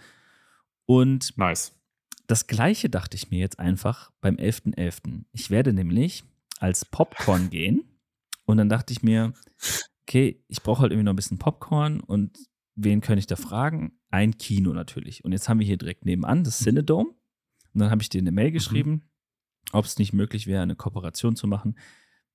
Und 0.86 1.36
Nice. 1.38 1.76
Das 2.26 2.46
Gleiche 2.46 2.88
dachte 2.88 3.16
ich 3.16 3.30
mir 3.30 3.38
jetzt 3.38 3.58
einfach 3.58 4.10
beim 4.20 4.36
11.11. 4.36 5.24
Ich 5.32 5.50
werde 5.50 5.72
nämlich 5.72 6.24
als 6.58 6.84
Popcorn 6.84 7.50
gehen 7.50 7.84
und 8.44 8.56
dann 8.56 8.68
dachte 8.68 8.92
ich 8.92 9.02
mir, 9.02 9.34
okay, 10.06 10.42
ich 10.48 10.62
brauche 10.62 10.82
halt 10.82 10.92
irgendwie 10.92 11.04
noch 11.04 11.12
ein 11.12 11.16
bisschen 11.16 11.38
Popcorn 11.38 12.00
und 12.00 12.38
wen 12.74 13.00
könnte 13.00 13.20
ich 13.20 13.26
da 13.26 13.36
fragen? 13.36 13.98
Ein 14.10 14.36
Kino 14.36 14.72
natürlich. 14.72 15.24
Und 15.24 15.32
jetzt 15.32 15.48
haben 15.48 15.58
wir 15.58 15.66
hier 15.66 15.76
direkt 15.76 16.04
nebenan 16.04 16.44
das 16.44 16.58
Cinedome 16.58 17.10
und 17.10 17.80
dann 17.80 17.90
habe 17.90 18.02
ich 18.02 18.08
dir 18.08 18.20
eine 18.20 18.32
Mail 18.32 18.52
geschrieben, 18.52 19.02
ob 19.72 19.84
es 19.84 19.98
nicht 19.98 20.12
möglich 20.12 20.46
wäre, 20.46 20.62
eine 20.62 20.76
Kooperation 20.76 21.36
zu 21.36 21.46
machen. 21.46 21.76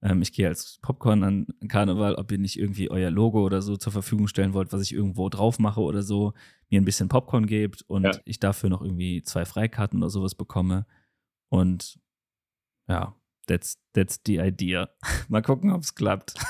Ähm, 0.02 0.22
ich 0.22 0.32
gehe 0.32 0.48
als 0.48 0.80
Popcorn 0.82 1.24
an 1.24 1.48
Karneval, 1.68 2.16
ob 2.16 2.32
ihr 2.32 2.38
nicht 2.38 2.58
irgendwie 2.58 2.90
euer 2.90 3.12
Logo 3.12 3.44
oder 3.46 3.62
so 3.62 3.76
zur 3.78 3.92
Verfügung 3.92 4.28
stellen 4.28 4.54
wollt, 4.54 4.72
was 4.72 4.82
ich 4.82 4.94
irgendwo 4.94 5.28
drauf 5.30 5.60
mache 5.60 5.82
oder 5.82 6.02
so, 6.04 6.34
mir 6.70 6.80
ein 6.80 6.86
bisschen 6.86 7.10
Popcorn 7.10 7.48
gebt 7.48 7.82
und 7.84 8.04
Ja. 8.04 8.12
ich 8.26 8.40
dafür 8.40 8.70
noch 8.70 8.82
irgendwie 8.82 9.22
zwei 9.24 9.46
Freikarten 9.46 10.00
oder 10.00 10.10
sowas 10.10 10.36
bekomme. 10.36 10.86
Und 11.50 12.00
ja, 12.88 13.14
that's, 13.48 13.78
that's 13.94 14.22
the 14.26 14.38
idea. 14.38 14.90
Mal 15.28 15.42
gucken, 15.42 15.72
ob 15.72 15.82
es 15.84 15.94
klappt. 15.96 16.34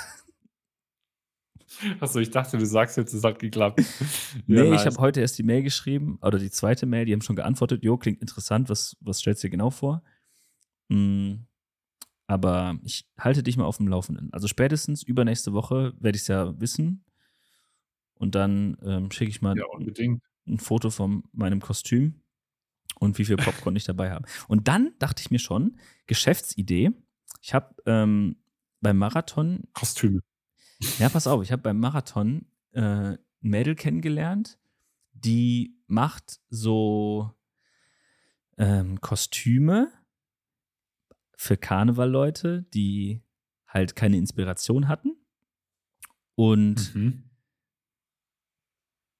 Achso, 1.99 2.19
ich 2.19 2.31
dachte, 2.31 2.57
du 2.57 2.65
sagst 2.65 2.97
jetzt, 2.97 3.13
es 3.13 3.23
hat 3.23 3.39
geklappt. 3.39 3.81
Nee, 4.47 4.69
Ja, 4.69 4.73
ich 4.75 4.85
habe 4.85 4.97
heute 4.97 5.21
erst 5.21 5.37
die 5.37 5.43
Mail 5.43 5.63
geschrieben, 5.63 6.17
oder 6.21 6.37
die 6.39 6.49
zweite 6.49 6.85
Mail, 6.85 7.05
die 7.05 7.13
haben 7.13 7.21
schon 7.21 7.35
geantwortet, 7.35 7.83
jo, 7.83 7.97
klingt 7.97 8.21
interessant, 8.21 8.69
was, 8.69 8.97
was 9.01 9.19
stellst 9.19 9.43
du 9.43 9.47
dir 9.47 9.51
genau 9.51 9.69
vor? 9.69 10.03
Mm, 10.89 11.35
aber 12.29 12.77
ich 12.83 13.07
halte 13.17 13.41
dich 13.41 13.57
mal 13.57 13.65
auf 13.65 13.77
dem 13.77 13.87
Laufenden. 13.87 14.31
Also 14.31 14.47
spätestens 14.47 15.01
übernächste 15.01 15.51
Woche 15.51 15.93
werde 15.99 16.15
ich 16.15 16.21
es 16.21 16.27
ja 16.27 16.59
wissen. 16.61 17.03
Und 18.13 18.35
dann 18.35 18.77
ähm, 18.83 19.09
schicke 19.09 19.31
ich 19.31 19.41
mal 19.41 19.57
Ja, 19.57 19.65
unbedingt. 19.71 20.21
ein 20.47 20.59
Foto 20.59 20.91
von 20.91 21.23
meinem 21.31 21.59
Kostüm 21.59 22.21
und 22.99 23.17
wie 23.17 23.25
viel 23.25 23.35
Popcorn 23.37 23.75
ich 23.75 23.85
dabei 23.85 24.11
habe. 24.11 24.27
Und 24.47 24.67
dann 24.67 24.91
dachte 24.99 25.21
ich 25.23 25.31
mir 25.31 25.39
schon, 25.39 25.79
Geschäftsidee. 26.05 26.91
Ich 27.41 27.55
habe 27.55 27.73
ähm, 27.87 28.35
beim 28.79 28.97
Marathon 28.97 29.63
Kostüme. 29.73 30.19
ja, 30.99 31.09
pass 31.09 31.25
auf, 31.25 31.41
ich 31.41 31.51
habe 31.51 31.63
beim 31.63 31.79
Marathon 31.79 32.45
äh, 32.73 32.81
ein 32.81 33.17
Mädel 33.41 33.73
kennengelernt, 33.73 34.59
die 35.13 35.79
macht 35.87 36.41
so 36.51 37.31
ähm, 38.59 39.01
Kostüme 39.01 39.91
für 41.41 41.55
Karnevalleute, 41.55 42.63
die 42.73 43.21
halt 43.65 43.95
keine 43.95 44.17
Inspiration 44.17 44.89
hatten. 44.89 45.15
Und 46.35 46.93
Mhm. 46.93 47.23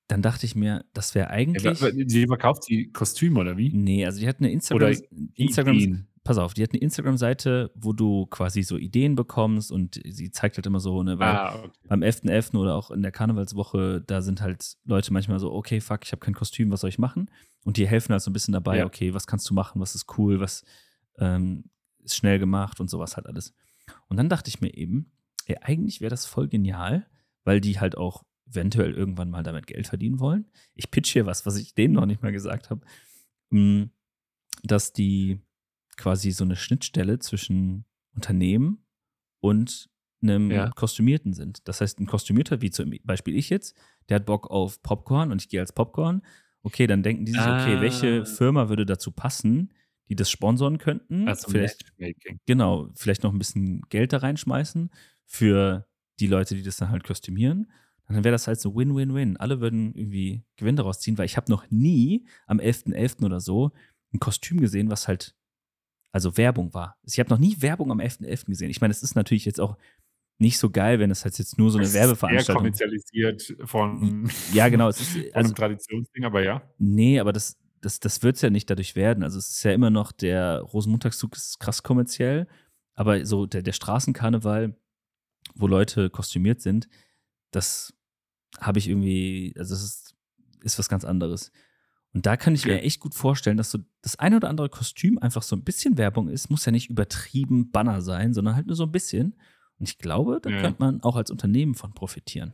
dann 0.09 0.21
dachte 0.21 0.45
ich 0.45 0.53
mir, 0.55 0.83
das 0.93 1.15
wäre 1.15 1.29
eigentlich. 1.29 1.63
die 2.07 2.27
verkauft 2.27 2.63
die 2.67 2.91
Kostüme 2.91 3.39
oder 3.39 3.55
wie? 3.57 3.71
Nee, 3.71 4.05
also 4.05 4.19
die 4.19 4.27
hat 4.27 4.39
eine 4.39 4.49
Oder 4.49 4.89
Instagram, 4.89 5.29
Instagram 5.35 5.75
Ideen. 5.77 6.07
pass 6.25 6.37
auf, 6.37 6.53
die 6.55 6.63
hat 6.63 6.71
eine 6.71 6.81
Instagram-Seite, 6.81 7.71
wo 7.75 7.93
du 7.93 8.25
quasi 8.25 8.63
so 8.63 8.75
Ideen 8.77 9.15
bekommst 9.15 9.71
und 9.71 10.01
sie 10.05 10.29
zeigt 10.31 10.57
halt 10.57 10.65
immer 10.65 10.81
so, 10.81 11.01
ne, 11.03 11.19
weil 11.19 11.35
Ah, 11.35 11.59
okay. 11.63 11.71
beim 11.87 12.01
11.11. 12.03 12.57
oder 12.57 12.75
auch 12.75 12.91
in 12.91 13.01
der 13.01 13.11
Karnevalswoche, 13.13 14.01
da 14.05 14.21
sind 14.21 14.41
halt 14.41 14.75
Leute 14.83 15.13
manchmal 15.13 15.39
so, 15.39 15.53
okay, 15.53 15.79
fuck, 15.79 16.01
ich 16.03 16.11
habe 16.11 16.19
kein 16.19 16.33
Kostüm, 16.35 16.69
was 16.69 16.81
soll 16.81 16.89
ich 16.89 16.99
machen? 16.99 17.31
Und 17.63 17.77
die 17.77 17.87
helfen 17.87 18.11
halt 18.11 18.21
so 18.23 18.29
ein 18.29 18.33
bisschen 18.33 18.51
dabei, 18.53 18.79
Ja. 18.79 18.85
okay, 18.85 19.13
was 19.13 19.25
kannst 19.25 19.49
du 19.49 19.53
machen, 19.53 19.79
was 19.79 19.95
ist 19.95 20.17
cool, 20.17 20.41
was 20.41 20.65
ähm, 21.19 21.63
ist 22.09 22.17
schnell 22.17 22.39
gemacht 22.39 22.79
und 22.79 22.89
sowas 22.89 23.15
halt 23.15 23.27
alles. 23.27 23.53
Und 24.07 24.17
dann 24.17 24.29
dachte 24.29 24.49
ich 24.49 24.61
mir 24.61 24.73
eben, 24.73 25.11
ey, 25.45 25.57
eigentlich 25.61 26.01
wäre 26.01 26.09
das 26.09 26.25
voll 26.25 26.47
genial, 26.47 27.07
weil 27.43 27.61
die 27.61 27.79
halt 27.79 27.97
auch 27.97 28.23
eventuell 28.49 28.93
irgendwann 28.93 29.29
mal 29.29 29.43
damit 29.43 29.67
Geld 29.67 29.87
verdienen 29.87 30.19
wollen. 30.19 30.49
Ich 30.73 30.89
pitch 30.91 31.11
hier 31.13 31.25
was, 31.25 31.45
was 31.45 31.57
ich 31.57 31.73
denen 31.75 31.93
noch 31.93 32.05
nicht 32.05 32.21
mal 32.23 32.31
gesagt 32.31 32.69
habe, 32.69 32.81
mh, 33.51 33.87
dass 34.63 34.91
die 34.93 35.39
quasi 35.97 36.31
so 36.31 36.43
eine 36.43 36.55
Schnittstelle 36.55 37.19
zwischen 37.19 37.85
Unternehmen 38.15 38.85
und 39.39 39.89
einem 40.21 40.51
Ja. 40.51 40.69
Kostümierten 40.71 41.33
sind. 41.33 41.67
Das 41.67 41.79
heißt, 41.81 41.99
ein 41.99 42.05
Kostümierter, 42.07 42.61
wie 42.61 42.71
zum 42.71 42.93
Beispiel 43.03 43.35
ich 43.35 43.49
jetzt, 43.49 43.75
der 44.09 44.15
hat 44.15 44.25
Bock 44.25 44.49
auf 44.49 44.81
Popcorn 44.81 45.31
und 45.31 45.41
ich 45.41 45.49
gehe 45.49 45.61
als 45.61 45.71
Popcorn. 45.71 46.21
Okay, 46.63 46.87
dann 46.87 47.03
denken 47.03 47.25
die 47.25 47.31
sich, 47.31 47.39
okay, 47.41 47.79
welche 47.79 48.21
Ah. 48.21 48.25
Firma 48.25 48.67
würde 48.67 48.85
dazu 48.85 49.11
passen, 49.11 49.73
die 50.09 50.15
das 50.15 50.29
sponsoren 50.29 50.77
könnten? 50.77 51.27
Also 51.27 51.49
vielleicht, 51.49 51.83
Matchmaking. 51.97 52.39
genau, 52.45 52.89
vielleicht 52.95 53.23
noch 53.23 53.31
ein 53.31 53.39
bisschen 53.39 53.81
Geld 53.89 54.11
da 54.11 54.17
reinschmeißen 54.17 54.89
für 55.25 55.87
die 56.19 56.27
Leute, 56.27 56.55
die 56.55 56.63
das 56.63 56.77
dann 56.77 56.89
halt 56.89 57.03
kostümieren. 57.03 57.71
Und 58.07 58.15
dann 58.15 58.23
wäre 58.23 58.33
das 58.33 58.47
halt 58.47 58.59
so 58.59 58.75
Win-Win-Win. 58.75 59.37
Alle 59.37 59.61
würden 59.61 59.93
irgendwie 59.93 60.43
Gewinn 60.57 60.75
daraus 60.75 60.99
ziehen, 60.99 61.17
weil 61.17 61.25
ich 61.25 61.37
habe 61.37 61.51
noch 61.51 61.69
nie 61.69 62.25
am 62.47 62.59
11.11. 62.59 63.23
oder 63.23 63.39
so 63.39 63.71
ein 64.11 64.19
Kostüm 64.19 64.59
gesehen, 64.59 64.89
was 64.89 65.07
halt 65.07 65.35
also 66.11 66.37
Werbung 66.37 66.73
war. 66.73 66.97
Ich 67.03 67.19
habe 67.19 67.29
noch 67.29 67.37
nie 67.37 67.55
Werbung 67.59 67.91
am 67.91 67.99
11.11. 67.99 68.45
gesehen. 68.47 68.71
Ich 68.71 68.81
meine, 68.81 68.91
es 68.91 69.03
ist 69.03 69.15
natürlich 69.15 69.45
jetzt 69.45 69.61
auch 69.61 69.77
nicht 70.39 70.57
so 70.57 70.69
geil, 70.69 70.99
wenn 70.99 71.11
es 71.11 71.23
halt 71.23 71.37
jetzt 71.37 71.57
nur 71.57 71.69
so 71.69 71.77
eine 71.77 71.83
Es 71.83 71.91
ist 71.91 71.95
Eher 71.95 72.07
Werbeveranstaltung 72.07 72.63
kommerzialisiert 72.63 73.55
von, 73.65 74.29
Ja, 74.53 74.69
genau. 74.69 74.89
Es 74.89 74.99
ist, 75.01 75.11
von 75.11 75.23
also, 75.33 75.47
einem 75.49 75.55
Traditionsding, 75.55 76.23
aber 76.25 76.43
ja. 76.43 76.63
nee, 76.77 77.19
aber 77.19 77.33
das, 77.33 77.57
das, 77.81 77.99
das 77.99 78.23
wird 78.23 78.35
es 78.35 78.41
ja 78.41 78.49
nicht 78.49 78.69
dadurch 78.69 78.95
werden. 78.95 79.23
Also 79.23 79.37
es 79.37 79.49
ist 79.49 79.63
ja 79.63 79.71
immer 79.71 79.89
noch, 79.89 80.11
der 80.11 80.59
Rosenmontagszug 80.61 81.35
ist 81.35 81.59
krass 81.59 81.83
kommerziell, 81.83 82.47
aber 82.95 83.25
so 83.25 83.45
der, 83.45 83.61
der 83.61 83.73
Straßenkarneval, 83.73 84.75
wo 85.55 85.67
Leute 85.67 86.09
kostümiert 86.09 86.61
sind, 86.61 86.87
das 87.51 87.93
habe 88.59 88.79
ich 88.79 88.87
irgendwie, 88.87 89.53
also 89.57 89.73
das 89.73 89.83
ist, 89.83 90.15
ist 90.63 90.79
was 90.79 90.89
ganz 90.89 91.05
anderes. 91.05 91.51
Und 92.13 92.25
da 92.25 92.37
kann 92.37 92.55
ich 92.55 92.65
mir 92.65 92.81
echt 92.81 92.99
gut 92.99 93.13
vorstellen, 93.13 93.57
dass 93.57 93.69
so 93.69 93.79
das 94.01 94.17
eine 94.17 94.37
oder 94.37 94.49
andere 94.49 94.69
Kostüm 94.69 95.19
einfach 95.19 95.43
so 95.43 95.55
ein 95.55 95.63
bisschen 95.63 95.97
Werbung 95.97 96.27
ist. 96.27 96.49
Muss 96.49 96.65
ja 96.65 96.71
nicht 96.71 96.89
übertrieben 96.89 97.69
Banner 97.71 98.01
sein, 98.01 98.33
sondern 98.33 98.55
halt 98.55 98.65
nur 98.65 98.75
so 98.75 98.83
ein 98.85 98.91
bisschen. 98.91 99.39
Und 99.77 99.87
ich 99.87 99.99
glaube, 99.99 100.39
da 100.41 100.49
Ja. 100.49 100.59
könnte 100.61 100.79
man 100.81 101.01
auch 101.01 101.15
als 101.15 101.29
Unternehmen 101.29 101.75
von 101.75 101.93
profitieren. 101.93 102.53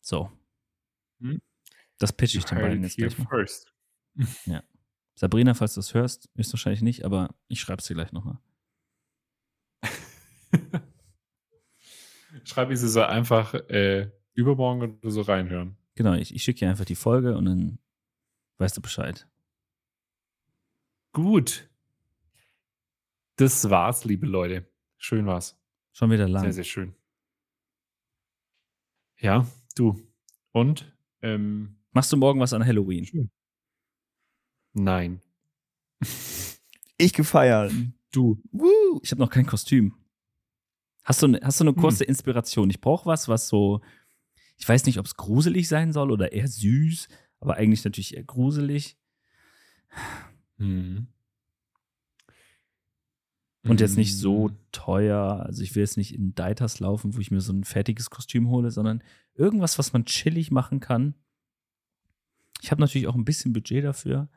So. 0.00 0.30
Hm. 1.20 1.40
Das 2.02 2.12
pitch 2.12 2.34
ich 2.34 2.44
den 2.44 2.58
beiden 2.58 2.82
jetzt 2.82 2.96
gleich 2.96 3.16
mal. 3.16 3.28
first. 3.28 3.72
Sabrina, 5.14 5.54
falls 5.54 5.74
du 5.74 5.78
das 5.78 5.94
hörst, 5.94 6.28
ist 6.34 6.52
wahrscheinlich 6.52 6.82
nicht, 6.82 7.04
aber 7.04 7.32
ich 7.46 7.60
schreibe 7.60 7.78
es 7.78 7.86
dir 7.86 7.94
gleich 7.94 8.10
nochmal. 8.10 8.40
Schreib 12.42 12.72
ich 12.72 12.80
sie 12.80 12.88
so 12.88 13.02
einfach 13.02 13.54
äh, 13.54 14.10
übermorgen 14.34 14.98
oder 14.98 15.10
so 15.12 15.20
reinhören. 15.20 15.76
Genau, 15.94 16.14
ich, 16.14 16.34
ich 16.34 16.42
schicke 16.42 16.58
dir 16.58 16.70
einfach 16.70 16.86
die 16.86 16.96
Folge 16.96 17.36
und 17.36 17.44
dann 17.44 17.78
weißt 18.58 18.76
du 18.76 18.80
Bescheid. 18.80 19.28
Gut. 21.12 21.70
Das 23.36 23.70
war's, 23.70 24.04
liebe 24.04 24.26
Leute. 24.26 24.68
Schön 24.96 25.26
war's. 25.26 25.56
Schon 25.92 26.10
wieder 26.10 26.28
lang. 26.28 26.42
Sehr, 26.42 26.52
sehr 26.52 26.64
schön. 26.64 26.96
Ja, 29.20 29.46
du. 29.76 30.02
Und? 30.50 30.92
Ähm, 31.20 31.76
Machst 31.92 32.12
du 32.12 32.16
morgen 32.16 32.40
was 32.40 32.52
an 32.52 32.64
Halloween? 32.64 33.04
schön. 33.06 33.30
Nein. 34.74 35.20
Ich 36.98 37.12
gefeiert. 37.14 37.72
Du. 38.12 38.40
Woo, 38.52 39.00
ich 39.02 39.10
habe 39.10 39.20
noch 39.20 39.30
kein 39.30 39.44
Kostüm. 39.46 39.94
Hast 41.02 41.20
du, 41.20 41.26
ne- 41.26 41.40
hast 41.42 41.58
du 41.58 41.64
eine 41.64 41.72
Hm. 41.74 41.80
kurze 41.80 42.04
Inspiration? 42.04 42.70
Ich 42.70 42.80
brauche 42.80 43.06
was, 43.06 43.26
was 43.26 43.48
so, 43.48 43.80
ich 44.56 44.68
weiß 44.68 44.84
nicht, 44.86 45.00
ob 45.00 45.06
es 45.06 45.16
gruselig 45.16 45.66
sein 45.66 45.92
soll 45.92 46.12
oder 46.12 46.30
eher 46.32 46.46
süß, 46.46 47.08
aber 47.40 47.56
eigentlich 47.56 47.84
natürlich 47.84 48.16
eher 48.16 48.22
gruselig. 48.22 48.96
Mhm. 50.58 51.08
Und 53.64 53.80
jetzt 53.80 53.96
nicht 53.96 54.16
so 54.16 54.48
Mhm. 54.48 54.56
teuer. 54.70 55.40
Also 55.46 55.62
ich 55.64 55.74
will 55.74 55.82
jetzt 55.82 55.96
nicht 55.96 56.14
in 56.14 56.36
Deiters 56.36 56.78
laufen, 56.78 57.16
wo 57.16 57.18
ich 57.18 57.32
mir 57.32 57.40
so 57.40 57.52
ein 57.52 57.64
fertiges 57.64 58.10
Kostüm 58.10 58.48
hole, 58.48 58.70
sondern 58.70 59.02
irgendwas, 59.34 59.76
was 59.78 59.92
man 59.92 60.04
chillig 60.04 60.52
machen 60.52 60.78
kann. 60.78 61.14
Ich 62.62 62.70
habe 62.70 62.80
natürlich 62.80 63.08
auch 63.08 63.16
ein 63.16 63.24
bisschen 63.24 63.52
Budget 63.52 63.84
dafür. 63.84 64.28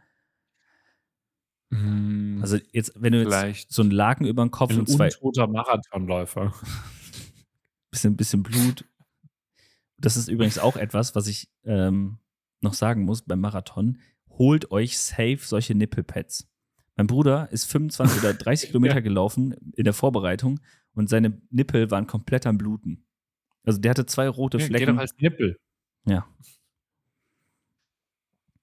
Mhm. 1.69 2.39
Also 2.41 2.57
jetzt, 2.71 2.93
wenn 2.95 3.13
du 3.13 3.21
jetzt 3.23 3.71
so 3.71 3.83
einen 3.83 3.91
Laken 3.91 4.25
über 4.25 4.43
den 4.43 4.49
Kopf 4.49 4.71
ein 4.71 4.79
und 4.79 4.89
zwei 4.89 5.09
untoter 5.19 5.47
Marathonläufer. 5.47 6.51
bisschen, 7.91 8.17
bisschen 8.17 8.41
Blut. 8.41 8.83
Das 9.97 10.17
ist 10.17 10.27
übrigens 10.27 10.57
auch 10.57 10.75
etwas, 10.75 11.15
was 11.15 11.27
ich 11.27 11.49
ähm, 11.63 12.17
noch 12.61 12.73
sagen 12.73 13.03
muss 13.05 13.21
beim 13.21 13.39
Marathon. 13.39 13.99
Holt 14.29 14.71
euch 14.71 14.97
safe 14.97 15.39
solche 15.41 15.75
Nippelpads. 15.75 16.49
Mein 16.95 17.07
Bruder 17.07 17.51
ist 17.51 17.65
25 17.65 18.19
oder 18.19 18.33
30 18.33 18.69
Kilometer 18.71 19.01
gelaufen 19.03 19.53
in 19.75 19.83
der 19.83 19.93
Vorbereitung 19.93 20.59
und 20.93 21.09
seine 21.09 21.39
Nippel 21.51 21.91
waren 21.91 22.07
komplett 22.07 22.47
am 22.47 22.57
Bluten. 22.57 23.05
Also 23.63 23.79
der 23.79 23.91
hatte 23.91 24.07
zwei 24.07 24.27
rote 24.27 24.57
Ja, 24.57 24.65
Flecken. 24.65 24.95
doch 24.95 25.01
als 25.01 25.15
Nippel. 25.19 25.59
Ja. 26.05 26.27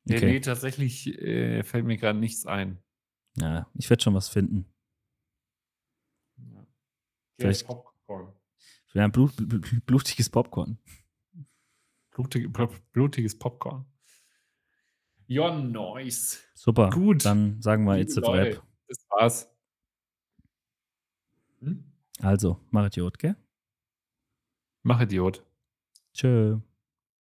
Nee, 0.05 0.17
Okay. 0.17 0.27
nee, 0.27 0.41
tatsächlich 0.41 1.07
äh, 1.19 1.63
fällt 1.63 1.85
mir 1.85 1.97
gerade 1.97 2.19
nichts 2.19 2.45
ein. 2.47 2.79
Ja, 3.37 3.71
ich 3.75 3.89
werde 3.89 4.03
schon 4.03 4.15
was 4.15 4.29
finden. 4.29 4.67
Vielleicht, 7.39 7.67
Popcorn. 7.67 8.33
Vielleicht 8.87 9.05
ein 9.05 9.13
Blut, 9.13 9.33
blutiges 9.87 10.29
Popcorn. 10.29 10.79
Blutig, 12.11 12.53
blutiges 12.93 13.39
Popcorn. 13.39 13.87
Ja, 15.27 15.57
nice. 15.57 16.43
Super. 16.55 16.91
Gut. 16.91 17.25
Dann 17.25 17.63
sagen 17.63 17.85
wir 17.85 17.97
jetzt 17.97 18.17
Wrap. 18.19 18.63
Das 18.87 19.07
war's. 19.09 19.49
Hm? 21.61 21.91
Also, 22.21 22.61
mach 22.71 22.87
Idiot, 22.87 23.19
gell? 23.19 23.37
Mach 24.83 25.01
Idiot. 25.01 25.43
Tschö. 26.13 26.61